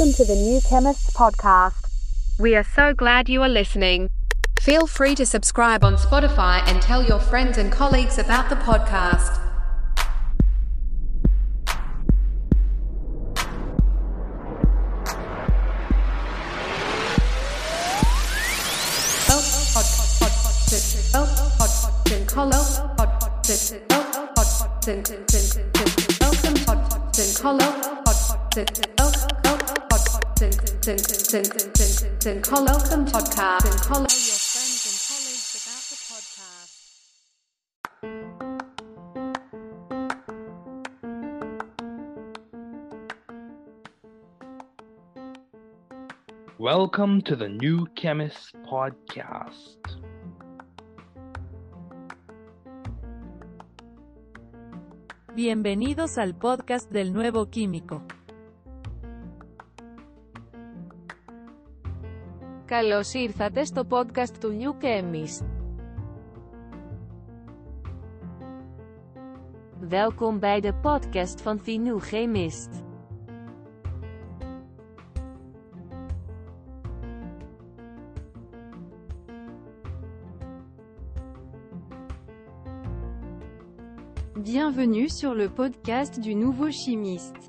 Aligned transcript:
Welcome 0.00 0.14
to 0.14 0.24
the 0.24 0.34
New 0.34 0.62
Chemists 0.62 1.10
podcast. 1.10 1.86
We 2.38 2.56
are 2.56 2.64
so 2.64 2.94
glad 2.94 3.28
you 3.28 3.42
are 3.42 3.50
listening. 3.50 4.08
Feel 4.58 4.86
free 4.86 5.14
to 5.14 5.26
subscribe 5.26 5.84
on 5.84 5.96
Spotify 5.96 6.62
and 6.66 6.80
tell 6.80 7.04
your 7.04 7.20
friends 7.20 7.58
and 7.58 7.70
colleagues 7.70 8.16
about 8.16 8.48
the 8.48 8.56
podcast. 8.56 9.36
Welcome 19.28 19.70
podcast. 28.56 29.79
Welcome 46.58 47.20
to 47.24 47.36
the 47.36 47.48
New 47.48 47.86
Chemist 47.94 48.54
Podcast. 48.64 49.76
Bienvenidos 55.34 56.16
al 56.16 56.34
podcast 56.34 56.90
del 56.90 57.12
nuevo 57.12 57.50
químico. 57.50 58.02
Καλώς 62.69 63.13
ήρθατε 63.13 63.63
στο 63.63 63.83
podcast 63.89 64.37
του 64.39 64.57
New 64.59 64.83
Chemist. 64.83 65.45
Welkom 69.89 70.39
bij 70.39 70.59
de 70.59 70.73
podcast 70.73 71.41
van 71.41 71.61
The 71.61 71.71
New 71.71 71.99
Chemist. 71.99 72.69
Bienvenue 84.35 85.09
sur 85.09 85.33
le 85.33 85.49
podcast 85.49 86.19
du 86.19 86.35
nouveau 86.35 86.71
chimiste. 86.71 87.48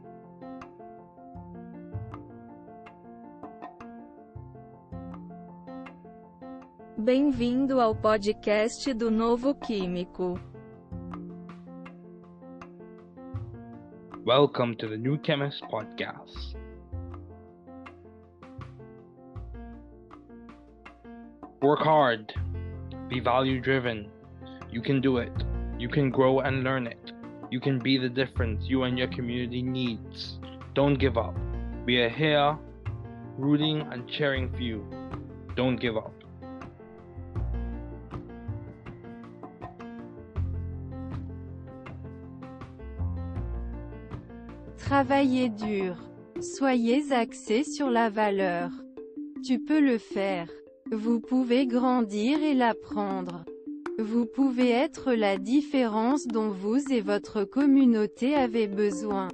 Bem-vindo 7.04 7.82
ao 7.82 7.96
podcast 7.96 8.94
do 8.94 9.10
Novo 9.10 9.56
Químico. 9.56 10.40
Welcome 14.24 14.76
to 14.76 14.88
the 14.88 14.98
New 14.98 15.18
Chemist 15.18 15.64
Podcast. 15.64 16.56
Work 21.64 21.80
hard. 21.80 22.32
Be 23.10 23.20
value 23.20 23.60
driven. 23.60 24.08
You 24.70 24.84
can 24.84 25.02
do 25.02 25.18
it. 25.18 25.34
You 25.80 25.90
can 25.90 26.12
grow 26.12 26.42
and 26.42 26.64
learn 26.64 26.86
it. 26.86 27.12
You 27.50 27.60
can 27.60 27.80
be 27.80 27.98
the 27.98 28.10
difference 28.10 28.70
you 28.70 28.84
and 28.84 28.96
your 28.96 29.08
community 29.08 29.64
needs. 29.64 30.38
Don't 30.76 31.00
give 31.00 31.18
up. 31.18 31.34
We 31.88 31.98
are 32.04 32.10
here 32.10 32.56
rooting 33.40 33.82
and 33.92 34.08
cheering 34.08 34.52
for 34.52 34.62
you. 34.62 34.86
Don't 35.56 35.78
give 35.78 35.98
up. 35.98 36.21
Travaillez 44.92 45.48
dur. 45.48 45.96
Soyez 46.42 47.14
axé 47.14 47.64
sur 47.64 47.90
la 47.90 48.10
valeur. 48.10 48.72
Tu 49.42 49.58
peux 49.58 49.80
le 49.80 49.98
faire. 49.98 50.50
Vous 50.92 51.22
pouvez 51.22 51.66
grandir 51.66 52.44
et 52.44 52.54
l'apprendre. 52.54 53.46
Vous 53.98 54.26
pouvez 54.26 54.70
être 54.70 55.14
la 55.14 55.38
différence 55.38 56.28
dont 56.28 56.50
vous 56.50 56.92
et 56.92 57.00
votre 57.00 57.46
communauté 57.46 58.36
avez 58.36 58.68
besoin. 58.68 59.30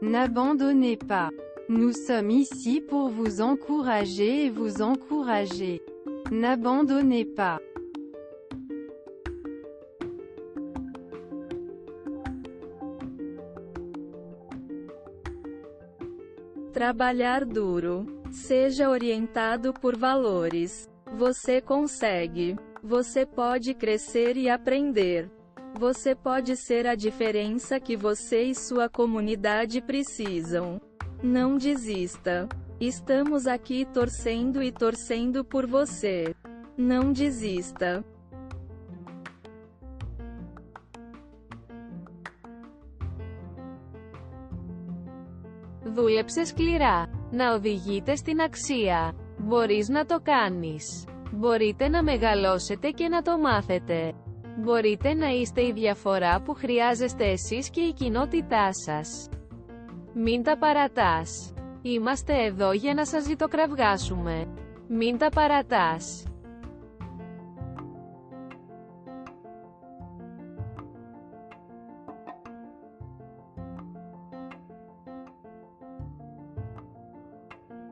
N'abandonnez 0.00 0.96
pas. 0.96 1.28
Nous 1.68 1.92
sommes 1.92 2.30
ici 2.30 2.80
pour 2.80 3.10
vous 3.10 3.42
encourager 3.42 4.46
et 4.46 4.50
vous 4.50 4.80
encourager. 4.80 5.82
N'abandonnez 6.30 7.26
pas. 7.26 7.60
Trabalhar 16.76 17.42
duro. 17.42 18.04
Seja 18.30 18.90
orientado 18.90 19.72
por 19.72 19.96
valores. 19.96 20.86
Você 21.16 21.58
consegue. 21.58 22.54
Você 22.82 23.24
pode 23.24 23.72
crescer 23.72 24.36
e 24.36 24.50
aprender. 24.50 25.30
Você 25.80 26.14
pode 26.14 26.54
ser 26.54 26.86
a 26.86 26.94
diferença 26.94 27.80
que 27.80 27.96
você 27.96 28.42
e 28.42 28.54
sua 28.54 28.90
comunidade 28.90 29.80
precisam. 29.80 30.78
Não 31.22 31.56
desista. 31.56 32.46
Estamos 32.78 33.46
aqui 33.46 33.86
torcendo 33.86 34.62
e 34.62 34.70
torcendo 34.70 35.42
por 35.42 35.66
você. 35.66 36.34
Não 36.76 37.10
desista. 37.10 38.04
Δούλεψε 45.96 46.44
σκληρά. 46.44 47.06
Να 47.30 47.54
οδηγείτε 47.54 48.16
στην 48.16 48.40
αξία. 48.40 49.12
Μπορείς 49.38 49.88
να 49.88 50.04
το 50.04 50.20
κάνεις. 50.22 51.04
Μπορείτε 51.32 51.88
να 51.88 52.02
μεγαλώσετε 52.02 52.90
και 52.90 53.08
να 53.08 53.22
το 53.22 53.38
μάθετε. 53.38 54.12
Μπορείτε 54.58 55.14
να 55.14 55.28
είστε 55.28 55.62
η 55.66 55.72
διαφορά 55.72 56.40
που 56.42 56.54
χρειάζεστε 56.54 57.24
εσείς 57.24 57.70
και 57.70 57.80
η 57.80 57.92
κοινότητά 57.92 58.68
σας. 58.72 59.28
Μην 60.14 60.42
τα 60.42 60.58
παρατάς. 60.58 61.52
Είμαστε 61.82 62.44
εδώ 62.44 62.72
για 62.72 62.94
να 62.94 63.06
σας 63.06 63.22
ζητοκραυγάσουμε. 63.24 64.46
Μην 64.88 65.18
τα 65.18 65.28
παρατάς. 65.28 66.24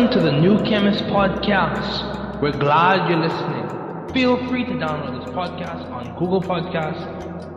Welcome 0.00 0.18
to 0.18 0.24
the 0.30 0.40
New 0.40 0.56
Chemist 0.64 1.04
Podcast. 1.04 2.40
We're 2.40 2.52
glad 2.52 3.10
you're 3.10 3.18
listening. 3.18 4.14
Feel 4.14 4.48
free 4.48 4.64
to 4.64 4.70
download 4.70 5.22
this 5.22 5.34
podcast 5.34 5.92
on 5.92 6.18
Google 6.18 6.40
Podcasts, 6.40 7.04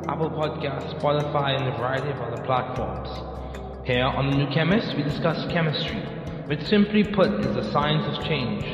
Apple 0.10 0.30
Podcasts, 0.30 1.00
Spotify, 1.00 1.56
and 1.57 1.69
a 1.69 1.78
variety 1.78 2.10
of 2.10 2.19
other 2.19 2.44
platforms. 2.44 3.07
Here 3.88 4.04
on 4.04 4.30
the 4.30 4.36
New 4.36 4.48
Chemist, 4.54 4.94
we 4.98 5.04
discuss 5.04 5.50
chemistry, 5.54 6.01
which 6.48 6.62
simply 6.63 7.06
put 7.06 7.31
is 7.45 7.56
the 7.56 7.72
science 7.72 8.06
of 8.07 8.22
change, 8.25 8.66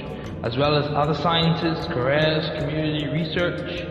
as 0.44 0.58
well 0.58 0.76
as 0.76 0.86
other 0.88 1.14
sciences, 1.14 1.86
careers, 1.94 2.50
community 2.60 3.06
research, 3.06 3.82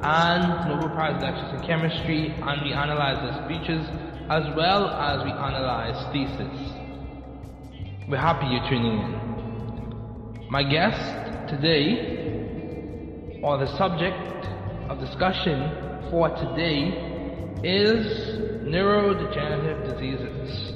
and 0.00 0.68
Nobel 0.68 0.90
Prize 0.90 1.20
lectures 1.20 1.60
in 1.60 1.66
chemistry, 1.66 2.32
and 2.40 2.62
we 2.62 2.72
analyze 2.72 3.18
their 3.18 3.44
speeches 3.44 3.84
as 4.30 4.44
well 4.54 4.86
as 4.90 5.24
we 5.24 5.32
analyze 5.32 6.06
thesis. 6.12 6.77
We're 8.08 8.16
happy 8.16 8.46
you're 8.46 8.66
tuning 8.70 9.00
in. 9.00 10.48
My 10.48 10.62
guest 10.62 11.50
today, 11.50 13.38
or 13.42 13.58
the 13.58 13.66
subject 13.76 14.46
of 14.88 14.98
discussion 14.98 16.08
for 16.08 16.30
today, 16.30 16.88
is 17.62 18.06
neurodegenerative 18.64 19.92
diseases. 19.92 20.72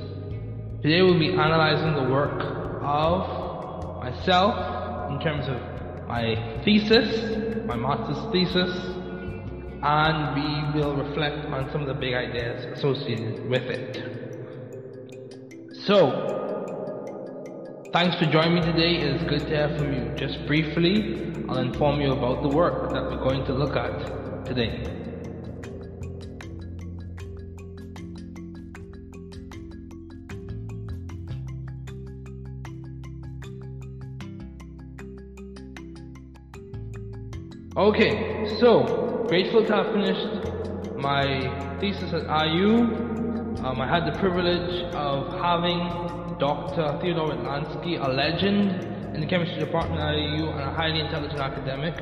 Today 0.82 1.00
we'll 1.00 1.19
be 1.19 1.31
analyzing 1.31 1.94
the 2.05 2.11
work 2.12 2.38
of 2.82 3.96
myself 4.05 5.11
in 5.11 5.19
terms 5.20 5.49
of 5.49 5.56
my 6.06 6.61
thesis, 6.67 7.64
my 7.64 7.76
master's 7.76 8.31
thesis, 8.31 8.76
and 9.82 10.35
we 10.37 10.78
will 10.78 10.94
reflect 10.96 11.46
on 11.46 11.70
some 11.73 11.81
of 11.81 11.87
the 11.87 11.94
big 11.94 12.12
ideas 12.12 12.67
associated 12.76 13.49
with 13.49 13.62
it. 13.62 14.02
So, 15.87 16.42
Thanks 17.93 18.17
for 18.17 18.25
joining 18.25 18.55
me 18.55 18.61
today. 18.62 19.03
It 19.03 19.17
is 19.17 19.23
good 19.29 19.41
to 19.41 19.49
hear 19.49 19.69
from 19.77 19.93
you. 19.93 20.15
Just 20.17 20.47
briefly, 20.47 21.31
I'll 21.47 21.59
inform 21.59 22.00
you 22.00 22.12
about 22.12 22.43
the 22.43 22.49
work 22.49 22.91
that 22.91 23.03
we're 23.03 23.19
going 23.23 23.44
to 23.44 23.53
look 23.53 23.77
at 23.77 24.47
today. 24.47 24.83
Okay, 37.77 38.56
so 38.59 39.27
grateful 39.29 39.67
to 39.67 39.71
have 39.71 39.93
finished 39.93 40.97
my 40.97 41.77
thesis 41.79 42.11
at 42.15 42.23
IU. 42.47 42.85
Um, 43.62 43.83
I 43.83 43.87
had 43.87 44.11
the 44.11 44.19
privilege 44.19 44.83
of 44.95 45.38
having 45.43 46.22
Dr. 46.38 46.99
Theodore 47.00 47.31
Witlansky, 47.31 47.99
a 48.02 48.08
legend 48.11 48.84
in 49.14 49.20
the 49.20 49.26
chemistry 49.26 49.58
department 49.58 50.00
at 50.00 50.14
IU 50.14 50.49
and 50.49 50.61
a 50.61 50.73
highly 50.73 51.00
intelligent 51.00 51.40
academic 51.40 51.94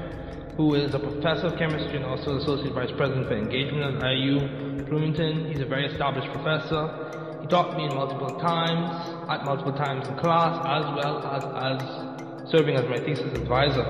who 0.56 0.74
is 0.74 0.94
a 0.94 0.98
professor 0.98 1.46
of 1.46 1.58
chemistry 1.58 1.96
and 1.96 2.04
also 2.04 2.36
associate 2.38 2.72
vice 2.72 2.90
president 2.96 3.26
for 3.28 3.36
engagement 3.36 4.02
at 4.02 4.12
IU 4.12 4.84
Bloomington. 4.84 5.50
He's 5.50 5.60
a 5.60 5.66
very 5.66 5.86
established 5.86 6.30
professor. 6.32 7.38
He 7.40 7.46
taught 7.46 7.76
me 7.76 7.88
multiple 7.88 8.38
times, 8.38 8.90
at 9.30 9.44
multiple 9.44 9.72
times 9.72 10.06
in 10.06 10.16
class, 10.18 10.58
as 10.66 10.84
well 10.96 11.24
as, 11.26 11.44
as 11.44 12.50
serving 12.50 12.76
as 12.76 12.84
my 12.84 12.98
thesis 12.98 13.38
advisor. 13.38 13.84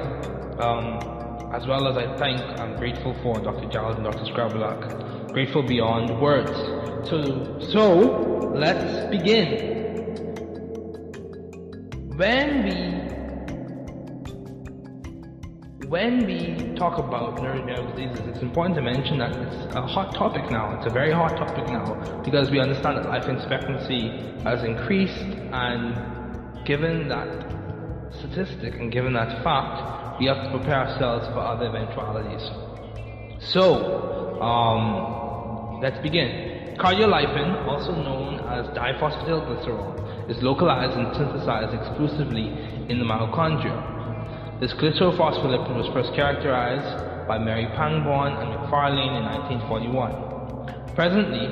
Um, 0.61 1.21
as 1.53 1.67
well 1.67 1.89
as 1.89 1.97
I 1.97 2.17
thank 2.17 2.41
and 2.61 2.77
grateful 2.77 3.17
for 3.23 3.41
Dr. 3.41 3.69
Giles 3.69 3.97
and 3.97 4.05
Dr. 4.05 4.25
Scrabulak. 4.33 5.33
Grateful 5.33 5.65
beyond 5.65 6.21
words. 6.21 6.53
So, 7.09 7.59
so 7.73 8.53
let's 8.55 9.11
begin 9.11 9.80
when 12.21 12.65
we 12.67 12.77
when 15.89 16.27
we 16.27 16.75
talk 16.77 16.99
about 16.99 17.39
neurodegenerative 17.39 17.97
diseases, 17.97 18.29
it's 18.29 18.43
important 18.43 18.77
to 18.77 18.83
mention 18.83 19.19
that 19.19 19.33
it's 19.35 19.75
a 19.75 19.81
hot 19.87 20.15
topic 20.15 20.51
now. 20.51 20.77
It's 20.77 20.87
a 20.87 20.91
very 20.91 21.13
hot 21.13 21.35
topic 21.39 21.67
now 21.69 22.21
because 22.23 22.51
we 22.51 22.61
understand 22.61 22.99
that 22.99 23.07
life 23.09 23.27
expectancy 23.27 24.11
has 24.45 24.63
increased, 24.63 25.31
and 25.67 26.67
given 26.67 27.09
that 27.09 27.31
statistic 28.19 28.75
and 28.75 28.93
given 28.93 29.15
that 29.15 29.43
fact, 29.43 30.21
we 30.21 30.27
have 30.27 30.45
to 30.45 30.51
prepare 30.51 30.81
ourselves 30.87 31.27
for 31.29 31.39
other 31.39 31.69
eventualities. 31.69 32.45
So, 33.41 34.43
um, 34.43 35.81
let's 35.81 35.99
begin. 36.01 36.77
Cardiolipin, 36.77 37.67
also 37.67 37.93
known 37.95 38.41
as 38.41 38.67
diphosphotylglycerol, 38.77 40.10
is 40.31 40.41
localized 40.43 40.97
and 40.97 41.15
synthesized 41.17 41.75
exclusively 41.75 42.47
in 42.89 42.99
the 42.99 43.05
mitochondria. 43.05 43.75
This 44.61 44.73
glycerophospholipid 44.75 45.75
was 45.75 45.89
first 45.93 46.15
characterized 46.15 47.27
by 47.27 47.39
Mary 47.39 47.67
Pangborn 47.75 48.33
and 48.39 48.55
McFarlane 48.55 49.19
in 49.19 49.25
1941. 49.27 50.95
Presently, 50.95 51.51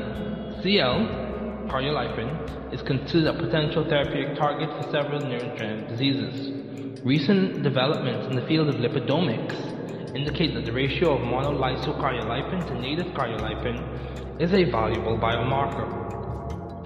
CL, 0.62 1.66
cardiolipin, 1.66 2.73
is 2.73 2.80
considered 2.82 3.35
a 3.35 3.38
potential 3.38 3.85
therapeutic 3.85 4.37
target 4.37 4.70
for 4.70 4.90
several 4.92 5.23
neurodegenerative 5.23 5.88
diseases. 5.88 7.02
Recent 7.04 7.62
developments 7.62 8.28
in 8.28 8.37
the 8.37 8.47
field 8.47 8.68
of 8.68 8.76
lipidomics 8.76 10.14
indicate 10.14 10.54
that 10.54 10.64
the 10.64 10.73
ratio 10.73 11.16
of 11.16 11.20
monolysocardiolipin 11.23 12.66
to 12.68 12.75
native 12.80 13.06
cardiolipin 13.14 14.40
is 14.40 14.52
a 14.52 14.70
valuable 14.70 15.18
biomarker 15.18 16.07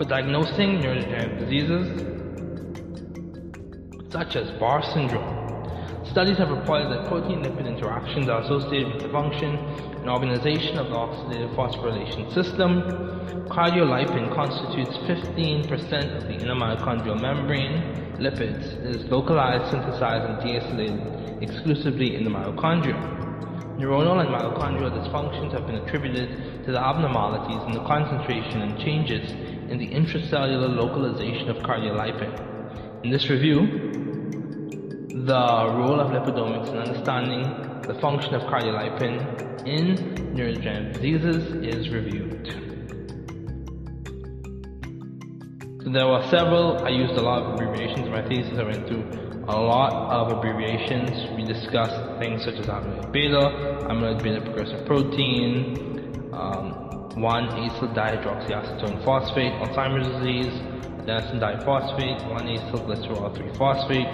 for 0.02 0.08
diagnosing 0.08 0.80
neurodegenerative 0.80 1.38
diseases 1.38 1.86
such 4.10 4.34
as 4.36 4.50
Barr 4.58 4.82
syndrome. 4.92 5.30
Studies 6.10 6.38
have 6.38 6.50
reported 6.50 6.90
that 6.90 7.06
protein-lipid 7.06 7.66
interactions 7.66 8.28
are 8.28 8.42
associated 8.42 8.92
with 8.94 9.02
the 9.02 9.08
function 9.10 9.54
and 9.54 10.10
organization 10.10 10.76
of 10.78 10.88
the 10.88 10.94
oxidative 10.94 11.54
phosphorylation 11.54 12.34
system. 12.34 12.82
Cardiolipin 13.48 14.34
constitutes 14.34 14.96
15% 15.06 16.16
of 16.16 16.22
the 16.24 16.34
inner 16.34 16.54
mitochondrial 16.54 17.20
membrane. 17.20 17.80
Lipids 18.18 18.84
is 18.84 19.04
localized, 19.04 19.70
synthesized, 19.70 20.24
and 20.24 20.38
deacylated 20.42 21.42
exclusively 21.42 22.16
in 22.16 22.24
the 22.24 22.30
mitochondria. 22.30 22.98
Neuronal 23.78 24.20
and 24.20 24.28
mitochondrial 24.28 24.90
dysfunctions 24.90 25.52
have 25.52 25.66
been 25.66 25.76
attributed 25.76 26.64
to 26.66 26.72
the 26.72 26.78
abnormalities 26.78 27.62
in 27.66 27.72
the 27.72 27.84
concentration 27.86 28.62
and 28.62 28.78
changes 28.80 29.32
in 29.72 29.78
the 29.78 29.88
intracellular 29.88 30.68
localization 30.76 31.48
of 31.48 31.56
cardiolipin. 31.62 33.04
In 33.04 33.10
this 33.10 33.30
review, 33.30 33.66
the 35.24 35.72
role 35.78 35.98
of 35.98 36.12
lipidomics 36.12 36.68
in 36.68 36.76
understanding 36.76 37.42
the 37.88 37.98
function 37.98 38.34
of 38.34 38.42
cardiolipin 38.42 39.66
in 39.66 39.96
neurodegenerative 40.36 40.92
diseases 40.92 41.54
is 41.64 41.88
reviewed. 41.88 42.52
So 45.82 45.90
there 45.90 46.06
were 46.06 46.22
several, 46.30 46.84
I 46.84 46.90
used 46.90 47.14
a 47.14 47.22
lot 47.22 47.42
of 47.42 47.54
abbreviations 47.54 48.06
in 48.06 48.12
my 48.12 48.28
thesis, 48.28 48.58
I 48.58 48.64
went 48.64 48.86
through 48.86 49.08
a 49.48 49.58
lot 49.58 49.92
of 49.92 50.36
abbreviations. 50.36 51.10
We 51.34 51.44
discussed 51.44 52.20
things 52.20 52.44
such 52.44 52.56
as 52.56 52.66
amyloid 52.66 53.10
beta, 53.10 53.88
amyloid 53.88 54.22
beta 54.22 54.42
precursor 54.42 54.84
protein, 54.84 56.30
um, 56.32 56.81
1-acyl 57.16 57.94
dihydroxyacetone 57.94 59.04
phosphate, 59.04 59.52
Alzheimer's 59.62 60.08
disease, 60.16 60.52
adenosine 61.00 61.40
diphosphate, 61.40 62.20
1-acyl 62.32 62.80
glycerol 62.86 63.30
3-phosphate, 63.36 64.08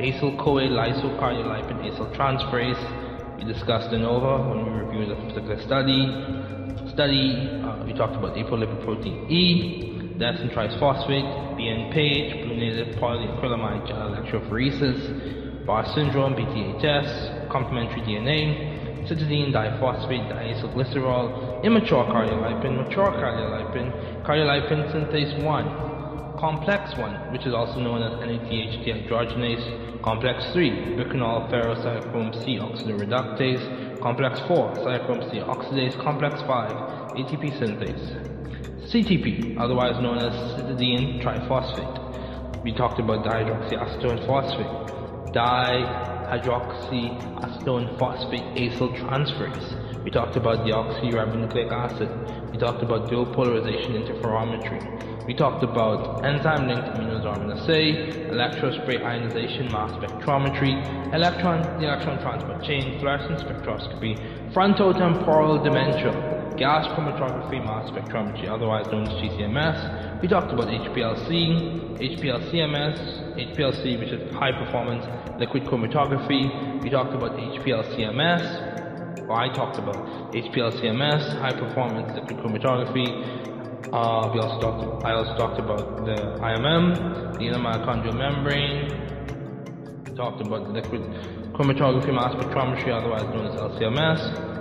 acyl 0.00 0.36
CoA 0.38 0.68
lysocardiolipin 0.68 1.78
acyl 1.88 2.08
transferase, 2.16 2.82
We 3.38 3.44
discussed 3.44 3.90
de 3.90 3.98
novo 3.98 4.50
when 4.50 4.64
we 4.64 4.80
reviewed 4.80 5.10
a 5.10 5.16
particular 5.16 5.60
study. 5.62 6.02
Study, 6.90 7.62
uh, 7.62 7.84
we 7.84 7.92
talked 7.92 8.16
about 8.16 8.34
apolipoprotein 8.34 9.30
E, 9.30 10.14
adenosine 10.16 10.52
triphosphate, 10.52 11.56
BN 11.56 11.92
page, 11.92 12.44
blue 12.44 12.56
native 12.56 12.96
polyacrylamide 12.96 13.86
gel 13.86 14.10
electrophoresis, 14.10 15.66
Barr 15.66 15.84
syndrome, 15.94 16.34
BTHS, 16.34 17.50
complementary 17.50 18.00
DNA, 18.00 18.77
cytidine 19.08 19.52
diphosphate, 19.52 20.28
diacylglycerol, 20.30 21.64
immature 21.64 22.04
cardiolipin, 22.04 22.76
mature 22.76 23.10
cardiolipin, 23.12 24.22
cardiolipin 24.22 24.92
synthase 24.92 25.42
1, 25.42 26.38
complex 26.38 26.96
1, 26.96 27.32
which 27.32 27.46
is 27.46 27.54
also 27.54 27.80
known 27.80 28.02
as 28.02 28.12
NADH 28.20 28.84
dehydrogenase, 28.84 29.88
Complex 30.02 30.46
3, 30.52 30.70
bicanol 30.96 31.50
ferrocychrome 31.50 32.32
C 32.44 32.56
oxidoreductase. 32.58 34.00
Complex 34.00 34.38
4, 34.46 34.74
cychrome 34.76 35.28
C 35.30 35.38
oxidase. 35.40 36.00
Complex 36.02 36.40
5, 36.42 36.70
ATP 37.16 37.58
synthase. 37.58 38.88
CTP, 38.88 39.58
otherwise 39.58 40.00
known 40.00 40.18
as 40.18 40.32
cytidine 40.54 41.20
triphosphate. 41.20 42.62
We 42.62 42.72
talked 42.72 43.00
about 43.00 43.24
dihydroxyacetone 43.26 44.24
phosphate, 44.26 45.32
dihydroxyacetone 46.28 47.98
phosphate 47.98 48.44
acyl 48.56 48.92
transferase. 49.00 50.04
We 50.04 50.10
talked 50.10 50.36
about 50.36 50.66
deoxyribonucleic 50.66 51.72
acid. 51.72 52.08
We 52.52 52.58
talked 52.58 52.82
about 52.82 53.10
dual 53.10 53.26
polarization 53.26 53.92
interferometry. 53.94 55.26
We 55.26 55.34
talked 55.34 55.62
about 55.62 56.24
enzyme-linked 56.24 56.88
immunosorbent 56.96 57.60
assay, 57.60 58.28
electrospray 58.30 59.04
ionization 59.04 59.70
mass 59.70 59.92
spectrometry, 59.92 60.72
electron, 61.12 61.82
electron 61.82 62.18
transport 62.20 62.62
chain, 62.64 62.98
fluorescence 63.00 63.42
spectroscopy, 63.42 64.16
frontotemporal 64.54 65.62
dementia, 65.62 66.37
gas 66.58 66.86
chromatography 66.88 67.64
mass 67.64 67.90
spectrometry, 67.90 68.48
otherwise 68.48 68.86
known 68.86 69.06
as 69.06 69.14
GCMS. 69.14 70.20
We 70.20 70.28
talked 70.28 70.52
about 70.52 70.66
HPLC, 70.68 71.98
HPLCMS, 71.98 72.98
HPLC, 73.36 73.98
which 73.98 74.08
is 74.10 74.34
high 74.34 74.52
performance 74.52 75.04
liquid 75.38 75.64
chromatography. 75.64 76.82
We 76.82 76.90
talked 76.90 77.14
about 77.14 77.36
HPLCMS, 77.36 79.28
or 79.28 79.32
I 79.32 79.52
talked 79.54 79.78
about 79.78 80.32
HPLCMS, 80.32 81.38
high 81.40 81.52
performance 81.52 82.12
liquid 82.14 82.38
chromatography, 82.38 83.48
uh, 83.92 84.30
we 84.34 84.40
also 84.40 84.60
talked. 84.60 85.04
I 85.06 85.12
also 85.12 85.34
talked 85.36 85.58
about 85.58 86.04
the 86.04 86.16
IMM, 86.42 87.38
the 87.38 87.40
inner 87.40 87.58
mitochondrial 87.58 88.14
membrane. 88.14 88.92
We 90.04 90.14
talked 90.14 90.46
about 90.46 90.68
liquid 90.70 91.02
chromatography 91.54 92.12
mass 92.12 92.34
spectrometry, 92.34 92.92
otherwise 92.92 93.22
known 93.32 93.46
as 93.46 93.58
LCMS. 93.58 94.57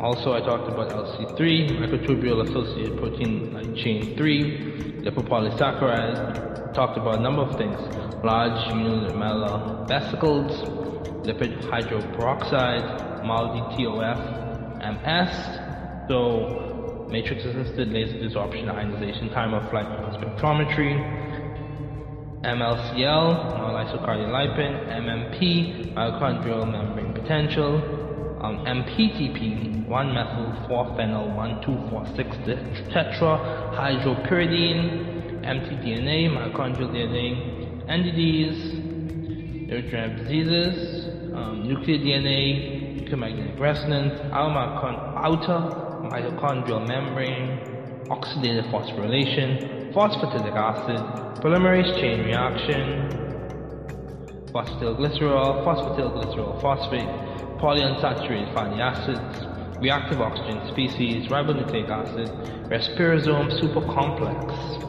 Also, 0.00 0.32
I 0.32 0.40
talked 0.40 0.68
about 0.68 0.90
LC3, 0.90 1.70
microtubule 1.80 2.48
associated 2.48 2.98
protein 2.98 3.52
light 3.52 3.74
chain 3.74 4.16
3, 4.16 5.02
lipopolysaccharide. 5.02 6.72
Talked 6.72 6.98
about 6.98 7.18
a 7.18 7.20
number 7.20 7.42
of 7.42 7.56
things: 7.58 7.80
large 8.22 8.60
unilamellar 8.72 9.88
vesicles, 9.88 10.52
lipid 11.26 11.60
hydroperoxide, 11.64 13.24
MALDI 13.24 13.62
TOF, 13.74 14.20
MS. 14.78 16.08
So 16.08 17.06
matrix 17.10 17.44
assisted 17.44 17.88
laser 17.88 18.18
desorption 18.18 18.70
ionization 18.70 19.30
time 19.30 19.52
of 19.52 19.68
flight 19.68 19.86
spectrometry, 20.14 20.94
MLCL, 22.44 23.58
monolysocardiolipin, 23.58 24.72
MMP, 25.02 25.92
mitochondrial 25.92 26.70
membrane 26.70 27.12
potential, 27.12 27.97
um, 28.40 28.64
MPTP, 28.64 29.86
1 29.86 30.14
methyl 30.14 30.52
4 30.68 30.84
phenyl 30.96 31.34
1 31.34 31.62
2 31.62 31.76
4 31.90 32.06
6 32.16 32.36
tetrahydropyridine, 32.92 34.82
mtDNA, 35.42 36.28
mitochondrial 36.30 36.90
DNA, 36.94 37.26
NDDs, 37.88 38.58
neurodegenerative 39.68 40.18
diseases, 40.22 40.74
um, 41.34 41.54
nuclear 41.66 41.98
DNA, 41.98 42.96
nuclear 42.96 43.16
magnetic 43.16 43.58
resonance, 43.58 44.14
outer 44.32 45.60
mitochondrial 46.10 46.86
membrane, 46.86 47.58
oxidative 48.08 48.70
phosphorylation, 48.70 49.92
phosphatidic 49.92 50.54
acid, 50.54 51.00
polymerase 51.42 51.92
chain 52.00 52.24
reaction, 52.24 53.08
phosphatidylglycerol, 54.52 55.64
phosphatidylglycerol 55.64 56.60
phosphate, 56.60 57.27
polyunsaturated 57.58 58.54
fatty 58.54 58.80
acids, 58.80 59.46
reactive 59.80 60.20
oxygen 60.20 60.66
species, 60.68 61.28
ribonucleic 61.28 61.88
acid, 61.88 62.28
respirosome 62.70 63.50
supercomplex. 63.60 64.88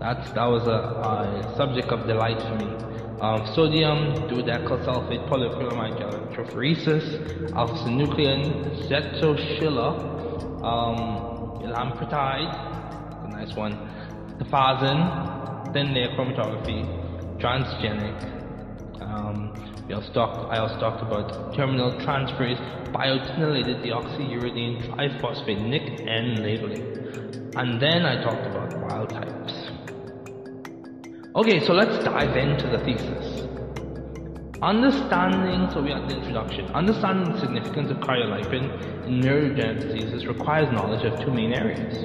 That's, 0.00 0.30
that 0.30 0.46
was 0.46 0.66
a, 0.66 0.70
a 0.70 1.54
subject 1.56 1.88
of 1.88 2.06
delight 2.06 2.40
for 2.40 2.54
me 2.64 2.88
um, 3.20 3.44
sodium 3.54 4.14
dodecyl 4.28 4.78
sulfate 4.84 5.28
polyacrylamide 5.28 5.98
electrophoresis, 6.06 7.52
alpha-synuclein, 7.56 8.42
zetoschilla, 8.88 9.88
um, 10.62 11.60
elampretide, 11.66 12.52
a 13.24 13.28
nice 13.28 13.54
one, 13.56 13.74
tafazin, 14.38 15.72
thin 15.72 15.92
layer 15.94 16.10
chromatography, 16.14 16.86
transgenic. 17.40 18.18
Um, 19.02 19.52
we 19.88 19.94
talked, 20.12 20.52
I 20.52 20.58
also 20.58 20.78
talked 20.78 21.00
about 21.00 21.54
terminal 21.54 21.92
transferase 21.92 22.60
biotinylated 22.92 23.82
deoxyuridine 23.82 24.86
triphosphate 24.86 25.66
NIC-N 25.66 26.42
labeling. 26.42 27.54
And 27.56 27.80
then 27.80 28.04
I 28.04 28.22
talked 28.22 28.46
about 28.46 28.78
wild 28.82 29.08
types. 29.08 29.54
Okay, 31.34 31.64
so 31.64 31.72
let's 31.72 32.04
dive 32.04 32.36
into 32.36 32.68
the 32.68 32.78
thesis. 32.84 33.48
Understanding, 34.60 35.70
so 35.72 35.80
we 35.80 35.92
are 35.92 36.06
the 36.06 36.18
introduction. 36.18 36.66
Understanding 36.74 37.32
the 37.32 37.40
significance 37.40 37.90
of 37.90 37.96
cardiolipin 37.98 39.06
in 39.06 39.20
neurodegenerative 39.22 39.90
diseases 39.90 40.26
requires 40.26 40.70
knowledge 40.70 41.04
of 41.06 41.18
two 41.24 41.32
main 41.32 41.54
areas, 41.54 42.04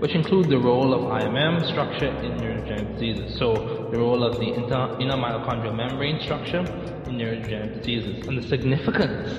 which 0.00 0.12
include 0.12 0.48
the 0.48 0.58
role 0.58 0.94
of 0.94 1.22
IMM 1.22 1.64
structure 1.70 2.08
in 2.08 2.32
neurodegenerative 2.38 2.94
diseases. 2.94 3.38
So, 3.38 3.88
the 3.92 3.98
role 3.98 4.24
of 4.24 4.36
the 4.36 4.52
inter, 4.54 4.96
inner 4.98 5.16
mitochondrial 5.16 5.76
membrane 5.76 6.20
structure 6.22 6.60
in 6.60 7.18
neurodegenerative 7.18 7.82
diseases, 7.82 8.26
and 8.26 8.38
the 8.38 8.48
significance 8.48 9.30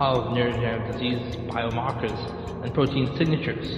of 0.00 0.36
neurodegenerative 0.36 0.92
disease 0.92 1.36
biomarkers 1.48 2.62
and 2.62 2.74
protein 2.74 3.16
signatures. 3.16 3.70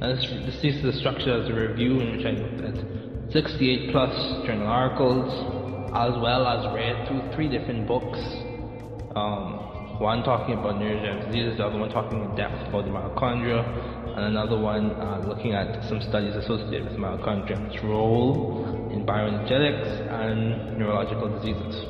And 0.00 0.16
this, 0.16 0.30
this 0.46 0.60
thesis 0.60 0.84
is 0.84 0.98
structured 1.00 1.42
as 1.42 1.48
a 1.50 1.54
review 1.54 1.98
in 2.00 2.16
which 2.16 2.24
I 2.24 2.30
looked 2.30 2.60
at 2.60 3.32
68 3.32 3.90
plus 3.90 4.46
journal 4.46 4.68
articles, 4.68 5.32
as 5.96 6.14
well 6.22 6.46
as 6.46 6.72
read 6.72 7.08
through 7.08 7.32
three 7.34 7.48
different 7.48 7.88
books. 7.88 8.20
Um, 9.16 9.98
one 9.98 10.22
talking 10.22 10.54
about 10.54 10.76
neurodegenerative 10.76 11.26
diseases, 11.26 11.58
the 11.58 11.66
other 11.66 11.76
one 11.76 11.90
talking 11.90 12.22
in 12.22 12.36
depth 12.36 12.68
about 12.68 12.84
the 12.84 12.92
mitochondria, 12.92 13.97
and 14.16 14.24
another 14.26 14.58
one 14.58 14.90
uh, 14.92 15.24
looking 15.26 15.52
at 15.52 15.84
some 15.88 16.00
studies 16.00 16.34
associated 16.36 16.84
with 16.84 16.96
mitochondria 16.96 17.56
and 17.56 17.72
its 17.72 17.82
role 17.82 18.64
in 18.92 19.04
bioenergetics 19.04 19.88
and 20.12 20.78
neurological 20.78 21.28
diseases. 21.28 21.84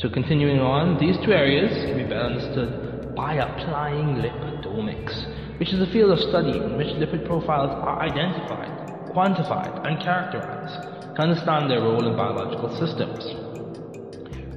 So 0.00 0.08
continuing 0.08 0.60
on, 0.60 0.98
these 0.98 1.16
two 1.24 1.32
areas 1.32 1.72
can 1.86 1.96
be 1.96 2.04
better 2.04 2.30
understood 2.32 3.14
by 3.14 3.34
applying 3.34 4.16
lipidomics, 4.16 5.58
which 5.58 5.72
is 5.72 5.80
a 5.80 5.86
field 5.92 6.10
of 6.10 6.20
study 6.20 6.58
in 6.58 6.76
which 6.76 6.88
lipid 6.88 7.26
profiles 7.26 7.70
are 7.70 8.00
identified 8.00 8.86
quantified, 9.16 9.72
and 9.86 9.98
characterized 9.98 10.76
to 11.16 11.22
understand 11.22 11.70
their 11.70 11.80
role 11.80 12.06
in 12.06 12.14
biological 12.14 12.68
systems. 12.76 13.24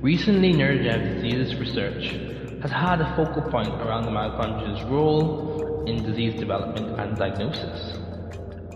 Recently, 0.04 0.52
neurodegenerative 0.52 1.22
disease 1.22 1.56
research 1.56 2.04
has 2.62 2.72
had 2.72 3.00
a 3.00 3.08
focal 3.16 3.50
point 3.50 3.70
around 3.70 4.04
the 4.04 4.12
mitochondria's 4.12 4.84
role 4.92 5.59
in 5.88 6.04
disease 6.04 6.40
development 6.40 7.00
and 7.00 7.18
diagnosis. 7.18 7.98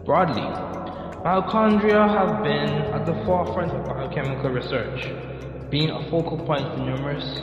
Broadly, 0.05 0.41
mitochondria 1.23 2.07
have 2.07 2.43
been 2.43 2.69
at 2.93 3.05
the 3.05 3.13
forefront 3.25 3.71
of 3.71 3.85
biochemical 3.85 4.49
research, 4.49 5.09
being 5.69 5.89
a 5.89 6.09
focal 6.09 6.37
point 6.45 6.63
for 6.73 6.79
numerous 6.79 7.41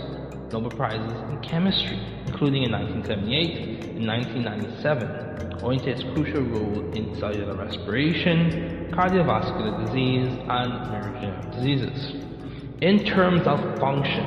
Nobel 0.52 0.70
Prizes 0.70 1.12
in 1.30 1.40
chemistry, 1.42 1.98
including 2.26 2.64
in 2.64 2.72
1978 2.72 3.96
and 3.96 4.06
1997 4.06 5.30
owing 5.62 5.78
to 5.80 5.90
its 5.90 6.02
crucial 6.14 6.42
role 6.42 6.92
in 6.94 7.14
cellular 7.18 7.54
respiration, 7.54 8.90
cardiovascular 8.92 9.86
disease, 9.86 10.28
and 10.48 10.72
neurodegenerative 10.88 11.54
diseases. 11.54 12.14
In 12.80 13.04
terms 13.04 13.46
of 13.46 13.60
function, 13.78 14.24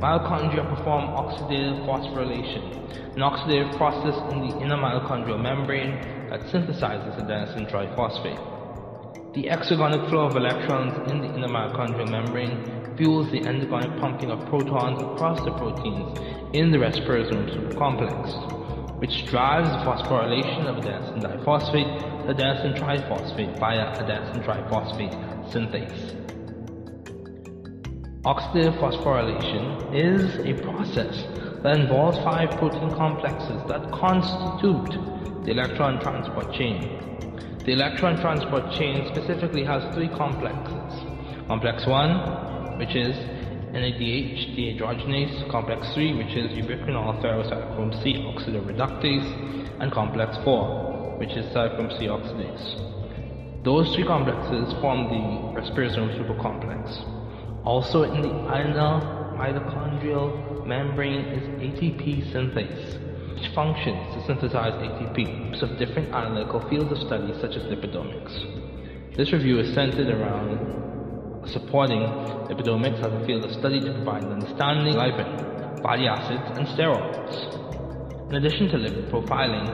mitochondria 0.00 0.68
perform 0.68 1.04
oxidative 1.16 1.84
phosphorylation, 1.86 3.16
an 3.16 3.22
oxidative 3.22 3.76
process 3.76 4.16
in 4.32 4.40
the 4.40 4.58
inner 4.60 4.76
mitochondrial 4.76 5.40
membrane 5.40 5.92
that 6.30 6.40
synthesizes 6.52 7.16
adenosine 7.16 7.70
triphosphate. 7.70 9.34
The 9.34 9.44
exergonic 9.44 10.08
flow 10.10 10.26
of 10.26 10.36
electrons 10.36 11.10
in 11.10 11.20
the 11.20 11.28
inner 11.34 11.48
mitochondrial 11.48 12.10
membrane 12.10 12.94
fuels 12.96 13.30
the 13.30 13.40
endogyne 13.40 14.00
pumping 14.00 14.30
of 14.30 14.38
protons 14.48 14.98
across 15.00 15.44
the 15.44 15.52
proteins 15.52 16.54
in 16.54 16.70
the 16.70 16.78
rasparazome 16.78 17.76
complex, 17.78 18.14
which 19.00 19.28
drives 19.30 19.68
the 19.68 19.84
phosphorylation 19.84 20.66
of 20.66 20.76
adenosine 20.82 21.22
diphosphate 21.22 22.26
to 22.26 22.34
adenosine 22.34 22.78
triphosphate 22.78 23.58
via 23.58 24.02
adenosine 24.02 24.44
triphosphate 24.44 25.52
synthase. 25.52 26.35
Oxidative 28.26 28.76
phosphorylation 28.80 29.94
is 29.94 30.34
a 30.44 30.60
process 30.64 31.14
that 31.62 31.78
involves 31.78 32.18
five 32.24 32.50
protein 32.58 32.90
complexes 32.96 33.62
that 33.68 33.88
constitute 33.92 34.98
the 35.44 35.52
electron 35.52 36.00
transport 36.02 36.52
chain. 36.52 36.98
The 37.64 37.70
electron 37.70 38.20
transport 38.20 38.72
chain 38.72 39.06
specifically 39.14 39.62
has 39.62 39.94
three 39.94 40.08
complexes. 40.08 41.06
Complex 41.46 41.86
1, 41.86 42.78
which 42.80 42.96
is 42.96 43.14
NADH 43.70 44.58
dehydrogenase, 44.58 45.48
complex 45.48 45.94
3, 45.94 46.14
which 46.14 46.34
is 46.34 46.50
ubiquinol 46.50 47.22
ferrocytochrome 47.22 48.02
C 48.02 48.14
oxidative 48.26 48.66
reductase, 48.66 49.78
and 49.80 49.92
complex 49.92 50.36
4, 50.42 51.18
which 51.20 51.30
is 51.30 51.46
cytochrome 51.54 51.96
C 51.96 52.06
oxidase. 52.06 53.62
Those 53.62 53.94
three 53.94 54.04
complexes 54.04 54.74
form 54.80 55.04
the 55.14 55.60
rasparazome 55.60 56.18
supercomplex. 56.18 57.15
Also 57.66 58.04
in 58.04 58.22
the 58.22 58.28
inner 58.28 59.34
mitochondrial 59.34 60.64
membrane 60.64 61.24
is 61.34 61.42
ATP 61.58 62.32
synthase, 62.32 63.34
which 63.34 63.52
functions 63.56 64.14
to 64.14 64.24
synthesize 64.24 64.72
ATP 64.74 65.60
of 65.60 65.76
different 65.76 66.14
analytical 66.14 66.60
fields 66.68 66.92
of 66.92 66.98
study 66.98 67.34
such 67.40 67.56
as 67.56 67.64
lipidomics. 67.64 69.16
This 69.16 69.32
review 69.32 69.58
is 69.58 69.74
centered 69.74 70.08
around 70.08 71.48
supporting 71.48 72.02
lipidomics 72.46 73.02
as 73.02 73.12
a 73.12 73.26
field 73.26 73.44
of 73.44 73.52
study 73.52 73.80
to 73.80 73.92
provide 73.94 74.22
an 74.22 74.32
understanding 74.34 74.94
of 74.94 75.02
lipid, 75.02 75.82
fatty 75.82 76.06
acids, 76.06 76.58
and 76.58 76.68
steroids. 76.68 78.30
In 78.30 78.36
addition 78.36 78.68
to 78.68 78.76
lipid 78.76 79.10
profiling, 79.10 79.66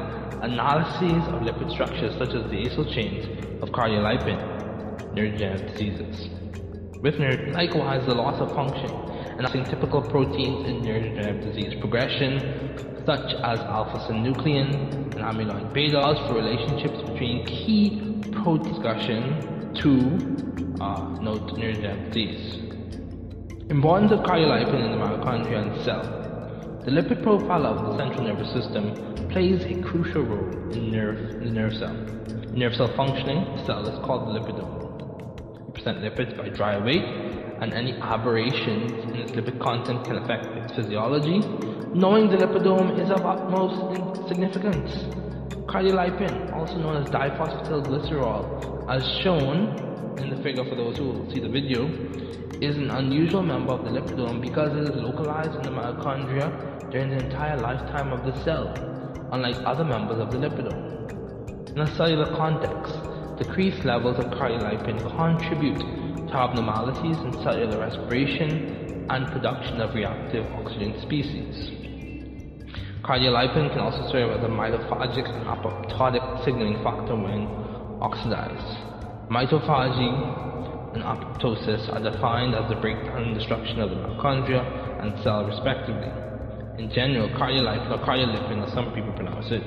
analyses 0.42 1.28
of 1.28 1.42
lipid 1.42 1.70
structures 1.70 2.16
such 2.16 2.30
as 2.30 2.50
the 2.50 2.56
acyl 2.56 2.90
chains 2.94 3.26
of 3.62 3.68
cardiolipin, 3.68 4.40
neurodegenerative 5.14 5.72
diseases. 5.72 6.30
With 7.02 7.18
neuro- 7.18 7.50
likewise, 7.50 8.06
the 8.06 8.14
loss 8.14 8.40
of 8.40 8.54
function 8.54 8.88
and 9.36 9.66
typical 9.66 10.00
proteins 10.00 10.68
in 10.68 10.82
neurodegenerative 10.82 11.42
disease 11.42 11.74
progression, 11.80 12.38
such 13.04 13.34
as 13.42 13.58
alpha-synuclein 13.58 14.70
and 15.10 15.14
amyloid 15.14 15.72
beta, 15.72 16.00
for 16.28 16.34
relationships 16.34 17.02
between 17.10 17.44
key 17.44 18.22
protein 18.30 18.72
discussion 18.72 19.74
to 19.74 19.90
uh, 20.80 21.18
note 21.20 21.48
neurodegenerative 21.58 22.12
disease. 22.12 22.58
Importance 23.68 24.12
of 24.12 24.20
cardiolipin 24.20 24.84
in 24.84 24.92
the 24.92 24.98
mitochondria 24.98 25.58
and 25.60 25.84
cell. 25.84 26.04
The 26.84 26.92
lipid 26.92 27.24
profile 27.24 27.66
of 27.66 27.84
the 27.84 27.96
central 27.96 28.22
nervous 28.22 28.52
system 28.52 29.28
plays 29.28 29.64
a 29.64 29.82
crucial 29.82 30.22
role 30.22 30.72
in, 30.72 30.92
nerve, 30.92 31.40
the 31.40 31.50
nerve 31.50 31.74
cell. 31.74 31.94
Nerve 32.52 32.76
cell 32.76 32.92
functioning, 32.94 33.44
the 33.56 33.64
cell 33.64 33.88
is 33.88 33.98
called 34.04 34.28
the 34.28 34.38
lipidome. 34.38 34.81
Lipids 35.84 36.36
by 36.36 36.48
dry 36.48 36.78
weight, 36.78 37.02
and 37.60 37.74
any 37.74 37.92
aberrations 37.94 38.92
in 39.04 39.16
its 39.16 39.32
lipid 39.32 39.60
content 39.60 40.04
can 40.04 40.16
affect 40.16 40.46
its 40.56 40.74
physiology. 40.74 41.40
Knowing 41.92 42.30
the 42.30 42.36
lipidome 42.36 42.98
is 43.00 43.10
of 43.10 43.26
utmost 43.26 44.28
significance. 44.28 44.92
Cardiolipin, 45.66 46.52
also 46.52 46.76
known 46.78 46.96
as 47.02 47.08
diphosphotylglycerol, 47.10 48.88
as 48.88 49.02
shown 49.22 50.18
in 50.18 50.30
the 50.30 50.42
figure 50.42 50.64
for 50.64 50.76
those 50.76 50.96
who 50.98 51.28
see 51.32 51.40
the 51.40 51.48
video, 51.48 51.88
is 52.60 52.76
an 52.76 52.90
unusual 52.90 53.42
member 53.42 53.72
of 53.72 53.84
the 53.84 53.90
lipidome 53.90 54.40
because 54.40 54.70
it 54.76 54.94
is 54.94 55.02
localized 55.02 55.54
in 55.56 55.62
the 55.62 55.70
mitochondria 55.70 56.90
during 56.90 57.10
the 57.10 57.24
entire 57.24 57.58
lifetime 57.58 58.12
of 58.12 58.24
the 58.24 58.44
cell, 58.44 58.72
unlike 59.32 59.56
other 59.64 59.84
members 59.84 60.20
of 60.20 60.30
the 60.30 60.38
lipidome. 60.38 61.70
In 61.70 61.80
a 61.80 61.96
cellular 61.96 62.36
context, 62.36 62.94
decreased 63.42 63.84
levels 63.84 64.18
of 64.18 64.26
cardiolipin 64.38 65.02
contribute 65.16 65.80
to 66.28 66.34
abnormalities 66.34 67.18
in 67.24 67.42
cellular 67.42 67.78
respiration 67.78 69.06
and 69.10 69.26
production 69.32 69.80
of 69.80 69.94
reactive 69.94 70.46
oxygen 70.52 70.94
species. 71.02 71.70
Cardiolipin 73.02 73.70
can 73.72 73.80
also 73.80 74.10
serve 74.12 74.30
as 74.30 74.44
a 74.44 74.48
mitophagic 74.48 75.26
and 75.26 75.46
apoptotic 75.46 76.44
signaling 76.44 76.78
factor 76.84 77.16
when 77.16 77.48
oxidized. 78.00 78.78
Mitophagy 79.28 80.94
and 80.94 81.02
apoptosis 81.02 81.92
are 81.92 82.02
defined 82.02 82.54
as 82.54 82.68
the 82.70 82.76
breakdown 82.76 83.24
and 83.24 83.34
destruction 83.34 83.80
of 83.80 83.90
the 83.90 83.96
mitochondria 83.96 84.62
and 85.02 85.18
cell 85.24 85.44
respectively. 85.44 86.10
In 86.78 86.90
general, 86.94 87.28
cardiolipin 87.30 87.90
or 87.90 87.98
cardiolipin, 88.06 88.64
as 88.64 88.72
some 88.72 88.94
people 88.94 89.12
pronounce 89.12 89.50
it, 89.50 89.62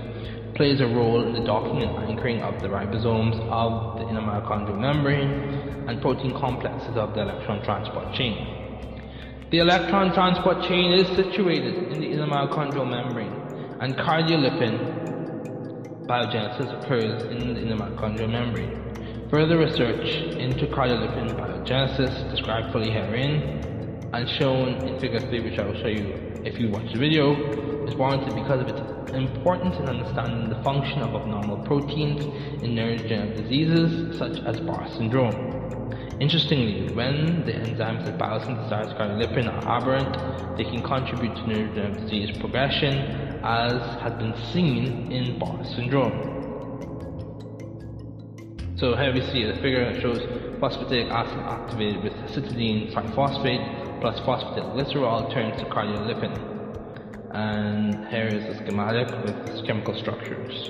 plays 0.55 0.79
a 0.79 0.87
role 0.87 1.27
in 1.27 1.33
the 1.33 1.41
docking 1.41 1.83
and 1.83 2.09
anchoring 2.09 2.41
of 2.41 2.61
the 2.61 2.67
ribosomes 2.67 3.37
of 3.51 3.99
the 3.99 4.07
inner 4.07 4.21
mitochondrial 4.21 4.79
membrane 4.79 5.29
and 5.89 6.01
protein 6.01 6.33
complexes 6.39 6.95
of 6.95 7.13
the 7.13 7.21
electron 7.21 7.61
transport 7.63 8.13
chain. 8.13 8.47
The 9.51 9.59
electron 9.59 10.13
transport 10.13 10.63
chain 10.63 10.93
is 10.93 11.07
situated 11.15 11.91
in 11.91 11.99
the 11.99 12.07
inner 12.07 12.25
mitochondrial 12.25 12.89
membrane, 12.89 13.33
and 13.81 13.95
cardiolipin 13.95 14.79
biogenesis 16.07 16.71
occurs 16.81 17.23
in 17.23 17.53
the 17.53 17.61
inner 17.61 17.75
mitochondrial 17.75 18.31
membrane. 18.31 19.27
Further 19.29 19.57
research 19.57 20.07
into 20.37 20.67
cardiolipin 20.67 21.37
biogenesis, 21.37 22.31
described 22.31 22.71
fully 22.71 22.91
herein, 22.91 24.09
and 24.13 24.29
shown 24.39 24.87
in 24.87 24.97
figure 25.01 25.19
3, 25.19 25.41
which 25.41 25.59
I 25.59 25.65
will 25.65 25.81
show 25.81 25.89
you 25.89 26.13
if 26.45 26.57
you 26.59 26.69
watch 26.69 26.93
the 26.93 26.99
video, 26.99 27.74
is 27.87 27.95
warranted 27.95 28.35
because 28.35 28.61
of 28.61 28.67
its 28.67 29.11
importance 29.13 29.75
in 29.77 29.87
understanding 29.87 30.49
the 30.49 30.61
function 30.63 31.01
of 31.01 31.15
abnormal 31.15 31.57
proteins 31.65 32.23
in 32.63 32.75
neurodegenerative 32.75 33.43
diseases 33.43 34.17
such 34.17 34.39
as 34.45 34.59
Barr 34.59 34.87
syndrome. 34.97 35.55
Interestingly, 36.19 36.93
when 36.93 37.45
the 37.45 37.51
enzymes 37.51 38.05
that 38.05 38.17
biosynthesize 38.17 38.97
cardiolipin 38.97 39.47
are 39.47 39.77
aberrant, 39.77 40.57
they 40.57 40.63
can 40.63 40.81
contribute 40.81 41.35
to 41.35 41.41
neurodegenerative 41.43 42.01
disease 42.01 42.37
progression, 42.37 42.95
as 43.43 43.73
has 44.01 44.13
been 44.13 44.33
seen 44.53 45.11
in 45.11 45.37
Barr 45.37 45.63
syndrome. 45.75 46.35
So 48.77 48.95
here 48.95 49.13
we 49.13 49.21
see 49.31 49.43
a 49.43 49.55
figure 49.55 49.91
that 49.91 50.01
shows 50.01 50.19
phosphatidic 50.59 51.09
acid 51.09 51.39
activated 51.39 52.03
with 52.03 52.13
cytidine 52.31 52.93
triphosphate 52.93 54.01
plus 54.01 54.19
phosphatidylglycerol 54.21 55.33
turns 55.33 55.57
to 55.61 55.65
cardiolipin. 55.67 56.54
And 57.35 58.07
here 58.07 58.27
is 58.27 58.45
a 58.45 58.63
schematic 58.63 59.09
with 59.25 59.35
its 59.49 59.61
chemical 59.67 59.93
structures. 59.99 60.69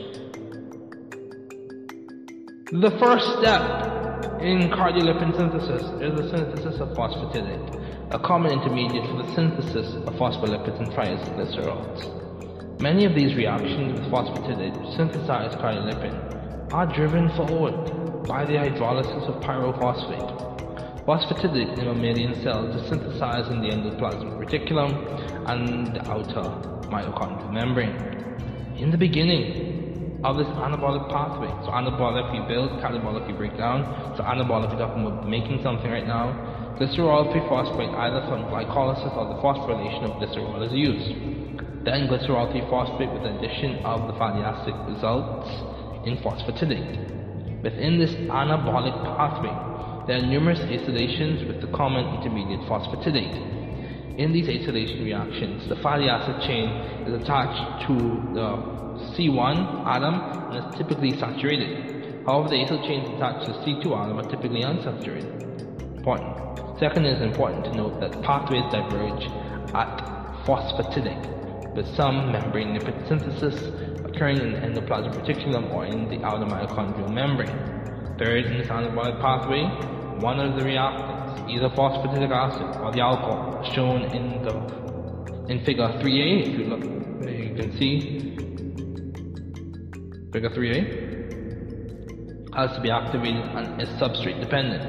The 2.72 2.90
first 2.98 3.38
step 3.38 4.42
in 4.42 4.72
cardiolipin 4.74 5.38
synthesis 5.38 5.84
is 6.02 6.18
the 6.18 6.28
synthesis 6.36 6.82
of 6.82 6.90
phosphatidate, 6.98 8.16
a 8.16 8.18
common 8.18 8.52
intermediate 8.54 9.06
for 9.12 9.22
the 9.22 9.36
synthesis 9.36 9.94
of 10.08 10.16
phospholipids 10.16 10.80
and 10.80 10.92
triacylglycerols. 10.92 12.82
Many 12.82 13.06
of 13.06 13.14
these 13.14 13.36
reactions 13.36 14.00
with 14.00 14.10
phosphatidate 14.10 14.98
synthesize 14.98 15.54
cardiolipin 15.58 16.74
are 16.74 16.88
driven 16.88 17.30
forward 17.36 18.26
by 18.28 18.44
the 18.44 18.54
hydrolysis 18.54 19.30
of 19.30 19.36
pyrophosphate. 19.44 20.55
Phosphatidate 21.06 21.78
in 21.78 21.86
mammalian 21.86 22.34
cells 22.42 22.74
is 22.74 22.90
synthesized 22.90 23.52
in 23.52 23.62
the 23.62 23.70
endoplasmic 23.70 24.42
reticulum 24.42 24.90
and 25.46 25.96
the 25.96 26.02
outer 26.02 26.50
mitochondrial 26.90 27.54
membrane. 27.54 27.94
In 28.82 28.90
the 28.90 28.98
beginning 28.98 30.20
of 30.24 30.38
this 30.38 30.48
anabolic 30.48 31.08
pathway, 31.14 31.54
so 31.62 31.70
anabolic 31.70 32.34
we 32.34 32.42
build, 32.52 32.82
catabolic 32.82 33.28
we 33.28 33.34
break 33.34 33.56
down, 33.56 33.86
so 34.18 34.24
anabolic 34.24 34.74
we're 34.74 34.82
talking 34.82 35.06
about 35.06 35.30
making 35.30 35.62
something 35.62 35.92
right 35.92 36.08
now, 36.08 36.34
glycerol 36.80 37.30
3-phosphate 37.30 37.94
either 37.94 38.26
from 38.26 38.42
glycolysis 38.50 39.16
or 39.16 39.30
the 39.30 39.40
phosphorylation 39.46 40.10
of 40.10 40.18
glycerol 40.18 40.66
is 40.66 40.74
used. 40.74 41.86
Then 41.86 42.10
glycerol 42.10 42.50
3-phosphate 42.50 43.14
with 43.14 43.22
the 43.22 43.38
addition 43.38 43.86
of 43.86 44.12
the 44.12 44.18
fatty 44.18 44.42
acid 44.42 44.74
results 44.90 45.54
in 46.08 46.18
phosphatidate. 46.18 47.62
Within 47.62 48.00
this 48.00 48.16
anabolic 48.26 48.98
pathway, 49.06 49.75
there 50.08 50.18
are 50.18 50.26
numerous 50.26 50.60
acylations 50.60 51.48
with 51.48 51.62
the 51.62 51.68
common 51.76 52.06
intermediate 52.16 52.62
phosphatidate. 52.70 54.20
In 54.20 54.32
these 54.32 54.48
acylation 54.48 55.04
reactions, 55.04 55.68
the 55.68 55.76
fatty 55.78 56.08
acid 56.08 56.42
chain 56.48 56.70
is 57.08 57.22
attached 57.22 57.88
to 57.88 57.96
the 58.34 58.48
C1 59.18 59.86
atom 59.88 60.14
and 60.54 60.64
is 60.64 60.78
typically 60.78 61.18
saturated. 61.18 62.24
However, 62.26 62.50
the 62.50 62.56
acyl 62.56 62.86
chains 62.88 63.10
attached 63.10 63.46
to 63.48 63.54
the 63.54 63.60
C2 63.60 63.86
atom 63.98 64.20
are 64.20 64.30
typically 64.30 64.62
unsaturated. 64.62 65.98
Important. 65.98 66.80
Second, 66.80 67.06
it 67.06 67.18
is 67.18 67.22
important 67.22 67.66
to 67.66 67.74
note 67.74 68.00
that 68.00 68.22
pathways 68.22 68.64
diverge 68.72 69.26
at 69.74 69.98
phosphatidic, 70.46 71.76
with 71.76 71.88
some 71.96 72.32
membrane 72.32 72.78
lipid 72.78 73.08
synthesis 73.08 73.58
occurring 74.06 74.38
in 74.38 74.52
the 74.54 74.60
endoplasmic 74.60 75.14
reticulum 75.20 75.74
or 75.74 75.86
in 75.86 76.08
the 76.10 76.24
outer 76.24 76.46
mitochondrial 76.46 77.12
membrane. 77.12 77.76
Third, 78.18 78.46
in 78.46 78.58
this 78.60 78.68
anabolic 78.68 79.20
pathway, 79.20 79.95
one 80.20 80.40
of 80.40 80.56
the 80.56 80.64
reactants 80.64 81.50
either 81.50 81.70
phosphatidic 81.70 82.32
acid 82.32 82.82
or 82.82 82.92
the 82.92 83.02
alcohol, 83.02 83.64
shown 83.74 84.04
in 84.04 84.44
the 84.44 84.56
in 85.50 85.64
figure 85.64 85.88
3a. 85.88 86.48
If 86.48 86.60
you 86.60 86.66
look, 86.66 86.84
you 86.84 87.56
can 87.56 87.78
see 87.78 88.36
figure 90.32 90.50
3a 90.50 91.16
has 92.56 92.72
to 92.76 92.82
be 92.82 92.90
activated 92.90 93.44
and 93.56 93.82
is 93.82 93.90
substrate 94.00 94.40
dependent. 94.40 94.84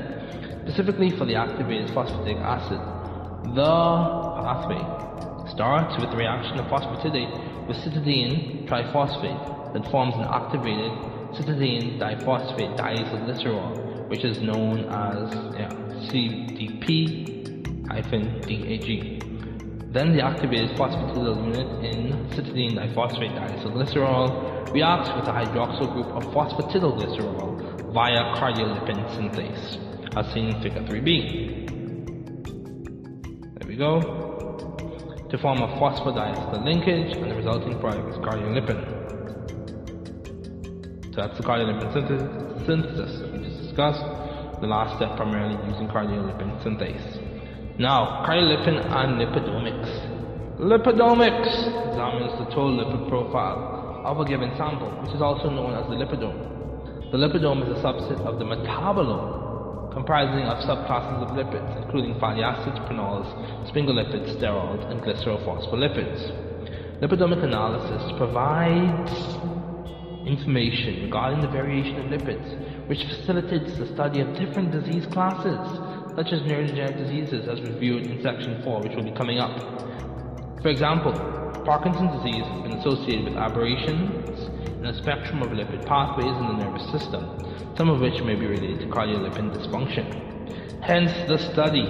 Specifically 0.62 1.10
for 1.10 1.26
the 1.26 1.34
activated 1.34 1.90
phosphatidic 1.90 2.40
acid, 2.40 2.80
the 3.54 3.72
pathway 4.42 4.82
starts 5.50 6.00
with 6.00 6.10
the 6.10 6.16
reaction 6.16 6.58
of 6.58 6.66
phosphatidate 6.66 7.66
with 7.66 7.76
cytidine 7.78 8.66
triphosphate 8.68 9.72
that 9.72 9.90
forms 9.90 10.14
an 10.14 10.22
activated 10.22 10.92
cytidine 11.34 11.98
diphosphate 11.98 12.76
diacylglycerol, 12.78 13.85
which 14.08 14.24
is 14.24 14.40
known 14.40 14.84
as 14.86 15.34
yeah, 15.58 15.70
CDP-DAG. 16.10 17.36
Then 19.92 20.14
the 20.14 20.22
activated 20.22 20.76
phosphatidyl 20.76 21.36
unit 21.46 21.68
in 21.84 22.12
cytidine 22.30 22.74
diphosphate 22.74 23.34
diacylglycerol 23.34 24.72
reacts 24.72 25.10
with 25.16 25.26
a 25.28 25.32
hydroxyl 25.32 25.92
group 25.94 26.06
of 26.08 26.24
phosphatidylglycerol 26.34 27.92
via 27.94 28.34
cardiolipin 28.36 28.98
synthase, 29.16 29.78
as 30.16 30.26
seen 30.34 30.48
in 30.54 30.62
figure 30.62 30.82
3b. 30.82 31.08
There 33.58 33.68
we 33.68 33.76
go. 33.76 34.00
To 35.30 35.38
form 35.38 35.62
a 35.62 35.68
phosphodiester 35.78 36.62
linkage, 36.62 37.16
and 37.16 37.30
the 37.30 37.34
resulting 37.34 37.78
product 37.80 38.08
is 38.10 38.16
cardiolipin. 38.18 38.84
So 41.14 41.22
that's 41.22 41.38
the 41.38 41.44
cardiolipin 41.44 41.92
synthesis 42.66 43.22
just 43.42 43.55
discussed. 43.76 44.00
The 44.60 44.66
last 44.66 44.96
step 44.96 45.16
primarily 45.16 45.56
using 45.68 45.86
cardiolipin 45.88 46.62
synthase. 46.64 47.20
Now, 47.78 48.24
cardiolipin 48.26 48.80
and 48.80 49.20
lipidomics. 49.20 50.56
Lipidomics 50.56 51.52
examines 51.92 52.32
the 52.40 52.46
total 52.56 52.72
lipid 52.72 53.06
profile 53.10 54.00
of 54.06 54.18
a 54.18 54.24
given 54.24 54.50
sample, 54.56 54.88
which 55.04 55.14
is 55.14 55.20
also 55.20 55.50
known 55.50 55.74
as 55.74 55.84
the 55.90 55.96
lipidome. 55.96 56.40
The 57.12 57.18
lipidome 57.18 57.68
is 57.68 57.78
a 57.78 57.82
subset 57.82 58.18
of 58.24 58.38
the 58.38 58.46
metabolome, 58.46 59.92
comprising 59.92 60.48
of 60.48 60.56
subclasses 60.64 61.20
of 61.28 61.36
lipids, 61.36 61.76
including 61.84 62.18
fatty 62.18 62.40
acids, 62.40 62.78
prenols, 62.88 63.28
sphingolipids, 63.70 64.40
sterols, 64.40 64.90
and 64.90 65.02
glycerophospholipids. 65.02 66.32
Lipidomic 67.02 67.44
analysis 67.44 68.10
provides 68.16 69.12
information 70.26 71.02
regarding 71.04 71.42
the 71.42 71.48
variation 71.48 72.00
of 72.00 72.06
lipids, 72.06 72.75
which 72.86 73.02
facilitates 73.04 73.76
the 73.78 73.86
study 73.94 74.20
of 74.20 74.34
different 74.34 74.70
disease 74.70 75.06
classes 75.06 75.58
such 76.16 76.32
as 76.32 76.40
neurodegenerative 76.42 76.96
diseases 76.96 77.48
as 77.48 77.60
reviewed 77.60 78.06
in 78.06 78.22
section 78.22 78.62
4, 78.62 78.80
which 78.80 78.94
will 78.96 79.04
be 79.04 79.12
coming 79.12 79.38
up. 79.38 79.52
For 80.62 80.68
example, 80.68 81.12
Parkinson's 81.64 82.22
disease 82.22 82.44
has 82.46 82.62
been 82.62 82.78
associated 82.78 83.24
with 83.24 83.36
aberrations 83.36 84.48
in 84.78 84.86
a 84.86 84.94
spectrum 84.96 85.42
of 85.42 85.48
lipid 85.50 85.84
pathways 85.84 86.30
in 86.30 86.46
the 86.46 86.64
nervous 86.64 86.90
system, 86.90 87.26
some 87.76 87.90
of 87.90 88.00
which 88.00 88.22
may 88.22 88.34
be 88.34 88.46
related 88.46 88.80
to 88.80 88.86
cardiolipin 88.86 89.50
dysfunction. 89.50 90.82
Hence, 90.82 91.10
the 91.28 91.38
study 91.52 91.84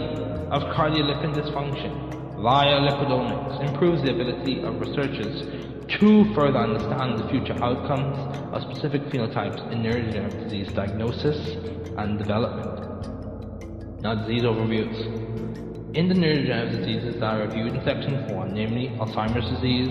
of 0.51 0.63
cardiolipin 0.75 1.35
dysfunction 1.35 2.41
via 2.41 2.81
lipidomics 2.81 3.61
improves 3.69 4.03
the 4.03 4.13
ability 4.13 4.63
of 4.63 4.81
researchers 4.81 5.66
to 5.89 6.35
further 6.35 6.59
understand 6.59 7.19
the 7.19 7.29
future 7.29 7.57
outcomes 7.63 8.17
of 8.53 8.63
specific 8.63 9.03
phenotypes 9.03 9.71
in 9.71 9.83
neurodegenerative 9.83 10.45
disease 10.45 10.73
diagnosis 10.73 11.57
and 11.97 12.19
development. 12.19 14.03
Now, 14.03 14.15
disease 14.17 14.43
overviews. 14.43 15.97
In 15.97 16.09
the 16.09 16.15
neurodegenerative 16.15 16.79
diseases 16.79 17.15
that 17.21 17.23
are 17.23 17.47
reviewed 17.47 17.75
in 17.75 17.85
section 17.85 18.29
4, 18.29 18.49
namely 18.49 18.89
Alzheimer's 18.99 19.49
disease, 19.55 19.89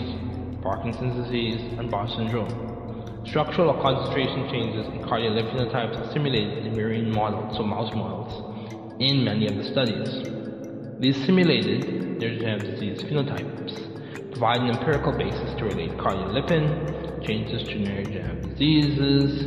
Parkinson's 0.62 1.16
disease, 1.24 1.62
and 1.80 1.90
Bar 1.90 2.10
syndrome, 2.10 3.24
structural 3.26 3.70
or 3.70 3.82
concentration 3.82 4.50
changes 4.50 4.86
in 4.88 5.00
cardiolipin 5.04 5.56
phenotypes 5.56 5.98
are 5.98 6.12
simulated 6.12 6.66
in 6.66 6.74
murine 6.74 7.14
models, 7.14 7.56
so 7.58 7.64
mouse 7.64 7.94
models, 7.96 8.96
in 9.00 9.24
many 9.24 9.48
of 9.48 9.56
the 9.56 9.64
studies. 9.64 10.30
These 11.00 11.26
simulated 11.26 12.20
neurodegenerative 12.20 12.72
disease 12.72 13.02
phenotypes 13.04 13.95
provide 14.36 14.60
an 14.60 14.70
empirical 14.70 15.14
basis 15.14 15.56
to 15.58 15.64
relate 15.64 15.92
cardiolipin 15.92 17.26
changes 17.26 17.64
to 17.64 17.76
neurodegenerative 17.76 18.58
diseases 18.58 19.46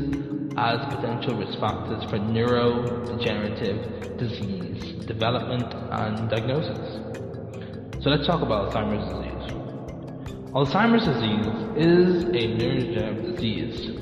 as 0.56 0.78
potential 0.94 1.36
risk 1.36 1.60
factors 1.60 2.02
for 2.04 2.18
neurodegenerative 2.18 4.16
disease 4.16 5.04
development 5.04 5.74
and 5.90 6.30
diagnosis. 6.30 7.02
So 8.02 8.08
let's 8.08 8.26
talk 8.26 8.40
about 8.40 8.72
Alzheimer's 8.72 9.04
disease. 9.12 9.52
Alzheimer's 10.56 11.04
disease 11.04 11.46
is 11.76 12.24
a 12.24 12.48
neurodegenerative 12.56 13.36
disease 13.36 13.92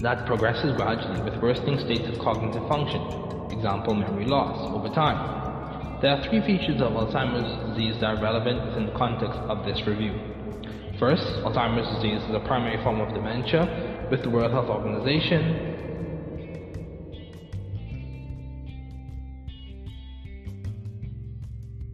that 0.00 0.26
progresses 0.26 0.74
gradually 0.74 1.22
with 1.30 1.40
worsening 1.40 1.78
states 1.78 2.08
of 2.08 2.18
cognitive 2.18 2.66
function, 2.68 3.00
example 3.56 3.94
memory 3.94 4.24
loss, 4.24 4.58
over 4.74 4.88
time. 4.88 5.43
There 6.02 6.10
are 6.10 6.22
three 6.28 6.40
features 6.42 6.82
of 6.82 6.92
Alzheimer's 6.92 7.70
disease 7.70 7.94
that 8.00 8.16
are 8.16 8.22
relevant 8.22 8.66
within 8.66 8.86
the 8.86 8.92
context 8.92 9.38
of 9.48 9.64
this 9.64 9.86
review. 9.86 10.12
First, 10.98 11.24
Alzheimer's 11.44 11.88
disease 11.96 12.22
is 12.28 12.34
a 12.34 12.40
primary 12.40 12.82
form 12.82 13.00
of 13.00 13.14
dementia 13.14 14.08
with 14.10 14.22
the 14.22 14.30
World 14.30 14.52
Health 14.52 14.68
Organization. 14.68 15.72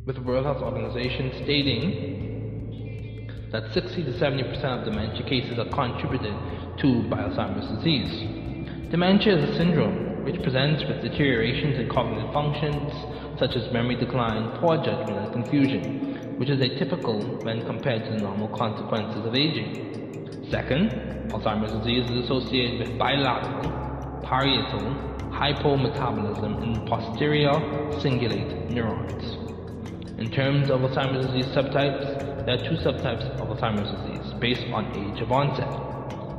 With 0.06 0.16
the 0.16 0.22
World 0.22 0.46
Health 0.46 0.62
Organization 0.62 1.32
stating 1.44 3.30
that 3.52 3.72
60 3.72 4.04
to 4.04 4.12
70% 4.12 4.64
of 4.64 4.84
dementia 4.84 5.26
cases 5.28 5.58
are 5.58 5.68
contributed 5.68 6.34
to 6.78 7.08
by 7.08 7.18
Alzheimer's 7.18 7.68
disease. 7.78 8.90
Dementia 8.90 9.36
is 9.36 9.50
a 9.50 9.56
syndrome 9.56 10.24
which 10.24 10.42
presents 10.42 10.82
with 10.84 11.00
deteriorations 11.00 11.78
in 11.78 11.88
cognitive 11.88 12.32
functions 12.32 12.92
such 13.40 13.56
as 13.56 13.72
memory 13.72 13.96
decline, 13.96 14.52
poor 14.60 14.76
judgment, 14.76 15.16
and 15.16 15.32
confusion, 15.32 16.36
which 16.38 16.50
is 16.50 16.60
atypical 16.60 17.42
when 17.42 17.64
compared 17.64 18.04
to 18.04 18.10
the 18.10 18.18
normal 18.18 18.48
consequences 18.56 19.24
of 19.24 19.34
aging. 19.34 20.46
Second, 20.50 20.90
Alzheimer's 21.32 21.72
disease 21.72 22.04
is 22.10 22.24
associated 22.24 22.86
with 22.86 22.98
bilateral, 22.98 24.20
parietal 24.22 24.94
hypometabolism 25.32 26.62
in 26.62 26.86
posterior 26.86 27.52
cingulate 28.02 28.68
neurons. 28.68 29.24
In 30.18 30.30
terms 30.30 30.70
of 30.70 30.82
Alzheimer's 30.82 31.26
disease 31.28 31.46
subtypes, 31.56 32.44
there 32.44 32.56
are 32.56 32.68
two 32.68 32.76
subtypes 32.84 33.24
of 33.40 33.48
Alzheimer's 33.48 33.90
disease 33.90 34.34
based 34.38 34.66
on 34.70 34.84
age 34.92 35.22
of 35.22 35.32
onset. 35.32 35.70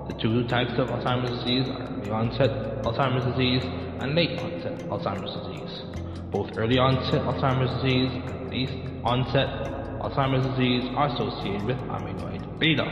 The 0.07 0.13
two 0.21 0.47
types 0.47 0.73
of 0.77 0.89
Alzheimer's 0.89 1.31
disease 1.39 1.67
are 1.67 1.81
early 1.97 2.11
onset 2.11 2.51
Alzheimer's 2.83 3.25
disease 3.25 3.63
and 3.99 4.13
late 4.13 4.37
onset 4.37 4.77
Alzheimer's 4.89 5.33
disease. 5.47 6.00
Both 6.31 6.57
early 6.57 6.77
onset 6.77 7.21
Alzheimer's 7.23 7.83
disease 7.83 8.11
and 8.13 8.49
late 8.49 8.71
onset 9.03 9.49
Alzheimer's 9.99 10.47
disease 10.55 10.89
are 10.95 11.09
associated 11.13 11.63
with 11.63 11.77
amyloid 11.91 12.57
beta. 12.57 12.85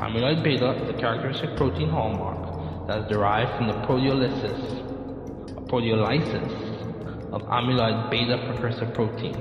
Amyloid 0.00 0.42
beta 0.42 0.70
is 0.82 0.88
a 0.88 0.94
characteristic 0.94 1.54
protein 1.56 1.90
hallmark 1.90 2.88
that 2.88 3.00
is 3.00 3.08
derived 3.08 3.54
from 3.56 3.66
the 3.66 3.74
proteolysis, 3.86 4.82
proteolysis 5.68 7.32
of 7.32 7.42
amyloid 7.42 8.10
beta 8.10 8.38
precursor 8.46 8.86
protein, 8.86 9.34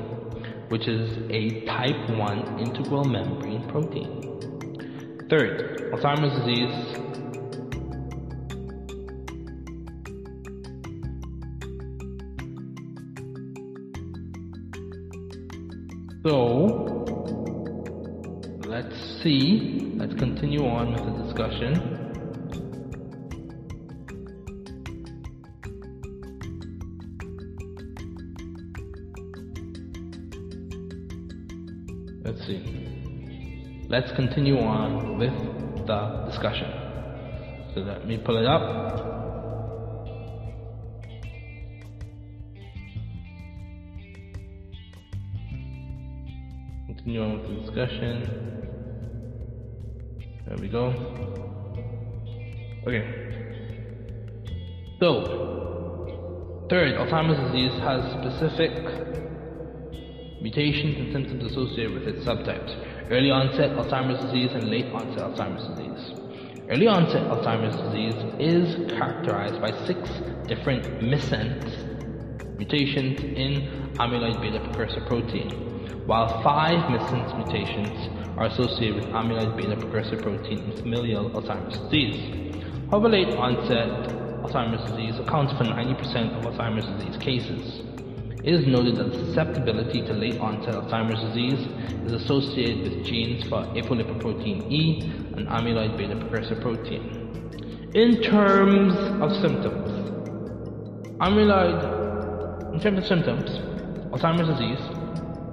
which 0.68 0.88
is 0.90 1.18
a 1.30 1.66
type 1.66 2.10
1 2.10 2.60
integral 2.60 3.06
membrane 3.06 3.66
protein. 3.70 4.22
Third, 5.30 5.92
Alzheimer's 5.94 6.38
disease 6.40 6.98
So, 16.26 17.06
let's 18.66 19.22
see 19.22 19.86
Let's 19.98 20.14
continue 20.16 20.66
on 20.66 20.92
with 20.92 21.06
the 21.06 21.24
discussion. 21.24 21.72
Let's 32.26 32.46
see. 32.46 33.86
Let's 33.88 34.12
continue 34.18 34.60
on 34.60 35.18
with 35.18 35.32
the 35.88 36.26
discussion. 36.30 36.70
So 37.74 37.82
let 37.82 38.06
me 38.06 38.18
pull 38.18 38.38
it 38.38 38.46
up. 38.46 39.25
Continue 47.06 47.22
on 47.22 47.40
with 47.40 47.48
the 47.48 47.56
discussion. 47.62 48.14
There 50.48 50.58
we 50.60 50.68
go. 50.70 50.88
Okay. 52.88 53.06
So, 55.00 56.66
Third, 56.68 56.96
Alzheimer's 56.96 57.38
disease 57.52 57.80
has 57.82 58.12
specific 58.14 58.74
mutations 60.42 60.98
and 60.98 61.14
symptoms 61.14 61.52
associated 61.52 61.94
with 61.94 62.08
its 62.08 62.26
subtypes. 62.26 62.76
Early 63.12 63.30
onset 63.30 63.78
Alzheimer's 63.78 64.20
disease 64.26 64.50
and 64.54 64.72
late 64.72 64.88
onset 64.88 65.26
Alzheimer's 65.26 65.68
disease. 65.78 66.20
Early 66.68 66.88
onset 66.88 67.22
Alzheimer's 67.30 67.78
disease 67.86 68.16
is 68.40 68.92
characterized 68.98 69.62
by 69.62 69.70
six 69.86 70.10
different 70.48 70.86
missense 71.02 72.58
mutations 72.58 73.20
in 73.20 73.92
amyloid 74.00 74.42
beta 74.42 74.60
precursor 74.60 75.02
protein, 75.02 75.65
while 76.06 76.42
five 76.44 76.78
missense 76.90 77.36
mutations 77.38 78.10
are 78.38 78.46
associated 78.46 78.96
with 78.96 79.06
amyloid 79.06 79.56
beta 79.56 79.76
precursor 79.76 80.18
protein 80.18 80.60
in 80.60 80.72
familial 80.78 81.30
Alzheimer's 81.32 81.78
disease. 81.80 82.62
However, 82.92 83.10
late 83.10 83.34
onset 83.36 83.90
Alzheimer's 84.44 84.90
disease 84.92 85.20
accounts 85.20 85.54
for 85.54 85.64
90% 85.64 86.38
of 86.38 86.54
Alzheimer's 86.54 86.86
disease 87.00 87.18
cases. 87.18 87.82
It 88.44 88.54
is 88.54 88.68
noted 88.68 88.98
that 88.98 89.12
susceptibility 89.12 90.02
to 90.04 90.14
late 90.14 90.38
onset 90.40 90.76
Alzheimer's 90.76 91.20
disease 91.22 91.68
is 92.06 92.12
associated 92.12 92.84
with 92.84 93.06
genes 93.06 93.44
for 93.46 93.64
apolipoprotein 93.74 94.72
E 94.72 95.02
and 95.36 95.48
amyloid 95.48 95.98
beta 95.98 96.16
precursor 96.16 96.56
protein. 96.56 97.92
In 97.96 98.22
terms 98.22 98.94
of 99.24 99.32
symptoms, 99.42 99.90
amyloid, 101.20 102.74
in 102.74 102.80
terms 102.80 103.00
of 103.00 103.06
symptoms, 103.08 103.50
Alzheimer's 104.12 104.48
disease 104.48 104.95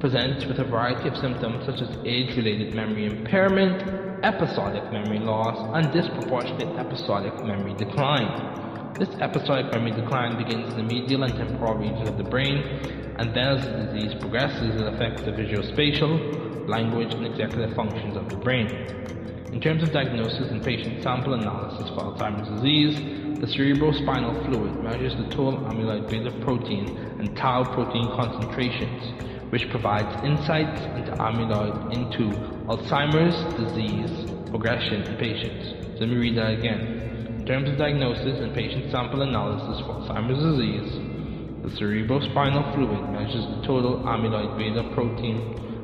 presents 0.03 0.45
with 0.47 0.59
a 0.59 0.65
variety 0.65 1.09
of 1.09 1.17
symptoms 1.19 1.65
such 1.65 1.81
as 1.81 1.89
age-related 2.05 2.75
memory 2.75 3.07
impairment, 3.07 3.79
episodic 4.25 4.83
memory 4.91 5.21
loss, 5.21 5.55
and 5.79 5.95
disproportionate 5.95 6.77
episodic 6.77 7.33
memory 7.47 7.73
decline. 7.79 8.99
This 8.99 9.09
episodic 9.21 9.71
memory 9.71 9.93
decline 9.93 10.43
begins 10.43 10.67
in 10.71 10.77
the 10.77 10.83
medial 10.83 11.23
and 11.23 11.37
temporal 11.37 11.75
regions 11.79 12.03
of 12.11 12.19
the 12.19 12.25
brain, 12.25 13.15
and 13.23 13.31
then 13.31 13.47
as 13.47 13.63
the 13.63 13.95
disease 13.95 14.19
progresses, 14.19 14.75
it 14.75 14.93
affects 14.93 15.23
the 15.23 15.31
visuospatial, 15.31 16.67
language, 16.69 17.15
and 17.15 17.25
executive 17.25 17.71
functions 17.77 18.17
of 18.17 18.29
the 18.29 18.37
brain. 18.37 18.67
In 19.55 19.61
terms 19.61 19.85
of 19.85 19.93
diagnosis 19.93 20.51
and 20.51 20.65
patient 20.65 21.05
sample 21.05 21.35
analysis 21.35 21.89
for 21.95 22.11
Alzheimer's 22.11 22.51
disease, 22.59 22.99
the 23.39 23.47
cerebrospinal 23.47 24.47
fluid 24.47 24.83
measures 24.83 25.15
the 25.15 25.31
total 25.31 25.63
amyloid 25.71 26.11
beta 26.11 26.33
protein 26.43 26.99
and 27.21 27.37
tau 27.37 27.63
protein 27.73 28.11
concentrations, 28.17 29.31
which 29.53 29.69
provides 29.69 30.09
insights 30.25 30.81
into 30.97 31.13
amyloid 31.21 31.93
into 31.93 32.33
Alzheimer's 32.73 33.37
disease 33.61 34.31
progression 34.49 35.03
in 35.03 35.17
patients. 35.19 35.75
Let 36.01 36.09
me 36.09 36.17
read 36.17 36.39
that 36.39 36.59
again. 36.59 37.37
In 37.39 37.45
terms 37.45 37.69
of 37.69 37.77
diagnosis 37.77 38.41
and 38.41 38.55
patient 38.55 38.91
sample 38.91 39.21
analysis 39.21 39.85
for 39.85 40.01
Alzheimer's 40.01 40.41
disease, 40.41 40.93
the 41.65 41.69
cerebrospinal 41.69 42.73
fluid 42.75 43.11
measures 43.13 43.45
the 43.45 43.67
total 43.67 43.99
amyloid 44.09 44.57
beta 44.57 44.89
protein 44.95 45.37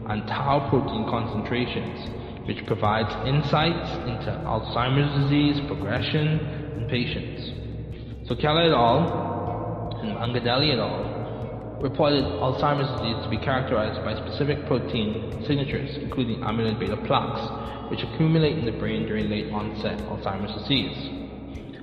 and 0.09 0.27
tau 0.27 0.67
protein 0.71 1.05
concentrations, 1.05 2.09
which 2.49 2.65
provides 2.65 3.13
insights 3.29 3.91
into 4.09 4.33
Alzheimer's 4.49 5.13
disease 5.25 5.61
progression 5.67 6.41
in 6.81 6.89
patients. 6.89 7.53
So 8.27 8.35
Keller 8.35 8.63
et 8.63 8.73
al. 8.73 9.93
and 10.01 10.17
Mangadelli 10.17 10.73
et 10.73 10.79
al. 10.79 11.18
Reported 11.81 12.25
Alzheimer's 12.25 12.91
disease 13.01 13.23
to 13.23 13.31
be 13.31 13.39
characterized 13.39 14.03
by 14.05 14.15
specific 14.15 14.67
protein 14.67 15.45
signatures, 15.47 15.97
including 15.99 16.41
amyloid 16.41 16.79
beta 16.79 16.97
plaques, 16.97 17.91
which 17.91 18.03
accumulate 18.03 18.59
in 18.59 18.65
the 18.65 18.73
brain 18.73 19.07
during 19.07 19.31
late 19.31 19.51
onset 19.53 19.99
Alzheimer's 20.11 20.55
disease. 20.63 20.97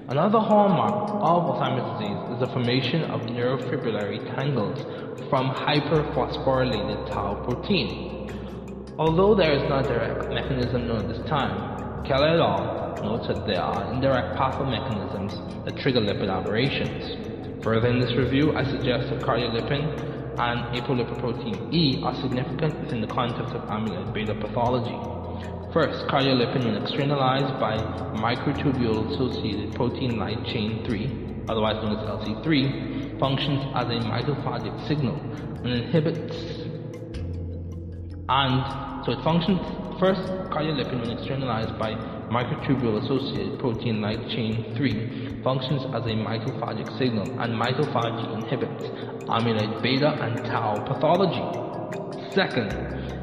Another 0.08 0.40
hallmark 0.40 1.10
of 1.10 1.58
Alzheimer's 1.58 2.00
disease 2.00 2.34
is 2.34 2.40
the 2.40 2.48
formation 2.54 3.04
of 3.10 3.22
neurofibrillary 3.22 4.36
tangles 4.36 4.80
from 5.30 5.50
hyperphosphorylated 5.50 7.10
tau 7.10 7.36
protein. 7.44 8.30
Although 9.00 9.34
there 9.34 9.54
is 9.54 9.64
no 9.64 9.82
direct 9.82 10.30
mechanism 10.30 10.88
known 10.88 11.00
at 11.00 11.08
this 11.08 11.28
time, 11.28 12.06
Keller 12.06 12.36
et 12.36 12.40
al. 12.40 13.04
notes 13.04 13.28
that 13.28 13.48
there 13.48 13.62
are 13.62 13.94
indirect 13.94 14.38
pathway 14.38 14.70
mechanisms 14.70 15.34
that 15.66 15.76
trigger 15.78 16.02
lipid 16.02 16.30
aberrations. 16.30 17.35
Further 17.66 17.88
in 17.88 18.00
this 18.00 18.14
review, 18.16 18.56
I 18.56 18.64
suggest 18.64 19.10
that 19.10 19.22
cardiolipin 19.22 20.38
and 20.38 20.78
apolipoprotein 20.78 21.74
E 21.74 22.00
are 22.04 22.14
significant 22.22 22.80
within 22.80 23.02
the 23.02 23.08
context 23.08 23.56
of 23.56 23.62
amyloid 23.64 24.14
beta 24.14 24.36
pathology. 24.36 24.94
First, 25.74 26.06
cardiolipin 26.06 26.64
when 26.64 26.76
externalized 26.76 27.60
by 27.60 27.78
microtubule-associated 28.22 29.74
protein 29.74 30.20
light 30.20 30.46
chain 30.46 30.86
3, 30.86 31.46
otherwise 31.50 31.82
known 31.82 31.98
as 31.98 32.06
LC3, 32.06 33.20
functions 33.20 33.64
as 33.74 33.88
a 33.88 34.00
mitophagic 34.00 34.88
signal 34.88 35.20
and 35.64 35.74
inhibits 35.74 36.38
and 38.30 39.06
so 39.06 39.12
it 39.12 39.24
functions 39.24 39.60
first 40.00 40.22
cardiolipin 40.54 41.02
when 41.02 41.18
externalized 41.18 41.80
by 41.80 41.94
microtubule-associated 42.30 43.58
protein 43.60 44.02
light 44.02 44.22
chain 44.30 44.76
3 44.76 45.25
functions 45.46 45.84
as 45.94 46.04
a 46.04 46.16
mitophagic 46.18 46.90
signal 46.98 47.30
and 47.40 47.54
mitophagy 47.54 48.26
inhibits 48.34 48.90
amyloid 49.30 49.82
beta 49.84 50.10
and 50.26 50.44
tau 50.44 50.84
pathology. 50.88 51.46
Second, 52.34 52.72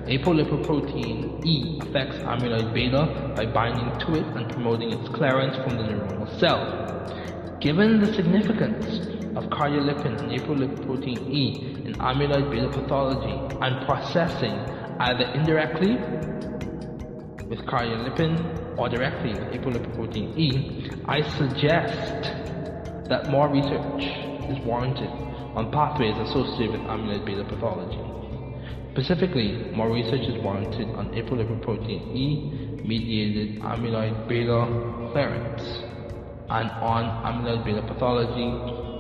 Apolipoprotein 0.07 1.45
E 1.45 1.79
affects 1.83 2.17
amyloid 2.19 2.73
beta 2.73 3.35
by 3.37 3.45
binding 3.45 3.91
to 4.07 4.15
it 4.15 4.27
and 4.37 4.49
promoting 4.49 4.93
its 4.93 5.09
clearance 5.09 5.57
from 5.65 5.77
the 5.77 5.83
neuronal 5.83 6.29
cell. 6.39 7.59
Given 7.61 8.01
the 8.01 8.13
significance 8.15 9.01
of 9.37 9.51
cardiolipin 9.51 10.15
and 10.23 10.31
apolipoprotein 10.31 11.29
E 11.29 11.83
in 11.85 11.95
amyloid 11.95 12.51
beta 12.51 12.69
pathology 12.69 13.35
and 13.61 13.85
processing 13.85 14.55
either 15.01 15.25
indirectly 15.35 15.99
with 17.53 17.61
cardiolipin 17.67 18.79
or 18.79 18.89
directly 18.89 19.33
apolipoprotein 19.53 20.33
E, 20.39 20.91
I 21.05 21.21
suggest 21.37 22.33
that 23.11 23.29
more 23.29 23.49
research 23.51 24.03
is 24.49 24.59
warranted 24.65 25.11
on 25.53 25.71
pathways 25.71 26.17
associated 26.17 26.81
with 26.81 26.89
amyloid 26.89 27.27
beta 27.27 27.45
pathology. 27.45 28.01
Specifically, 28.93 29.71
more 29.77 29.93
research 29.93 30.23
is 30.23 30.43
warranted 30.43 30.89
on 30.97 31.13
apolipoprotein 31.13 32.17
E 32.17 32.81
mediated 32.89 33.61
amyloid 33.61 34.27
beta 34.29 34.65
clearance 35.13 35.63
and 36.49 36.71
on 36.81 37.05
amyloid 37.29 37.67
beta 37.67 37.83
pathology 37.83 38.49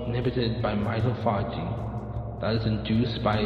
inhibited 0.08 0.60
by 0.60 0.74
mitophagy 0.74 1.66
that 2.42 2.54
is 2.56 2.66
induced 2.66 3.24
by 3.24 3.38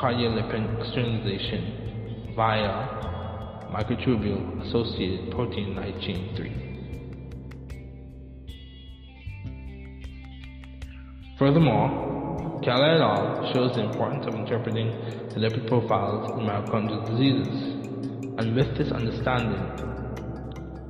cardiolipin 0.00 0.80
externalization 0.80 2.32
via 2.34 3.11
microtubule 3.72 4.60
associated 4.66 5.30
protein 5.30 5.74
light 5.74 5.98
chain 6.00 6.34
3. 6.36 6.72
Furthermore, 11.38 12.60
Keller 12.62 12.94
et 12.94 13.00
al. 13.00 13.52
shows 13.52 13.74
the 13.74 13.82
importance 13.82 14.26
of 14.26 14.34
interpreting 14.34 14.88
the 15.30 15.40
lipid 15.40 15.66
profiles 15.66 16.30
in 16.38 16.46
mitochondrial 16.46 17.04
diseases, 17.10 17.48
and 18.38 18.54
with 18.54 18.76
this 18.76 18.92
understanding, 18.92 19.58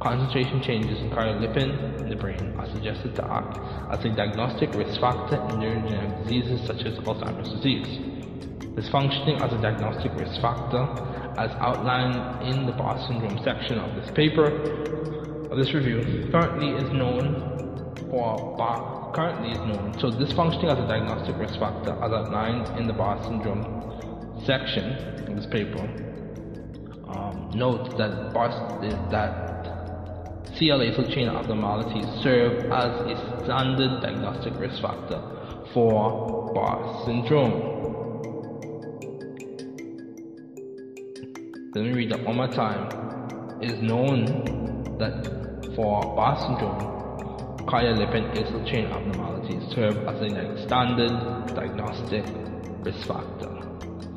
concentration 0.03 0.61
changes 0.61 0.99
in 0.99 1.09
cardiolipin 1.11 2.01
in 2.01 2.11
the 2.11 2.17
brain 2.17 2.53
are 2.59 2.69
suggested 2.75 3.15
to 3.15 3.25
act 3.25 3.57
as 3.97 4.05
a 4.05 4.11
diagnostic 4.15 4.75
risk 4.75 5.01
factor 5.01 5.37
in 5.37 5.63
neurodegenerative 5.63 6.25
diseases 6.25 6.61
such 6.67 6.83
as 6.85 6.99
Alzheimer's 6.99 7.49
disease. 7.49 7.87
This 8.75 8.89
functioning 8.91 9.41
as 9.41 9.53
a 9.53 9.61
diagnostic 9.63 10.13
risk 10.17 10.41
factor, 10.43 10.85
as 11.39 11.51
outlined 11.61 12.47
in 12.47 12.67
the 12.67 12.73
Bar 12.73 12.99
syndrome 13.07 13.43
section 13.43 13.79
of 13.79 13.95
this 13.95 14.11
paper, 14.13 14.47
of 15.51 15.59
this 15.59 15.73
review, 15.75 16.29
currently 16.31 16.71
is 16.71 16.93
known 16.93 17.53
for 18.11 18.57
Bar 18.57 19.13
currently 19.15 19.51
is 19.51 19.59
known. 19.59 19.95
So 20.01 20.11
this 20.11 20.33
functioning 20.33 20.69
as 20.71 20.79
a 20.79 20.87
diagnostic 20.87 21.37
risk 21.37 21.59
factor 21.59 21.93
as 21.93 22.13
outlined 22.13 22.79
in 22.79 22.87
the 22.87 22.93
Bar 22.93 23.23
syndrome 23.25 24.43
section 24.45 24.93
of 25.29 25.37
this 25.37 25.47
paper. 25.47 25.81
Um, 27.09 27.51
note 27.55 27.97
that 27.99 28.33
Bar 28.33 28.49
that 29.11 29.53
CL 30.57 31.09
chain 31.09 31.29
abnormalities 31.29 32.07
serve 32.23 32.71
as 32.71 32.93
a 33.09 33.45
standard 33.45 34.03
diagnostic 34.03 34.55
risk 34.59 34.81
factor 34.83 35.21
for 35.73 36.53
Bar 36.53 37.05
syndrome. 37.07 37.92
Let 41.75 41.85
me 41.85 41.93
read 41.93 42.11
that 42.11 42.23
one 42.23 42.37
more 42.37 42.49
time. 42.49 43.59
It 43.63 43.71
is 43.71 43.81
known 43.81 44.27
that 44.99 45.73
for 45.75 46.03
Bar 46.15 46.37
syndrome, 46.37 46.79
cardiolipin 47.67 48.31
acyl 48.37 48.71
chain 48.71 48.89
abnormalities 48.89 49.73
serve 49.75 49.97
as 50.07 50.21
a 50.21 50.63
standard 50.67 51.55
diagnostic 51.55 52.27
risk 52.85 53.07
factor 53.09 53.49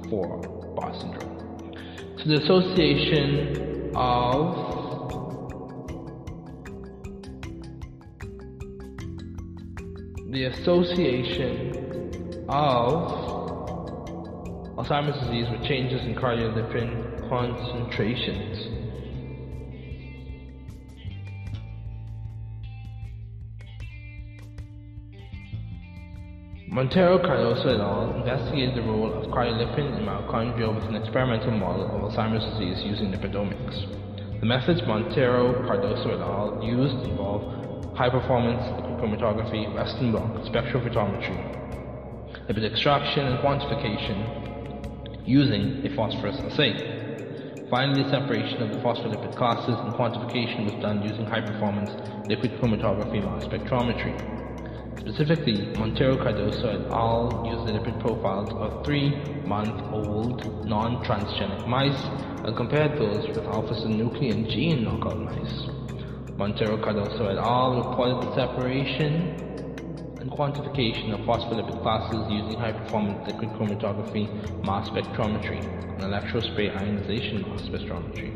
for 0.10 0.42
Bar 0.76 0.94
syndrome. 1.00 1.74
So 2.18 2.24
the 2.28 2.44
association 2.44 3.94
of 3.96 4.76
the 10.30 10.44
association 10.44 11.72
of 12.50 13.46
Alzheimer's 14.76 15.18
disease 15.22 15.48
with 15.50 15.64
changes 15.64 16.02
in 16.02 16.16
cardiolipin 16.16 17.15
concentrations. 17.30 18.86
Montero 26.76 27.18
Cardoso 27.20 27.68
et 27.68 27.80
al. 27.80 28.20
investigated 28.20 28.76
the 28.76 28.82
role 28.82 29.14
of 29.14 29.32
cardiolipin 29.32 29.98
in 29.98 30.04
mitochondria 30.06 30.76
with 30.76 30.84
an 30.84 30.96
experimental 30.96 31.52
model 31.52 31.86
of 31.86 32.12
Alzheimer's 32.12 32.44
disease 32.52 32.84
using 32.84 33.14
lipidomics. 33.14 34.40
The 34.42 34.46
methods 34.46 34.82
Montero 34.86 35.54
Cardoso 35.66 36.12
et 36.14 36.20
al. 36.20 36.62
used 36.62 37.08
involve 37.08 37.96
high 37.96 38.10
performance 38.10 38.62
chromatography, 39.00 39.74
Western 39.74 40.12
blot, 40.12 40.34
spectrophotometry, 40.52 41.38
lipid 42.50 42.70
extraction 42.70 43.26
and 43.26 43.40
quantification 43.40 45.26
using 45.26 45.86
a 45.86 45.96
phosphorus 45.96 46.38
assay. 46.42 46.95
Finally, 47.76 48.10
separation 48.10 48.62
of 48.62 48.70
the 48.70 48.78
phospholipid 48.78 49.36
classes 49.36 49.76
and 49.84 49.94
quantification 49.96 50.64
was 50.64 50.82
done 50.82 51.04
using 51.04 51.26
high 51.26 51.42
performance 51.42 51.92
liquid 52.26 52.50
chromatography 52.54 53.22
mass 53.22 53.44
spectrometry. 53.44 54.16
Specifically, 55.02 55.76
Montero 55.78 56.16
Cardoso 56.16 56.72
et 56.72 56.90
al. 56.90 57.44
used 57.46 57.68
the 57.68 57.78
lipid 57.78 58.00
profiles 58.00 58.50
of 58.54 58.86
three-month-old 58.86 60.66
non-transgenic 60.66 61.68
mice 61.68 62.02
and 62.48 62.56
compared 62.56 62.98
those 62.98 63.28
with 63.28 63.40
alpha-synuclein 63.40 64.50
gene 64.50 64.86
knockout 64.86 65.20
mice. 65.20 65.68
Montero 66.38 66.78
Cardoso 66.78 67.30
et 67.30 67.38
al. 67.38 67.90
reported 67.90 68.30
the 68.30 68.36
separation 68.36 69.45
and 70.26 70.34
quantification 70.34 71.14
of 71.14 71.20
phospholipid 71.22 71.80
classes 71.84 72.26
using 72.30 72.60
high-performance 72.60 73.28
liquid 73.28 73.50
chromatography 73.52 74.26
mass 74.66 74.90
spectrometry 74.90 75.62
and 75.94 76.02
electrospray 76.02 76.76
ionization 76.76 77.44
mass 77.44 77.62
spectrometry. 77.62 78.34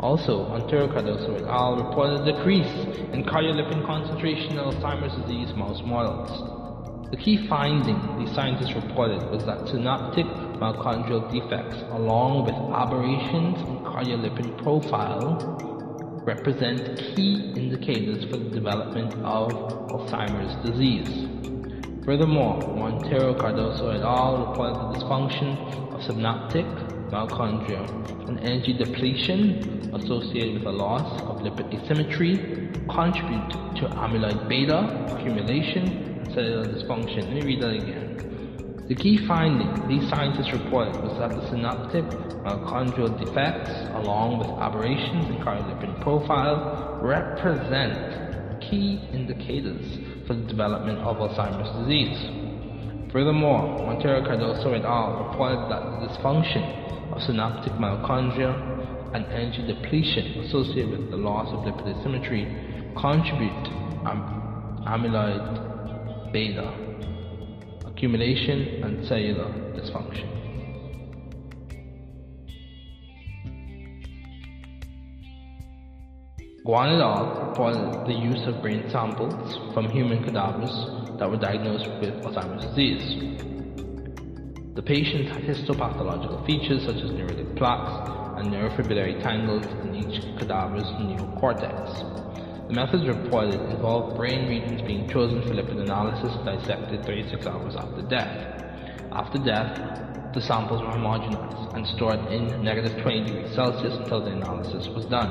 Also, 0.00 0.48
Montero 0.48 0.88
Cardoso 0.88 1.36
et 1.36 1.44
al. 1.44 1.76
reported 1.76 2.26
a 2.26 2.32
decrease 2.32 2.66
in 3.12 3.22
cardiolipin 3.24 3.86
concentration 3.86 4.52
in 4.52 4.58
Alzheimer's 4.58 5.14
disease 5.22 5.54
mouse 5.54 5.80
models. 5.84 7.10
The 7.12 7.16
key 7.16 7.46
finding 7.48 7.96
these 8.18 8.34
scientists 8.34 8.74
reported 8.74 9.22
was 9.30 9.44
that 9.46 9.68
synaptic 9.68 10.26
mitochondrial 10.58 11.30
defects, 11.30 11.76
along 11.92 12.44
with 12.44 12.56
aberrations 12.74 13.60
in 13.60 13.78
cardiolipin 13.86 14.60
profile, 14.64 15.83
represent 16.24 16.98
key 16.98 17.52
indicators 17.56 18.24
for 18.30 18.38
the 18.38 18.50
development 18.50 19.12
of 19.24 19.50
Alzheimer's 19.90 20.54
disease. 20.68 21.28
Furthermore, 22.04 22.58
Montero 22.76 23.34
Cardoso 23.34 23.94
et 23.94 24.02
al. 24.02 24.48
reported 24.48 24.74
the 24.74 24.98
dysfunction 24.98 25.94
of 25.94 26.02
synaptic 26.02 26.66
mitochondria 27.14 28.28
and 28.28 28.40
energy 28.40 28.72
depletion 28.72 29.90
associated 29.94 30.54
with 30.54 30.66
a 30.66 30.72
loss 30.72 31.22
of 31.22 31.38
lipid 31.38 31.72
asymmetry 31.72 32.36
contribute 32.88 33.50
to 33.76 33.88
amyloid 33.96 34.48
beta 34.48 34.80
accumulation 35.14 35.86
and 36.18 36.32
cellular 36.32 36.64
dysfunction. 36.64 37.24
Let 37.24 37.34
me 37.34 37.42
read 37.42 37.62
that 37.62 37.74
again. 37.74 38.33
The 38.86 38.94
key 38.94 39.16
finding 39.26 39.88
these 39.88 40.08
scientists 40.10 40.52
reported 40.52 40.92
was 41.02 41.16
that 41.16 41.34
the 41.34 41.48
synaptic 41.48 42.04
mitochondrial 42.44 43.16
defects, 43.18 43.72
along 43.96 44.38
with 44.38 44.48
aberrations 44.60 45.30
in 45.30 45.40
cardiolipin 45.40 46.02
profile, 46.02 47.00
represent 47.00 48.60
key 48.60 49.00
indicators 49.12 49.98
for 50.26 50.34
the 50.34 50.44
development 50.44 50.98
of 50.98 51.16
Alzheimer's 51.16 51.72
disease. 51.80 52.16
Furthermore, 53.10 53.86
Montero 53.86 54.20
Cardoso 54.20 54.76
et 54.76 54.84
al. 54.84 55.30
reported 55.30 55.64
that 55.72 55.80
the 55.80 56.12
dysfunction 56.12 56.60
of 57.16 57.22
synaptic 57.22 57.72
mitochondria 57.80 58.52
and 59.14 59.24
energy 59.32 59.64
depletion 59.66 60.44
associated 60.44 60.90
with 60.90 61.10
the 61.10 61.16
loss 61.16 61.48
of 61.54 61.60
lipid 61.64 61.88
asymmetry 61.88 62.44
contribute 63.00 63.64
to 63.64 63.72
am- 64.04 64.84
amyloid 64.86 66.32
beta 66.32 66.93
accumulation 67.94 68.82
and 68.82 69.06
cellular 69.06 69.48
dysfunction. 69.76 70.28
Guan 76.66 76.96
et 76.96 77.00
al. 77.00 77.48
reported 77.48 78.06
the 78.06 78.14
use 78.14 78.46
of 78.46 78.60
brain 78.62 78.88
samples 78.90 79.58
from 79.74 79.88
human 79.90 80.24
cadavers 80.24 80.74
that 81.18 81.30
were 81.30 81.36
diagnosed 81.36 81.88
with 82.00 82.14
Alzheimer's 82.24 82.64
disease. 82.66 83.06
The 84.74 84.82
patient 84.82 85.28
had 85.28 85.42
histopathological 85.42 86.44
features 86.46 86.84
such 86.84 86.96
as 86.96 87.10
neuritic 87.10 87.56
plaques 87.56 88.40
and 88.40 88.52
neurofibrillary 88.52 89.22
tangles 89.22 89.66
in 89.84 89.94
each 89.94 90.20
cadaver's 90.38 90.88
neocortex. 90.98 91.73
The 92.68 92.72
methods 92.72 93.06
reported 93.06 93.60
involved 93.70 94.16
brain 94.16 94.48
regions 94.48 94.80
being 94.80 95.06
chosen 95.10 95.42
for 95.42 95.52
lipid 95.52 95.78
analysis 95.78 96.32
dissected 96.46 97.04
36 97.04 97.46
hours 97.46 97.76
after 97.76 98.00
death. 98.08 99.12
After 99.12 99.38
death, 99.38 100.32
the 100.32 100.40
samples 100.40 100.80
were 100.80 100.88
homogenized 100.88 101.76
and 101.76 101.86
stored 101.86 102.20
in 102.32 102.64
negative 102.64 103.02
20 103.02 103.24
degrees 103.24 103.54
Celsius 103.54 103.94
until 103.96 104.24
the 104.24 104.30
analysis 104.30 104.88
was 104.94 105.04
done. 105.04 105.28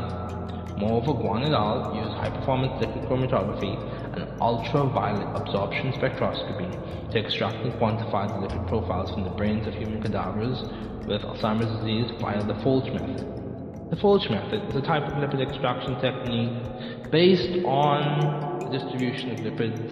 Moreover, 0.77 1.13
Guan 1.13 1.43
et 1.43 1.53
al. 1.53 1.95
used 1.95 2.15
high-performance 2.17 2.79
liquid 2.79 3.03
chromatography 3.09 3.81
and 4.13 4.27
ultraviolet 4.39 5.27
absorption 5.33 5.91
spectroscopy 5.93 6.69
to 7.11 7.17
extract 7.17 7.57
and 7.65 7.73
quantify 7.73 8.29
the 8.29 8.47
lipid 8.47 8.67
profiles 8.67 9.09
from 9.11 9.23
the 9.23 9.31
brains 9.31 9.65
of 9.65 9.73
human 9.73 9.99
cadavers 10.03 10.61
with 11.07 11.23
Alzheimer's 11.23 11.79
disease 11.79 12.11
via 12.21 12.45
the 12.45 12.53
Folch 12.61 12.93
method. 12.93 13.32
The 13.93 13.99
Folch 14.01 14.27
method 14.27 14.73
is 14.73 14.75
a 14.75 14.81
type 14.81 15.03
of 15.03 15.13
lipid 15.21 15.37
extraction 15.39 15.93
technique 16.01 17.11
based 17.11 17.63
on 17.63 18.65
the 18.65 18.79
distribution 18.79 19.29
of 19.29 19.37
lipids 19.45 19.85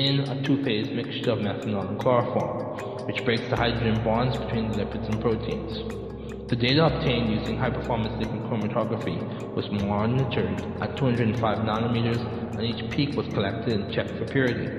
in 0.00 0.20
a 0.32 0.40
two-phase 0.48 0.96
mixture 0.96 1.32
of 1.32 1.40
methanol 1.40 1.92
and 1.92 2.00
chloroform, 2.00 3.04
which 3.06 3.22
breaks 3.26 3.44
the 3.50 3.56
hydrogen 3.56 4.02
bonds 4.02 4.34
between 4.48 4.72
the 4.72 4.80
lipids 4.80 5.04
and 5.12 5.20
proteins. 5.20 6.48
The 6.48 6.56
data 6.56 6.86
obtained 6.88 7.36
using 7.36 7.58
high-performance 7.58 8.16
liquid 8.16 8.48
chromatography 8.48 9.20
was 9.54 9.68
monitored 9.70 10.80
at 10.80 10.96
205 10.96 11.36
nanometers 11.68 12.24
and 12.56 12.64
each 12.64 12.80
peak 12.96 13.14
was 13.14 13.26
collected 13.34 13.78
and 13.78 13.92
checked 13.92 14.16
for 14.16 14.24
purity. 14.32 14.72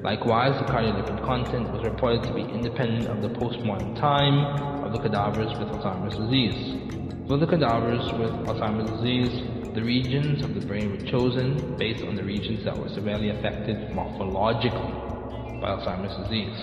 Likewise, 0.00 0.56
the 0.56 0.64
cardiolipid 0.72 1.26
content 1.26 1.70
was 1.76 1.84
reported 1.84 2.24
to 2.24 2.32
be 2.32 2.40
independent 2.40 3.06
of 3.08 3.20
the 3.20 3.28
postmortem 3.36 3.94
time 3.96 4.40
of 4.88 4.96
the 4.96 4.98
cadavers 4.98 5.52
with 5.60 5.68
Alzheimer's 5.68 6.16
disease. 6.16 6.88
For 7.28 7.36
the 7.36 7.46
cadavers 7.46 8.00
with 8.16 8.32
Alzheimer's 8.48 8.88
disease, 8.96 9.42
the 9.74 9.82
regions 9.82 10.42
of 10.42 10.54
the 10.54 10.64
brain 10.64 10.96
were 10.96 11.10
chosen 11.10 11.76
based 11.76 12.02
on 12.02 12.16
the 12.16 12.24
regions 12.24 12.64
that 12.64 12.72
were 12.72 12.88
severely 12.88 13.28
affected 13.28 13.76
morphologically 13.92 15.60
by 15.60 15.76
Alzheimer's 15.76 16.16
disease. 16.24 16.56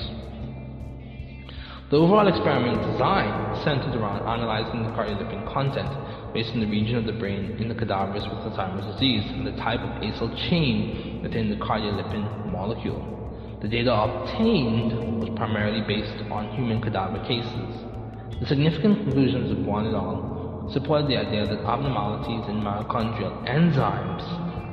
The 1.92 1.98
overall 1.98 2.28
experiment 2.28 2.82
design 2.82 3.62
centered 3.64 3.94
around 3.94 4.26
analyzing 4.26 4.82
the 4.82 4.90
cardiolipin 4.90 5.54
content 5.54 6.34
based 6.34 6.50
on 6.58 6.62
the 6.62 6.66
region 6.66 6.98
of 6.98 7.06
the 7.06 7.14
brain 7.14 7.62
in 7.62 7.70
the 7.70 7.76
cadavers 7.76 8.24
with 8.24 8.52
Alzheimer's 8.52 8.92
disease 8.96 9.22
and 9.38 9.46
the 9.46 9.56
type 9.62 9.82
of 9.82 10.02
acyl 10.02 10.34
chain 10.50 11.22
within 11.22 11.52
the 11.52 11.58
cardiolipin 11.58 12.52
molecule. 12.52 13.06
The 13.62 13.68
data 13.68 13.94
obtained 13.94 15.22
was 15.22 15.30
primarily 15.38 15.86
based 15.86 16.26
on 16.32 16.50
human 16.58 16.82
cadaver 16.82 17.22
cases. 17.28 17.86
The 18.42 18.48
significant 18.48 19.06
conclusions 19.06 19.52
of 19.52 19.60
Guan 19.60 19.88
et 19.88 19.94
al. 19.94 20.35
Supported 20.72 21.08
the 21.08 21.18
idea 21.18 21.46
that 21.46 21.60
abnormalities 21.66 22.48
in 22.50 22.62
mitochondrial 22.62 23.46
enzymes 23.48 24.24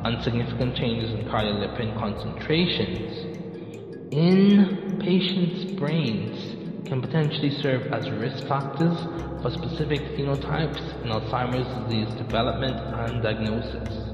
and 0.05 0.23
significant 0.23 0.75
changes 0.77 1.13
in 1.13 1.25
cardiolipin 1.29 1.99
concentrations 1.99 3.33
in 4.13 4.99
patients' 5.01 5.65
brains 5.79 6.89
can 6.89 7.01
potentially 7.01 7.51
serve 7.63 7.93
as 7.93 8.11
risk 8.11 8.47
factors 8.47 8.97
for 9.43 9.51
specific 9.51 10.01
phenotypes 10.17 11.03
in 11.03 11.11
Alzheimer's 11.11 11.69
disease 11.89 12.13
development 12.19 12.77
and 12.77 13.23
diagnosis. 13.23 14.13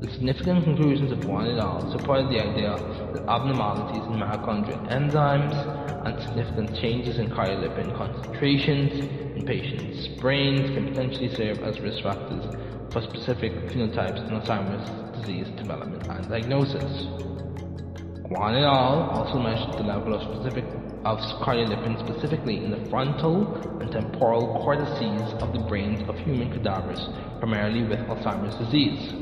The 0.00 0.08
significant 0.12 0.64
conclusions 0.64 1.12
of 1.12 1.18
Guan 1.18 1.54
et 1.54 1.58
al. 1.58 1.90
supported 1.92 2.28
the 2.28 2.40
idea 2.40 2.76
that 3.14 3.22
abnormalities 3.28 4.04
in 4.10 4.18
mitochondrial 4.18 4.82
enzymes 4.90 5.54
and 6.06 6.20
significant 6.22 6.76
changes 6.80 7.18
in 7.18 7.30
cardiolipin 7.30 7.96
concentrations 7.96 9.23
in 9.36 9.44
patients' 9.46 10.08
brains 10.20 10.70
can 10.70 10.88
potentially 10.88 11.28
serve 11.34 11.58
as 11.64 11.80
risk 11.80 12.02
factors 12.02 12.44
for 12.92 13.02
specific 13.02 13.52
phenotypes 13.70 14.22
in 14.28 14.40
Alzheimer's 14.40 15.18
disease 15.18 15.48
development 15.56 16.02
and 16.08 16.28
diagnosis. 16.28 17.06
Guan 18.30 18.56
et 18.56 18.64
al. 18.64 19.10
also 19.10 19.38
measured 19.38 19.74
the 19.74 19.82
level 19.82 20.14
of 20.14 20.22
specific 20.34 20.64
of 21.04 21.18
cardiolipin 21.44 21.98
specifically 22.08 22.64
in 22.64 22.70
the 22.70 22.88
frontal 22.88 23.54
and 23.80 23.92
temporal 23.92 24.62
cortices 24.64 25.34
of 25.42 25.52
the 25.52 25.58
brains 25.68 26.08
of 26.08 26.16
human 26.20 26.50
cadavers, 26.50 27.00
primarily 27.40 27.82
with 27.82 27.98
Alzheimer's 28.08 28.56
disease. 28.56 29.12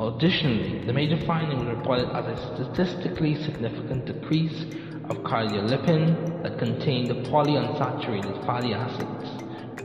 Additionally, 0.00 0.84
the 0.86 0.92
major 0.92 1.18
finding 1.26 1.58
was 1.58 1.68
reported 1.76 2.08
as 2.16 2.24
a 2.26 2.54
statistically 2.54 3.34
significant 3.44 4.06
decrease 4.06 4.64
of 5.10 5.18
cardiolipin 5.18 6.42
that 6.42 6.58
contained 6.58 7.10
the 7.10 7.14
polyunsaturated 7.28 8.46
fatty 8.46 8.72
acids, 8.72 9.28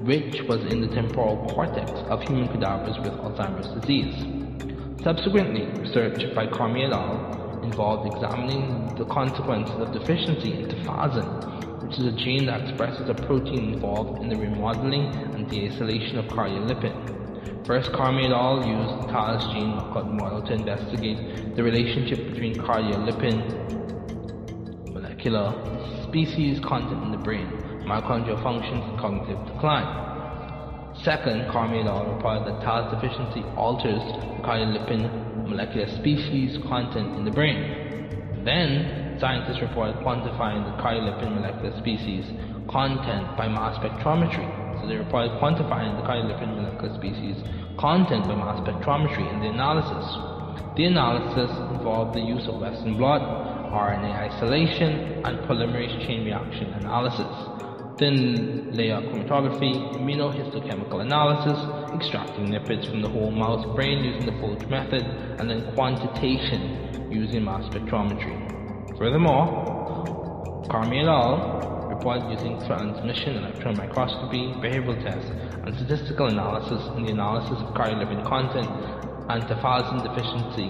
which 0.06 0.48
was 0.48 0.64
in 0.72 0.82
the 0.82 0.88
temporal 0.96 1.36
cortex 1.54 1.92
of 2.08 2.22
human 2.24 2.48
cadavers 2.48 2.96
with 3.04 3.12
Alzheimer's 3.20 3.68
disease. 3.82 4.16
Subsequently, 5.04 5.68
research 5.80 6.24
by 6.36 6.48
Carmi 6.48 6.88
et 6.88 6.94
al. 6.94 7.62
involved 7.64 8.16
examining 8.16 8.96
the 8.98 9.06
consequences 9.06 9.76
of 9.80 9.92
deficiency 9.92 10.54
in 10.54 10.68
tafazin, 10.68 11.84
which 11.84 12.00
is 12.00 12.06
a 12.06 12.16
gene 12.16 12.46
that 12.46 12.62
expresses 12.62 13.10
a 13.10 13.14
protein 13.14 13.74
involved 13.74 14.22
in 14.22 14.30
the 14.30 14.36
remodeling 14.36 15.12
and 15.36 15.48
deacylation 15.48 16.18
of 16.20 16.26
cardiolipin. 16.32 17.66
First, 17.68 17.92
Carmi 17.92 18.26
et 18.26 18.32
al. 18.32 18.64
used 18.66 19.04
the 19.04 19.12
TALIS 19.12 19.44
gene 19.54 19.76
knockout 19.76 20.14
model 20.14 20.42
to 20.48 20.54
investigate 20.54 21.56
the 21.56 21.64
relationship 21.64 22.18
between 22.32 22.58
cardiolipin 22.58 23.70
molecular 25.20 26.04
species 26.04 26.60
content 26.62 27.04
in 27.04 27.12
the 27.12 27.18
brain, 27.18 27.48
mitochondrial 27.86 28.42
functions, 28.42 28.84
and 28.88 29.00
cognitive 29.00 29.38
decline. 29.48 30.96
Second, 31.04 31.52
Carmi 31.52 31.84
et 31.84 32.16
reported 32.16 32.48
that 32.48 32.62
TALIS 32.64 32.94
deficiency 32.94 33.44
alters 33.56 34.00
the 34.00 34.44
cardiolipin 34.44 35.48
molecular 35.48 35.88
species 35.98 36.58
content 36.68 37.16
in 37.16 37.26
the 37.26 37.32
brain. 37.32 38.44
Then, 38.46 39.18
scientists 39.20 39.62
reported 39.62 39.96
quantifying 39.98 40.64
the 40.66 40.82
cardiolipin 40.82 41.36
molecular 41.36 41.78
species 41.80 42.26
content 42.70 43.36
by 43.36 43.48
mass 43.48 43.78
spectrometry. 43.78 44.48
So 44.80 44.88
they 44.88 44.96
reported 44.96 45.32
quantifying 45.40 46.00
the 46.00 46.08
cardiolipin 46.08 46.56
molecular 46.56 46.96
species 46.96 47.36
content 47.78 48.24
by 48.24 48.36
mass 48.36 48.60
spectrometry 48.62 49.32
in 49.34 49.40
the 49.42 49.50
analysis. 49.50 50.06
The 50.76 50.86
analysis 50.86 51.52
involved 51.76 52.16
the 52.16 52.22
use 52.22 52.48
of 52.48 52.62
Western 52.62 52.98
blot, 52.98 53.59
RNA 53.72 54.34
isolation, 54.34 55.24
and 55.26 55.40
polymerase 55.48 56.06
chain 56.08 56.26
reaction 56.26 56.74
analysis, 56.74 57.28
thin 58.00 58.72
layer 58.76 59.02
chromatography, 59.02 59.74
immunohistochemical 59.98 61.02
analysis, 61.02 61.58
extracting 61.96 62.48
lipids 62.50 62.90
from 62.90 63.02
the 63.02 63.10
whole 63.10 63.32
mouse 63.32 63.66
brain 63.76 64.04
using 64.04 64.26
the 64.26 64.32
Folge 64.42 64.68
method, 64.70 65.04
and 65.04 65.50
then 65.50 65.74
quantitation 65.74 67.08
using 67.12 67.44
mass 67.44 67.64
spectrometry. 67.70 68.98
Furthermore, 68.98 70.66
Carmi 70.70 71.02
et 71.02 71.08
al 71.08 71.88
reported 71.90 72.30
using 72.30 72.56
transmission 72.68 73.36
electron 73.38 73.76
microscopy, 73.76 74.54
behavioral 74.62 75.02
tests, 75.04 75.30
and 75.66 75.76
statistical 75.76 76.28
analysis 76.28 76.82
in 76.96 77.04
the 77.04 77.12
analysis 77.12 77.58
of 77.60 77.74
cardiolipin 77.74 78.24
content 78.28 78.70
and 79.30 79.44
tafazin 79.44 80.04
deficiency 80.04 80.70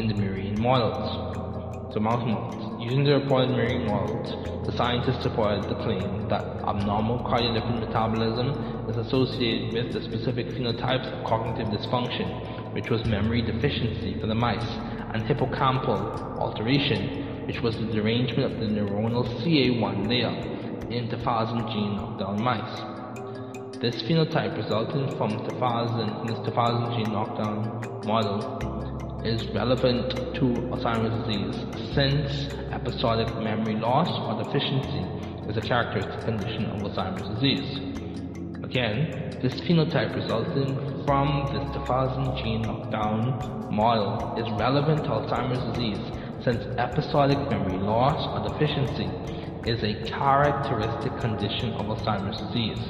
in 0.00 0.06
the 0.06 0.14
murine 0.14 0.56
models. 0.56 1.49
So 1.92 1.98
mouse 1.98 2.24
models. 2.24 2.80
Using 2.80 3.02
the 3.02 3.18
reported 3.18 3.50
murine 3.50 3.84
models, 3.84 4.30
the 4.64 4.76
scientists 4.76 5.24
supported 5.24 5.68
the 5.68 5.74
claim 5.82 6.28
that 6.28 6.44
abnormal 6.62 7.18
cardiolipin 7.26 7.80
metabolism 7.80 8.88
is 8.88 8.96
associated 8.96 9.74
with 9.74 9.92
the 9.92 10.00
specific 10.02 10.46
phenotypes 10.50 11.10
of 11.10 11.26
cognitive 11.26 11.66
dysfunction, 11.66 12.74
which 12.74 12.90
was 12.90 13.04
memory 13.06 13.42
deficiency 13.42 14.16
for 14.20 14.28
the 14.28 14.34
mice, 14.36 14.62
and 15.14 15.24
hippocampal 15.24 16.38
alteration, 16.38 17.46
which 17.48 17.60
was 17.60 17.74
the 17.74 17.86
derangement 17.86 18.52
of 18.52 18.60
the 18.60 18.66
neuronal 18.66 19.26
CA1 19.42 20.08
layer 20.08 20.30
in 20.94 21.08
tafazin 21.08 21.66
gene 21.72 21.98
of 21.98 22.20
knockdown 22.20 22.40
mice. 22.40 23.80
This 23.80 24.00
phenotype 24.02 24.56
resulting 24.56 25.08
from 25.16 25.30
tafazin 25.48 26.20
in 26.20 26.26
this 26.28 26.38
tafazin 26.46 26.94
gene 26.94 27.12
knockdown 27.12 28.06
model 28.06 28.89
is 29.24 29.46
relevant 29.54 30.10
to 30.34 30.44
Alzheimer's 30.72 31.26
disease 31.26 31.94
since 31.94 32.54
episodic 32.72 33.28
memory 33.42 33.76
loss 33.76 34.08
or 34.08 34.42
deficiency 34.42 35.04
is 35.50 35.56
a 35.56 35.60
characteristic 35.60 36.24
condition 36.24 36.66
of 36.66 36.80
Alzheimer's 36.80 37.28
disease. 37.34 37.76
Again, 38.64 39.38
this 39.42 39.60
phenotype 39.60 40.14
resulting 40.14 41.04
from 41.04 41.50
this 41.52 41.64
tafazin 41.76 42.42
gene 42.42 42.62
knockdown 42.62 43.74
model 43.74 44.36
is 44.38 44.48
relevant 44.58 45.04
to 45.04 45.10
Alzheimer's 45.10 45.74
disease 45.74 46.00
since 46.44 46.64
episodic 46.78 47.38
memory 47.50 47.78
loss 47.78 48.24
or 48.32 48.48
deficiency 48.48 49.10
is 49.66 49.82
a 49.82 50.08
characteristic 50.08 51.14
condition 51.20 51.72
of 51.74 51.86
Alzheimer's 51.86 52.40
disease. 52.48 52.80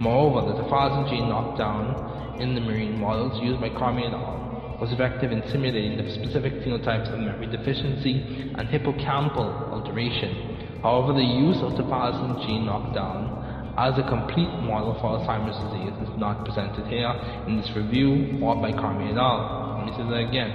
Moreover, 0.00 0.52
the 0.52 0.62
tafazin 0.62 1.10
gene 1.10 1.28
knockdown 1.28 2.40
in 2.40 2.54
the 2.54 2.60
marine 2.60 2.98
models 2.98 3.42
used 3.42 3.60
by 3.60 3.68
Carmi 3.68 4.06
et 4.06 4.14
al. 4.14 4.47
Was 4.80 4.92
effective 4.92 5.32
in 5.32 5.42
simulating 5.50 5.98
the 5.98 6.08
specific 6.14 6.52
phenotypes 6.62 7.12
of 7.12 7.18
memory 7.18 7.46
deficiency 7.46 8.52
and 8.56 8.68
hippocampal 8.68 9.72
alteration. 9.72 10.80
However, 10.82 11.12
the 11.12 11.26
use 11.26 11.58
of 11.58 11.72
tafazin 11.72 12.46
gene 12.46 12.64
knockdown 12.64 13.74
as 13.76 13.98
a 13.98 14.06
complete 14.08 14.50
model 14.62 14.94
for 15.00 15.18
Alzheimer's 15.18 15.58
disease 15.66 16.08
is 16.08 16.18
not 16.18 16.44
presented 16.44 16.86
here 16.86 17.10
in 17.46 17.56
this 17.56 17.70
review 17.74 18.38
or 18.42 18.54
by 18.56 18.70
Carmi 18.70 19.10
et 19.10 19.18
al. 19.18 19.78
Let 19.78 19.86
me 19.86 19.92
say 19.98 20.06
that 20.06 20.28
again. 20.30 20.50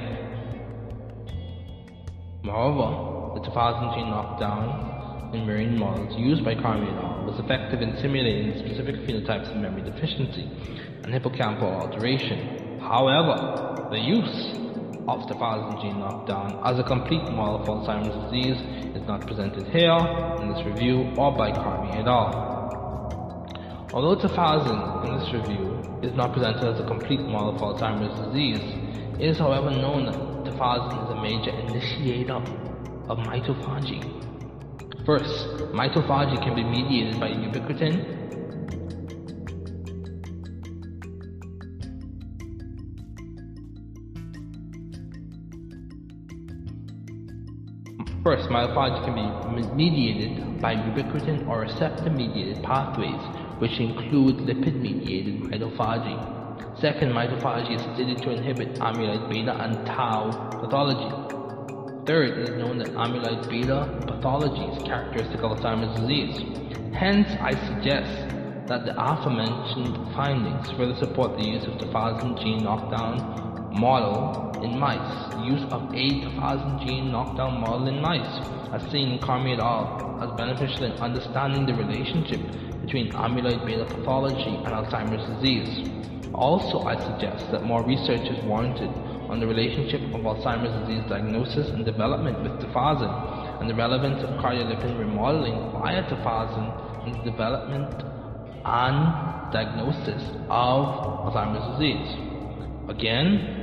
Moreover, 2.44 3.40
the 3.40 3.50
tafazin 3.50 3.96
gene 3.96 4.10
knockdown 4.10 5.36
in 5.36 5.46
murine 5.46 5.78
models 5.78 6.16
used 6.18 6.46
by 6.46 6.56
Carmi 6.56 6.88
et 6.88 7.04
al. 7.04 7.26
was 7.26 7.40
effective 7.40 7.82
in 7.82 7.98
simulating 8.00 8.58
specific 8.66 8.96
phenotypes 9.04 9.52
of 9.52 9.58
memory 9.58 9.84
deficiency 9.84 10.50
and 11.04 11.12
hippocampal 11.12 11.64
alteration. 11.64 12.63
However, 12.84 13.88
the 13.92 13.98
use 13.98 14.52
of 15.08 15.22
tafazin 15.28 15.82
gene 15.82 16.00
knockdown 16.00 16.60
as 16.66 16.78
a 16.80 16.84
complete 16.84 17.24
model 17.32 17.64
for 17.66 17.80
Alzheimer's 17.80 18.16
disease 18.30 18.60
is 18.96 19.08
not 19.08 19.26
presented 19.26 19.68
here 19.68 19.98
in 20.42 20.54
this 20.54 20.66
review 20.66 21.10
or 21.18 21.32
by 21.32 21.52
Carmi 21.52 21.96
et 21.96 22.08
al. 22.08 23.88
Although 23.94 24.22
tafazin 24.22 25.06
in 25.06 25.18
this 25.18 25.32
review 25.34 25.80
is 26.04 26.14
not 26.16 26.34
presented 26.34 26.66
as 26.66 26.80
a 26.82 26.86
complete 26.86 27.22
model 27.22 27.58
for 27.58 27.74
Alzheimer's 27.74 28.20
disease, 28.28 28.62
it 29.18 29.30
is 29.30 29.38
however 29.38 29.72
known 29.72 30.06
that 30.08 30.54
tafazin 30.54 31.04
is 31.06 31.10
a 31.12 31.22
major 31.22 31.52
initiator 31.52 32.42
of 33.08 33.18
mitophagy 33.20 34.04
First, 35.06 35.48
mitophagy 35.74 36.42
can 36.42 36.56
be 36.56 36.64
mediated 36.64 37.20
by 37.20 37.30
ubiquitin. 37.30 38.23
First, 48.24 48.48
mitophagy 48.48 49.04
can 49.04 49.16
be 49.56 49.68
mediated 49.76 50.62
by 50.62 50.76
ubiquitin 50.76 51.46
or 51.46 51.60
receptor-mediated 51.60 52.64
pathways, 52.64 53.20
which 53.60 53.78
include 53.82 54.38
lipid-mediated 54.48 55.42
mitophagy. 55.52 56.80
Second, 56.80 57.12
mitophagy 57.12 57.76
is 57.76 57.82
studied 57.82 58.22
to 58.22 58.32
inhibit 58.32 58.76
amyloid 58.76 59.30
beta 59.30 59.54
and 59.62 59.86
tau 59.86 60.32
pathology. 60.62 62.06
Third, 62.08 62.38
it 62.38 62.50
is 62.50 62.56
known 62.58 62.78
that 62.78 62.94
amyloid 62.94 63.50
beta 63.50 64.06
pathology 64.08 64.72
is 64.72 64.88
characteristic 64.88 65.42
of 65.42 65.58
Alzheimer's 65.58 66.00
disease. 66.00 66.40
Hence, 66.96 67.28
I 67.42 67.52
suggest 67.68 68.68
that 68.70 68.86
the 68.86 68.96
aforementioned 68.96 70.16
findings 70.16 70.72
further 70.78 70.96
support 70.96 71.38
the 71.38 71.46
use 71.46 71.66
of 71.66 71.74
tafazin 71.74 72.42
gene 72.42 72.64
knockdown 72.64 73.53
model 73.74 74.52
in 74.64 74.80
mice. 74.80 75.36
Use 75.46 75.64
of 75.72 75.84
a 75.94 76.06
tafazin 76.24 76.86
gene 76.86 77.12
knockdown 77.12 77.60
model 77.60 77.88
in 77.88 78.02
mice, 78.02 78.40
as 78.72 78.82
seen 78.92 79.10
in 79.14 79.20
Carmi 79.20 79.54
et 79.54 79.60
al., 79.60 80.20
as 80.22 80.32
beneficial 80.38 80.86
in 80.86 80.92
understanding 80.94 81.66
the 81.66 81.74
relationship 81.74 82.40
between 82.82 83.12
amyloid 83.14 83.66
beta 83.66 83.86
pathology 83.86 84.56
and 84.64 84.68
Alzheimer's 84.68 85.26
disease. 85.36 85.90
Also, 86.34 86.82
I 86.82 87.00
suggest 87.00 87.52
that 87.52 87.64
more 87.64 87.84
research 87.84 88.28
is 88.28 88.44
warranted 88.44 88.90
on 89.30 89.40
the 89.40 89.48
relationship 89.48 90.02
of 90.14 90.22
Alzheimer's 90.22 90.74
disease 90.88 91.04
diagnosis 91.08 91.70
and 91.70 91.86
development 91.86 92.42
with 92.42 92.52
tafazin 92.62 93.62
and 93.62 93.70
the 93.70 93.76
relevance 93.76 94.22
of 94.24 94.30
cardiolipin 94.42 94.98
remodeling 94.98 95.72
via 95.72 96.04
tafazin 96.04 97.08
in 97.08 97.14
the 97.14 97.32
development 97.32 98.04
and 98.66 99.52
diagnosis 99.54 100.24
of 100.50 100.86
Alzheimer's 101.26 101.80
disease. 101.80 102.34
Again, 102.90 103.63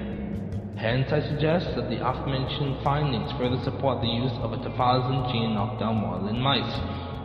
hence 0.81 1.13
I 1.13 1.21
suggest 1.21 1.77
that 1.77 1.91
the 1.91 2.01
aforementioned 2.01 2.83
findings 2.83 3.31
further 3.33 3.63
support 3.63 4.01
the 4.01 4.09
use 4.09 4.33
of 4.41 4.55
a 4.55 4.57
tafazin 4.57 5.31
gene 5.31 5.53
knockdown 5.53 6.01
model 6.01 6.29
in 6.29 6.41
mice, 6.41 6.81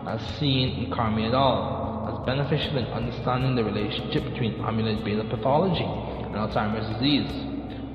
as 0.06 0.20
seen 0.38 0.84
in 0.84 0.92
Carmi 0.92 1.26
et 1.26 1.34
al., 1.34 2.04
as 2.12 2.26
beneficial 2.26 2.78
in 2.78 2.86
understanding 2.88 3.56
the 3.56 3.64
relationship 3.64 4.26
between 4.26 4.56
amyloid 4.60 5.06
beta 5.06 5.24
pathology 5.24 5.88
and 5.88 6.36
Alzheimer's 6.36 6.86
disease. 7.00 7.32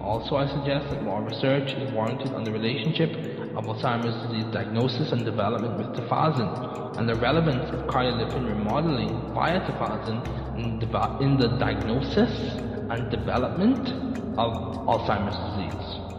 Also, 0.00 0.36
I 0.36 0.48
suggest 0.48 0.88
that 0.88 1.02
more 1.04 1.22
research 1.22 1.72
is 1.74 1.92
warranted 1.92 2.32
on 2.32 2.44
the 2.44 2.52
relationship 2.52 3.10
of 3.54 3.64
Alzheimer's 3.66 4.16
disease 4.24 4.50
diagnosis 4.54 5.12
and 5.12 5.26
development 5.26 5.76
with 5.76 5.88
tafazin, 5.88 6.96
and 6.96 7.06
the 7.06 7.16
relevance 7.16 7.68
of 7.70 7.80
cardiolipin 7.86 8.48
remodeling 8.48 9.12
via 9.34 9.60
tafazin 9.60 10.24
in, 10.56 10.80
in 11.20 11.36
the 11.36 11.48
diagnosis 11.58 12.69
and 12.90 13.10
development 13.10 13.88
of 14.36 14.50
Alzheimer's 14.90 15.38
disease. 15.54 16.10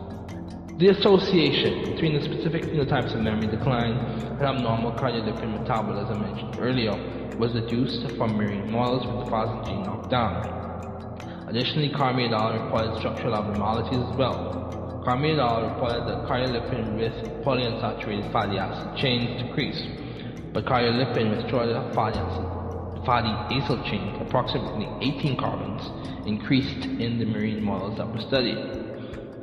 The 0.80 0.88
association 0.98 1.94
between 1.94 2.16
the 2.18 2.24
specific 2.24 2.64
phenotypes 2.64 3.14
of 3.14 3.22
memory 3.22 3.48
decline 3.48 3.94
and 3.94 4.42
abnormal 4.42 4.94
cardiolipin 4.94 5.60
metabolism 5.60 6.22
mentioned 6.22 6.58
earlier 6.60 6.96
was 7.38 7.52
deduced 7.52 8.02
from 8.18 8.38
marine 8.38 8.72
models 8.72 9.06
with 9.06 9.26
the 9.26 9.32
FASN 9.32 9.66
gene 9.68 9.84
knockdown. 9.86 11.46
Additionally, 11.50 11.90
Carmi 11.90 12.28
et 12.28 12.34
al. 12.34 12.54
reported 12.64 12.98
structural 13.00 13.36
abnormalities 13.36 14.00
as 14.00 14.18
well. 14.18 15.04
Carmi 15.06 15.34
et 15.36 15.40
al. 15.40 15.70
reported 15.76 16.08
that 16.08 16.26
cardiolipin 16.26 16.96
with 16.96 17.14
polyunsaturated 17.44 18.32
fatty 18.32 18.58
acid 18.58 18.98
chains 18.98 19.44
decreased, 19.44 19.86
but 20.54 20.66
cardiolipin 20.66 21.36
with 21.36 21.50
shorter 21.52 21.92
fatty 21.94 22.18
acid 22.18 22.61
fatty 23.06 23.30
acyl 23.56 23.84
chain, 23.90 24.22
approximately 24.22 24.88
18 25.02 25.38
carbons, 25.38 25.82
increased 26.28 26.86
in 26.86 27.20
the 27.20 27.26
marine 27.26 27.64
models 27.64 27.98
that 27.98 28.08
were 28.08 28.22
studied. 28.22 28.58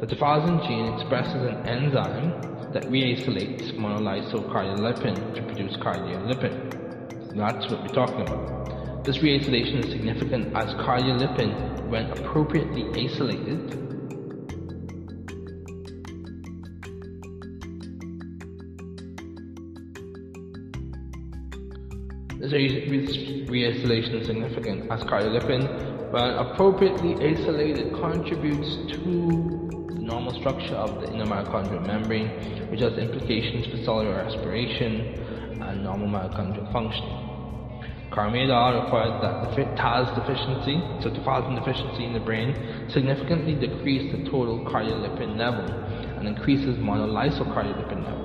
The 0.01 0.07
tafazin 0.07 0.67
gene 0.67 0.95
expresses 0.95 1.35
an 1.35 1.67
enzyme 1.67 2.73
that 2.73 2.85
reacylates 2.85 3.75
monolysocardiolepin 3.75 5.35
to 5.35 5.43
produce 5.43 5.77
cardiolipin. 5.79 7.37
That's 7.37 7.71
what 7.71 7.83
we're 7.83 7.95
talking 7.95 8.21
about. 8.21 9.05
This 9.07 9.19
reacylation 9.19 9.87
is 9.87 9.91
significant 9.91 10.55
as 10.55 10.75
cardiolipin 10.75 11.89
when 11.89 12.11
appropriately 12.11 12.83
acylated, 12.83 13.88
this 22.39 22.53
reacylation 22.53 24.21
is 24.21 24.27
significant 24.27 24.91
as 24.91 25.01
cardiolipin, 25.01 26.13
when 26.13 26.31
appropriately 26.31 27.15
acylated, 27.15 28.01
contributes 28.01 28.77
to 28.93 29.87
the 29.89 30.01
normal 30.01 30.33
structure 30.39 30.77
of 30.77 31.01
the 31.01 31.13
inner 31.13 31.27
mitochondrial 31.27 31.85
membrane, 31.85 32.71
which 32.71 32.81
has 32.81 32.93
implications 32.95 33.67
for 33.67 33.77
cellular 33.85 34.23
respiration 34.25 35.01
and 35.63 35.83
normal 35.83 36.09
mitochondrial 36.09 36.73
function. 36.73 37.05
Carmida 38.11 38.83
reported 38.83 39.21
that 39.21 39.55
the 39.55 39.65
TAS 39.77 40.09
deficiency, 40.17 40.81
so 41.03 41.11
tafazin 41.11 41.59
deficiency 41.59 42.05
in 42.05 42.13
the 42.15 42.21
brain, 42.21 42.55
significantly 42.89 43.55
decreased 43.55 44.17
the 44.17 44.25
total 44.31 44.65
cardiolipin 44.65 45.37
level 45.37 45.67
and 46.19 46.27
increases 46.27 46.77
monolysocardiolepin 46.79 48.05
levels. 48.05 48.18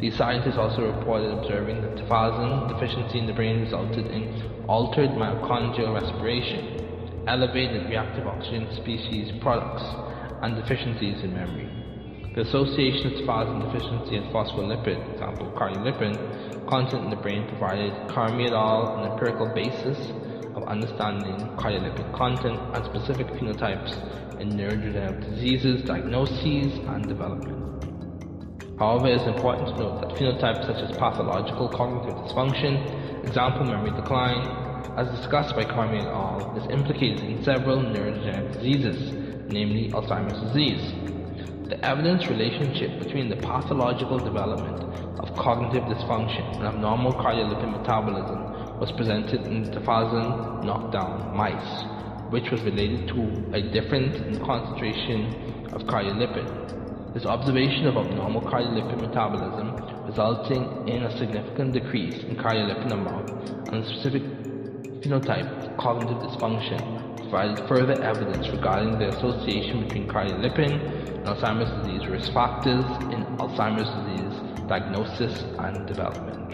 These 0.00 0.16
scientists 0.16 0.58
also 0.58 0.92
reported 0.92 1.32
observing 1.32 1.80
that 1.80 1.96
tafazin 1.96 2.68
deficiency 2.68 3.18
in 3.18 3.26
the 3.26 3.32
brain 3.32 3.60
resulted 3.60 4.06
in 4.06 4.28
altered 4.68 5.10
mitochondrial 5.10 5.94
respiration, 5.94 7.24
elevated 7.26 7.88
reactive 7.88 8.26
oxygen 8.26 8.68
species 8.76 9.32
products, 9.40 9.82
and 10.42 10.54
deficiencies 10.54 11.22
in 11.24 11.32
memory. 11.32 11.68
The 12.34 12.42
association 12.42 13.06
of 13.06 13.12
tafazin 13.24 13.72
deficiency 13.72 14.16
and 14.16 14.26
phospholipid, 14.34 15.14
example 15.14 15.50
cardiolipin, 15.56 16.68
content 16.68 17.04
in 17.04 17.10
the 17.10 17.16
brain 17.16 17.48
provided 17.48 17.92
Carmi 18.10 18.46
et 18.46 18.52
an 18.52 19.10
empirical 19.10 19.46
basis 19.54 19.96
of 20.54 20.68
understanding 20.68 21.56
cardiolipid 21.56 22.12
content 22.12 22.60
and 22.74 22.84
specific 22.84 23.28
phenotypes 23.28 23.92
in 24.40 24.58
neurodegenerative 24.58 25.30
diseases, 25.30 25.82
diagnoses, 25.84 26.78
and 26.86 27.08
development. 27.08 27.65
However, 28.78 29.08
it 29.08 29.22
is 29.22 29.26
important 29.26 29.68
to 29.68 29.78
note 29.78 30.00
that 30.00 30.10
phenotypes 30.10 30.66
such 30.66 30.82
as 30.82 30.92
pathological 30.98 31.70
cognitive 31.70 32.14
dysfunction, 32.26 33.24
example 33.24 33.64
memory 33.64 33.90
decline, 33.92 34.92
as 34.98 35.08
discussed 35.16 35.56
by 35.56 35.64
Carmi 35.64 36.00
et 36.02 36.08
al., 36.08 36.52
is 36.56 36.66
implicated 36.70 37.24
in 37.24 37.42
several 37.42 37.78
neurodegenerative 37.78 38.52
diseases, 38.60 39.12
namely 39.48 39.88
Alzheimer's 39.92 40.38
disease. 40.52 40.92
The 41.70 41.82
evidence 41.82 42.28
relationship 42.28 42.98
between 42.98 43.30
the 43.30 43.36
pathological 43.36 44.18
development 44.22 44.84
of 45.20 45.34
cognitive 45.36 45.84
dysfunction 45.84 46.58
and 46.58 46.64
abnormal 46.66 47.14
cardiolipin 47.14 47.72
metabolism 47.72 48.78
was 48.78 48.92
presented 48.92 49.40
in 49.46 49.62
the 49.64 49.70
tafazin 49.70 50.62
knockdown 50.64 51.34
mice, 51.34 51.84
which 52.28 52.50
was 52.50 52.60
related 52.60 53.08
to 53.08 53.50
a 53.54 53.62
difference 53.72 54.18
in 54.28 54.38
concentration 54.44 55.72
of 55.72 55.82
cardiolipin. 55.86 56.66
This 57.16 57.24
observation 57.24 57.86
of 57.86 57.96
abnormal 57.96 58.42
cardiolipin 58.42 59.00
metabolism 59.00 60.04
resulting 60.04 60.86
in 60.86 61.04
a 61.04 61.16
significant 61.16 61.72
decrease 61.72 62.22
in 62.24 62.36
cardiolipin 62.36 62.92
amount 62.92 63.72
and 63.72 63.82
a 63.82 63.88
specific 63.88 64.20
phenotype 65.00 65.48
of 65.64 65.78
cognitive 65.78 66.18
dysfunction 66.18 67.22
provided 67.22 67.66
further 67.70 68.02
evidence 68.02 68.50
regarding 68.50 68.98
the 68.98 69.08
association 69.16 69.80
between 69.86 70.06
cardiolipin 70.06 70.76
and 70.76 71.24
Alzheimer's 71.24 71.72
disease 71.86 72.06
risk 72.06 72.34
factors 72.34 72.84
in 73.08 73.24
Alzheimer's 73.40 73.88
disease 74.04 74.68
diagnosis 74.68 75.42
and 75.58 75.88
development. 75.88 76.52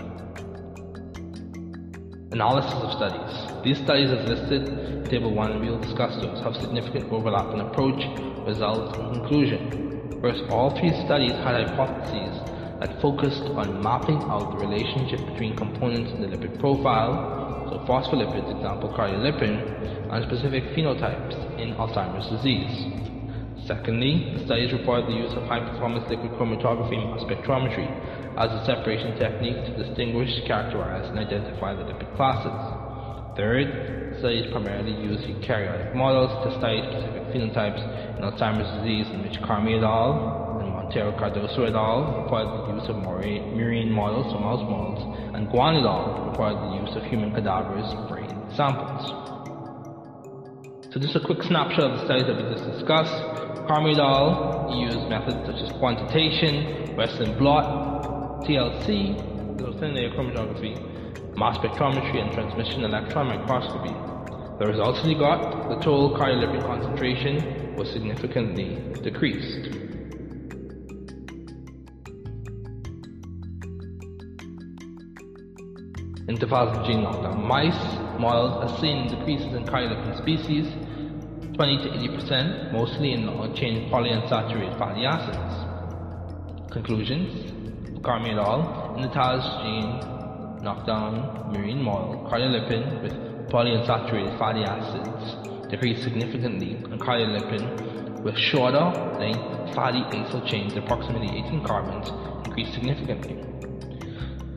Analysis 2.30 2.72
of 2.72 2.92
studies. 2.92 3.64
These 3.64 3.78
studies 3.82 4.12
as 4.12 4.28
listed 4.28 4.68
in 4.68 5.08
Table 5.08 5.34
1 5.34 5.50
and 5.50 5.60
we 5.60 5.70
will 5.70 5.82
discuss 5.82 6.14
those 6.22 6.40
have 6.44 6.54
significant 6.54 7.10
overlap 7.10 7.52
in 7.52 7.58
approach, 7.58 8.00
result, 8.46 8.96
and 9.00 9.20
conclusion. 9.22 9.91
First, 10.22 10.44
all 10.50 10.70
three 10.78 10.94
studies 11.04 11.34
had 11.42 11.58
hypotheses 11.66 12.38
that 12.78 13.02
focused 13.02 13.42
on 13.58 13.82
mapping 13.82 14.22
out 14.30 14.52
the 14.54 14.58
relationship 14.64 15.18
between 15.26 15.56
components 15.56 16.12
in 16.12 16.20
the 16.22 16.28
lipid 16.28 16.60
profile, 16.60 17.66
so 17.68 17.78
phospholipids, 17.90 18.54
example 18.54 18.94
cardiolipin, 18.96 19.58
and 20.14 20.24
specific 20.24 20.62
phenotypes 20.78 21.34
in 21.58 21.74
Alzheimer's 21.74 22.30
disease. 22.30 22.86
Secondly, 23.66 24.34
the 24.38 24.44
studies 24.46 24.72
report 24.72 25.06
the 25.06 25.12
use 25.14 25.32
of 25.34 25.42
high-performance 25.42 26.08
liquid 26.08 26.30
chromatography 26.38 27.02
mass 27.10 27.24
spectrometry 27.26 27.90
as 28.38 28.50
a 28.52 28.64
separation 28.64 29.18
technique 29.18 29.58
to 29.74 29.84
distinguish, 29.84 30.30
characterize, 30.46 31.08
and 31.10 31.18
identify 31.18 31.74
the 31.74 31.82
lipid 31.82 32.14
classes. 32.14 32.81
Third, 33.36 34.16
studies 34.18 34.52
primarily 34.52 34.92
use 34.92 35.24
eukaryotic 35.24 35.94
models 35.94 36.28
to 36.44 36.58
study 36.58 36.84
specific 36.84 37.22
phenotypes 37.32 37.80
in 38.16 38.22
Alzheimer's 38.22 38.68
disease 38.76 39.06
in 39.08 39.22
which 39.22 39.40
Carmi 39.40 39.78
et 39.78 39.82
al. 39.82 40.60
and 40.60 40.68
Montero 40.68 41.12
Cardoso 41.16 41.66
et 41.66 41.74
al. 41.74 42.22
reported 42.22 42.52
the 42.52 42.76
use 42.76 42.88
of 42.90 42.96
murine 42.96 43.90
models, 43.90 44.32
or 44.34 44.40
mouse 44.40 44.60
models, 44.68 45.00
and 45.34 45.48
Guan 45.48 45.80
et 45.80 45.86
al. 45.86 46.28
reported 46.28 46.58
the 46.60 46.84
use 46.84 46.94
of 46.94 47.02
human 47.04 47.32
cadavers 47.32 47.88
brain 48.10 48.28
samples. 48.54 49.00
So 50.92 51.00
just 51.00 51.16
a 51.16 51.20
quick 51.20 51.42
snapshot 51.42 51.90
of 51.90 52.00
the 52.00 52.04
studies 52.04 52.24
that 52.28 52.36
we 52.36 52.52
just 52.52 52.68
discussed. 52.70 53.16
Carmidal 53.66 54.76
used 54.76 55.08
methods 55.08 55.40
such 55.46 55.56
as 55.56 55.72
quantitation, 55.78 56.94
Western 56.96 57.38
blot, 57.38 58.44
TLC, 58.44 59.16
Little 59.56 59.78
thin 59.78 59.94
layer 59.94 60.10
chromatography, 60.10 60.91
mass 61.36 61.58
spectrometry, 61.58 62.22
and 62.22 62.32
transmission 62.32 62.84
electron 62.84 63.28
microscopy. 63.28 63.92
The 64.58 64.66
results 64.66 65.00
he 65.02 65.14
got, 65.14 65.68
the 65.68 65.76
total 65.76 66.16
cardiolipin 66.16 66.62
concentration 66.62 67.74
was 67.76 67.90
significantly 67.90 68.78
decreased. 69.02 69.66
In 76.28 76.38
tafazin 76.38 76.86
gene 76.86 77.02
knockdown 77.02 77.46
mice, 77.46 77.98
models 78.18 78.70
are 78.70 78.80
seen 78.80 79.08
decreases 79.08 79.52
in 79.54 79.64
cardiolipin 79.64 80.16
species 80.18 80.66
20 81.54 81.82
to 81.82 81.88
80%, 81.90 82.72
mostly 82.72 83.12
in 83.12 83.26
long-chain 83.26 83.90
polyunsaturated 83.90 84.78
fatty 84.78 85.04
acids. 85.04 86.72
Conclusions 86.72 87.52
Carmi 88.02 88.30
et 88.30 88.38
al. 88.38 88.94
In 88.96 89.02
the 89.02 89.08
TAS 89.08 89.42
gene 89.62 90.21
knockdown 90.62 91.52
marine 91.52 91.82
model, 91.82 92.26
cardiolipin 92.30 93.02
with 93.02 93.12
polyunsaturated 93.50 94.38
fatty 94.38 94.62
acids 94.62 95.68
decreased 95.68 96.02
significantly, 96.02 96.72
and 96.74 97.00
cardiolipin 97.00 98.22
with 98.22 98.36
shorter 98.38 98.84
length 99.18 99.74
fatty 99.74 100.02
acyl 100.16 100.46
chains, 100.48 100.76
approximately 100.76 101.28
18 101.28 101.64
carbons, 101.64 102.08
increased 102.46 102.74
significantly. 102.74 103.42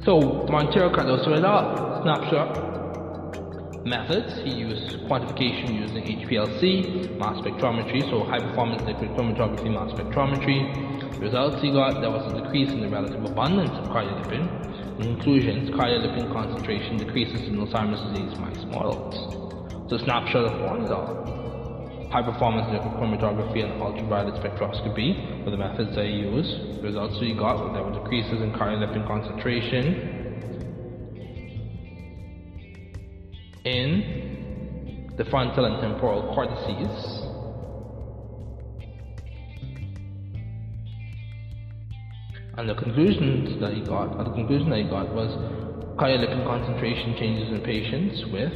So, 0.04 0.46
Montero 0.50 0.94
al. 0.94 2.04
snapshot 2.04 2.76
methods. 3.86 4.36
He 4.44 4.52
used 4.52 4.98
quantification 5.08 5.80
using 5.80 6.04
HPLC, 6.04 7.18
mass 7.18 7.38
spectrometry, 7.38 8.02
so 8.10 8.24
high 8.24 8.40
performance 8.40 8.82
liquid 8.84 9.12
chromatography 9.12 9.72
mass 9.72 9.92
spectrometry. 9.94 11.14
The 11.14 11.20
results 11.20 11.62
he 11.62 11.72
got, 11.72 12.02
there 12.02 12.12
was 12.12 12.32
a 12.32 12.42
decrease 12.42 12.72
in 12.72 12.82
the 12.82 12.90
relative 12.90 13.24
abundance 13.24 13.72
of 13.72 13.86
cardiolipin. 13.88 14.75
In 14.98 15.16
conclusions, 15.16 15.70
cardiolipin 15.72 16.32
concentration 16.32 16.98
decreases 16.98 17.50
in 17.50 17.58
Alzheimer's 17.58 18.00
disease 18.14 18.40
mice 18.40 18.64
models. 18.72 19.90
So 19.90 19.98
snapshot 19.98 20.46
of 20.46 20.62
all. 20.62 22.10
High 22.12 22.22
performance 22.22 22.72
chromatography 22.96 23.62
and 23.62 23.82
ultraviolet 23.82 24.36
spectroscopy 24.36 25.44
were 25.44 25.52
the 25.52 25.58
methods 25.58 25.98
I 25.98 26.04
used. 26.04 26.78
The 26.78 26.82
results 26.84 27.20
we 27.20 27.34
got, 27.34 27.60
were 27.60 27.74
there 27.74 27.84
were 27.84 27.92
decreases 27.92 28.42
in 28.42 28.54
cardiolipin 28.54 29.06
concentration 29.06 30.16
in 33.66 35.14
the 35.18 35.26
frontal 35.26 35.66
and 35.66 35.82
temporal 35.82 36.34
cortices 36.34 37.25
And 42.58 42.70
the 42.70 42.76
conclusions 42.76 43.60
that 43.60 43.74
he 43.74 43.82
got, 43.82 44.18
the 44.18 44.32
conclusion 44.32 44.70
that 44.70 44.80
he 44.80 44.90
got 44.90 45.14
was 45.14 45.28
cardiolipin 46.00 46.46
concentration 46.46 47.16
changes 47.20 47.52
in 47.52 47.60
patients 47.62 48.24
with 48.32 48.54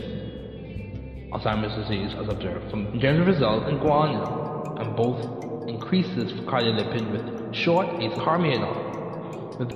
Alzheimer's 1.34 1.76
disease 1.84 2.16
as 2.18 2.30
observed 2.30 2.72
from 2.72 2.98
general 3.00 3.28
result 3.28 3.68
in 3.68 3.78
guanidol, 3.80 4.80
and 4.80 4.96
both 4.96 5.20
increases 5.68 6.32
for 6.32 6.44
cardiolipin 6.44 7.12
with 7.12 7.54
short 7.54 7.88
is 8.02 8.14
carmidol. 8.24 9.60
With 9.60 9.76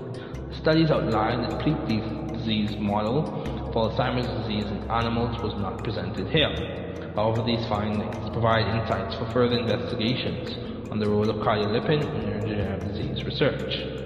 studies 0.56 0.90
outlined 0.90 1.44
the 1.44 1.58
complete 1.58 2.34
disease 2.34 2.78
model 2.80 3.28
for 3.74 3.92
Alzheimer's 3.92 4.28
disease 4.42 4.64
in 4.72 4.90
animals 4.90 5.36
was 5.44 5.54
not 5.60 5.84
presented 5.84 6.28
here. 6.30 7.04
However, 7.14 7.44
these 7.44 7.66
findings 7.68 8.30
provide 8.32 8.68
insights 8.74 9.16
for 9.16 9.30
further 9.34 9.60
investigations 9.60 10.56
on 10.90 11.00
the 11.00 11.10
role 11.10 11.30
of 11.30 11.36
cardiolipin 11.46 12.02
in 12.02 12.42
neurodegenerative 12.42 12.88
disease 12.88 13.24
research. 13.26 14.03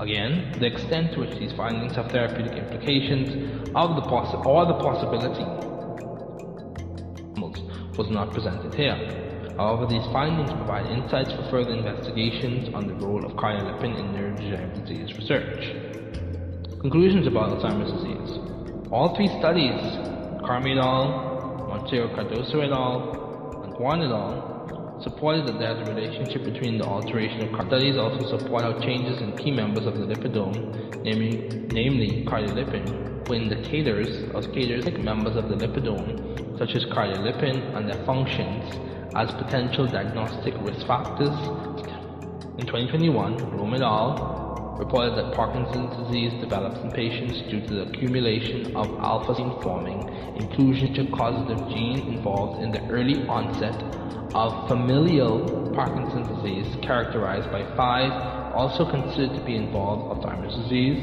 Again, 0.00 0.52
the 0.58 0.66
extent 0.66 1.12
to 1.14 1.20
which 1.20 1.38
these 1.38 1.52
findings 1.52 1.94
have 1.96 2.10
therapeutic 2.10 2.58
implications 2.58 3.70
of 3.74 3.96
the 3.96 4.02
possi- 4.02 4.44
or 4.44 4.66
the 4.66 4.74
possibility 4.74 5.44
was 7.96 8.10
not 8.10 8.32
presented 8.32 8.74
here. 8.74 8.96
However, 9.56 9.86
these 9.86 10.04
findings 10.12 10.50
provide 10.50 10.86
insights 10.90 11.32
for 11.32 11.48
further 11.50 11.74
investigations 11.74 12.74
on 12.74 12.88
the 12.88 12.94
role 12.94 13.24
of 13.24 13.32
cardiolipin 13.32 13.96
in 13.98 14.06
neurodegenerative 14.10 14.86
disease 14.86 15.16
research. 15.16 15.62
Conclusions 16.80 17.26
about 17.26 17.50
Alzheimer's 17.50 17.92
disease. 17.92 18.38
All 18.90 19.14
three 19.14 19.28
studies, 19.38 19.80
Carmidol, 20.42 21.68
Montero 21.68 22.08
Cardoso 22.08 22.62
et 22.62 22.72
al., 22.72 23.62
and 23.62 23.72
Guanidol, 23.74 24.53
supported 25.02 25.46
that 25.46 25.58
there 25.58 25.72
is 25.72 25.80
a 25.80 25.84
relationship 25.84 26.44
between 26.44 26.78
the 26.78 26.84
alteration 26.84 27.42
of 27.42 27.66
studies 27.66 27.96
also 27.96 28.38
support 28.38 28.62
how 28.62 28.78
changes 28.80 29.20
in 29.20 29.36
key 29.38 29.50
members 29.50 29.86
of 29.86 29.94
the 29.94 30.06
lipidome, 30.06 31.02
namely, 31.04 31.68
namely 31.70 32.24
cardiolipin, 32.28 33.26
were 33.26 33.34
indicators 33.34 34.30
of 34.34 34.52
indicators 34.52 34.98
members 35.02 35.36
of 35.36 35.48
the 35.48 35.56
lipidome, 35.56 36.58
such 36.58 36.74
as 36.74 36.84
cardiolipin 36.86 37.76
and 37.76 37.88
their 37.88 38.04
functions, 38.04 38.62
as 39.16 39.30
potential 39.34 39.86
diagnostic 39.86 40.54
risk 40.60 40.86
factors. 40.86 41.34
In 42.58 42.66
2021, 42.66 43.50
Rome 43.56 43.74
et 43.74 43.82
al. 43.82 44.43
Reported 44.78 45.16
that 45.16 45.34
Parkinson's 45.34 45.96
disease 45.96 46.40
develops 46.40 46.80
in 46.82 46.90
patients 46.90 47.40
due 47.50 47.60
to 47.60 47.74
the 47.74 47.82
accumulation 47.82 48.74
of 48.76 48.88
alpha-synuclein 49.00 49.62
forming 49.62 50.08
inclusion 50.36 50.92
to 50.94 51.10
causative 51.16 51.68
gene 51.70 52.00
involved 52.14 52.62
in 52.62 52.72
the 52.72 52.84
early 52.88 53.26
onset 53.28 53.82
of 54.34 54.68
familial 54.68 55.70
Parkinson's 55.74 56.28
disease 56.36 56.76
characterized 56.82 57.50
by 57.52 57.62
five 57.76 58.10
also 58.54 58.88
considered 58.90 59.34
to 59.34 59.44
be 59.44 59.56
involved 59.56 60.22
Alzheimer's 60.22 60.54
disease. 60.56 60.98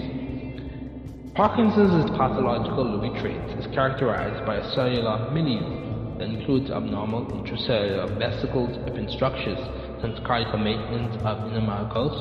Parkinson's 1.36 2.10
pathological 2.12 2.86
Lewy 2.86 3.20
traits 3.22 3.54
is 3.58 3.74
characterized 3.74 4.46
by 4.46 4.58
a 4.58 4.74
cellular 4.76 5.32
milieu 5.32 6.18
that 6.18 6.28
includes 6.28 6.70
abnormal 6.70 7.26
intracellular 7.28 8.20
vesicles 8.20 8.78
within 8.86 9.10
structures 9.10 9.60
since 10.02 10.20
maintenance 10.58 11.16
of 11.24 11.48
inner 11.48 11.62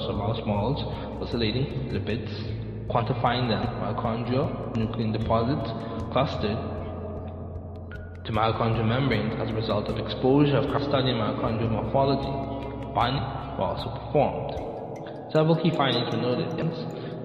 so 0.06 0.12
mouse 0.12 0.40
models, 0.46 0.84
oscillating 1.22 1.66
lipids, 1.90 2.30
quantifying 2.88 3.48
them, 3.48 3.64
mitochondrial 3.80 4.76
nuclear 4.76 5.12
deposits, 5.12 5.70
clustered 6.12 6.58
to 8.24 8.32
mitochondrial 8.32 8.86
membranes 8.86 9.34
as 9.40 9.50
a 9.50 9.54
result 9.54 9.88
of 9.88 9.98
exposure 9.98 10.56
of 10.56 10.82
studying 10.82 11.16
mitochondrial 11.16 11.70
morphology. 11.70 12.30
Binding 12.94 13.22
were 13.56 13.64
also 13.64 13.88
performed. 13.90 15.32
Several 15.32 15.56
key 15.56 15.70
findings 15.70 16.10
were 16.10 16.20
noted, 16.20 16.48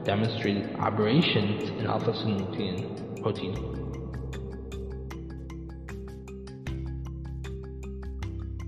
demonstrated 0.05 0.75
aberrations 0.77 1.69
in 1.69 1.87
alpha-synuclein 1.87 3.21
protein. 3.21 3.84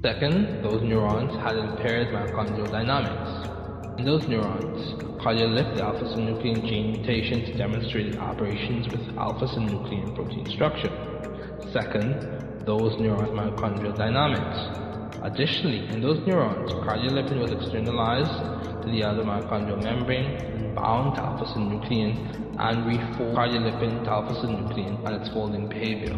Second, 0.07 0.63
those 0.63 0.81
neurons 0.83 1.35
had 1.43 1.57
impaired 1.57 2.07
mitochondrial 2.15 2.71
dynamics. 2.71 3.29
In 3.99 4.05
those 4.05 4.25
neurons, 4.29 4.79
cardiolipid 5.19 5.81
alpha-synuclein 5.81 6.65
gene 6.65 6.93
mutations 6.93 7.57
demonstrated 7.57 8.15
aberrations 8.15 8.87
with 8.87 9.01
alpha-synuclein 9.17 10.15
protein 10.15 10.49
structure. 10.55 10.87
Second, 11.73 12.15
those 12.65 12.97
neurons' 13.01 13.31
mitochondrial 13.31 13.97
dynamics. 13.97 14.57
Additionally, 15.23 15.85
in 15.89 15.99
those 16.01 16.25
neurons, 16.25 16.71
cardiolipin 16.87 17.41
was 17.41 17.51
externalized 17.51 18.85
to 18.85 18.89
the 18.89 19.03
other 19.03 19.25
mitochondrial 19.25 19.83
membrane 19.83 20.23
and 20.23 20.73
bound 20.73 21.15
to 21.15 21.21
alpha-synuclein 21.21 22.55
and 22.59 22.87
refold 22.87 23.35
cardiolipin 23.35 24.05
to 24.05 24.09
alpha-synuclein 24.09 25.05
and 25.05 25.21
its 25.21 25.27
folding 25.33 25.67
behavior. 25.67 26.15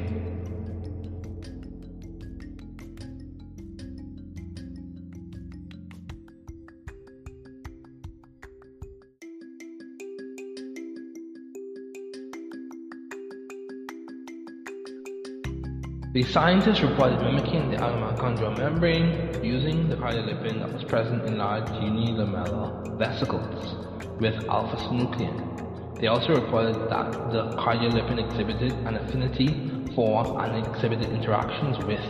The 16.19 16.25
scientists 16.33 16.81
reported 16.81 17.21
mimicking 17.21 17.71
the 17.71 17.77
mitochondrial 17.77 18.57
membrane 18.57 19.41
using 19.41 19.87
the 19.87 19.95
cardiolipin 19.95 20.59
that 20.59 20.73
was 20.73 20.83
present 20.83 21.23
in 21.23 21.37
large 21.37 21.63
unilamellar 21.79 22.97
vesicles 22.97 24.19
with 24.19 24.35
alpha-synuclein. 24.49 26.01
They 26.01 26.07
also 26.07 26.35
reported 26.35 26.75
that 26.89 27.31
the 27.31 27.55
cardiolipin 27.55 28.19
exhibited 28.19 28.73
an 28.85 28.97
affinity 28.97 29.47
for 29.95 30.43
and 30.43 30.67
exhibited 30.67 31.09
interactions 31.09 31.77
with 31.87 32.03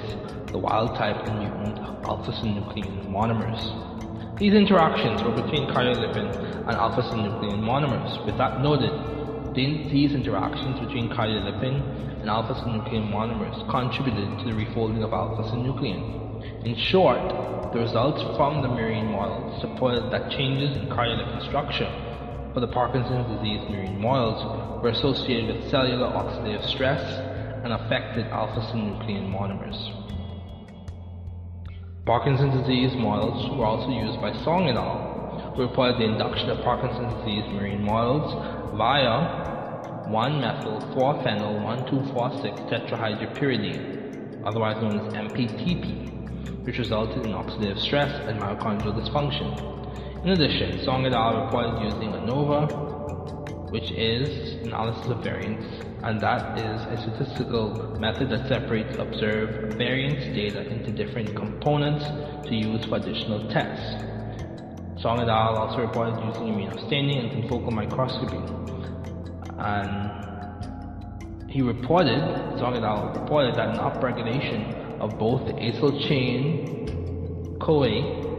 the 0.47 0.57
wild-type 0.57 1.28
and 1.28 1.38
mutant 1.38 1.78
alpha-synuclein 2.03 3.12
monomers. 3.12 4.39
These 4.39 4.55
interactions 4.55 5.22
were 5.22 5.39
between 5.39 5.70
cardiolipin 5.70 6.34
and 6.68 6.72
alpha-synuclein 6.72 7.60
monomers. 7.62 8.26
With 8.26 8.39
that 8.39 8.60
noted, 8.64 9.18
these 9.56 10.14
interactions 10.14 10.80
between 10.80 11.10
cardiolipin 11.10 12.22
and 12.22 12.30
alpha-synuclein 12.30 13.12
monomers 13.12 13.70
contributed 13.70 14.39
to 14.39 14.45
the 14.45 14.52
refolding 14.52 15.04
of 15.04 15.14
alpha-synuclein. 15.14 16.66
In 16.66 16.76
short, 16.76 17.74
the 17.74 17.80
results 17.80 18.22
from 18.36 18.62
the 18.62 18.68
murine 18.68 19.12
models 19.12 19.62
supported 19.62 20.12
that 20.12 20.32
changes 20.32 20.76
in 20.76 20.88
cardiolipin 20.89 21.47
structure 21.47 21.89
for 22.54 22.60
the 22.60 22.68
Parkinson's 22.68 23.28
disease 23.38 23.62
murine 23.70 24.00
models 24.00 24.82
were 24.84 24.89
associated 24.89 25.56
with 25.56 25.70
cellular 25.70 26.08
oxidative 26.08 26.68
stress 26.68 27.02
and 27.64 27.74
affected 27.74 28.26
alpha-synuclein 28.28 29.30
monomers. 29.32 29.78
Parkinson's 32.06 32.56
disease 32.62 32.95
models 32.95 33.56
were 33.58 33.66
also 33.66 33.89
used 33.89 34.20
by 34.20 34.34
Song 34.43 34.68
et 34.68 34.76
al., 34.76 35.54
who 35.56 35.62
reported 35.62 36.00
the 36.00 36.06
induction 36.06 36.50
of 36.50 36.64
Parkinson's 36.64 37.14
disease 37.20 37.43
murine 37.54 37.82
models 37.82 38.34
via 38.80 40.07
1-methyl-4-phenyl-1,2,4,6 40.07 42.71
tetrahydropyridine, 42.71 44.47
otherwise 44.47 44.82
known 44.82 44.99
as 44.99 45.13
MPTP, 45.13 46.63
which 46.65 46.77
resulted 46.77 47.25
in 47.25 47.34
oxidative 47.34 47.77
stress 47.82 48.09
and 48.30 48.39
mitochondrial 48.39 48.95
dysfunction. 48.95 50.23
In 50.23 50.30
addition, 50.30 50.86
Song 50.86 51.05
et 51.05 51.11
al. 51.11 51.43
reported 51.43 51.82
using 51.91 52.13
ANOVA, 52.13 52.69
which 53.73 53.91
is 53.91 54.53
analysis 54.63 55.11
of 55.11 55.21
variance, 55.25 55.65
and 56.03 56.23
that 56.23 56.57
is 56.57 56.80
a 56.80 56.95
statistical 57.01 57.97
method 57.99 58.30
that 58.30 58.47
separates 58.47 58.95
observed 58.97 59.77
variance 59.77 60.23
data 60.34 60.61
into 60.71 60.93
different 60.93 61.36
components 61.36 62.05
to 62.47 62.55
use 62.55 62.86
for 62.86 62.95
additional 62.95 63.49
tests. 63.49 63.97
Song 65.01 65.19
et 65.19 65.27
al. 65.27 65.57
also 65.57 65.82
reported 65.82 66.15
using 66.32 66.47
immunostaining 66.47 67.19
and 67.19 67.30
confocal 67.43 67.73
microscopy 67.73 68.39
and 69.60 71.49
he 71.49 71.62
reported, 71.62 72.22
al. 72.62 73.22
reported 73.22 73.55
that 73.55 73.70
an 73.70 73.78
upregulation 73.78 75.01
of 75.01 75.18
both 75.18 75.47
the 75.47 75.53
acyl 75.53 76.07
chain 76.07 77.57
CoA 77.60 78.30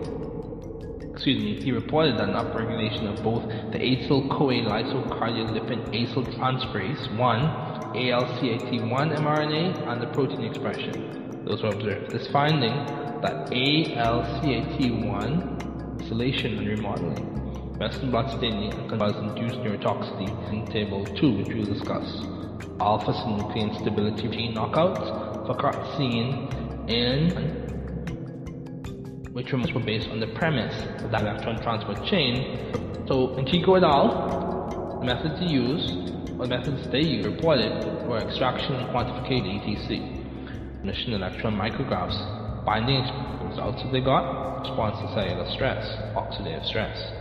excuse 1.20 1.38
me, 1.38 1.62
he 1.62 1.70
reported 1.70 2.14
that 2.14 2.30
an 2.30 2.34
upregulation 2.34 3.06
of 3.06 3.22
both 3.22 3.42
the 3.72 3.78
acyl 3.78 4.26
CoA 4.30 4.64
lysocardiolipin 4.64 5.92
acyl 5.92 6.24
transferase 6.38 7.14
1, 7.18 7.40
ALCAT1 7.94 8.88
mRNA, 8.88 9.88
and 9.88 10.00
the 10.00 10.06
protein 10.14 10.44
expression. 10.44 11.42
Those 11.44 11.62
were 11.62 11.74
observed. 11.74 12.14
This 12.14 12.26
finding 12.28 12.72
that 13.20 13.50
ALCAT1 13.50 16.02
isolation 16.02 16.56
and 16.56 16.66
remodeling 16.66 17.39
Western 17.80 18.10
blot 18.10 18.28
staining 18.36 18.70
can 18.90 18.98
cause 18.98 19.16
induced 19.16 19.56
neurotoxicity 19.60 20.52
in 20.52 20.68
table 20.70 21.02
2, 21.18 21.32
which 21.38 21.48
we'll 21.48 21.64
discuss. 21.64 22.04
Alpha 22.78 23.10
synuclein 23.10 23.72
stability 23.80 24.28
gene 24.28 24.54
knockouts 24.54 25.00
for 25.46 25.56
seen 25.96 26.46
in 26.88 27.32
which 29.32 29.50
were 29.50 29.80
based 29.80 30.08
on 30.10 30.20
the 30.20 30.26
premise 30.36 30.76
that 31.00 31.10
the 31.10 31.20
electron 31.20 31.56
transport 31.62 32.04
chain 32.04 33.06
So 33.08 33.34
in 33.38 33.46
Chico 33.46 33.76
et 33.76 33.82
al., 33.82 34.98
the 35.00 35.06
methods 35.06 35.40
to 35.40 35.46
use, 35.46 35.82
or 36.38 36.46
the 36.46 36.48
methods 36.48 36.86
they 36.92 37.00
used, 37.00 37.26
reported 37.26 37.72
were 38.06 38.18
extraction 38.18 38.74
and 38.74 38.88
quantification 38.94 39.56
ETC, 39.56 40.82
emission 40.82 41.14
electron 41.14 41.56
micrographs, 41.56 42.20
binding 42.66 43.00
results 43.48 43.82
that 43.82 43.90
they 43.90 44.02
got, 44.02 44.60
response 44.68 45.00
to 45.00 45.08
cellular 45.14 45.50
stress, 45.50 45.82
oxidative 46.14 46.66
stress, 46.66 47.19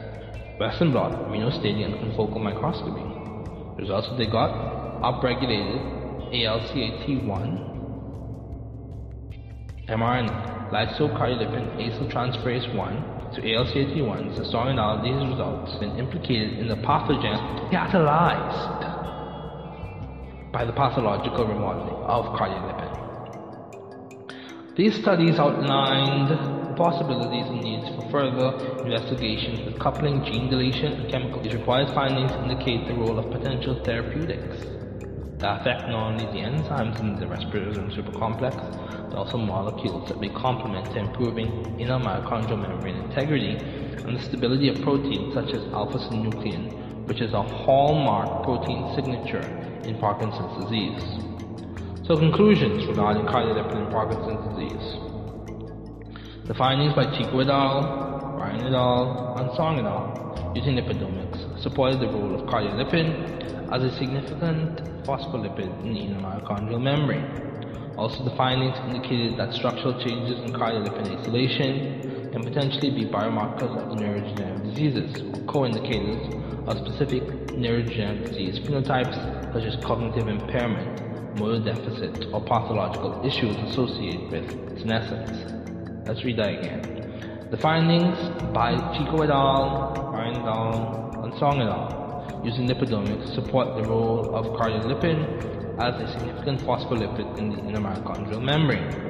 Western 0.60 0.92
blot, 0.92 1.14
immunostaining 1.30 1.86
and 1.86 1.96
confocal 1.96 2.42
microscopy. 2.42 3.02
Results 3.78 4.10
that 4.10 4.18
they 4.18 4.26
got, 4.26 4.52
upregulated 5.02 5.80
ALCAT1, 6.34 7.70
mRNA, 9.88 10.70
lysocardiolipin 10.70 11.66
acyltransferase 11.80 12.76
1 12.76 13.32
to 13.36 13.42
ALCAT1 13.42 14.38
is 14.38 14.48
strong 14.50 14.70
in 14.70 14.78
these 15.02 15.30
results 15.32 15.76
been 15.80 15.98
implicated 15.98 16.60
in 16.60 16.68
the 16.68 16.76
pathogen 16.76 17.40
catalyzed 17.72 18.82
by 20.52 20.66
the 20.66 20.74
pathological 20.74 21.46
remodeling 21.48 21.96
of 22.04 22.26
cardiolipin. 22.38 22.98
These 24.76 25.00
studies 25.00 25.40
outlined 25.40 26.59
possibilities 26.80 27.44
and 27.52 27.62
needs 27.62 27.84
for 27.92 28.08
further 28.10 28.56
investigation 28.88 29.66
with 29.66 29.78
coupling 29.80 30.24
gene 30.24 30.50
deletion 30.50 30.94
and 30.94 31.12
chemical. 31.12 31.44
These 31.44 31.54
required 31.54 31.94
findings 31.94 32.32
indicate 32.40 32.88
the 32.88 32.96
role 32.96 33.20
of 33.20 33.30
potential 33.30 33.84
therapeutics 33.84 34.56
that 35.44 35.60
affect 35.60 35.92
not 35.92 36.16
only 36.16 36.24
the 36.32 36.40
enzymes 36.40 36.98
in 37.02 37.20
the 37.20 37.28
respiratory 37.28 37.76
supercomplex, 37.92 38.56
but 39.12 39.18
also 39.18 39.38
molecules 39.38 40.08
that 40.08 40.22
may 40.22 40.30
complement 40.30 40.96
improving 40.96 41.52
inner 41.80 42.00
mitochondrial 42.00 42.62
membrane 42.62 42.96
integrity 42.96 43.60
and 43.60 44.16
the 44.16 44.24
stability 44.24 44.70
of 44.70 44.82
proteins 44.82 45.34
such 45.34 45.52
as 45.52 45.62
alpha-synuclein, 45.74 47.08
which 47.08 47.20
is 47.20 47.34
a 47.34 47.44
hallmark 47.44 48.46
protein 48.46 48.96
signature 48.96 49.44
in 49.84 50.00
Parkinson's 50.00 50.64
disease. 50.64 51.04
So 52.08 52.16
conclusions 52.16 52.88
regarding 52.88 53.26
cardiolipin 53.26 53.86
in 53.86 53.92
Parkinson's 53.92 54.56
disease. 54.56 55.09
The 56.50 56.56
findings 56.56 56.96
by 56.96 57.06
Chico 57.16 57.42
et 57.42 57.48
al., 57.48 58.34
Ryan 58.42 58.66
et 58.66 58.74
al., 58.74 59.38
and 59.38 59.56
Song 59.56 59.78
et 59.78 59.86
al. 59.86 60.52
using 60.56 60.74
lipidomics 60.74 61.62
supported 61.62 62.02
the 62.02 62.08
role 62.08 62.34
of 62.34 62.42
cardiolipin 62.50 63.70
as 63.72 63.84
a 63.84 63.96
significant 64.00 64.82
phospholipid 65.06 65.70
in 65.86 65.94
the 65.94 66.18
mitochondrial 66.18 66.82
membrane. 66.82 67.94
Also, 67.98 68.24
the 68.24 68.34
findings 68.36 68.74
indicated 68.90 69.38
that 69.38 69.54
structural 69.54 69.94
changes 70.02 70.42
in 70.42 70.52
cardiolipin 70.52 71.22
isolation 71.22 72.32
can 72.34 72.44
potentially 72.44 72.90
be 72.90 73.06
biomarkers 73.06 73.70
of 73.78 73.96
neurodegenerative 74.00 74.64
diseases 74.74 75.22
or 75.32 75.46
co-indicators 75.46 76.34
of 76.66 76.78
specific 76.82 77.22
neurodegenerative 77.54 78.26
disease 78.26 78.58
phenotypes 78.66 79.54
such 79.54 79.66
as 79.66 79.78
cognitive 79.86 80.28
impairment, 80.28 81.38
motor 81.38 81.62
deficit, 81.64 82.26
or 82.34 82.42
pathological 82.42 83.22
issues 83.24 83.56
associated 83.70 84.32
with 84.32 84.82
senescence. 84.82 85.59
Let's 86.06 86.24
read 86.24 86.38
that 86.38 86.50
again. 86.50 87.48
The 87.52 87.58
findings 87.58 88.18
by 88.54 88.76
Chico 88.98 89.22
et 89.24 89.30
al., 89.30 90.12
Ryan 90.14 90.36
et 90.36 90.46
al., 90.46 91.22
and 91.24 91.34
Song 91.40 91.62
et 91.62 91.68
al 91.68 92.00
using 92.44 92.68
lipidomics 92.68 93.36
support 93.36 93.76
the 93.76 93.84
role 93.84 94.34
of 94.34 94.46
cardiolipin 94.56 95.80
as 95.80 95.96
a 96.00 96.08
significant 96.14 96.62
phospholipid 96.62 97.38
in 97.38 97.50
the 97.50 97.60
inner 97.68 97.80
mitochondrial 97.80 98.42
membrane. 98.42 99.10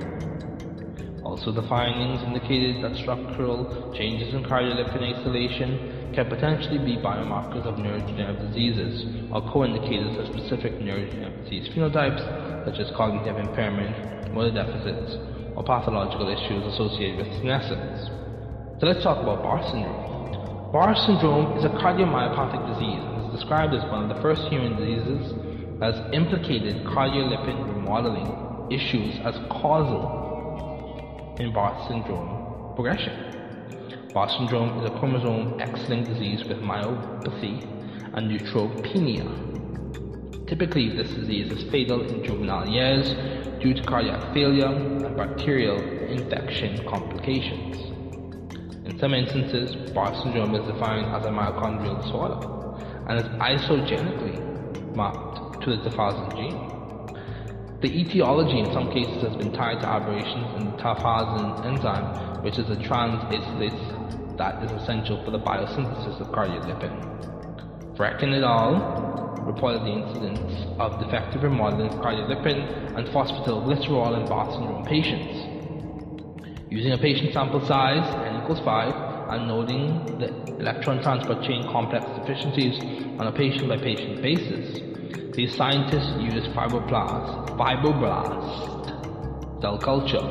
Also, 1.24 1.52
the 1.52 1.62
findings 1.70 2.24
indicated 2.24 2.84
that 2.84 2.96
structural 3.02 3.94
changes 3.96 4.34
in 4.34 4.44
cardiolipin 4.44 5.04
acylation 5.14 6.14
can 6.16 6.28
potentially 6.28 6.80
be 6.80 6.98
biomarkers 6.98 7.66
of 7.66 7.76
neurodegenerative 7.76 8.50
diseases 8.50 9.06
or 9.32 9.42
co-indicators 9.54 10.18
of 10.18 10.26
specific 10.34 10.74
neurodegenerative 10.80 11.44
disease 11.44 11.70
phenotypes 11.70 12.66
such 12.66 12.80
as 12.80 12.90
cognitive 12.98 13.38
impairment, 13.38 14.34
motor 14.34 14.52
deficits, 14.52 15.18
or 15.60 15.66
pathological 15.66 16.30
issues 16.30 16.64
associated 16.74 17.18
with 17.20 17.28
senescence. 17.42 18.08
So 18.80 18.88
let's 18.88 19.04
talk 19.04 19.22
about 19.22 19.44
Barr 19.44 19.62
syndrome. 19.68 20.72
Barr 20.72 20.96
syndrome 20.96 21.58
is 21.58 21.66
a 21.66 21.70
cardiomyopathic 21.70 22.64
disease 22.74 23.04
and 23.04 23.26
is 23.26 23.32
described 23.36 23.76
as 23.76 23.84
one 23.92 24.10
of 24.10 24.16
the 24.16 24.22
first 24.22 24.42
human 24.48 24.80
diseases 24.80 25.36
has 25.82 26.00
implicated 26.14 26.86
cardiolipin 26.86 27.76
remodeling 27.76 28.72
issues 28.72 29.20
as 29.26 29.36
causal 29.52 31.36
in 31.40 31.52
Barr 31.52 31.76
syndrome 31.90 32.74
progression. 32.76 33.14
Barr 34.14 34.30
syndrome 34.30 34.80
is 34.80 34.90
a 34.90 34.98
chromosome 34.98 35.60
X-linked 35.60 36.10
disease 36.10 36.42
with 36.46 36.60
myopathy 36.60 37.68
and 38.14 38.32
neutropenia. 38.32 39.59
Typically, 40.50 40.90
this 40.90 41.12
disease 41.12 41.52
is 41.52 41.70
fatal 41.70 42.02
in 42.02 42.24
juvenile 42.24 42.68
years 42.68 43.14
due 43.62 43.72
to 43.72 43.84
cardiac 43.84 44.34
failure 44.34 44.66
and 44.66 45.16
bacterial 45.16 45.78
infection 46.10 46.84
complications. 46.90 47.78
In 48.84 48.98
some 48.98 49.14
instances, 49.14 49.76
Barr 49.92 50.12
syndrome 50.24 50.56
is 50.56 50.66
defined 50.66 51.06
as 51.06 51.24
a 51.24 51.30
mitochondrial 51.30 52.02
disorder 52.02 52.40
and 53.08 53.20
is 53.20 53.28
isogenically 53.38 54.96
mapped 54.96 55.62
to 55.62 55.70
the 55.70 55.88
tafazin 55.88 56.36
gene. 56.36 56.70
The 57.82 57.96
etiology 57.96 58.58
in 58.58 58.74
some 58.74 58.92
cases 58.92 59.22
has 59.22 59.36
been 59.36 59.54
tied 59.54 59.82
to 59.82 59.88
aberrations 59.88 60.60
in 60.60 60.72
the 60.72 60.78
tafazin 60.78 61.64
enzyme, 61.64 62.42
which 62.44 62.58
is 62.58 62.68
a 62.72 62.76
trans-acylase 62.76 64.38
that 64.38 64.64
is 64.64 64.72
essential 64.72 65.24
for 65.24 65.30
the 65.30 65.40
biosynthesis 65.40 66.20
of 66.20 66.28
cardiolipin. 66.30 67.96
Frecken 67.96 68.34
et 68.34 68.44
al. 68.44 69.29
Reported 69.46 69.82
the 69.82 69.92
incidence 69.92 70.66
of 70.80 71.00
defective 71.00 71.44
remodeling 71.44 71.88
of 71.88 71.94
cardiolipin 72.02 72.98
and 72.98 73.08
phosphatidylglycerol 73.08 74.22
in 74.22 74.28
Barr 74.28 74.52
syndrome 74.52 74.86
patients. 74.86 75.46
Using 76.70 76.92
a 76.92 76.98
patient 76.98 77.34
sample 77.34 77.66
size, 77.66 78.06
n 78.26 78.42
equals 78.42 78.60
5, 78.60 79.32
and 79.32 79.48
noting 79.48 80.18
the 80.20 80.28
electron 80.60 81.02
transport 81.02 81.42
chain 81.44 81.64
complex 81.72 82.06
deficiencies 82.20 82.80
on 83.20 83.28
a 83.28 83.32
patient-by-patient 83.32 84.22
basis. 84.22 84.82
These 85.36 85.56
scientists 85.56 86.14
used 86.20 86.50
fibroblast, 86.52 87.58
fibroblast 87.58 89.62
cell 89.62 89.80
culture, 89.80 90.22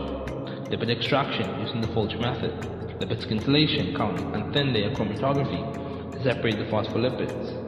lipid 0.70 0.90
extraction 0.90 1.60
using 1.60 1.80
the 1.80 1.88
Folch 1.88 2.18
method, 2.20 2.52
lipid 3.00 3.26
scintillation 3.26 3.96
count, 3.96 4.34
and 4.34 4.52
thin 4.52 4.72
layer 4.72 4.90
chromatography 4.90 6.12
to 6.12 6.22
separate 6.22 6.58
the 6.58 6.64
phospholipids. 6.64 7.67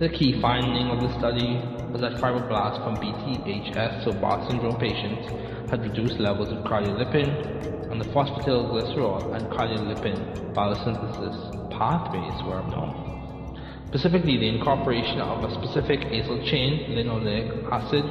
The 0.00 0.08
key 0.08 0.40
finding 0.42 0.90
of 0.90 1.00
the 1.00 1.16
study 1.20 1.54
was 1.92 2.00
that 2.00 2.20
fibroblasts 2.20 2.82
from 2.82 2.96
BTHS, 2.98 4.02
so 4.02 4.12
Barr 4.14 4.44
syndrome 4.48 4.76
patients, 4.80 5.24
had 5.70 5.82
reduced 5.82 6.18
levels 6.18 6.50
of 6.50 6.64
cardiolipin 6.64 7.92
and 7.92 8.00
the 8.00 8.04
phosphatidylglycerol 8.06 9.36
and 9.36 9.46
cardiolipin 9.50 10.52
biosynthesis 10.52 11.70
pathways 11.70 12.42
were 12.42 12.58
abnormal. 12.58 13.54
Specifically, 13.90 14.36
the 14.36 14.48
incorporation 14.48 15.20
of 15.20 15.44
a 15.44 15.54
specific 15.62 16.00
acyl 16.00 16.44
chain, 16.50 16.90
linoleic 16.96 17.70
acid, 17.70 18.04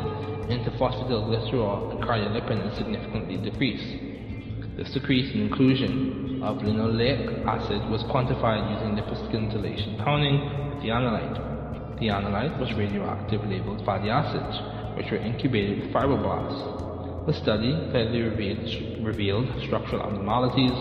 into 0.49 0.71
phosphatidylglycerol 0.79 1.91
and 1.91 2.01
cardiolipin 2.01 2.71
is 2.71 2.77
significantly 2.77 3.35
decreased. 3.35 4.77
This 4.77 4.89
decrease 4.93 5.35
in 5.35 5.41
inclusion 5.41 6.39
of 6.43 6.59
linoleic 6.59 7.45
acid 7.45 7.89
was 7.89 8.01
quantified 8.03 8.71
using 8.71 8.95
lipid 8.95 9.29
scintillation 9.29 10.01
counting 10.01 10.39
with 10.73 10.81
the 10.81 10.87
analyte. 10.87 11.52
The 11.99 12.07
analyte 12.07 12.59
was 12.59 12.73
radioactive 12.73 13.45
labeled 13.45 13.85
fatty 13.85 14.09
acids, 14.09 14.57
which 14.97 15.11
were 15.11 15.17
incubated 15.17 15.81
with 15.81 15.93
fibroblasts. 15.93 17.27
The 17.27 17.33
study 17.33 17.71
clearly 17.91 18.21
revealed, 18.21 19.05
revealed 19.05 19.47
structural 19.65 20.01
abnormalities 20.03 20.73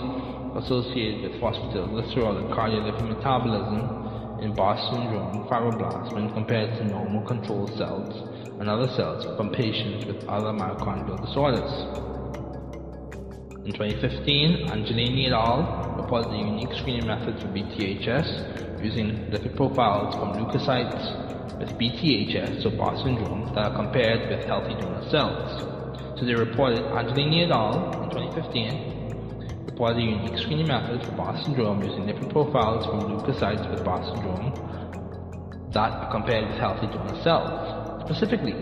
associated 0.56 1.22
with 1.22 1.40
phosphatidylglycerol 1.40 2.44
and 2.44 2.50
cardiolipin 2.50 3.08
metabolism 3.08 4.40
in 4.42 4.54
Barr 4.56 4.76
syndrome 4.90 5.46
fibroblasts 5.48 6.12
when 6.14 6.32
compared 6.34 6.76
to 6.78 6.84
normal 6.84 7.26
control 7.26 7.68
cells 7.78 8.12
and 8.58 8.68
other 8.68 8.88
cells 8.96 9.24
from 9.36 9.50
patients 9.50 10.06
with 10.06 10.16
other 10.28 10.50
mitochondrial 10.50 11.24
disorders. 11.24 11.70
In 13.64 13.72
2015, 13.72 14.66
Angelini 14.66 15.26
et 15.26 15.32
al. 15.32 15.91
Reported 16.12 16.36
a 16.36 16.44
unique 16.44 16.74
screening 16.76 17.06
method 17.06 17.34
for 17.40 17.48
BTHS 17.48 18.84
using 18.84 19.32
lipid 19.32 19.56
profiles 19.56 20.12
from 20.12 20.36
leukocytes 20.36 21.58
with 21.58 21.70
BTHS, 21.80 22.62
so 22.62 22.68
Barr 22.68 22.94
syndrome, 22.98 23.48
that 23.54 23.72
are 23.72 23.74
compared 23.74 24.28
with 24.28 24.44
healthy 24.44 24.74
donor 24.74 25.08
cells. 25.08 26.20
So 26.20 26.26
they 26.26 26.34
reported 26.34 26.80
Angelini 26.92 27.46
et 27.46 27.50
al. 27.50 28.04
in 28.04 28.10
2015 28.10 29.64
reported 29.64 29.96
a 29.96 30.02
unique 30.02 30.36
screening 30.36 30.66
method 30.66 31.00
for 31.00 31.12
Barr 31.12 31.34
syndrome 31.44 31.82
using 31.82 32.04
different 32.04 32.30
profiles 32.30 32.84
from 32.84 33.08
leukocytes 33.08 33.64
with 33.70 33.82
Barr 33.82 34.04
syndrome 34.04 34.52
that 35.72 35.92
are 35.96 36.10
compared 36.12 36.46
with 36.46 36.58
healthy 36.58 36.88
donor 36.92 37.16
cells. 37.22 38.04
Specifically, 38.04 38.52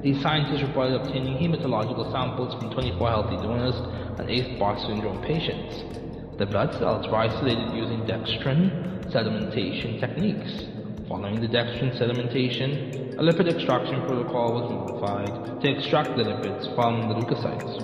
these 0.00 0.22
scientists 0.22 0.62
reported 0.62 0.96
obtaining 0.96 1.36
hematological 1.36 2.10
samples 2.10 2.54
from 2.54 2.70
24 2.70 3.10
healthy 3.10 3.36
donors 3.36 3.76
and 4.18 4.30
8 4.30 4.58
Barr 4.58 4.78
syndrome 4.78 5.20
patients. 5.20 6.05
The 6.38 6.44
blood 6.44 6.74
cells 6.74 7.08
were 7.08 7.16
isolated 7.16 7.72
using 7.72 8.04
dextrin 8.04 9.10
sedimentation 9.10 9.98
techniques. 9.98 10.66
Following 11.08 11.40
the 11.40 11.48
dextrin 11.48 11.96
sedimentation, 11.96 13.16
a 13.18 13.22
lipid 13.22 13.48
extraction 13.48 14.02
protocol 14.02 14.52
was 14.52 14.70
modified 14.70 15.62
to 15.62 15.68
extract 15.70 16.18
the 16.18 16.24
lipids 16.24 16.74
from 16.74 17.08
the 17.08 17.14
leukocytes. 17.14 17.80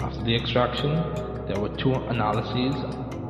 After 0.00 0.22
the 0.22 0.36
extraction, 0.36 0.90
there 1.48 1.58
were 1.58 1.74
two 1.76 1.92
analyses, 1.92 2.76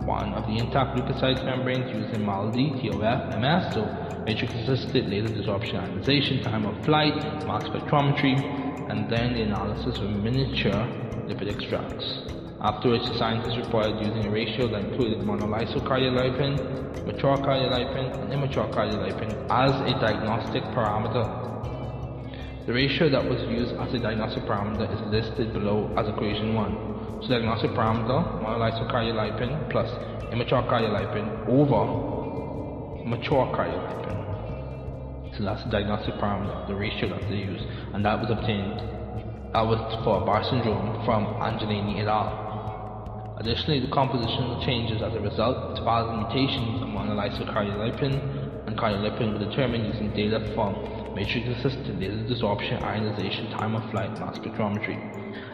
one 0.04 0.34
of 0.34 0.46
the 0.46 0.58
intact 0.58 0.98
leukocyte 0.98 1.42
membranes 1.46 1.90
using 1.90 2.26
MALDI, 2.26 2.82
TOF, 2.82 3.40
MS, 3.40 3.72
so 3.72 3.86
matrix-assisted 4.26 5.08
laser 5.08 5.30
desorption 5.30 5.76
ionization, 5.80 6.42
time 6.42 6.66
of 6.66 6.84
flight, 6.84 7.16
mass 7.46 7.66
spectrometry, 7.68 8.90
and 8.90 9.08
then 9.10 9.32
the 9.32 9.40
analysis 9.40 9.96
of 9.96 10.10
miniature 10.10 10.86
lipid 11.26 11.48
extracts. 11.48 12.37
After 12.60 12.90
which 12.90 13.06
the 13.06 13.16
scientists 13.16 13.56
reported 13.56 14.00
using 14.04 14.26
a 14.26 14.30
ratio 14.30 14.66
that 14.66 14.80
included 14.82 15.18
monolysyl 15.22 15.80
cardiolipin, 15.86 17.06
mature 17.06 17.36
cardiolipin, 17.38 18.20
and 18.20 18.32
immature 18.32 18.66
cardiolipin 18.74 19.30
as 19.48 19.70
a 19.86 19.94
diagnostic 20.00 20.64
parameter. 20.74 21.22
The 22.66 22.72
ratio 22.72 23.08
that 23.10 23.24
was 23.24 23.40
used 23.48 23.74
as 23.76 23.94
a 23.94 23.98
diagnostic 24.00 24.42
parameter 24.42 24.92
is 24.92 25.00
listed 25.06 25.52
below 25.52 25.94
as 25.96 26.08
equation 26.08 26.54
1. 26.54 27.22
So 27.22 27.28
diagnostic 27.28 27.70
parameter, 27.70 28.42
monolysyl 28.42 28.90
cardiolipin 28.90 29.70
plus 29.70 29.88
immature 30.32 30.62
cardiolipin 30.62 31.48
over 31.48 33.06
mature 33.06 33.46
cardiolipin. 33.54 35.38
So 35.38 35.44
that's 35.44 35.62
the 35.62 35.70
diagnostic 35.70 36.14
parameter, 36.14 36.66
the 36.66 36.74
ratio 36.74 37.08
that 37.10 37.22
they 37.30 37.36
used, 37.36 37.64
and 37.94 38.04
that 38.04 38.18
was 38.18 38.30
obtained. 38.30 38.80
That 39.54 39.64
was 39.64 39.78
for 40.04 40.26
Barr 40.26 40.44
syndrome 40.44 41.04
from 41.06 41.24
Angelini 41.40 42.00
et 42.02 42.08
al. 42.08 42.47
Additionally, 43.38 43.78
the 43.78 43.86
compositional 43.94 44.64
changes 44.66 45.00
as 45.00 45.14
a 45.14 45.20
result 45.20 45.56
of 45.56 45.84
thousand 45.84 46.26
mutations 46.26 46.82
of 46.82 46.88
monolysyl 46.88 47.46
cardiolipin 47.46 48.66
and 48.66 48.76
cardiolipin 48.76 49.38
were 49.38 49.46
determined 49.46 49.86
using 49.86 50.10
data 50.10 50.42
from 50.56 50.74
matrix-assisted 51.14 52.00
laser 52.00 52.26
desorption 52.26 52.82
ionization 52.82 53.48
time 53.50 53.76
of 53.76 53.90
flight 53.92 54.10
mass 54.18 54.36
spectrometry 54.38 54.98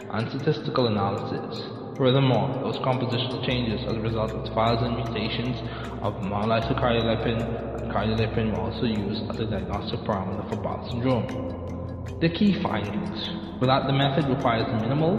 and 0.09 0.27
statistical 0.29 0.87
analysis. 0.87 1.61
Furthermore, 1.97 2.49
those 2.63 2.77
compositional 2.81 3.45
changes 3.45 3.79
as 3.87 3.95
a 3.95 3.99
result 3.99 4.31
of 4.31 4.51
thousand 4.55 4.95
mutations 4.95 5.55
of 6.01 6.15
monolysyl 6.23 6.73
cardiolipin 6.81 7.37
and 7.83 7.91
cardiolipin 7.91 8.51
were 8.51 8.61
also 8.65 8.85
used 8.85 9.29
as 9.29 9.39
a 9.39 9.45
diagnostic 9.45 9.99
parameter 10.01 10.49
for 10.49 10.55
Barth 10.55 10.89
syndrome. 10.89 12.17
The 12.19 12.29
key 12.29 12.59
findings 12.63 13.29
were 13.61 13.67
that 13.67 13.85
the 13.85 13.93
method 13.93 14.25
requires 14.27 14.65
minimal 14.81 15.17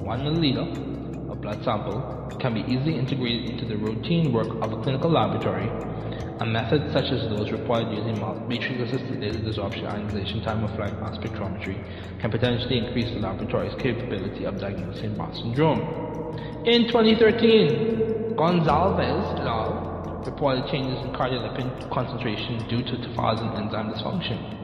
1 0.00 0.20
milliliter 0.24 0.93
blood 1.44 1.62
sample 1.62 2.00
can 2.40 2.54
be 2.54 2.64
easily 2.64 2.96
integrated 2.98 3.52
into 3.52 3.66
the 3.68 3.76
routine 3.76 4.32
work 4.32 4.48
of 4.64 4.72
a 4.72 4.82
clinical 4.82 5.10
laboratory, 5.10 5.68
and 6.40 6.50
methods 6.50 6.90
such 6.92 7.04
as 7.12 7.20
those 7.28 7.52
required 7.52 7.92
using 7.92 8.16
matrix-assisted 8.48 9.20
laser 9.20 9.38
desorption 9.44 9.84
ionization 9.86 10.42
time 10.42 10.64
of 10.64 10.74
flight 10.74 10.98
mass 11.00 11.16
spectrometry 11.18 11.76
can 12.20 12.30
potentially 12.30 12.78
increase 12.78 13.12
the 13.12 13.20
laboratory's 13.20 13.74
capability 13.80 14.44
of 14.44 14.58
diagnosing 14.58 15.14
Barth 15.16 15.36
syndrome. 15.36 15.80
In 16.64 16.88
2013, 16.88 18.34
Gonzalez 18.36 19.24
et 19.38 20.26
reported 20.26 20.66
changes 20.72 20.98
in 21.04 21.12
cardiolipin 21.12 21.68
concentration 21.92 22.66
due 22.68 22.82
to 22.82 22.96
tafazin 23.04 23.54
enzyme 23.60 23.92
dysfunction. 23.92 24.63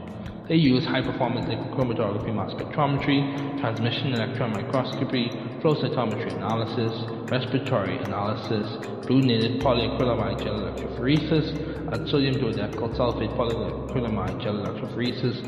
They 0.50 0.56
use 0.56 0.84
high-performance 0.84 1.48
liquid 1.48 1.70
chromatography 1.70 2.34
mass 2.34 2.52
spectrometry, 2.54 3.60
transmission 3.60 4.12
electron 4.12 4.50
microscopy, 4.50 5.30
flow 5.62 5.76
cytometry 5.76 6.34
analysis, 6.34 6.90
respiratory 7.30 7.96
analysis, 8.02 8.66
blue-knitted 9.06 9.62
polyacrylamide 9.62 10.42
gel 10.42 10.58
electrophoresis, 10.58 11.92
and 11.92 12.08
sodium 12.08 12.40
dodecyl 12.42 12.98
sulfate 12.98 13.30
polyacrylamide 13.38 14.42
gel 14.42 14.54
electrophoresis 14.54 15.38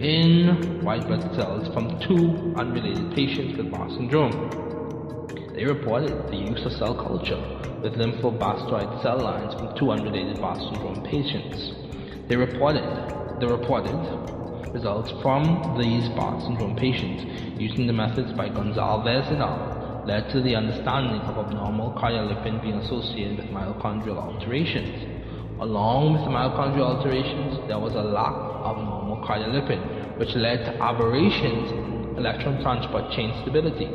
in 0.00 0.82
white 0.84 1.06
blood 1.06 1.32
cells 1.36 1.72
from 1.72 1.86
two 2.08 2.52
unrelated 2.58 3.14
patients 3.14 3.56
with 3.56 3.70
Barth 3.70 3.92
syndrome. 3.92 5.54
They 5.54 5.64
reported 5.64 6.28
the 6.28 6.36
use 6.36 6.66
of 6.66 6.72
cell 6.72 6.96
culture 6.96 7.38
with 7.84 7.92
lymphobastoid 7.92 9.00
cell 9.00 9.22
lines 9.22 9.54
from 9.54 9.76
two 9.78 9.92
unrelated 9.92 10.38
syndrome 10.40 11.06
patients. 11.08 11.72
They 12.28 12.34
reported 12.34 13.38
the 13.38 13.46
reported 13.46 13.94
results 14.72 15.10
from 15.22 15.76
these 15.78 16.08
Barth 16.10 16.42
syndrome 16.42 16.76
patients 16.76 17.24
using 17.60 17.86
the 17.86 17.92
methods 17.92 18.32
by 18.32 18.48
Gonzalez 18.48 19.26
et 19.30 19.40
al. 19.40 20.04
led 20.06 20.30
to 20.30 20.40
the 20.40 20.54
understanding 20.54 21.20
of 21.22 21.46
abnormal 21.46 21.92
cardiolipin 21.92 22.62
being 22.62 22.76
associated 22.76 23.38
with 23.38 23.46
mitochondrial 23.46 24.16
alterations. 24.16 25.20
Along 25.60 26.14
with 26.14 26.22
the 26.22 26.30
mitochondrial 26.30 26.96
alterations, 26.96 27.58
there 27.68 27.78
was 27.78 27.94
a 27.94 28.02
lack 28.02 28.34
of 28.64 28.76
normal 28.78 29.26
cardiolipin, 29.26 30.18
which 30.18 30.34
led 30.34 30.64
to 30.64 30.82
aberrations 30.82 31.70
in 31.72 32.16
electron 32.16 32.62
transport 32.62 33.10
chain 33.12 33.34
stability. 33.42 33.88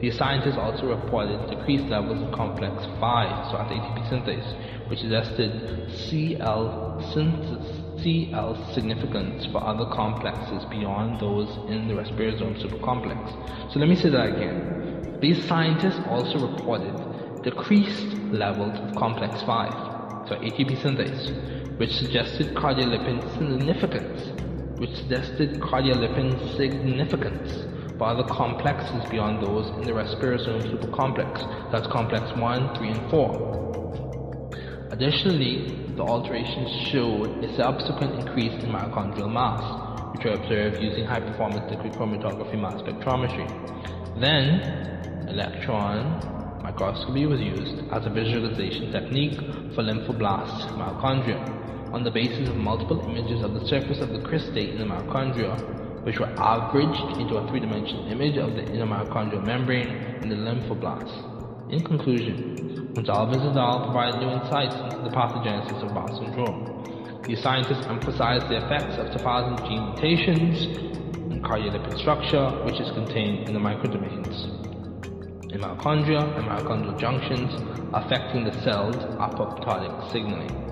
The 0.00 0.10
scientists 0.10 0.58
also 0.58 0.88
reported 0.88 1.48
decreased 1.48 1.84
levels 1.84 2.20
of 2.20 2.32
complex 2.32 2.74
5, 2.98 3.50
so 3.50 3.58
at 3.58 3.68
ATP 3.68 4.10
synthase, 4.10 4.88
which 4.90 4.98
is 4.98 5.04
suggested 5.04 5.88
CL 6.10 7.00
synthesis 7.14 7.81
CL 8.02 8.72
significance 8.72 9.46
for 9.46 9.62
other 9.62 9.86
complexes 9.86 10.64
beyond 10.70 11.20
those 11.20 11.48
in 11.68 11.88
the 11.88 11.94
respirosome 11.94 12.60
supercomplex. 12.60 13.72
So 13.72 13.78
let 13.78 13.88
me 13.88 13.96
say 13.96 14.10
that 14.10 14.36
again. 14.36 15.18
These 15.20 15.46
scientists 15.46 16.00
also 16.08 16.48
reported 16.48 17.42
decreased 17.42 18.14
levels 18.32 18.78
of 18.78 18.94
complex 18.96 19.42
5, 19.42 20.28
so 20.28 20.34
ATP 20.36 20.78
synthase, 20.78 21.78
which 21.78 21.92
suggested 21.92 22.54
cardiolipin 22.54 23.20
significance, 23.38 24.28
which 24.78 24.94
suggested 24.96 25.60
cardiolipin 25.60 26.56
significance 26.56 27.66
for 27.98 28.04
other 28.04 28.24
complexes 28.24 29.08
beyond 29.10 29.42
those 29.42 29.68
in 29.76 29.82
the 29.82 29.92
respirosome 29.92 30.62
supercomplex, 30.62 31.70
that's 31.70 31.86
complex 31.86 32.32
1, 32.36 32.74
3, 32.76 32.88
and 32.88 33.10
4. 33.10 33.81
Additionally, 34.92 35.94
the 35.96 36.02
alterations 36.02 36.68
showed 36.92 37.42
a 37.42 37.56
subsequent 37.56 38.12
increase 38.14 38.52
in 38.62 38.68
mitochondrial 38.68 39.32
mass, 39.32 40.12
which 40.12 40.22
were 40.22 40.34
observed 40.34 40.82
using 40.82 41.06
high-performance 41.06 41.64
liquid 41.70 41.94
chromatography 41.94 42.60
mass 42.60 42.82
spectrometry. 42.82 43.48
Then, 44.20 45.24
electron 45.28 46.60
microscopy 46.62 47.24
was 47.24 47.40
used 47.40 47.90
as 47.90 48.04
a 48.04 48.10
visualization 48.10 48.92
technique 48.92 49.40
for 49.74 49.82
lymphoblast 49.82 50.76
mitochondria 50.76 51.40
on 51.94 52.04
the 52.04 52.10
basis 52.10 52.50
of 52.50 52.56
multiple 52.56 53.00
images 53.08 53.42
of 53.42 53.54
the 53.54 53.64
surface 53.68 54.02
of 54.02 54.10
the 54.10 54.18
cristae 54.18 54.72
in 54.72 54.78
the 54.78 54.84
mitochondria, 54.84 56.04
which 56.04 56.18
were 56.18 56.28
averaged 56.36 57.18
into 57.18 57.36
a 57.36 57.48
three-dimensional 57.48 58.08
image 58.12 58.36
of 58.36 58.54
the 58.56 58.64
inner 58.74 58.84
mitochondrial 58.84 59.42
membrane 59.42 59.88
in 60.22 60.28
the 60.28 60.36
lymphoblast. 60.36 61.31
In 61.72 61.82
conclusion, 61.84 62.92
Gonzalez 62.94 63.40
et 63.40 63.56
al. 63.56 63.84
provided 63.86 64.20
new 64.20 64.28
insights 64.28 64.74
into 64.74 65.08
the 65.08 65.16
pathogenesis 65.16 65.82
of 65.82 65.94
Barth 65.94 66.18
syndrome. 66.18 67.24
These 67.26 67.40
scientists 67.40 67.86
emphasized 67.88 68.44
the 68.50 68.62
effects 68.62 68.98
of 68.98 69.06
tafazin 69.08 69.66
gene 69.66 69.80
mutations 69.80 70.66
in 71.32 71.40
cardiolipin 71.40 71.96
structure, 71.98 72.44
which 72.66 72.78
is 72.78 72.90
contained 72.92 73.48
in 73.48 73.54
the 73.54 73.58
microdomains, 73.58 74.36
in 75.54 75.62
mitochondria 75.62 76.20
and 76.36 76.44
mitochondrial 76.44 77.00
junctions, 77.00 77.50
affecting 77.94 78.44
the 78.44 78.52
cell's 78.62 78.96
apoptotic 79.16 80.12
signaling. 80.12 80.71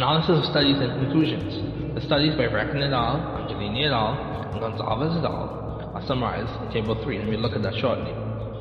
Analysis 0.00 0.38
of 0.38 0.44
studies 0.46 0.80
and 0.80 0.96
conclusions. 1.04 1.60
The 1.94 2.00
studies 2.00 2.34
by 2.34 2.46
Reckon 2.46 2.80
et 2.80 2.90
al., 2.90 3.20
Angelini 3.36 3.84
et 3.84 3.92
al., 3.92 4.16
and 4.48 4.58
Gonzalez 4.58 5.12
et 5.18 5.24
al. 5.28 5.92
are 5.92 6.00
summarized 6.06 6.48
in 6.64 6.72
Table 6.72 6.96
3, 7.04 7.18
and 7.18 7.28
we'll 7.28 7.40
look 7.40 7.52
at 7.52 7.60
that 7.60 7.74
shortly. 7.74 8.10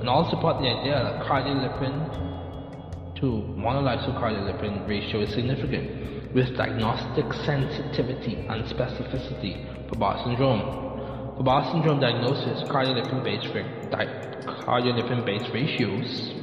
And 0.02 0.10
all 0.10 0.30
support 0.30 0.60
the 0.60 0.68
idea 0.68 1.00
that 1.00 1.24
cardiolipin 1.24 3.16
to 3.22 3.26
monolysyl 3.56 4.20
cardiolipin 4.20 4.86
ratio 4.86 5.22
is 5.22 5.34
significant, 5.34 6.36
with 6.36 6.58
diagnostic 6.58 7.32
sensitivity 7.48 8.36
and 8.36 8.66
specificity 8.66 9.64
for 9.88 9.96
Barth 9.96 10.26
syndrome. 10.26 10.60
For 11.38 11.44
Barth 11.44 11.72
syndrome 11.72 12.02
diagnosis, 12.02 12.68
cardiolipin-based 12.68 13.48
cardiolipin-based 14.68 15.54
ratios 15.54 16.34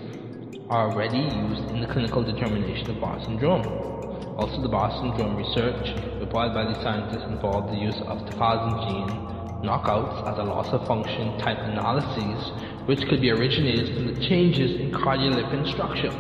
are 0.71 0.91
already 0.91 1.19
used 1.19 1.69
in 1.69 1.83
the 1.83 1.87
clinical 1.87 2.25
determination 2.25 2.89
of 2.93 2.99
Barth 2.99 3.25
syndrome. 3.25 4.06
Also, 4.39 4.61
the 4.63 4.69
Barth 4.69 4.93
syndrome 5.01 5.37
research 5.37 5.87
reported 6.21 6.53
by 6.53 6.65
the 6.65 6.77
scientists 6.83 7.25
involved 7.25 7.73
the 7.73 7.81
use 7.81 7.97
of 8.07 8.19
tafazin 8.29 8.77
gene 8.85 9.37
knockouts 9.65 10.21
as 10.31 10.39
a 10.39 10.43
loss 10.43 10.69
of 10.73 10.87
function 10.87 11.39
type 11.39 11.59
analyses, 11.59 12.53
which 12.87 13.01
could 13.09 13.21
be 13.21 13.31
originated 13.31 13.95
from 13.95 14.07
the 14.07 14.29
changes 14.29 14.79
in 14.81 14.93
cardiolipin 14.93 15.67
structure. 15.73 16.13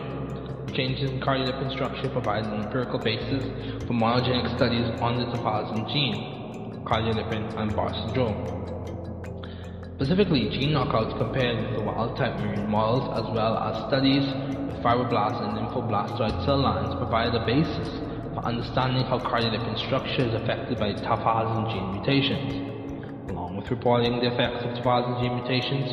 Changes 0.74 1.10
in 1.10 1.20
cardiolipin 1.20 1.70
structure 1.72 2.08
provide 2.10 2.44
an 2.44 2.64
empirical 2.64 2.98
basis 2.98 3.44
for 3.86 3.92
monogenic 3.92 4.48
studies 4.56 4.88
on 5.00 5.18
the 5.18 5.26
tafazin 5.26 5.86
gene, 5.92 6.82
cardiolipin, 6.84 7.56
and 7.58 7.76
Barr 7.76 7.92
syndrome. 7.94 8.75
Specifically, 9.96 10.50
gene 10.50 10.74
knockouts 10.74 11.16
compared 11.16 11.56
with 11.56 11.76
the 11.76 11.80
wild-type 11.80 12.34
murine 12.34 12.68
models 12.68 13.08
as 13.16 13.24
well 13.34 13.56
as 13.56 13.88
studies 13.88 14.28
with 14.68 14.76
fibroblast 14.84 15.40
and 15.40 15.56
lymphoblastoid 15.56 16.44
cell 16.44 16.58
lines 16.58 16.94
provide 16.96 17.34
a 17.34 17.46
basis 17.46 17.88
for 18.34 18.44
understanding 18.44 19.04
how 19.04 19.18
cardiolipin 19.18 19.74
structure 19.86 20.28
is 20.28 20.34
affected 20.34 20.78
by 20.78 20.92
tafazin 20.92 21.72
gene 21.72 21.92
mutations. 21.96 23.30
Along 23.30 23.56
with 23.56 23.70
reporting 23.70 24.20
the 24.20 24.26
effects 24.34 24.66
of 24.66 24.84
tafazin 24.84 25.18
gene 25.18 25.34
mutations, 25.40 25.88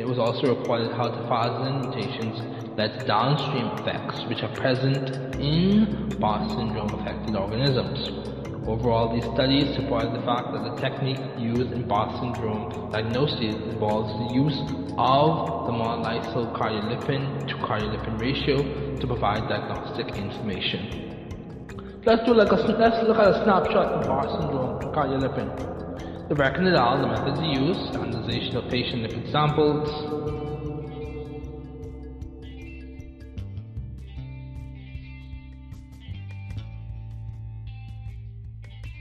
it 0.00 0.08
was 0.08 0.18
also 0.18 0.56
reported 0.56 0.90
how 0.92 1.10
tafazin 1.10 1.84
mutations 1.84 2.40
led 2.78 2.98
to 2.98 3.06
downstream 3.06 3.66
effects 3.76 4.24
which 4.24 4.42
are 4.42 4.56
present 4.56 5.36
in 5.36 6.08
Barr 6.18 6.48
syndrome 6.48 6.94
affected 6.98 7.36
organisms. 7.36 8.33
Overall, 8.66 9.12
these 9.12 9.24
studies 9.34 9.76
supported 9.76 10.14
the 10.14 10.24
fact 10.24 10.52
that 10.52 10.64
the 10.64 10.74
technique 10.80 11.20
used 11.36 11.70
in 11.72 11.86
Barr 11.86 12.08
syndrome 12.16 12.90
diagnosis 12.90 13.54
involves 13.54 14.08
the 14.24 14.34
use 14.34 14.58
of 14.96 15.66
the 15.66 15.72
monolysyl 15.72 16.48
cardiolipin 16.56 17.46
to 17.46 17.54
cardiolipin 17.56 18.18
ratio 18.18 18.56
to 18.96 19.06
provide 19.06 19.48
diagnostic 19.50 20.16
information. 20.16 21.12
Let's 22.06 22.24
do 22.24 22.32
like 22.32 22.52
a 22.52 22.56
let's 22.56 23.06
look 23.06 23.18
at 23.18 23.28
a 23.28 23.44
snapshot 23.44 24.00
of 24.00 24.06
Barr 24.08 24.28
syndrome 24.40 24.80
cardiolipin. 24.96 25.74
The 26.30 26.34
the 26.34 27.06
methods 27.06 27.40
used, 27.60 27.92
standardization 27.92 28.56
of 28.56 28.70
patient 28.70 29.04
lipid 29.04 29.30
samples, 29.30 30.43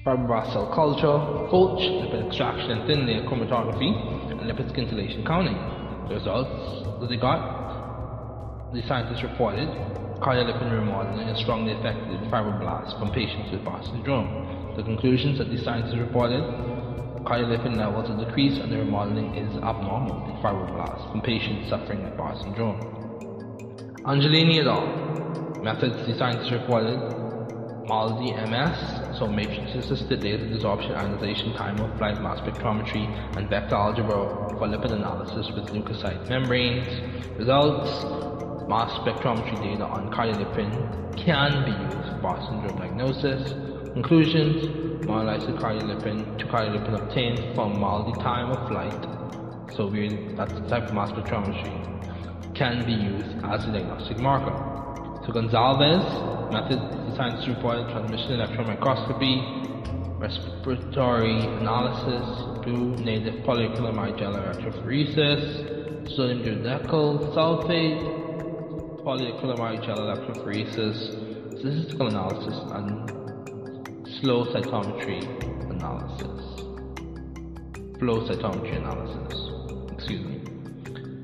fibroblast 0.05 0.51
cell 0.51 0.67
culture, 0.75 1.15
Fulch, 1.49 1.79
lipid 1.79 2.27
extraction 2.27 2.71
and 2.71 2.87
thin 2.87 3.05
layer 3.05 3.23
chromatography, 3.23 3.87
and 4.31 4.41
lipid 4.41 4.67
scintillation 4.75 5.25
counting. 5.25 5.55
The 6.09 6.15
results 6.15 6.99
that 6.99 7.07
they 7.07 7.15
got, 7.15 8.73
the 8.73 8.81
scientists 8.87 9.23
reported 9.23 9.69
cardiolipin 10.19 10.71
remodeling 10.71 11.27
is 11.27 11.39
strongly 11.39 11.73
affected 11.73 12.19
in 12.19 12.29
fibroblasts 12.29 12.97
from 12.99 13.11
patients 13.11 13.51
with 13.51 13.63
Barr 13.63 13.81
syndrome. 13.83 14.75
The 14.75 14.83
conclusions 14.83 15.37
that 15.37 15.49
the 15.49 15.57
scientists 15.63 15.95
reported 15.95 16.43
cardiolipin 17.23 17.77
levels 17.77 18.09
are 18.09 18.25
decreased 18.25 18.59
and 18.59 18.71
the 18.71 18.79
remodeling 18.79 19.35
is 19.35 19.55
abnormal 19.63 20.27
in 20.27 20.35
fibroblasts 20.43 21.11
from 21.11 21.21
patients 21.21 21.69
suffering 21.69 22.03
with 22.03 22.17
Barr 22.17 22.35
syndrome. 22.41 22.79
Angelini 24.05 24.59
et 24.59 24.67
al. 24.67 25.61
Methods 25.63 25.95
the 26.05 26.17
scientists 26.17 26.51
reported 26.51 27.22
MALDI 27.85 28.31
MS, 28.49 29.17
so 29.19 29.27
matrix 29.27 29.75
assisted 29.75 30.23
laser 30.23 30.45
desorption 30.45 30.95
ionization 30.95 31.53
time 31.53 31.77
of 31.81 31.97
flight 31.97 32.21
mass 32.21 32.39
spectrometry 32.39 33.05
and 33.35 33.49
vector 33.49 33.75
algebra 33.75 34.55
for 34.57 34.67
lipid 34.67 34.93
analysis 34.93 35.51
with 35.53 35.65
leukocyte 35.67 36.29
membranes. 36.29 36.87
Results 37.37 37.89
mass 38.69 38.89
spectrometry 38.99 39.61
data 39.61 39.83
on 39.83 40.09
cardiolipin 40.13 40.71
can 41.17 41.51
be 41.65 41.71
used 41.71 42.21
for 42.21 42.39
syndrome 42.47 42.77
diagnosis. 42.77 43.51
Conclusions 43.91 44.63
monolysis 45.05 45.59
cardiolipin 45.59 46.37
to 46.37 46.45
cardiolipin 46.45 47.03
obtained 47.03 47.53
from 47.53 47.73
MALDI 47.75 48.17
time 48.23 48.49
of 48.51 48.65
flight, 48.69 49.75
so 49.75 49.87
we, 49.87 50.07
that's 50.37 50.53
the 50.53 50.67
type 50.69 50.83
of 50.83 50.93
mass 50.93 51.11
spectrometry, 51.11 52.55
can 52.55 52.85
be 52.85 52.93
used 52.93 53.43
as 53.43 53.65
a 53.65 53.71
diagnostic 53.73 54.19
marker. 54.19 54.82
So 55.25 55.31
Gonzalez 55.31 56.03
method 56.51 56.79
scientists 57.15 57.47
reported 57.47 57.87
transmission 57.91 58.33
electron 58.33 58.67
microscopy, 58.67 59.39
respiratory 60.19 61.39
analysis, 61.59 62.27
blue 62.65 62.95
native 62.97 63.35
polyacrylamide 63.45 64.19
gel 64.19 64.33
electrophoresis, 64.33 66.13
sodium 66.13 66.63
duodecyl 66.63 67.33
sulfate, 67.33 68.03
polyacrylamide 69.05 69.85
gel 69.85 69.97
electrophoresis, 69.97 71.57
statistical 71.57 72.07
analysis, 72.07 72.57
and 72.71 73.09
slow 74.19 74.43
cytometry 74.53 75.21
analysis. 75.71 76.43
Flow 77.97 78.27
cytometry 78.27 78.75
analysis. 78.75 79.39
Excuse 79.93 80.25
me. 80.25 80.41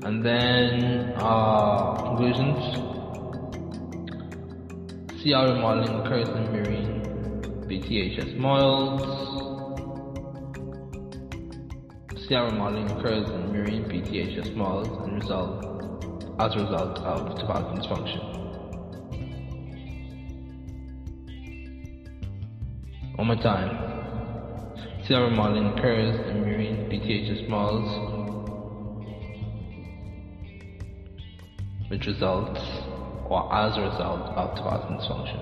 And 0.02 0.24
then 0.24 1.12
uh, 1.18 1.96
conclusions. 1.96 2.99
CR 5.22 5.52
remodeling 5.52 6.00
occurs 6.00 6.30
in 6.30 6.50
marine 6.50 7.02
BTHS 7.68 8.38
models. 8.38 9.02
CR 12.26 12.44
remodeling 12.50 12.90
occurs 12.90 13.28
in 13.28 13.52
marine 13.52 13.84
BTHS 13.84 14.56
models 14.56 14.88
and 15.04 15.20
result 15.20 15.62
as 16.40 16.56
a 16.56 16.60
result 16.60 17.00
of 17.00 17.38
tobacco 17.38 17.74
dysfunction. 17.74 18.22
One 23.16 23.26
more 23.26 23.36
time. 23.36 23.76
CR 25.06 25.24
remodeling 25.24 25.76
occurs 25.76 26.16
in 26.30 26.40
marine 26.40 26.88
BTHS 26.88 27.46
models 27.46 27.90
which 31.90 32.06
results 32.06 32.89
or 33.30 33.52
as 33.54 33.76
a 33.76 33.80
result 33.80 34.20
of 34.36 34.56
tobacco 34.56 34.88
dysfunction. 34.98 35.40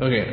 Okay. 0.00 0.24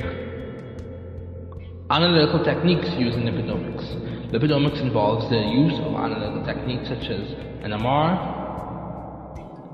Analytical 1.89 2.43
techniques 2.43 2.89
used 2.91 3.17
in 3.17 3.23
lipidomics. 3.23 4.31
Lipidomics 4.31 4.79
involves 4.81 5.27
the 5.29 5.39
use 5.39 5.79
of 5.79 5.95
analytical 5.95 6.45
techniques 6.45 6.87
such 6.89 7.09
as 7.09 7.33
NMR, 7.65 8.37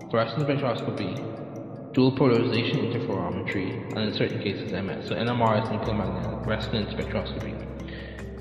fluorescence 0.10 0.44
spectroscopy, 0.44 1.94
dual 1.94 2.12
polarization 2.12 2.80
interferometry, 2.80 3.92
and 3.96 4.10
in 4.10 4.14
certain 4.14 4.42
cases 4.42 4.72
MS. 4.72 5.08
So 5.10 5.16
NMR 5.16 5.64
is 5.64 5.70
nuclear 5.70 5.96
magnetic 5.96 6.48
resonance 6.48 6.94
spectroscopy. 6.94 7.73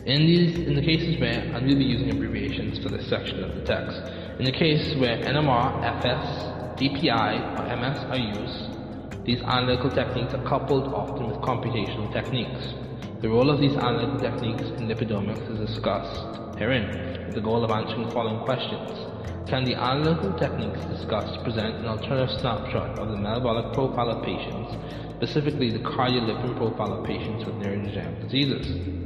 In 0.05 0.27
these, 0.27 0.59
in 0.67 0.75
the 0.75 0.83
cases 0.83 1.21
where, 1.21 1.39
and 1.55 1.65
we'll 1.65 1.79
be 1.79 1.85
using 1.85 2.11
abbreviations 2.11 2.81
for 2.81 2.89
this 2.89 3.09
section 3.09 3.45
of 3.45 3.55
the 3.55 3.63
text, 3.63 4.03
in 4.41 4.45
the 4.45 4.51
case 4.51 4.97
where 4.97 5.17
NMR, 5.19 5.79
FS, 6.01 6.81
DPI, 6.81 7.39
or 7.61 7.77
MS 7.77 7.99
are 8.11 8.19
used, 8.19 9.25
these 9.25 9.41
analytical 9.43 9.91
techniques 9.91 10.35
are 10.35 10.43
coupled 10.43 10.93
often 10.93 11.29
with 11.29 11.37
computational 11.37 12.13
techniques. 12.13 12.75
The 13.21 13.29
role 13.29 13.49
of 13.49 13.61
these 13.61 13.77
analytical 13.77 14.19
techniques 14.19 14.65
in 14.81 14.89
lipidomics 14.89 15.49
is 15.53 15.71
discussed 15.71 16.59
herein, 16.59 17.27
with 17.27 17.37
the 17.37 17.41
goal 17.41 17.63
of 17.63 17.71
answering 17.71 18.07
the 18.07 18.13
following 18.13 18.45
questions. 18.45 19.07
Can 19.49 19.65
the 19.65 19.77
analytical 19.77 20.33
techniques 20.33 20.81
discussed 20.87 21.45
present 21.45 21.77
an 21.77 21.87
alternative 21.87 22.41
snapshot 22.41 22.99
of 22.99 23.09
the 23.09 23.17
metabolic 23.17 23.73
profile 23.73 24.11
of 24.11 24.25
patients, 24.25 24.75
specifically 25.15 25.71
the 25.71 25.79
cardiolipin 25.79 26.57
profile 26.57 26.93
of 26.95 27.07
patients 27.07 27.45
with 27.45 27.55
neurodegenerative 27.55 28.23
diseases? 28.23 29.02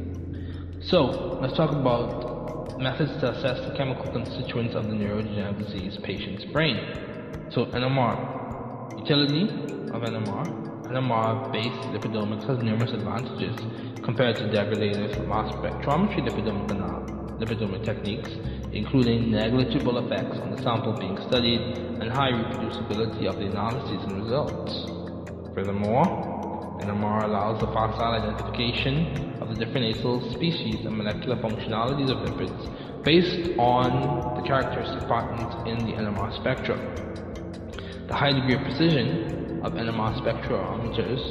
So, 0.89 1.41
let's 1.43 1.57
talk 1.57 1.73
about 1.73 2.79
methods 2.79 3.11
to 3.19 3.33
assess 3.35 3.59
the 3.67 3.75
chemical 3.77 4.07
constituents 4.13 4.77
of 4.77 4.85
the 4.87 4.95
neurodegenerative 4.95 5.59
disease 5.59 5.99
patient's 6.05 6.45
brain. 6.53 6.79
So, 7.51 7.67
NMR. 7.75 8.95
Utility 8.97 9.51
of 9.91 10.03
NMR. 10.07 10.47
NMR-based 10.87 11.91
lipidomics 11.91 12.47
has 12.47 12.63
numerous 12.63 12.93
advantages 12.93 13.59
compared 14.05 14.37
to 14.37 14.45
degradative 14.45 15.27
mass 15.27 15.51
spectrometry 15.55 16.23
lipidomic, 16.23 16.71
uh, 16.71 17.03
lipidomic 17.43 17.85
techniques, 17.85 18.31
including 18.73 19.33
negligible 19.33 19.99
effects 20.07 20.39
on 20.39 20.53
the 20.53 20.63
sample 20.63 20.93
being 20.93 21.19
studied 21.27 21.61
and 21.99 22.13
high 22.13 22.31
reproducibility 22.31 23.27
of 23.27 23.35
the 23.41 23.47
analyses 23.47 24.05
and 24.05 24.23
results. 24.23 24.87
Furthermore, 25.53 26.36
NMR 26.81 27.25
allows 27.25 27.61
the 27.61 27.67
facile 27.69 28.15
identification 28.15 29.39
of 29.41 29.49
the 29.49 29.65
different 29.65 29.97
acyl 29.97 30.33
species 30.35 30.85
and 30.85 30.97
molecular 30.97 31.37
functionalities 31.37 32.11
of 32.11 32.19
lipids 32.19 33.05
based 33.05 33.59
on 33.59 34.41
the 34.41 34.47
characteristic 34.47 35.09
patterns 35.09 35.69
in 35.69 35.87
the 35.87 35.93
NMR 35.93 36.35
spectra. 36.41 36.77
The 38.09 38.15
high 38.15 38.33
degree 38.33 38.55
of 38.55 38.63
precision 38.63 39.61
of 39.65 39.73
NMR 39.73 40.21
spectrometers, 40.21 41.23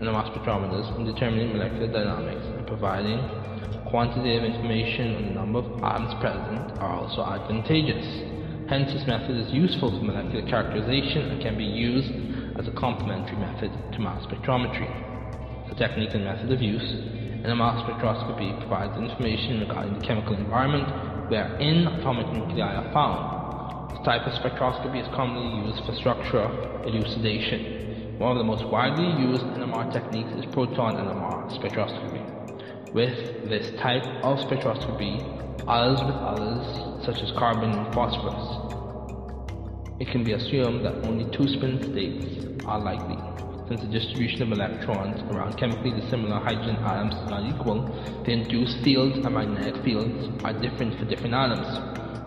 NMR 0.00 0.24
spectrometers 0.32 0.96
in 0.96 1.04
determining 1.04 1.52
molecular 1.52 1.92
dynamics 1.92 2.46
and 2.56 2.66
providing 2.66 3.20
quantitative 3.90 4.44
information 4.44 5.16
on 5.16 5.24
the 5.24 5.30
number 5.30 5.58
of 5.58 5.82
atoms 5.82 6.14
present 6.20 6.78
are 6.78 7.00
also 7.00 7.24
advantageous. 7.24 8.06
Hence, 8.68 8.92
this 8.92 9.06
method 9.06 9.36
is 9.36 9.52
useful 9.52 9.90
for 9.90 10.04
molecular 10.04 10.46
characterization 10.48 11.30
and 11.30 11.42
can 11.42 11.58
be 11.58 11.64
used 11.64 12.12
as 12.58 12.66
a 12.66 12.72
complementary 12.72 13.36
method 13.36 13.70
to 13.92 13.98
mass 14.00 14.24
spectrometry. 14.26 14.88
the 15.68 15.74
technique 15.76 16.10
and 16.14 16.24
method 16.24 16.50
of 16.50 16.60
use. 16.60 16.90
in 17.44 17.46
a 17.46 17.54
mass 17.54 17.82
spectroscopy 17.84 18.58
provides 18.60 18.96
information 18.98 19.60
regarding 19.60 19.94
the 19.94 20.06
chemical 20.06 20.34
environment 20.34 20.86
wherein 21.30 21.86
atomic 21.86 22.26
nuclei 22.32 22.74
are 22.74 22.92
found. 22.92 23.90
This 23.90 24.04
type 24.04 24.26
of 24.26 24.32
spectroscopy 24.32 25.00
is 25.00 25.08
commonly 25.14 25.68
used 25.68 25.84
for 25.84 25.94
structure 25.94 26.46
elucidation. 26.84 28.18
One 28.18 28.32
of 28.32 28.38
the 28.38 28.44
most 28.44 28.66
widely 28.66 29.06
used 29.22 29.42
NMR 29.42 29.92
techniques 29.92 30.30
is 30.32 30.44
proton 30.52 30.96
NMR 30.96 31.50
spectroscopy. 31.56 32.92
With 32.92 33.48
this 33.48 33.70
type 33.80 34.04
of 34.24 34.38
spectroscopy, 34.40 35.22
as 35.68 36.02
with 36.02 36.16
others, 36.16 37.04
such 37.06 37.22
as 37.22 37.30
carbon 37.38 37.70
and 37.70 37.94
phosphorus, 37.94 38.79
it 40.00 40.08
can 40.08 40.24
be 40.24 40.32
assumed 40.32 40.82
that 40.82 40.96
only 41.04 41.28
two 41.36 41.46
spin 41.60 41.76
states 41.92 42.24
are 42.64 42.80
likely. 42.80 43.20
Since 43.68 43.84
the 43.84 43.92
distribution 43.92 44.42
of 44.42 44.50
electrons 44.50 45.20
around 45.30 45.60
chemically 45.60 45.92
dissimilar 45.92 46.40
hydrogen 46.40 46.80
atoms 46.80 47.14
is 47.14 47.28
not 47.28 47.44
equal, 47.44 47.84
the 48.24 48.32
induced 48.32 48.82
fields 48.82 49.14
and 49.20 49.28
magnetic 49.28 49.84
fields 49.84 50.26
are 50.42 50.56
different 50.56 50.98
for 50.98 51.04
different 51.04 51.36
atoms. 51.36 51.68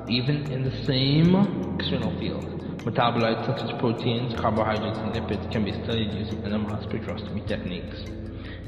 Even 0.07 0.53
in 0.53 0.63
the 0.63 0.71
same 0.86 1.34
external 1.82 2.13
field, 2.21 2.45
metabolites 2.86 3.43
such 3.49 3.65
as 3.65 3.74
proteins, 3.82 4.38
carbohydrates, 4.39 5.01
and 5.01 5.11
lipids 5.11 5.43
can 5.51 5.65
be 5.65 5.74
studied 5.84 6.13
using 6.13 6.38
NMR 6.45 6.78
spectroscopy 6.86 7.41
techniques. 7.47 8.05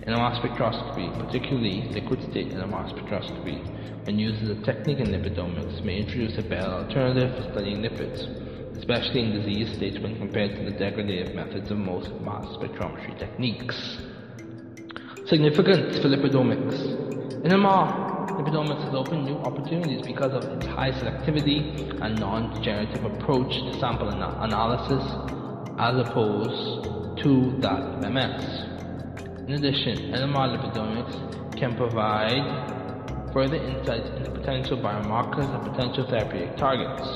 NMR 0.10 0.34
spectroscopy, 0.42 1.14
particularly 1.22 1.88
liquid 1.94 2.20
state 2.32 2.50
NMR 2.50 2.90
spectroscopy, 2.90 3.62
when 4.06 4.18
used 4.18 4.42
as 4.44 4.58
a 4.58 4.62
technique 4.66 5.00
in 5.00 5.08
lipidomics, 5.14 5.84
may 5.86 6.02
introduce 6.02 6.38
a 6.38 6.44
better 6.44 6.84
alternative 6.84 7.38
for 7.38 7.52
studying 7.54 7.82
lipids, 7.82 8.45
especially 8.78 9.22
in 9.22 9.34
disease 9.34 9.76
states 9.76 10.00
when 10.00 10.18
compared 10.18 10.56
to 10.56 10.72
the 10.72 10.78
degradative 10.78 11.36
methods 11.36 11.72
of 11.72 11.78
most 11.78 12.10
mass 12.22 12.46
spectrometry 12.58 13.18
techniques. 13.18 13.76
Significance 15.28 15.98
for 16.00 16.10
lipidomics. 16.10 16.76
NMR 17.44 18.38
lipidomics 18.38 18.84
has 18.84 18.94
opened 18.94 19.26
new 19.26 19.38
opportunities 19.38 20.02
because 20.06 20.34
of 20.34 20.44
its 20.44 20.68
high 20.68 20.92
selectivity 20.92 22.02
and 22.02 22.20
non-degenerative 22.20 23.06
approach 23.06 23.52
to 23.54 23.80
sample 23.80 24.10
ana- 24.10 24.38
analysis 24.42 25.04
as 25.80 25.96
opposed 25.98 27.22
to 27.24 27.58
that 27.62 27.80
of 27.80 28.02
MS. 28.02 28.66
In 29.48 29.54
addition, 29.54 30.12
NMR 30.12 30.58
lipidomics 30.58 31.58
can 31.60 31.76
provide 31.78 33.32
further 33.34 33.56
insights 33.56 34.10
into 34.18 34.32
potential 34.32 34.78
biomarkers 34.78 35.54
and 35.54 35.64
potential 35.64 36.06
therapeutic 36.10 36.58
targets. 36.58 37.08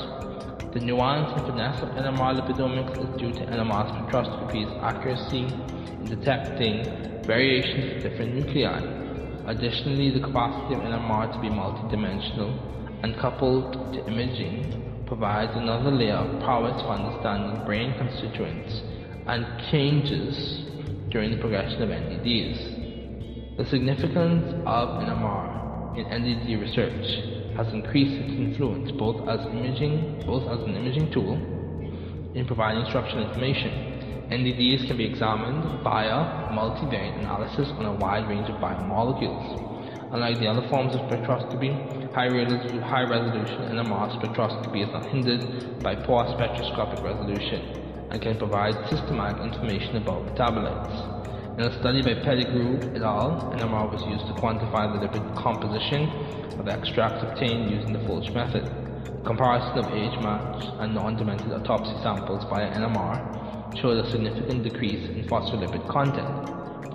The 0.72 0.78
nuance 0.78 1.32
and 1.36 1.46
finesse 1.46 1.82
of 1.82 1.88
NMR 1.88 2.40
lipidomics 2.40 2.96
is 2.96 3.20
due 3.20 3.32
to 3.32 3.44
NMR 3.44 3.90
spectroscopy's 3.90 4.70
accuracy 4.80 5.42
in 5.42 6.08
detecting 6.08 7.24
variations 7.26 7.96
of 7.96 8.02
different 8.08 8.36
nuclei. 8.36 8.78
Additionally, 9.46 10.12
the 10.12 10.20
capacity 10.20 10.74
of 10.74 10.82
NMR 10.82 11.32
to 11.32 11.40
be 11.40 11.48
multidimensional 11.48 12.54
and 13.02 13.18
coupled 13.18 13.72
to 13.94 14.06
imaging 14.06 15.02
provides 15.06 15.50
another 15.56 15.90
layer 15.90 16.14
of 16.14 16.40
prowess 16.44 16.80
for 16.82 16.90
understanding 16.90 17.66
brain 17.66 17.92
constituents 17.98 18.82
and 19.26 19.44
changes 19.72 20.66
during 21.10 21.32
the 21.32 21.38
progression 21.38 21.82
of 21.82 21.88
NDDs. 21.88 23.56
The 23.56 23.66
significance 23.66 24.54
of 24.66 24.88
NMR 25.02 25.98
in 25.98 26.04
NDD 26.04 26.60
research 26.60 27.39
has 27.60 27.74
increased 27.74 28.16
its 28.16 28.32
influence 28.40 28.90
both 28.92 29.28
as 29.28 29.40
imaging, 29.52 30.24
both 30.26 30.48
as 30.48 30.60
an 30.66 30.74
imaging 30.76 31.12
tool 31.12 31.36
in 32.34 32.46
providing 32.46 32.84
structural 32.88 33.26
information. 33.28 33.68
NDDs 34.32 34.86
can 34.86 34.96
be 34.96 35.04
examined 35.04 35.84
via 35.84 36.48
multivariate 36.56 37.18
analysis 37.18 37.68
on 37.76 37.84
a 37.84 37.92
wide 37.92 38.26
range 38.30 38.48
of 38.48 38.56
biomolecules. 38.56 39.44
Unlike 40.12 40.40
the 40.40 40.46
other 40.46 40.66
forms 40.70 40.94
of 40.94 41.02
spectroscopy, 41.02 42.14
high, 42.14 42.28
resolu- 42.28 42.80
high 42.82 43.02
resolution 43.02 43.68
NMR 43.76 44.08
spectroscopy 44.16 44.86
is 44.86 44.92
not 44.94 45.04
hindered 45.10 45.82
by 45.82 45.94
poor 45.94 46.24
spectroscopic 46.32 47.02
resolution 47.04 48.08
and 48.10 48.22
can 48.22 48.38
provide 48.38 48.88
systematic 48.88 49.42
information 49.42 49.96
about 49.96 50.24
metabolites. 50.24 51.29
In 51.60 51.66
a 51.66 51.78
study 51.78 52.00
by 52.00 52.14
Pettigrew 52.24 52.96
et 52.96 53.02
al., 53.04 53.52
NMR 53.52 53.92
was 53.92 54.00
used 54.08 54.24
to 54.32 54.32
quantify 54.40 54.88
the 54.88 55.04
lipid 55.04 55.20
composition 55.36 56.08
of 56.56 56.64
the 56.64 56.72
extracts 56.72 57.20
obtained 57.20 57.68
using 57.68 57.92
the 57.92 58.00
Folch 58.08 58.32
method. 58.32 58.64
Comparison 59.28 59.76
of 59.76 59.92
age-matched 59.92 60.80
and 60.80 60.94
non-demented 60.94 61.52
autopsy 61.52 61.92
samples 62.00 62.48
via 62.48 62.64
NMR 62.80 63.76
showed 63.76 64.00
a 64.00 64.08
significant 64.08 64.64
decrease 64.64 65.04
in 65.12 65.28
phospholipid 65.28 65.84
content. 65.92 66.32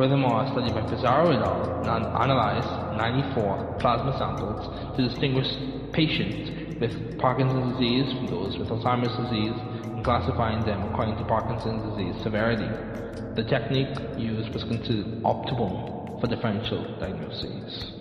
Furthermore, 0.02 0.42
a 0.42 0.50
study 0.50 0.74
by 0.74 0.82
Pizarro 0.90 1.30
et 1.30 1.46
al. 1.46 1.86
analyzed 2.18 2.98
94 2.98 3.78
plasma 3.78 4.18
samples 4.18 4.66
to 4.98 5.08
distinguish 5.08 5.46
patients 5.94 6.65
with 6.80 7.18
Parkinson's 7.20 7.78
disease 7.78 8.12
from 8.14 8.28
those 8.28 8.58
with 8.58 8.70
Alzheimer's 8.70 9.16
disease 9.24 9.56
and 9.84 10.04
classifying 10.04 10.66
them 10.66 10.84
according 10.92 11.18
to 11.18 11.24
Parkinson's 11.26 11.82
disease 11.96 12.16
severity. 12.24 12.68
The 13.36 13.44
technique 13.44 13.96
used 14.18 14.54
was 14.54 14.64
considered 14.64 15.24
optimal 15.24 16.20
for 16.20 16.28
differential 16.28 16.98
diagnoses. 17.00 17.92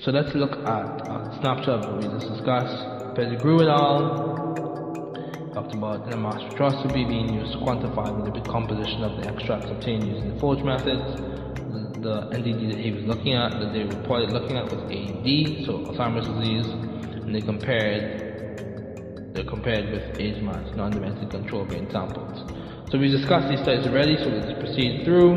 So 0.00 0.10
let's 0.10 0.34
look 0.34 0.52
at 0.52 0.84
a 1.08 1.38
snapshot 1.40 1.84
of 1.84 1.94
what 1.94 2.02
we 2.02 2.08
just 2.18 2.28
discussed. 2.28 3.14
Pettigrew 3.14 3.62
et 3.62 3.68
al. 3.68 4.34
talked 5.54 5.74
about 5.74 6.10
NMR 6.10 6.34
spectroscopy 6.44 7.08
being 7.08 7.32
used 7.32 7.52
to 7.52 7.58
quantify 7.58 8.10
the 8.34 8.40
composition 8.50 9.02
of 9.04 9.22
the 9.22 9.32
extracts 9.32 9.70
obtained 9.70 10.06
using 10.06 10.34
the 10.34 10.40
forge 10.40 10.62
method. 10.62 10.98
The, 11.72 12.00
the 12.00 12.36
NDD 12.36 12.72
that 12.72 12.80
he 12.80 12.90
was 12.90 13.04
looking 13.04 13.34
at, 13.34 13.52
that 13.52 13.72
they 13.72 13.84
reported 13.84 14.32
looking 14.32 14.56
at 14.56 14.64
was 14.64 14.82
AD, 14.82 15.64
so 15.64 15.78
Alzheimer's 15.88 16.28
disease, 16.28 16.66
and 17.24 17.34
they 17.34 17.40
compared 17.40 18.34
they 19.34 19.42
compared 19.42 19.90
with 19.90 20.20
age-matched 20.20 20.76
non-demented 20.76 21.28
control 21.30 21.64
brain 21.64 21.90
samples. 21.90 22.48
So 22.92 22.98
we 22.98 23.08
discussed 23.10 23.48
these 23.48 23.58
studies 23.60 23.84
already, 23.86 24.16
so 24.16 24.28
let's 24.28 24.52
proceed 24.60 25.04
through. 25.04 25.34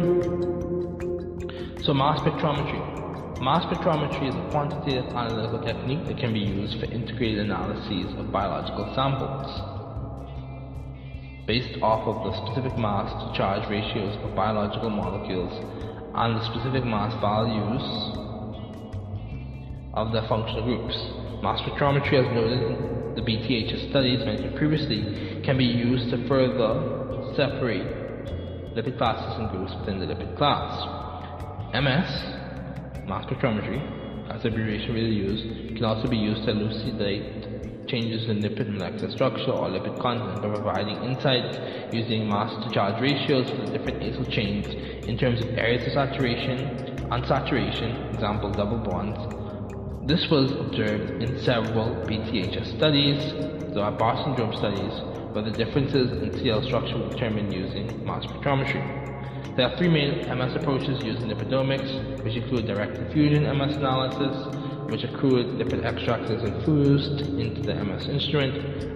So 1.81 1.95
mass 1.95 2.19
spectrometry. 2.19 3.41
Mass 3.41 3.65
spectrometry 3.65 4.29
is 4.29 4.35
a 4.35 4.49
quantitative 4.51 5.05
analytical 5.15 5.63
technique 5.65 6.05
that 6.05 6.17
can 6.19 6.31
be 6.31 6.39
used 6.41 6.79
for 6.79 6.85
integrated 6.85 7.39
analyses 7.39 8.13
of 8.19 8.31
biological 8.31 8.93
samples 8.93 9.49
based 11.47 11.81
off 11.81 12.05
of 12.05 12.23
the 12.25 12.33
specific 12.45 12.77
mass 12.77 13.09
to 13.23 13.37
charge 13.37 13.67
ratios 13.69 14.15
of 14.23 14.35
biological 14.35 14.89
molecules 14.89 15.53
and 16.13 16.35
the 16.35 16.43
specific 16.51 16.83
mass 16.83 17.13
values 17.21 17.81
of 19.93 20.11
their 20.11 20.27
functional 20.27 20.61
groups. 20.61 21.16
Mass 21.41 21.61
spectrometry, 21.61 22.17
as 22.17 22.33
noted 22.33 22.61
in 22.61 23.15
the 23.15 23.21
BTHS 23.21 23.89
studies 23.91 24.25
mentioned 24.25 24.55
previously, 24.57 25.41
can 25.43 25.57
be 25.57 25.65
used 25.65 26.09
to 26.09 26.27
further 26.27 27.33
separate 27.35 28.75
lipid 28.75 28.97
classes 28.97 29.39
and 29.39 29.49
groups 29.51 29.71
within 29.79 29.99
the 29.99 30.05
lipid 30.05 30.35
class. 30.35 30.81
MS, 31.73 32.09
mass 33.07 33.25
spectrometry, 33.25 33.81
as 34.31 34.43
abbreviation 34.45 34.93
really 34.93 35.13
used, 35.13 35.75
can 35.75 35.85
also 35.85 36.07
be 36.07 36.17
used 36.17 36.43
to 36.45 36.51
elucidate 36.51 37.87
changes 37.87 38.27
in 38.29 38.41
lipid 38.41 38.69
molecular 38.69 39.11
structure 39.11 39.51
or 39.51 39.69
lipid 39.69 40.01
content 40.01 40.41
by 40.41 40.49
providing 40.49 40.97
insights 41.03 41.57
using 41.93 42.27
mass 42.27 42.51
to 42.65 42.71
charge 42.73 42.99
ratios 43.01 43.49
for 43.51 43.65
the 43.65 43.77
different 43.77 44.01
acyl 44.01 44.29
chains 44.31 44.65
in 45.07 45.17
terms 45.17 45.39
of 45.39 45.47
areas 45.57 45.85
of 45.87 45.93
saturation, 45.93 47.07
unsaturation, 47.11 48.13
example 48.13 48.51
double 48.53 48.79
bonds. 48.79 49.46
This 50.07 50.25
was 50.31 50.49
observed 50.51 51.21
in 51.21 51.37
several 51.43 52.07
BTHS 52.07 52.77
studies, 52.77 53.19
the 53.73 53.81
Barr 53.99 54.15
syndrome 54.23 54.55
studies, 54.55 54.93
where 55.33 55.43
the 55.43 55.51
differences 55.51 56.09
in 56.23 56.31
CL 56.41 56.63
structure 56.63 56.97
were 56.97 57.13
determined 57.13 57.53
using 57.53 58.05
mass 58.05 58.23
spectrometry. 58.23 58.79
There 59.57 59.67
are 59.67 59.77
three 59.77 59.89
main 59.89 60.23
MS 60.37 60.55
approaches 60.55 61.03
used 61.03 61.23
in 61.23 61.29
lipidomics, 61.29 62.23
which 62.23 62.37
include 62.37 62.67
direct 62.67 62.97
infusion 62.97 63.43
MS 63.43 63.75
analysis, 63.75 64.33
which 64.87 65.03
accrued 65.03 65.59
lipid 65.59 65.83
extracts 65.83 66.31
is 66.31 66.41
infused 66.41 67.19
into 67.37 67.65
the 67.65 67.75
MS 67.75 68.07
instrument, 68.07 68.55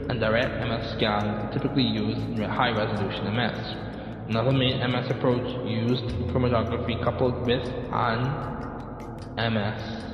and 0.10 0.18
direct 0.18 0.66
MS 0.66 0.94
scan, 0.96 1.52
typically 1.52 1.84
used 1.84 2.22
in 2.22 2.42
high 2.44 2.72
resolution 2.72 3.36
MS. 3.36 3.76
Another 4.30 4.54
main 4.54 4.80
MS 4.90 5.12
approach 5.12 5.68
used 5.68 6.06
chromatography 6.32 7.04
coupled 7.04 7.46
with 7.46 7.68
an 7.92 8.48
MS, 9.36 10.11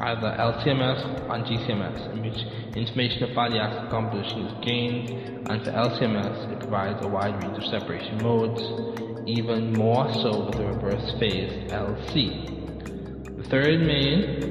either 0.00 0.36
LCMS 0.38 1.28
or 1.28 1.38
GCMS, 1.42 2.12
in 2.14 2.22
which 2.22 2.38
information 2.76 3.24
of 3.24 3.34
fatty 3.34 3.58
acid 3.58 3.90
composition 3.90 4.46
is 4.46 4.64
gained, 4.64 5.50
and 5.50 5.62
for 5.64 5.70
LCMS 5.70 6.52
it 6.52 6.60
provides 6.60 6.98
a 7.02 7.08
wide 7.08 7.34
range 7.40 7.58
of 7.58 7.64
separation 7.64 8.22
modes, 8.22 9.28
even 9.28 9.72
more 9.72 10.08
so 10.22 10.46
with 10.46 10.56
the 10.58 10.66
reverse 10.66 11.18
phase 11.18 11.50
LC. 11.72 13.36
The 13.38 13.48
third 13.50 13.80
main 13.80 14.48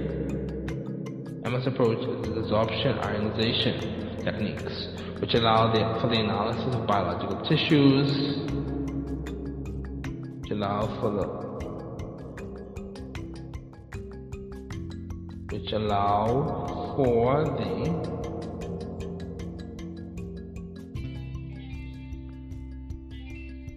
MS 1.44 1.68
approach 1.68 2.00
is 2.00 2.36
the 2.36 2.42
absorption 2.42 3.00
ionization 3.00 4.22
techniques, 4.26 4.88
which 5.22 5.34
allow 5.34 5.72
the, 5.72 6.02
for 6.02 6.10
the 6.14 6.20
analysis 6.20 6.76
of 6.76 6.86
biological 6.86 7.42
tissues, 7.48 8.12
which 10.42 10.52
allow 10.52 11.00
for 11.00 11.12
the 11.12 11.47
which 15.52 15.72
allow 15.72 16.94
for 16.96 17.44
the 17.46 18.18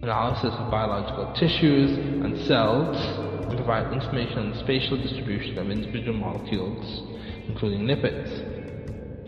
analysis 0.01 0.53
of 0.57 0.71
biological 0.71 1.31
tissues 1.33 1.91
and 1.97 2.37
cells 2.45 2.97
and 2.97 3.55
provide 3.55 3.93
information 3.93 4.39
on 4.39 4.51
the 4.51 4.59
spatial 4.59 4.97
distribution 4.97 5.57
of 5.57 5.69
individual 5.69 6.17
molecules, 6.17 7.03
including 7.47 7.81
lipids, 7.85 8.29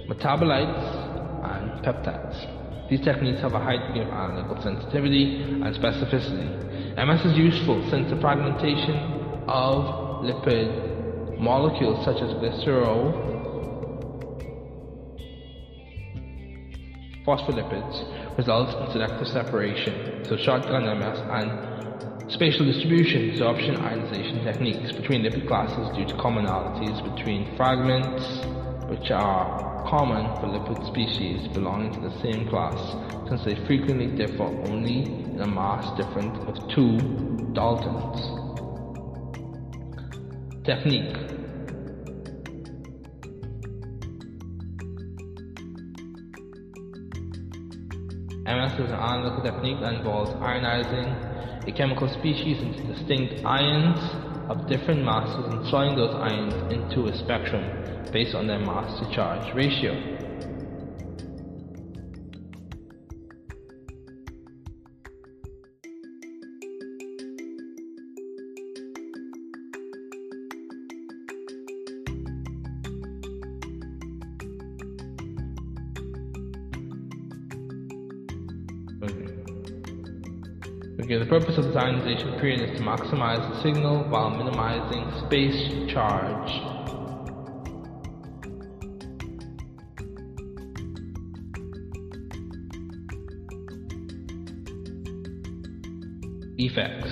metabolites, 0.09 1.13
and 1.45 1.85
peptides. 1.85 2.89
These 2.89 3.01
techniques 3.01 3.39
have 3.39 3.53
a 3.53 3.59
high 3.59 3.77
degree 3.77 4.01
of 4.01 4.09
analytical 4.09 4.61
sensitivity 4.61 5.41
and 5.41 5.73
specificity. 5.75 6.97
MS 6.97 7.25
is 7.25 7.37
useful 7.37 7.89
since 7.89 8.09
the 8.09 8.19
fragmentation 8.19 8.95
of 9.47 10.23
lipid 10.25 10.92
molecules 11.43 12.03
such 12.05 12.21
as 12.21 12.31
glycerol 12.39 13.33
phospholipids 17.25 18.37
results 18.37 18.73
in 18.73 18.91
selective 18.91 19.27
separation, 19.27 20.25
so 20.27 20.37
shotgun 20.37 20.83
MS 20.99 21.19
and 21.19 22.31
spatial 22.31 22.65
distribution, 22.65 23.31
absorption 23.31 23.75
ionization 23.75 24.43
techniques 24.43 24.91
between 24.93 25.21
lipid 25.23 25.47
classes 25.47 25.95
due 25.95 26.05
to 26.05 26.13
commonalities 26.15 27.03
between 27.15 27.55
fragments, 27.55 28.25
which 28.89 29.11
are 29.11 29.83
common 29.89 30.25
for 30.39 30.47
lipid 30.47 30.85
species 30.87 31.47
belonging 31.49 31.93
to 31.93 32.09
the 32.09 32.21
same 32.21 32.47
class, 32.49 32.79
since 33.27 33.43
they 33.43 33.55
frequently 33.67 34.07
differ 34.15 34.43
only 34.43 35.29
in 35.33 35.41
a 35.41 35.47
mass 35.47 35.95
difference 35.97 36.37
of 36.47 36.55
two 36.69 37.51
daltons. 37.53 38.42
Technique 40.63 41.13
MS 48.45 48.73
is 48.73 48.91
an 48.91 48.95
analytical 48.95 49.43
technique 49.43 49.81
that 49.81 49.93
involves 49.95 50.31
ionizing 50.41 51.67
a 51.67 51.71
chemical 51.73 52.07
species 52.19 52.61
into 52.61 52.93
distinct 52.93 53.45
ions 53.45 53.99
of 54.49 54.69
different 54.69 55.03
masses 55.03 55.45
and 55.51 55.67
sorting 55.67 55.97
those 55.97 56.15
ions 56.15 56.53
into 56.71 57.07
a 57.07 57.17
spectrum 57.17 57.65
based 58.13 58.33
on 58.33 58.47
their 58.47 58.59
mass 58.59 58.99
to 58.99 59.15
charge 59.15 59.53
ratio. 59.53 60.22
The 81.23 81.29
purpose 81.29 81.57
of 81.57 81.71
the 81.71 81.79
ionization 81.79 82.37
period 82.37 82.69
is 82.69 82.77
to 82.77 82.83
maximize 82.83 83.39
the 83.49 83.61
signal 83.61 84.03
while 84.09 84.29
minimizing 84.29 85.09
space 85.25 85.55
charge. 85.93 86.51
Effects. 96.57 97.07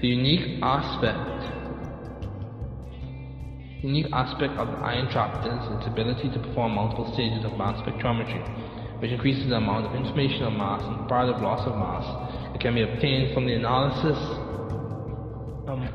The 0.00 0.06
unique 0.06 0.62
aspect 0.62 1.18
unique 3.82 4.06
aspect 4.12 4.54
of 4.58 4.68
the 4.68 4.78
ion 4.78 5.10
trap 5.10 5.44
is 5.44 5.76
its 5.76 5.86
ability 5.88 6.30
to 6.30 6.38
perform 6.38 6.72
multiple 6.76 7.12
stages 7.12 7.44
of 7.44 7.58
mass 7.58 7.76
spectrometry, 7.82 8.40
which 9.00 9.10
increases 9.10 9.48
the 9.48 9.56
amount 9.56 9.86
of 9.86 9.94
information 9.96 10.44
on 10.44 10.56
mass 10.56 10.82
and 10.84 11.08
part 11.08 11.28
of 11.28 11.42
loss 11.42 11.66
of 11.66 11.76
mass 11.76 12.23
can 12.64 12.74
be 12.74 12.80
obtained 12.82 13.34
from 13.34 13.44
the 13.44 13.52
analysis 13.52 14.16
um, 15.68 15.86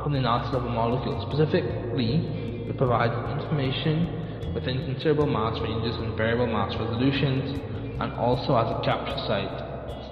from 0.00 0.12
the 0.12 0.18
analysis 0.18 0.54
of 0.54 0.64
a 0.64 0.70
molecule. 0.70 1.18
Specifically, 1.26 2.22
it 2.70 2.78
provides 2.78 3.12
information 3.42 4.54
within 4.54 4.84
considerable 4.84 5.26
mass 5.26 5.58
ranges 5.60 5.96
and 5.96 6.16
variable 6.16 6.46
mass 6.46 6.70
resolutions, 6.78 7.58
and 7.98 8.12
also 8.12 8.54
as 8.54 8.70
a 8.70 8.80
capture 8.84 9.18
site 9.26 9.58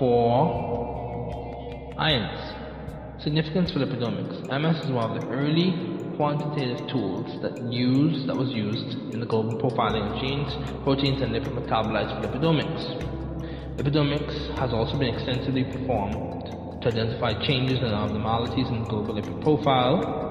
for 0.00 1.94
ions. 1.98 3.22
Significance 3.22 3.70
for 3.70 3.78
lipidomics. 3.78 4.42
MS 4.50 4.82
is 4.82 4.90
one 4.90 5.08
of 5.08 5.22
the 5.22 5.28
early 5.28 5.70
quantitative 6.16 6.88
tools 6.88 7.30
that 7.42 7.62
use 7.70 8.26
that 8.26 8.34
was 8.34 8.50
used 8.50 8.98
in 9.14 9.20
the 9.20 9.26
global 9.26 9.54
profiling 9.54 10.12
of 10.12 10.20
genes, 10.20 10.52
proteins, 10.82 11.22
and 11.22 11.32
lipid 11.32 11.54
metabolites 11.54 12.10
for 12.10 12.26
lipidomics. 12.26 13.22
Lipidomics 13.77 14.55
has 14.59 14.73
also 14.73 14.99
been 14.99 15.15
extensively 15.15 15.65
performed 15.65 16.82
to 16.82 16.89
identify 16.89 17.32
changes 17.47 17.78
and 17.78 17.94
abnormalities 17.94 18.69
in 18.69 18.85
global 18.85 19.15
lipid 19.15 19.40
profile. 19.43 20.28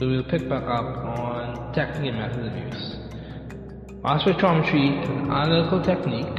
We'll 0.00 0.24
pick 0.24 0.48
back 0.48 0.62
up 0.62 0.86
on 1.04 1.72
technique 1.74 2.12
and 2.12 2.18
methods 2.18 2.46
of 2.46 2.56
use. 2.56 2.96
Mass 4.02 4.22
spectrometry 4.22 5.02
is 5.02 5.08
an 5.10 5.30
analytical 5.30 5.82
technique 5.82 6.36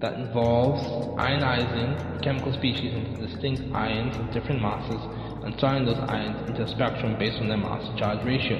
that 0.00 0.20
involves 0.20 0.82
ionizing 1.16 2.22
chemical 2.22 2.52
species 2.52 2.92
into 2.92 3.26
distinct 3.26 3.62
ions 3.74 4.14
of 4.16 4.30
different 4.32 4.60
masses 4.60 5.00
and 5.44 5.58
sorting 5.58 5.86
those 5.86 5.98
ions 6.10 6.46
into 6.48 6.62
a 6.62 6.68
spectrum 6.68 7.16
based 7.18 7.40
on 7.40 7.48
their 7.48 7.56
mass 7.56 7.82
charge 7.98 8.22
ratio. 8.26 8.58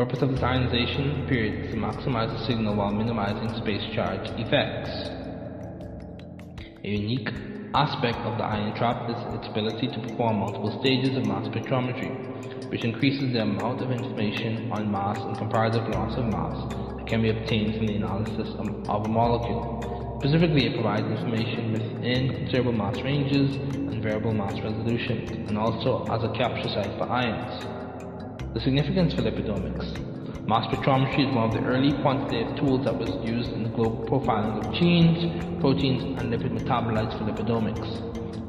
Purpose 0.00 0.22
of 0.22 0.30
this 0.30 0.42
ionization 0.42 1.26
period 1.28 1.66
is 1.66 1.74
to 1.74 1.76
maximize 1.76 2.32
the 2.32 2.46
signal 2.46 2.74
while 2.74 2.90
minimizing 2.90 3.52
space 3.60 3.84
charge 3.94 4.24
effects. 4.40 4.88
A 6.82 6.88
unique 6.88 7.28
aspect 7.74 8.16
of 8.24 8.38
the 8.38 8.44
ion 8.44 8.74
trap 8.76 9.10
is 9.10 9.18
its 9.36 9.46
ability 9.48 9.88
to 9.92 10.00
perform 10.00 10.38
multiple 10.38 10.72
stages 10.80 11.18
of 11.18 11.24
mass 11.24 11.46
spectrometry, 11.48 12.08
which 12.70 12.82
increases 12.82 13.34
the 13.34 13.42
amount 13.42 13.82
of 13.82 13.92
information 13.92 14.72
on 14.72 14.90
mass 14.90 15.20
and 15.20 15.36
comparative 15.36 15.86
loss 15.90 16.16
of 16.16 16.24
mass 16.24 16.56
that 16.96 17.06
can 17.06 17.20
be 17.20 17.28
obtained 17.28 17.76
from 17.76 17.86
the 17.86 17.96
analysis 17.96 18.48
of 18.56 19.04
a 19.04 19.08
molecule. 19.08 20.16
Specifically, 20.20 20.64
it 20.64 20.80
provides 20.80 21.04
information 21.12 21.74
within 21.74 22.32
considerable 22.40 22.72
mass 22.72 22.96
ranges 23.04 23.54
and 23.92 24.02
variable 24.02 24.32
mass 24.32 24.56
resolutions, 24.64 25.46
and 25.46 25.58
also 25.58 26.08
as 26.08 26.24
a 26.24 26.32
capture 26.38 26.72
site 26.72 26.96
for 26.96 27.04
ions. 27.04 27.79
The 28.50 28.58
significance 28.66 29.14
for 29.14 29.22
lipidomics. 29.22 29.86
Mass 30.50 30.66
spectrometry 30.66 31.22
is 31.22 31.30
one 31.30 31.46
of 31.46 31.54
the 31.54 31.62
early 31.70 31.94
quantitative 32.02 32.58
tools 32.58 32.82
that 32.82 32.98
was 32.98 33.06
used 33.22 33.46
in 33.54 33.62
the 33.62 33.70
global 33.70 34.02
profiling 34.10 34.58
of 34.58 34.74
genes, 34.74 35.22
proteins, 35.62 36.02
and 36.18 36.34
lipid 36.34 36.50
metabolites 36.50 37.14
for 37.14 37.30
lipidomics. 37.30 37.86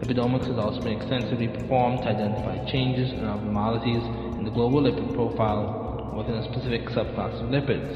Lipidomics 0.01 0.49
has 0.49 0.57
also 0.57 0.81
been 0.81 0.97
extensively 0.97 1.45
performed 1.45 2.01
to 2.01 2.09
identify 2.09 2.57
changes 2.73 3.13
and 3.13 3.29
abnormalities 3.29 4.01
in 4.41 4.43
the 4.43 4.49
global 4.49 4.81
lipid 4.81 5.13
profile 5.13 6.17
within 6.17 6.41
a 6.41 6.45
specific 6.49 6.81
subclass 6.89 7.37
of 7.37 7.53
lipids. 7.53 7.93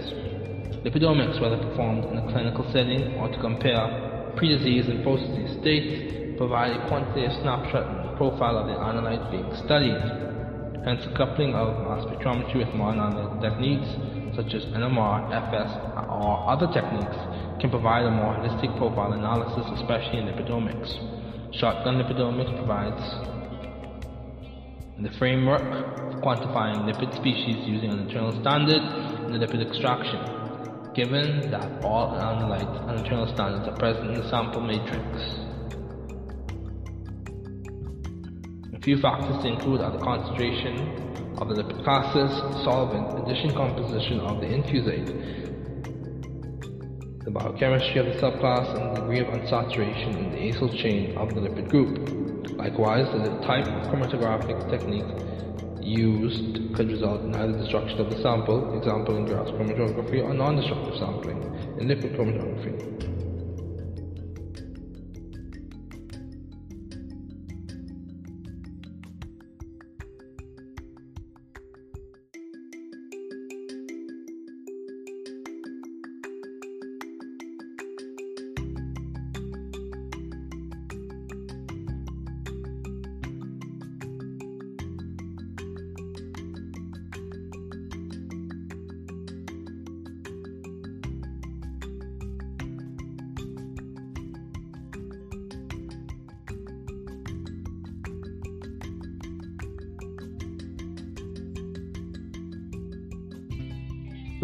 Lipidomics, 0.86 1.42
whether 1.42 1.58
performed 1.58 2.06
in 2.06 2.22
a 2.22 2.26
clinical 2.30 2.70
setting 2.70 3.18
or 3.18 3.34
to 3.34 3.40
compare 3.42 4.30
pre-disease 4.38 4.86
and 4.86 5.02
post-disease 5.02 5.58
states, 5.58 6.38
provide 6.38 6.78
a 6.78 6.86
quantitative 6.86 7.34
snapshot 7.42 7.82
of 7.82 8.12
the 8.12 8.18
profile 8.22 8.62
of 8.62 8.70
the 8.70 8.78
analyte 8.78 9.26
being 9.34 9.50
studied. 9.66 10.35
Hence, 10.86 11.02
coupling 11.18 11.56
of 11.56 11.84
mass 11.84 12.06
spectrometry 12.06 12.64
with 12.64 12.76
modern 12.76 13.00
analytical 13.00 13.42
techniques, 13.42 13.90
such 14.36 14.54
as 14.54 14.64
NMR, 14.66 15.34
FS, 15.34 15.72
or 16.08 16.48
other 16.48 16.68
techniques, 16.68 17.18
can 17.60 17.72
provide 17.72 18.06
a 18.06 18.12
more 18.12 18.36
holistic 18.36 18.78
profile 18.78 19.14
analysis, 19.14 19.66
especially 19.82 20.20
in 20.20 20.28
lipidomics. 20.28 20.94
Shotgun 21.58 21.98
lipidomics 21.98 22.56
provides 22.56 23.02
the 25.02 25.10
framework 25.18 25.62
for 26.14 26.22
quantifying 26.22 26.86
lipid 26.86 27.16
species 27.18 27.68
using 27.68 27.90
an 27.90 28.00
internal 28.00 28.40
standard 28.42 28.82
in 29.26 29.32
the 29.32 29.40
lipid 29.40 29.66
extraction 29.68 30.46
given 30.96 31.52
that 31.52 31.84
all 31.84 32.08
analytes 32.14 32.88
and 32.88 33.00
internal 33.00 33.28
standards 33.34 33.68
are 33.68 33.78
present 33.78 34.12
in 34.12 34.22
the 34.22 34.30
sample 34.30 34.62
matrix. 34.62 35.45
Few 38.86 39.02
factors 39.02 39.42
to 39.42 39.50
include 39.50 39.82
are 39.82 39.92
the 39.92 39.98
concentration 39.98 41.34
of 41.42 41.50
the 41.50 41.56
lipid 41.56 41.84
solvent, 42.64 43.26
addition 43.26 43.52
composition 43.56 44.20
of 44.20 44.40
the 44.40 44.46
infusate, 44.46 45.08
the 47.26 47.32
biochemistry 47.32 47.98
of 47.98 48.06
the 48.06 48.22
subclass, 48.22 48.70
and 48.78 48.96
the 48.96 49.02
degree 49.02 49.20
of 49.20 49.28
unsaturation 49.34 50.22
in 50.22 50.32
the 50.32 50.38
acyl 50.38 50.70
chain 50.84 51.18
of 51.18 51.34
the 51.34 51.42
lipid 51.42 51.68
group. 51.68 51.98
Likewise, 52.60 53.08
the 53.12 53.42
type 53.48 53.66
of 53.66 53.90
chromatographic 53.90 54.70
technique 54.70 55.04
used 55.82 56.76
could 56.76 56.88
result 56.88 57.22
in 57.22 57.34
either 57.34 57.58
destruction 57.58 58.00
of 58.00 58.12
the 58.12 58.22
sample, 58.22 58.78
example 58.78 59.18
in 59.18 59.26
gas 59.26 59.50
chromatography, 59.58 60.24
or 60.24 60.36
non-destructive 60.36 60.96
sampling 61.00 61.42
in 61.82 61.88
liquid 61.88 62.14
chromatography. 62.14 62.95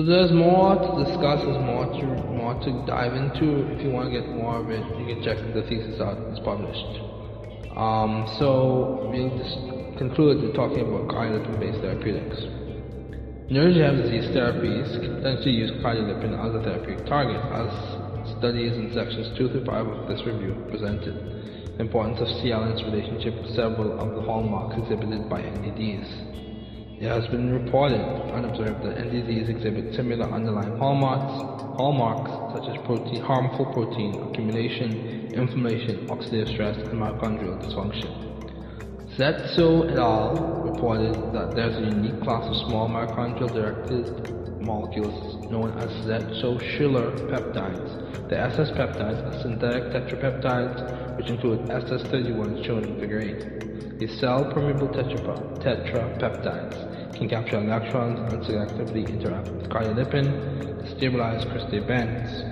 So 0.01 0.07
there's 0.07 0.31
more 0.31 0.73
to 0.81 1.05
discuss, 1.05 1.45
there's 1.45 1.61
more 1.61 1.85
to 1.85 2.05
more 2.33 2.57
to 2.57 2.71
dive 2.89 3.13
into. 3.13 3.69
If 3.69 3.85
you 3.85 3.91
want 3.93 4.09
to 4.09 4.19
get 4.19 4.27
more 4.33 4.57
of 4.57 4.71
it, 4.73 4.81
you 4.97 5.05
can 5.05 5.21
check 5.21 5.37
the 5.53 5.61
thesis 5.69 6.01
out. 6.01 6.17
It's 6.33 6.41
published. 6.41 6.89
Um, 7.77 8.25
so 8.41 9.05
we'll 9.13 9.29
just 9.37 9.61
conclude 10.01 10.41
with 10.41 10.55
talking 10.57 10.81
about 10.89 11.05
cardiolipin-based 11.05 11.85
therapeutics. 11.85 12.41
Neurodegenerative 13.53 14.09
disease 14.09 14.29
therapies 14.33 14.89
can 15.05 15.21
potentially 15.21 15.53
use 15.53 15.69
cardiolipin 15.85 16.33
as 16.33 16.49
a 16.57 16.63
therapeutic 16.65 17.05
target, 17.05 17.37
as 17.53 17.69
studies 18.41 18.73
in 18.73 18.89
sections 18.97 19.29
2 19.37 19.53
through 19.53 19.65
5 19.65 19.85
of 19.85 20.09
this 20.09 20.25
review 20.25 20.57
presented. 20.71 21.13
The 21.77 21.85
importance 21.85 22.17
of 22.21 22.27
CL 22.41 22.63
and 22.63 22.73
its 22.73 22.81
relationship 22.81 23.37
with 23.37 23.53
several 23.53 24.01
of 24.01 24.17
the 24.17 24.21
hallmarks 24.25 24.81
exhibited 24.81 25.29
by 25.29 25.45
NDDs. 25.45 26.41
It 27.01 27.09
has 27.09 27.25
been 27.29 27.51
reported 27.51 27.97
and 27.97 28.45
observed 28.45 28.85
that 28.85 28.95
NDDs 28.95 29.49
exhibit 29.49 29.95
similar 29.95 30.29
underlying 30.29 30.77
hallmarks, 30.77 31.33
hallmarks 31.75 32.29
such 32.53 32.69
as 32.69 32.77
protein, 32.85 33.19
harmful 33.21 33.65
protein 33.73 34.29
accumulation, 34.29 35.33
inflammation, 35.33 36.05
oxidative 36.13 36.53
stress, 36.53 36.77
and 36.77 37.01
mitochondrial 37.01 37.57
dysfunction. 37.57 38.05
Zetso 39.17 39.89
et 39.89 39.97
al. 39.97 40.61
reported 40.61 41.33
that 41.33 41.55
there's 41.55 41.75
a 41.75 41.81
unique 41.89 42.21
class 42.21 42.47
of 42.47 42.55
small 42.67 42.87
mitochondrial-directed 42.87 44.61
molecules 44.61 45.49
known 45.49 45.73
as 45.79 45.89
Zetso-Schiller 46.05 47.09
peptides. 47.33 48.29
The 48.29 48.37
SS 48.37 48.69
peptides 48.77 49.25
are 49.25 49.41
synthetic 49.41 49.89
tetrapeptides, 49.89 51.17
which 51.17 51.31
include 51.31 51.61
SS31 51.61 52.63
shown 52.63 52.85
in 52.85 52.99
Figure 52.99 53.21
8. 53.21 53.99
These 53.99 54.19
cell-permeable 54.19 54.89
tetrapeptides 54.89 56.90
can 57.13 57.29
capture 57.29 57.57
electrons 57.57 58.19
and 58.31 58.43
selectively 58.43 59.07
interact 59.07 59.49
with 59.49 59.69
cardiolipin 59.69 60.61
stabilize 60.97 61.45
crystal 61.45 61.75
events. 61.75 62.43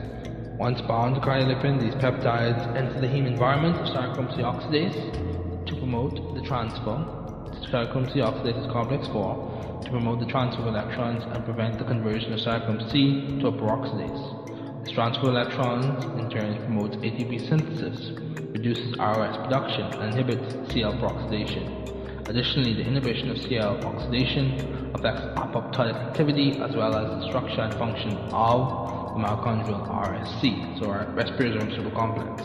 Once 0.57 0.81
bound 0.81 1.15
to 1.15 1.21
cardiolipin, 1.21 1.79
these 1.79 1.95
peptides 1.95 2.65
enter 2.75 2.99
the 2.99 3.07
heme 3.07 3.25
environment 3.25 3.75
of 3.77 3.87
cytochrome 3.87 4.35
C 4.35 4.41
oxidase 4.41 5.65
to 5.65 5.75
promote 5.75 6.35
the 6.35 6.41
transfer 6.41 6.97
to 7.45 7.69
cytochrome 7.69 8.11
C 8.11 8.19
oxidase 8.19 8.59
is 8.59 8.71
complex 8.71 9.07
4 9.07 9.81
to 9.83 9.89
promote 9.89 10.19
the 10.19 10.25
transfer 10.25 10.61
of 10.61 10.67
electrons 10.67 11.23
and 11.33 11.43
prevent 11.45 11.77
the 11.77 11.85
conversion 11.85 12.33
of 12.33 12.39
cytochrome 12.39 12.91
C 12.91 13.39
to 13.39 13.47
a 13.47 13.51
peroxidase. 13.51 14.83
This 14.83 14.93
transfer 14.93 15.27
of 15.27 15.29
electrons 15.29 16.05
in 16.19 16.29
turn 16.29 16.57
promotes 16.65 16.97
ATP 16.97 17.47
synthesis, 17.47 18.11
reduces 18.51 18.97
ROS 18.97 19.37
production, 19.37 19.85
and 19.99 20.13
inhibits 20.13 20.73
CL 20.73 20.93
peroxidation. 20.93 21.98
Additionally, 22.29 22.73
the 22.75 22.85
inhibition 22.85 23.31
of 23.31 23.39
CL 23.39 23.83
oxidation 23.87 24.91
affects 24.93 25.21
apoptotic 25.35 25.95
activity 25.95 26.59
as 26.61 26.75
well 26.75 26.95
as 26.95 27.09
the 27.09 27.27
structure 27.27 27.61
and 27.61 27.73
function 27.73 28.11
of 28.31 29.15
the 29.15 29.19
mitochondrial 29.19 29.89
RSC, 29.89 30.79
so 30.79 30.91
our 30.91 31.11
respiratory 31.15 31.71
supercomplex. 31.71 32.43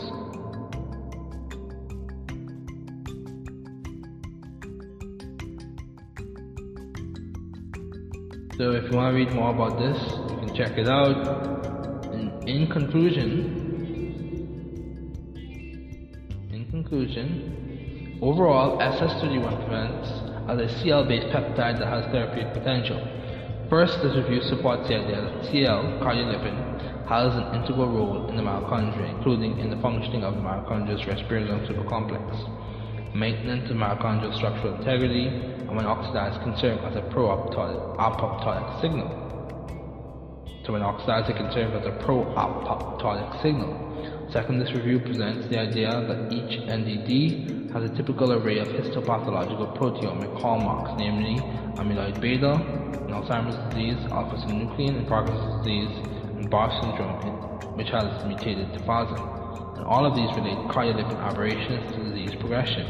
So 8.57 8.71
if 8.71 8.89
you 8.89 8.97
want 8.97 9.13
to 9.13 9.17
read 9.17 9.33
more 9.33 9.53
about 9.53 9.77
this, 9.77 10.01
you 10.31 10.37
can 10.39 10.55
check 10.55 10.79
it 10.79 10.89
out. 10.89 12.07
And 12.11 12.49
in 12.49 12.65
conclusion, 12.71 13.61
in 16.51 16.65
conclusion, 16.71 17.64
Overall, 18.21 18.79
SS31 18.79 19.67
presents 19.67 20.07
as 20.47 20.57
a 20.57 20.69
CL-based 20.79 21.27
peptide 21.35 21.79
that 21.79 21.87
has 21.87 22.05
therapeutic 22.13 22.53
potential. 22.53 22.95
First, 23.69 24.01
this 24.01 24.15
review 24.15 24.41
supports 24.41 24.87
the 24.87 24.95
idea 24.95 25.19
that 25.19 25.51
CL, 25.51 25.99
cardiolipin, 25.99 27.07
has 27.09 27.35
an 27.35 27.59
integral 27.59 27.91
role 27.91 28.29
in 28.29 28.37
the 28.37 28.41
mitochondria, 28.41 29.09
including 29.17 29.59
in 29.59 29.69
the 29.69 29.75
functioning 29.81 30.23
of 30.23 30.35
the 30.35 30.41
mitochondria's 30.41 31.05
respiratory 31.05 31.59
supercomplex, 31.67 33.13
maintenance 33.13 33.69
of 33.69 33.75
mitochondrial 33.75 34.33
structural 34.37 34.75
integrity, 34.75 35.27
and 35.27 35.75
when 35.75 35.85
oxidized 35.85 36.39
can 36.41 36.55
serve 36.57 36.79
as 36.85 36.95
a 36.95 37.01
pro-apoptotic 37.11 38.79
signal. 38.79 39.11
So 40.65 40.71
when 40.71 40.83
oxidized, 40.83 41.29
it 41.29 41.35
can 41.35 41.51
serve 41.51 41.75
as 41.75 41.85
a 41.85 41.91
pro-apoptotic 42.05 43.41
signal. 43.41 43.75
Second, 44.31 44.59
this 44.59 44.73
review 44.73 44.99
presents 44.99 45.47
the 45.47 45.59
idea 45.59 45.89
that 45.91 46.33
each 46.33 46.59
NDD 46.67 47.71
has 47.71 47.83
a 47.83 47.89
typical 47.95 48.33
array 48.33 48.57
of 48.57 48.67
histopathological 48.67 49.77
proteomic 49.77 50.41
hallmarks, 50.41 50.91
namely 50.97 51.39
amyloid 51.77 52.19
beta 52.19 52.53
in 53.05 53.13
Alzheimer's 53.13 53.55
disease, 53.69 53.97
alpha-synuclein 54.11 54.97
in 54.97 55.05
Parkinson's 55.05 55.63
disease, 55.63 55.95
and 56.37 56.49
Barr 56.49 56.71
syndrome, 56.81 57.77
which 57.77 57.89
has 57.89 58.25
mutated 58.25 58.73
defasin. 58.73 59.21
And 59.77 59.85
all 59.85 60.05
of 60.05 60.15
these 60.15 60.29
relate 60.35 60.57
cardiolipin 60.73 61.19
aberrations 61.21 61.93
to 61.95 62.03
disease 62.03 62.35
progression, 62.39 62.85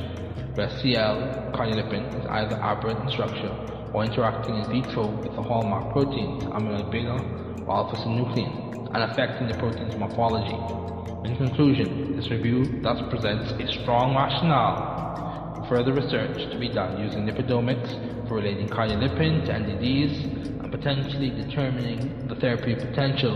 where 0.55 0.69
CL 0.69 1.51
cardiolipin 1.53 2.17
is 2.17 2.25
either 2.27 2.55
aberrant 2.55 3.01
in 3.01 3.09
structure 3.11 3.53
or 3.93 4.05
interacting 4.05 4.55
in 4.55 4.69
vitro 4.71 5.07
with 5.07 5.35
the 5.35 5.41
hallmark 5.41 5.91
proteins, 5.91 6.43
amyloid 6.45 6.89
beta 6.91 7.44
or 7.67 7.75
alpha-synuclein, 7.75 8.93
and 8.93 9.11
affecting 9.11 9.47
the 9.47 9.55
protein's 9.55 9.95
morphology. 9.95 10.55
In 11.27 11.35
conclusion, 11.37 12.15
this 12.15 12.29
review 12.29 12.79
thus 12.81 13.01
presents 13.09 13.51
a 13.53 13.81
strong 13.81 14.15
rationale 14.15 15.55
for 15.55 15.67
further 15.67 15.93
research 15.93 16.51
to 16.51 16.59
be 16.59 16.69
done 16.69 17.01
using 17.01 17.25
lipidomics 17.25 18.27
for 18.27 18.35
relating 18.35 18.69
cardiolipin 18.69 19.45
to 19.45 19.51
NDDs 19.51 20.61
and 20.63 20.71
potentially 20.71 21.31
determining 21.31 22.27
the 22.27 22.35
therapeutic 22.35 22.89
potential 22.89 23.35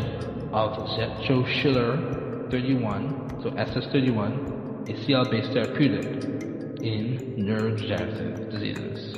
of 0.53 0.73
Zetso-Schiller 0.97 2.47
31, 2.51 3.41
so 3.43 3.51
SS31, 3.51 4.89
a 4.89 5.05
CL-based 5.05 5.51
therapeutic 5.53 6.23
in 6.83 7.35
neurodegenerative 7.37 8.49
diseases. 8.51 9.08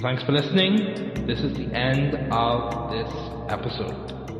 Thanks 0.00 0.22
for 0.24 0.32
listening. 0.32 1.26
This 1.26 1.40
is 1.40 1.56
the 1.56 1.74
end 1.74 2.14
of 2.30 2.90
this 2.90 3.10
episode. 3.48 4.35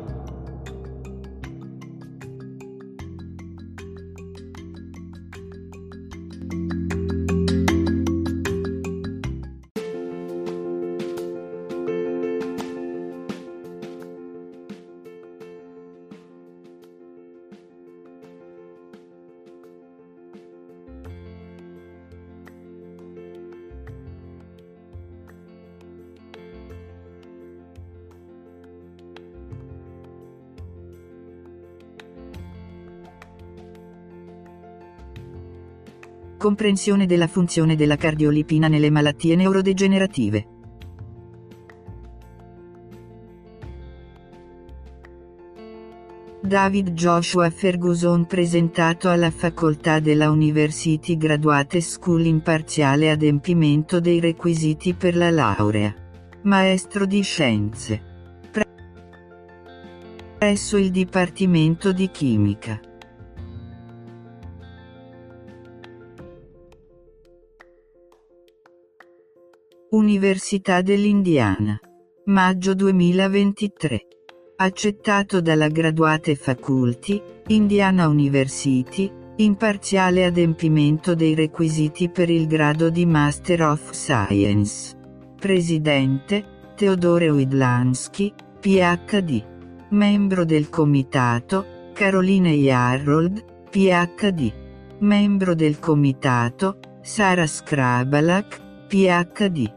Comprensione 36.47 37.05
della 37.05 37.27
funzione 37.27 37.75
della 37.75 37.97
cardiolipina 37.97 38.69
nelle 38.69 38.89
malattie 38.89 39.35
neurodegenerative. 39.35 40.47
David 46.41 46.91
Joshua 46.91 47.49
Ferguson 47.49 48.25
presentato 48.27 49.09
alla 49.09 49.29
facoltà 49.29 49.99
della 49.99 50.29
University 50.29 51.17
Graduate 51.17 51.81
School 51.81 52.23
in 52.25 52.41
parziale 52.41 53.09
adempimento 53.09 53.99
dei 53.99 54.21
requisiti 54.21 54.93
per 54.93 55.17
la 55.17 55.29
laurea. 55.29 55.93
Maestro 56.43 57.05
di 57.05 57.21
Scienze. 57.23 58.01
Presso 60.37 60.77
il 60.77 60.91
Dipartimento 60.91 61.91
di 61.91 62.09
Chimica. 62.09 62.79
Università 69.89 70.81
dell'Indiana. 70.81 71.79
Maggio 72.25 72.73
2023. 72.73 74.01
Accettato 74.57 75.39
dalla 75.39 75.69
Graduate 75.69 76.35
Faculty, 76.35 77.23
Indiana 77.47 78.09
University, 78.09 79.09
in 79.37 79.55
parziale 79.55 80.25
adempimento 80.25 81.15
dei 81.15 81.35
requisiti 81.35 82.09
per 82.09 82.29
il 82.29 82.47
grado 82.47 82.89
di 82.89 83.05
Master 83.05 83.61
of 83.61 83.91
Science. 83.91 84.93
Presidente, 85.39 86.73
Teodore 86.75 87.29
Widlansky, 87.29 88.33
PhD. 88.59 89.41
Membro 89.91 90.43
del 90.43 90.67
Comitato, 90.67 91.91
Caroline 91.93 92.51
Yarrold, 92.51 93.69
PhD. 93.69 94.51
Membro 94.99 95.55
del 95.55 95.79
Comitato, 95.79 96.79
Sara 97.01 97.47
Skrabalak, 97.47 98.65
PhD. 98.87 99.73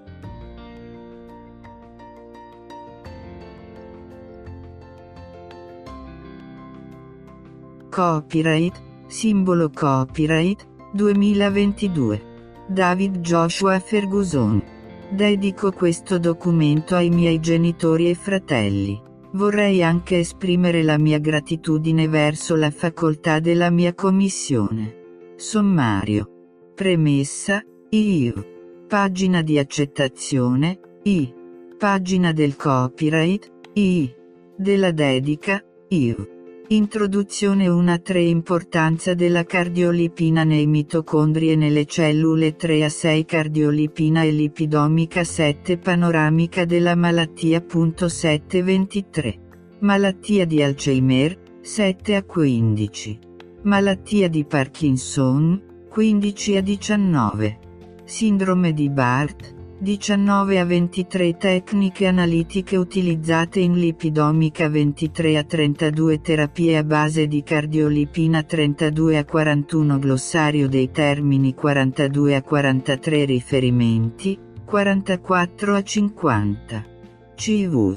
Copyright, 7.91 8.81
simbolo 9.09 9.69
copyright, 9.71 10.65
2022. 10.93 12.29
David 12.69 13.19
Joshua 13.19 13.81
Ferguson. 13.81 14.63
Dedico 15.11 15.73
questo 15.73 16.19
documento 16.19 16.95
ai 16.95 17.11
miei 17.11 17.41
genitori 17.41 18.09
e 18.09 18.15
fratelli. 18.15 19.03
Vorrei 19.33 19.83
anche 19.83 20.19
esprimere 20.19 20.85
la 20.85 20.99
mia 20.99 21.19
gratitudine 21.19 22.07
verso 22.07 22.55
la 22.55 22.71
facoltà 22.71 23.41
della 23.41 23.71
mia 23.71 23.93
commissione. 23.93 25.35
Sommario. 25.37 26.29
Premessa, 26.77 27.61
io. 27.91 28.59
Pagina 28.91 29.43
di 29.43 29.57
accettazione. 29.57 30.81
I. 31.05 31.33
Pagina 31.79 32.33
del 32.33 32.57
copyright. 32.57 33.49
I. 33.75 34.13
Della 34.57 34.91
dedica. 34.91 35.63
IU. 35.91 36.17
Introduzione 36.67 37.69
1-3 37.69 38.19
Importanza 38.19 39.15
della 39.15 39.45
cardiolipina 39.45 40.43
nei 40.43 40.67
mitocondri 40.67 41.53
e 41.53 41.55
nelle 41.55 41.85
cellule 41.85 42.57
3 42.57 42.83
a 42.83 42.89
6 42.89 43.25
Cardiolipina 43.27 44.25
e 44.25 44.33
lipidomica 44.33 45.23
7 45.23 45.79
Panoramica 45.79 46.65
della 46.65 46.97
malattia. 46.97 47.65
723. 47.65 49.39
Malattia 49.83 50.45
di 50.45 50.65
Alzheimer 50.65 51.39
7 51.61 52.17
a 52.17 52.25
15. 52.25 53.19
Malattia 53.63 54.29
di 54.29 54.45
Parkinson 54.45 55.87
15 55.89 56.57
a 56.57 56.61
19. 56.61 57.69
Sindrome 58.11 58.73
di 58.73 58.91
Barth 58.91 59.55
19 59.79 60.59
a 60.59 60.65
23 60.65 61.37
tecniche 61.37 62.09
analitiche 62.09 62.77
utilizzate 62.77 63.61
in 63.61 63.75
lipidomica 63.75 64.69
23 64.69 65.39
a 65.39 65.45
32 65.45 66.21
terapie 66.21 66.77
a 66.77 66.83
base 66.83 67.29
di 67.29 67.45
cardiolipina 67.45 68.43
32 68.43 69.17
a 69.17 69.25
41 69.25 69.99
glossario 70.01 70.69
dei 70.69 70.91
termini 70.91 71.55
42 71.55 72.35
a 72.35 72.43
43 72.43 73.25
riferimenti 73.27 74.37
44 74.65 75.75
a 75.77 75.83
50 75.83 76.85
CV 77.37 77.97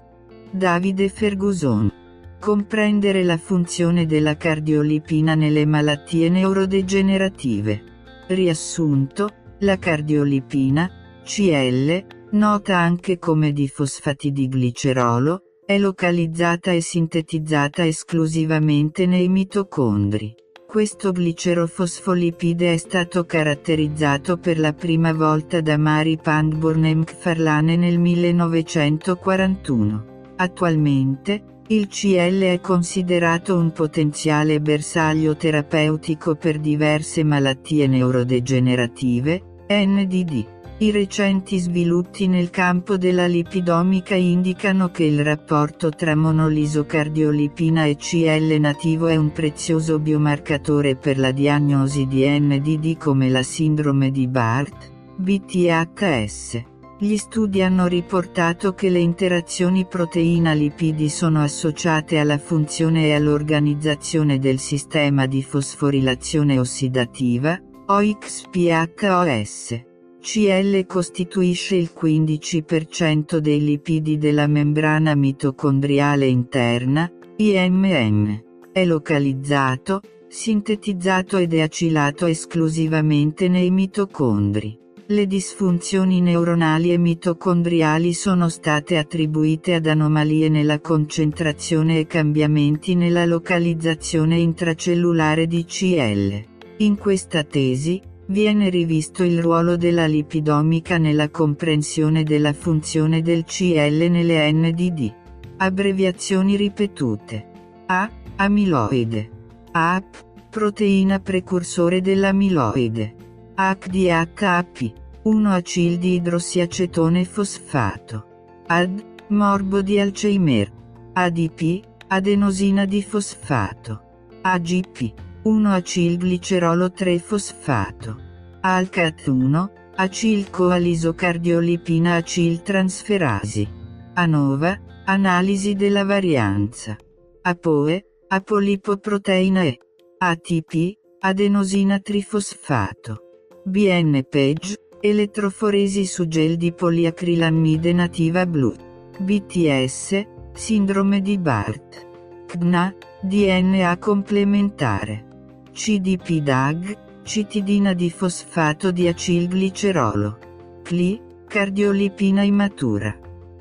Davide 0.52 1.10
Ferguson. 1.10 1.92
Comprendere 2.40 3.24
la 3.24 3.38
funzione 3.38 4.06
della 4.06 4.38
cardiolipina 4.38 5.34
nelle 5.34 5.66
malattie 5.66 6.30
neurodegenerative. 6.30 7.84
Riassunto 8.28 9.42
la 9.60 9.78
cardiolipina 9.78 10.90
CL, 11.24 12.06
nota 12.32 12.78
anche 12.78 13.18
come 13.18 13.54
difosfatidiglicerolo, 13.54 15.42
è 15.66 15.78
localizzata 15.78 16.72
e 16.72 16.82
sintetizzata 16.82 17.86
esclusivamente 17.86 19.06
nei 19.06 19.30
mitocondri. 19.30 20.36
Questo 20.68 21.12
glicerofosfolipide 21.12 22.74
è 22.74 22.78
stato 22.78 23.24
caratterizzato 23.26 24.38
per 24.38 24.60
la 24.60 24.74
prima 24.74 25.14
volta 25.14 25.62
da 25.62 25.78
Mary 25.78 26.18
Pangborn 26.18 26.84
e 26.86 26.96
McFarlane 26.96 27.78
nel 27.78 28.00
1941. 28.00 30.06
Attualmente, 30.36 31.53
il 31.74 31.88
CL 31.88 32.42
è 32.42 32.60
considerato 32.62 33.58
un 33.58 33.72
potenziale 33.72 34.62
bersaglio 34.62 35.36
terapeutico 35.36 36.36
per 36.36 36.60
diverse 36.60 37.24
malattie 37.24 37.88
neurodegenerative, 37.88 39.42
NDD. 39.70 40.46
I 40.78 40.92
recenti 40.92 41.58
sviluppi 41.58 42.28
nel 42.28 42.52
campo 42.52 42.98
della 42.98 43.26
lipidomica 43.26 44.14
indicano 44.14 44.92
che 44.92 45.06
il 45.06 45.24
rapporto 45.24 45.90
tra 45.90 46.16
monolisocardiolipina 46.16 47.86
e 47.86 47.96
CL 47.96 48.60
nativo 48.60 49.08
è 49.08 49.16
un 49.16 49.32
prezioso 49.32 49.98
biomarcatore 49.98 50.96
per 50.96 51.18
la 51.18 51.32
diagnosi 51.32 52.06
di 52.06 52.28
NDD 52.28 52.98
come 52.98 53.30
la 53.30 53.42
sindrome 53.42 54.12
di 54.12 54.28
Barth, 54.28 54.92
BTHS. 55.16 56.73
Gli 57.04 57.18
studi 57.18 57.62
hanno 57.62 57.88
riportato 57.88 58.74
che 58.74 58.88
le 58.88 59.00
interazioni 59.00 59.86
proteina-lipidi 59.86 61.10
sono 61.10 61.42
associate 61.42 62.18
alla 62.18 62.38
funzione 62.38 63.08
e 63.08 63.14
all'organizzazione 63.14 64.40
del 64.40 64.58
sistema 64.58 65.26
di 65.26 65.44
fosforilazione 65.44 66.58
ossidativa, 66.58 67.60
OXPHOS. 67.88 69.82
Cl 70.22 70.86
costituisce 70.86 71.76
il 71.76 71.92
15% 71.94 73.36
dei 73.36 73.62
lipidi 73.62 74.18
della 74.18 74.48
membrana 74.48 75.14
mitocondriale 75.14 76.28
interna, 76.28 77.12
IMN. 77.36 78.44
È 78.72 78.86
localizzato, 78.86 80.00
sintetizzato 80.30 81.36
ed 81.36 81.54
acilato 81.60 82.28
esclusivamente 82.28 83.50
nei 83.50 83.72
mitocondri. 83.72 84.80
Le 85.06 85.28
disfunzioni 85.28 86.22
neuronali 86.22 86.94
e 86.94 86.98
mitocondriali 86.98 88.14
sono 88.14 88.48
state 88.48 88.98
attribuite 88.98 89.74
ad 89.74 89.88
anomalie 89.88 90.48
nella 90.48 90.80
concentrazione 90.80 92.00
e 92.00 92.08
cambiamenti 92.08 92.96
nella 92.96 93.26
localizzazione 93.26 94.38
intracellulare 94.38 95.46
di 95.46 95.66
Cl. 95.66 96.44
In 96.78 96.98
questa 96.98 97.44
tesi, 97.44 98.02
Viene 98.26 98.70
rivisto 98.70 99.24
il 99.24 99.42
ruolo 99.42 99.76
della 99.76 100.06
lipidomica 100.06 100.98
nella 100.98 101.30
comprensione 101.30 102.24
della 102.24 102.54
funzione 102.54 103.22
del 103.22 103.44
CL 103.44 104.08
nelle 104.10 104.50
NDD. 104.50 105.14
Abbreviazioni 105.58 106.56
ripetute. 106.56 107.52
A. 107.88 108.10
Amiloide. 108.38 109.30
AP. 109.74 110.26
Proteina 110.50 111.20
precursore 111.20 112.00
dell'amiloide. 112.00 113.23
HDHAP. 113.56 114.94
1-acildidrossiacetone 115.24 117.26
fosfato. 117.26 118.26
AD. 118.68 119.04
Morbo 119.28 119.82
di 119.82 120.00
Alzheimer. 120.00 120.72
ADP. 121.14 121.82
Adenosina 122.08 122.86
di 122.86 123.02
fosfato. 123.02 124.02
AGP 124.42 125.14
1-acilglicerolo 125.44 126.92
3-fosfato. 126.96 128.16
Alcat-1, 128.62 129.70
acilcoalisocardiolipina 129.96 132.16
aciltransferasi. 132.16 133.68
ANOVA, 134.14 134.80
analisi 135.06 135.76
della 135.76 136.06
varianza. 136.06 136.96
APOE, 137.42 138.06
apolipoproteina 138.28 139.64
E. 139.64 139.80
ATP, 140.18 140.98
adenosina 141.20 142.00
trifosfato. 142.00 143.23
BN-PEG, 143.66 144.74
elettroforesi 145.00 146.06
su 146.06 146.28
gel 146.28 146.58
di 146.58 146.74
poliacrilammide 146.74 147.94
nativa 147.94 148.46
blu. 148.46 148.76
BTS, 149.18 150.26
sindrome 150.54 151.22
di 151.22 151.38
Barth. 151.38 152.08
CDNA, 152.46 152.94
DNA 153.22 153.98
complementare. 154.00 155.26
CDP-DAG, 155.72 157.22
citidina 157.24 157.94
di 157.94 158.10
fosfato 158.10 158.92
di 158.92 159.08
acilglicerolo. 159.08 160.38
CLI, 160.84 161.22
cardiolipina 161.48 162.44
immatura. 162.44 163.18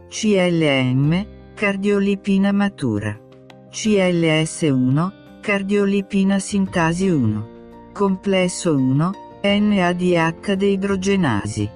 CLM, 0.08 1.26
cardiolipina 1.54 2.50
matura. 2.50 3.16
CLS1, 3.70 5.12
cardiolipina 5.40 6.38
sintasi 6.40 7.08
1. 7.08 7.50
Complesso 7.92 8.74
1, 8.74 9.12
NADH 9.44 10.54
deidrogenasi. 10.54 11.68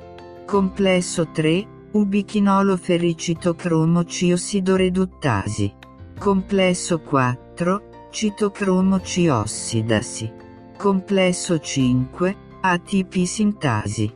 Complesso 0.45 1.27
3, 1.33 1.67
ubichinolo 1.91 2.77
ferricitocromo 2.77 4.05
ciosidoreduttasi. 4.05 5.75
Complesso 6.17 7.01
4, 7.01 8.09
citocromo 8.11 9.01
C-ossidasi. 9.01 10.33
Complesso 10.79 11.59
5, 11.59 12.37
ATP 12.61 13.25
sintasi. 13.25 14.13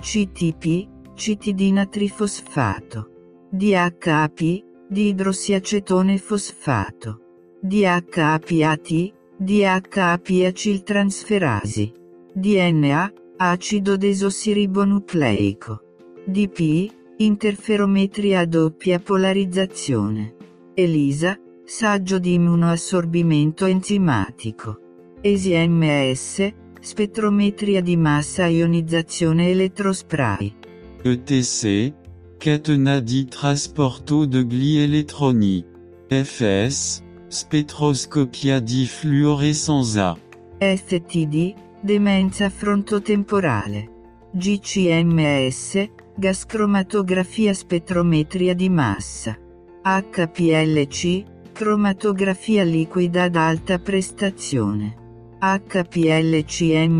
CTP, 0.00 0.88
citidina 1.14 1.84
trifosfato. 1.84 3.10
DHAP, 3.50 4.64
diidrossiacetone 4.88 6.16
fosfato. 6.16 7.20
DHAPAT, 7.60 9.12
DHAP 9.36 10.28
aciltransferasi. 10.46 12.02
DNA, 12.34 13.12
acido 13.36 13.96
desossiribonucleico. 13.96 15.80
DP, 16.26 16.90
interferometria 17.18 18.40
a 18.40 18.44
doppia 18.44 18.98
polarizzazione. 18.98 20.34
ELISA, 20.74 21.38
saggio 21.64 22.18
di 22.18 22.34
immunoassorbimento 22.34 23.66
enzimatico. 23.66 24.80
ESI-MS, 25.20 26.52
spettrometria 26.80 27.80
di 27.80 27.96
massa 27.96 28.46
ionizzazione 28.46 29.50
elettrospray. 29.50 30.52
ETC, 31.02 31.92
catenat 32.38 33.04
dit 33.04 33.28
transporto 33.28 34.26
de 34.26 34.44
gli 34.44 34.78
elettroni. 34.78 35.64
FS, 36.08 37.02
Spettroscopia 37.28 38.60
di 38.60 38.86
fluorescenza. 38.86 40.16
STD, 40.60 41.54
demenza 41.84 42.48
frontotemporale. 42.48 43.90
GCMS, 44.32 45.90
gascromatografia 46.16 47.52
spettrometria 47.52 48.54
di 48.54 48.70
massa. 48.70 49.36
HPLC, 49.82 51.24
cromatografia 51.52 52.64
liquida 52.64 53.24
ad 53.24 53.36
alta 53.36 53.78
prestazione. 53.78 54.96
HPLCMS, 55.38 56.94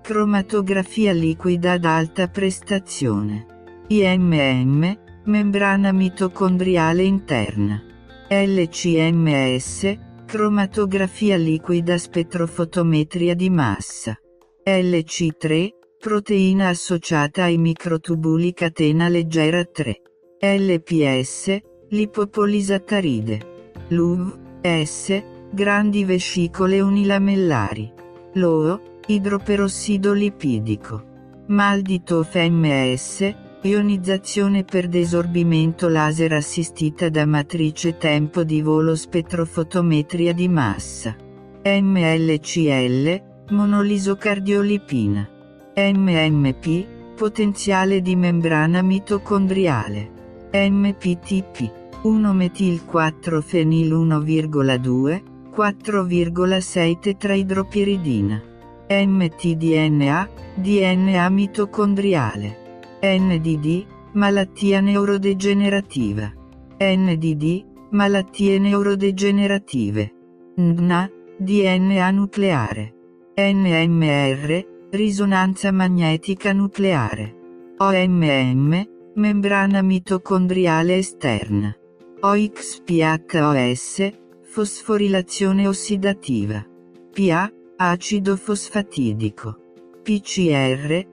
cromatografia 0.00 1.12
liquida 1.12 1.72
ad 1.72 1.84
alta 1.84 2.28
prestazione. 2.28 3.44
IMM, 3.88 4.96
membrana 5.24 5.92
mitocondriale 5.92 7.02
interna. 7.02 7.82
LCMS, 8.30 9.98
cromatografia 10.34 11.36
liquida 11.36 11.96
spettrofotometria 11.96 13.36
di 13.36 13.50
massa. 13.50 14.18
LC3, 14.64 15.68
proteina 15.96 16.66
associata 16.66 17.44
ai 17.44 17.56
microtubuli 17.56 18.52
catena 18.52 19.06
leggera 19.06 19.64
3. 19.64 20.00
LPS, 20.40 21.56
lipopolisaccaride. 21.90 23.74
LUV, 23.90 24.60
S, 24.82 25.22
grandi 25.52 26.04
vescicole 26.04 26.80
unilamellari. 26.80 27.92
LOO, 28.32 28.98
idroperossido 29.06 30.12
lipidico. 30.12 31.44
Mal 31.46 31.80
di 31.80 32.02
TOF 32.02 32.34
MS, 32.34 33.34
ionizzazione 33.64 34.62
per 34.64 34.88
desorbimento 34.88 35.88
laser 35.88 36.32
assistita 36.32 37.08
da 37.08 37.24
matrice 37.24 37.96
tempo 37.96 38.44
di 38.44 38.60
volo 38.60 38.94
spettrofotometria 38.94 40.34
di 40.34 40.48
massa. 40.48 41.16
MLCL, 41.64 43.22
monolisocardiolipina. 43.50 45.28
MMP, 45.76 46.86
potenziale 47.16 48.02
di 48.02 48.14
membrana 48.16 48.82
mitocondriale. 48.82 50.10
MPTP, 50.52 51.70
1-metil-4-fenil 52.02 53.90
1,2, 53.92 55.22
4,6 55.56 56.98
tetraidropiridina. 56.98 58.42
mtDNA, 58.88 60.28
DNA 60.54 61.28
mitocondriale. 61.30 62.63
NDD, 63.04 63.86
malattia 64.12 64.80
neurodegenerativa. 64.80 66.32
NDD, 66.78 67.64
malattie 67.90 68.58
neurodegenerative. 68.58 70.10
NDNA, 70.56 71.10
DNA 71.36 72.10
nucleare. 72.12 72.94
NMR, 73.36 74.88
risonanza 74.92 75.70
magnetica 75.70 76.54
nucleare. 76.54 77.34
OMM, 77.76 78.88
membrana 79.16 79.82
mitocondriale 79.82 80.96
esterna. 80.96 81.76
OXPHOS, 82.20 84.12
fosforilazione 84.44 85.66
ossidativa. 85.66 86.64
PA, 87.12 87.52
acido 87.76 88.36
fosfatidico. 88.36 89.58
PCR, 90.02 91.12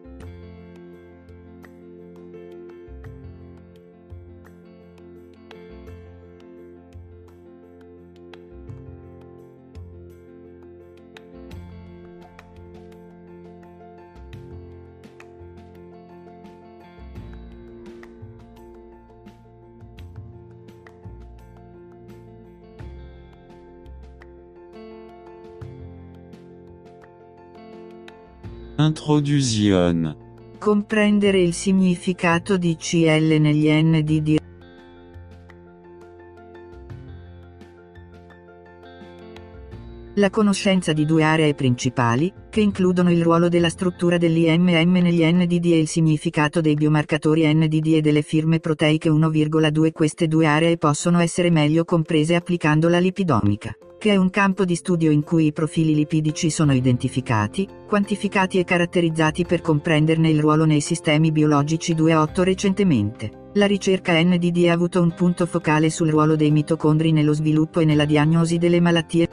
Introduzione. 28.85 30.17
Comprendere 30.57 31.39
il 31.39 31.53
significato 31.53 32.57
di 32.57 32.75
CL 32.75 33.37
negli 33.39 33.69
NDD. 33.69 34.39
La 40.15 40.29
conoscenza 40.29 40.93
di 40.93 41.05
due 41.05 41.23
aree 41.23 41.53
principali, 41.53 42.33
che 42.49 42.59
includono 42.59 43.11
il 43.11 43.21
ruolo 43.21 43.49
della 43.49 43.69
struttura 43.69 44.17
dell'IMM 44.17 44.97
negli 44.97 45.23
NDD 45.23 45.65
e 45.67 45.79
il 45.79 45.87
significato 45.87 46.59
dei 46.59 46.73
biomarcatori 46.73 47.51
NDD 47.53 47.93
e 47.93 48.01
delle 48.01 48.21
firme 48.21 48.59
proteiche 48.59 49.09
1,2 49.09 49.91
Queste 49.91 50.27
due 50.27 50.47
aree 50.47 50.77
possono 50.77 51.19
essere 51.19 51.49
meglio 51.49 51.85
comprese 51.85 52.35
applicando 52.35 52.89
la 52.89 52.99
lipidomica, 52.99 53.73
che 54.01 54.13
è 54.13 54.15
un 54.15 54.31
campo 54.31 54.65
di 54.65 54.73
studio 54.73 55.11
in 55.11 55.21
cui 55.21 55.45
i 55.45 55.53
profili 55.53 55.93
lipidici 55.93 56.49
sono 56.49 56.73
identificati, 56.73 57.67
quantificati 57.87 58.57
e 58.57 58.63
caratterizzati 58.63 59.45
per 59.45 59.61
comprenderne 59.61 60.27
il 60.27 60.39
ruolo 60.39 60.65
nei 60.65 60.81
sistemi 60.81 61.31
biologici 61.31 61.93
2.8 61.93 62.41
recentemente. 62.41 63.49
La 63.53 63.67
ricerca 63.67 64.19
NDD 64.19 64.65
ha 64.69 64.73
avuto 64.73 65.03
un 65.03 65.13
punto 65.13 65.45
focale 65.45 65.91
sul 65.91 66.09
ruolo 66.09 66.35
dei 66.35 66.49
mitocondri 66.49 67.11
nello 67.11 67.33
sviluppo 67.33 67.79
e 67.79 67.85
nella 67.85 68.05
diagnosi 68.05 68.57
delle 68.57 68.81
malattie 68.81 69.27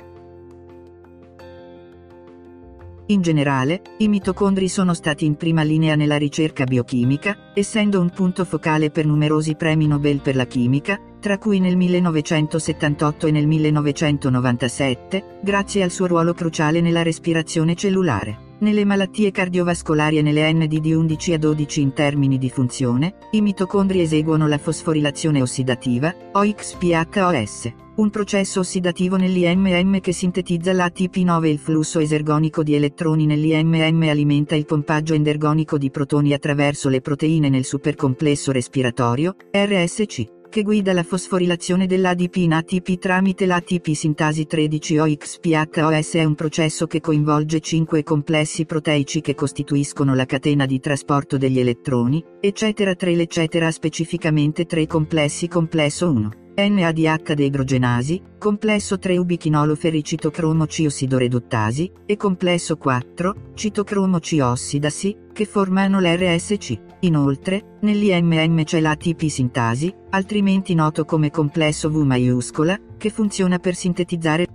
In 3.11 3.23
generale, 3.23 3.81
i 3.99 4.09
mitocondri 4.09 4.69
sono 4.69 4.93
stati 4.93 5.25
in 5.25 5.37
prima 5.37 5.63
linea 5.63 5.95
nella 5.95 6.19
ricerca 6.19 6.65
biochimica, 6.65 7.53
essendo 7.55 8.01
un 8.01 8.11
punto 8.11 8.45
focale 8.45 8.91
per 8.91 9.07
numerosi 9.07 9.55
premi 9.55 9.87
Nobel 9.87 10.21
per 10.21 10.37
la 10.37 10.45
chimica, 10.45 11.01
tra 11.19 11.39
cui 11.39 11.59
nel 11.59 11.77
1978 11.77 13.27
e 13.27 13.31
nel 13.31 13.47
1997, 13.47 15.39
grazie 15.43 15.83
al 15.83 15.91
suo 15.91 16.07
ruolo 16.07 16.35
cruciale 16.35 16.83
nella 16.83 17.03
respirazione 17.03 17.75
cellulare. 17.75 18.48
Nelle 18.61 18.85
malattie 18.85 19.31
cardiovascolari 19.31 20.19
e 20.19 20.23
nelle 20.23 20.53
NDD 20.53 20.87
11 20.87 21.33
a 21.35 21.39
12 21.39 21.81
in 21.81 21.93
termini 21.93 22.39
di 22.39 22.51
funzione, 22.51 23.15
i 23.31 23.41
mitocondri 23.41 24.01
eseguono 24.01 24.49
la 24.49 24.59
fosforilazione 24.59 25.41
ossidativa, 25.41 26.13
OXPHOS 26.33 27.73
un 27.99 28.11
processo 28.11 28.61
ossidativo 28.61 29.17
nell'IMM 29.17 29.99
che 29.99 30.13
sintetizza 30.13 30.73
l'ATP9 30.73 31.47
il 31.47 31.59
flusso 31.59 31.99
esergonico 31.99 32.63
di 32.63 32.77
elettroni 32.77 33.27
nell'IMM 33.27 34.03
alimenta 34.09 34.55
il 34.55 34.67
pompaggio 34.67 35.15
endergonico 35.15 35.79
di 35.79 35.91
protoni 35.91 36.33
attraverso 36.33 36.89
le 36.89 37.01
proteine 37.01 37.49
nel 37.49 37.65
supercomplesso 37.65 38.53
respiratorio, 38.53 39.35
RSC 39.51 40.37
che 40.49 40.63
guida 40.63 40.93
la 40.93 41.03
fosforilazione 41.03 41.87
dell'ADP 41.87 42.37
in 42.37 42.53
ATP 42.55 42.99
tramite 42.99 43.47
l'ATP 43.47 43.93
sintasi 43.93 44.47
13 44.47 44.99
OXPHOS 44.99 46.15
è 46.15 46.25
un 46.25 46.35
processo 46.35 46.87
che 46.87 47.01
coinvolge 47.01 47.61
5 47.61 48.03
complessi 48.03 48.65
proteici 48.65 49.21
che 49.21 49.35
costituiscono 49.35 50.15
la 50.15 50.25
catena 50.25 50.67
di 50.67 50.81
trasporto 50.81 51.37
degli 51.37 51.61
elettroni, 51.61 52.25
eccetera 52.41 52.95
3 52.95 53.13
eccetera 53.13 53.71
specificamente 53.71 54.65
3 54.65 54.87
complessi 54.87 55.49
complesso 55.49 56.11
1. 56.11 56.48
NADH 56.59 57.35
deidrogenasi, 57.35 58.21
complesso 58.37 58.99
3 58.99 59.17
ubichinolo 59.17 59.77
ferricitocromo 59.77 60.67
C 60.67 60.83
ossidoreduttasi, 60.87 61.93
e 62.05 62.17
complesso 62.17 62.77
4, 62.77 63.53
citocromo 63.55 64.19
C 64.19 64.39
ossidasi, 64.41 65.17
che 65.33 65.45
formano 65.45 66.01
l'RSC. 66.01 66.77
Inoltre, 67.01 67.77
nell'IMM 67.83 68.65
c'è 68.65 68.81
l'ATP 68.81 69.27
sintasi, 69.29 69.95
altrimenti 70.11 70.75
noto 70.75 71.05
come 71.05 71.31
complesso 71.31 71.91
V 71.91 71.99
maiuscola, 71.99 72.77
che 72.97 73.11
funziona 73.11 73.61
per 73.61 73.77
sintetizzare 73.77 74.47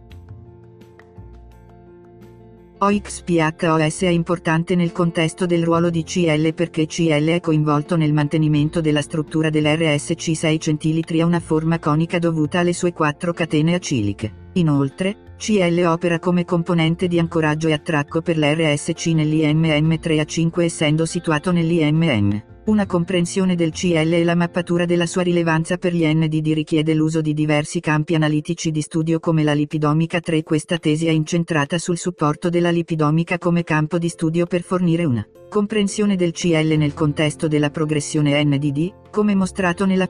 OXPHOS 2.84 4.02
è 4.02 4.10
importante 4.10 4.76
nel 4.76 4.92
contesto 4.92 5.46
del 5.46 5.64
ruolo 5.64 5.90
di 5.90 6.04
CL 6.04 6.54
perché 6.54 6.86
CL 6.86 7.28
è 7.28 7.40
coinvolto 7.40 7.96
nel 7.96 8.12
mantenimento 8.12 8.82
della 8.82 9.02
struttura 9.02 9.50
dell'RSC 9.50 10.36
6 10.36 10.60
centilitri 10.60 11.22
a 11.22 11.26
una 11.26 11.40
forma 11.40 11.80
conica 11.80 12.20
dovuta 12.20 12.60
alle 12.60 12.74
sue 12.74 12.92
quattro 12.92 13.32
catene 13.32 13.76
aciliche. 13.76 14.50
Inoltre, 14.54 15.34
CL 15.38 15.82
opera 15.86 16.20
come 16.20 16.44
componente 16.44 17.08
di 17.08 17.20
ancoraggio 17.20 17.70
e 17.70 17.74
attracco 17.74 18.22
per 18.22 18.38
l'RSC 18.38 19.06
nell'IMM 19.08 19.94
3A5 19.94 20.62
essendo 20.64 21.06
situato 21.06 21.54
nell'IMM. 21.54 22.53
Una 22.65 22.85
comprensione 22.85 23.56
del 23.56 23.73
CL 23.73 24.14
e 24.14 24.23
la 24.23 24.35
mappatura 24.35 24.85
della 24.85 25.06
sua 25.06 25.22
rilevanza 25.22 25.76
per 25.76 25.94
gli 25.94 26.06
NDD 26.06 26.53
richiede 26.53 26.94
l'uso 26.94 27.19
di 27.19 27.34
diversi 27.34 27.81
campi 27.81 28.15
analitici 28.15 28.72
di 28.72 28.80
studio 28.80 29.19
come 29.19 29.44
la 29.44 29.52
lipidomica 29.52 30.22
3. 30.22 30.44
Questa 30.44 30.77
tesi 30.77 31.07
è 31.07 31.11
incentrata 31.11 31.77
sul 31.77 31.98
supporto 31.98 32.48
della 32.48 32.72
lipidomica 32.72 33.38
come 33.38 33.64
campo 33.64 33.98
di 33.98 34.07
studio 34.07 34.45
per 34.45 34.61
fornire 34.61 35.03
una 35.03 35.27
comprensione 35.49 36.15
del 36.15 36.31
CL 36.31 36.77
nel 36.77 36.94
contesto 36.94 37.49
della 37.49 37.69
progressione 37.69 38.41
NDD, 38.41 39.10
come 39.11 39.35
mostrato 39.35 39.85
nella 39.85 40.07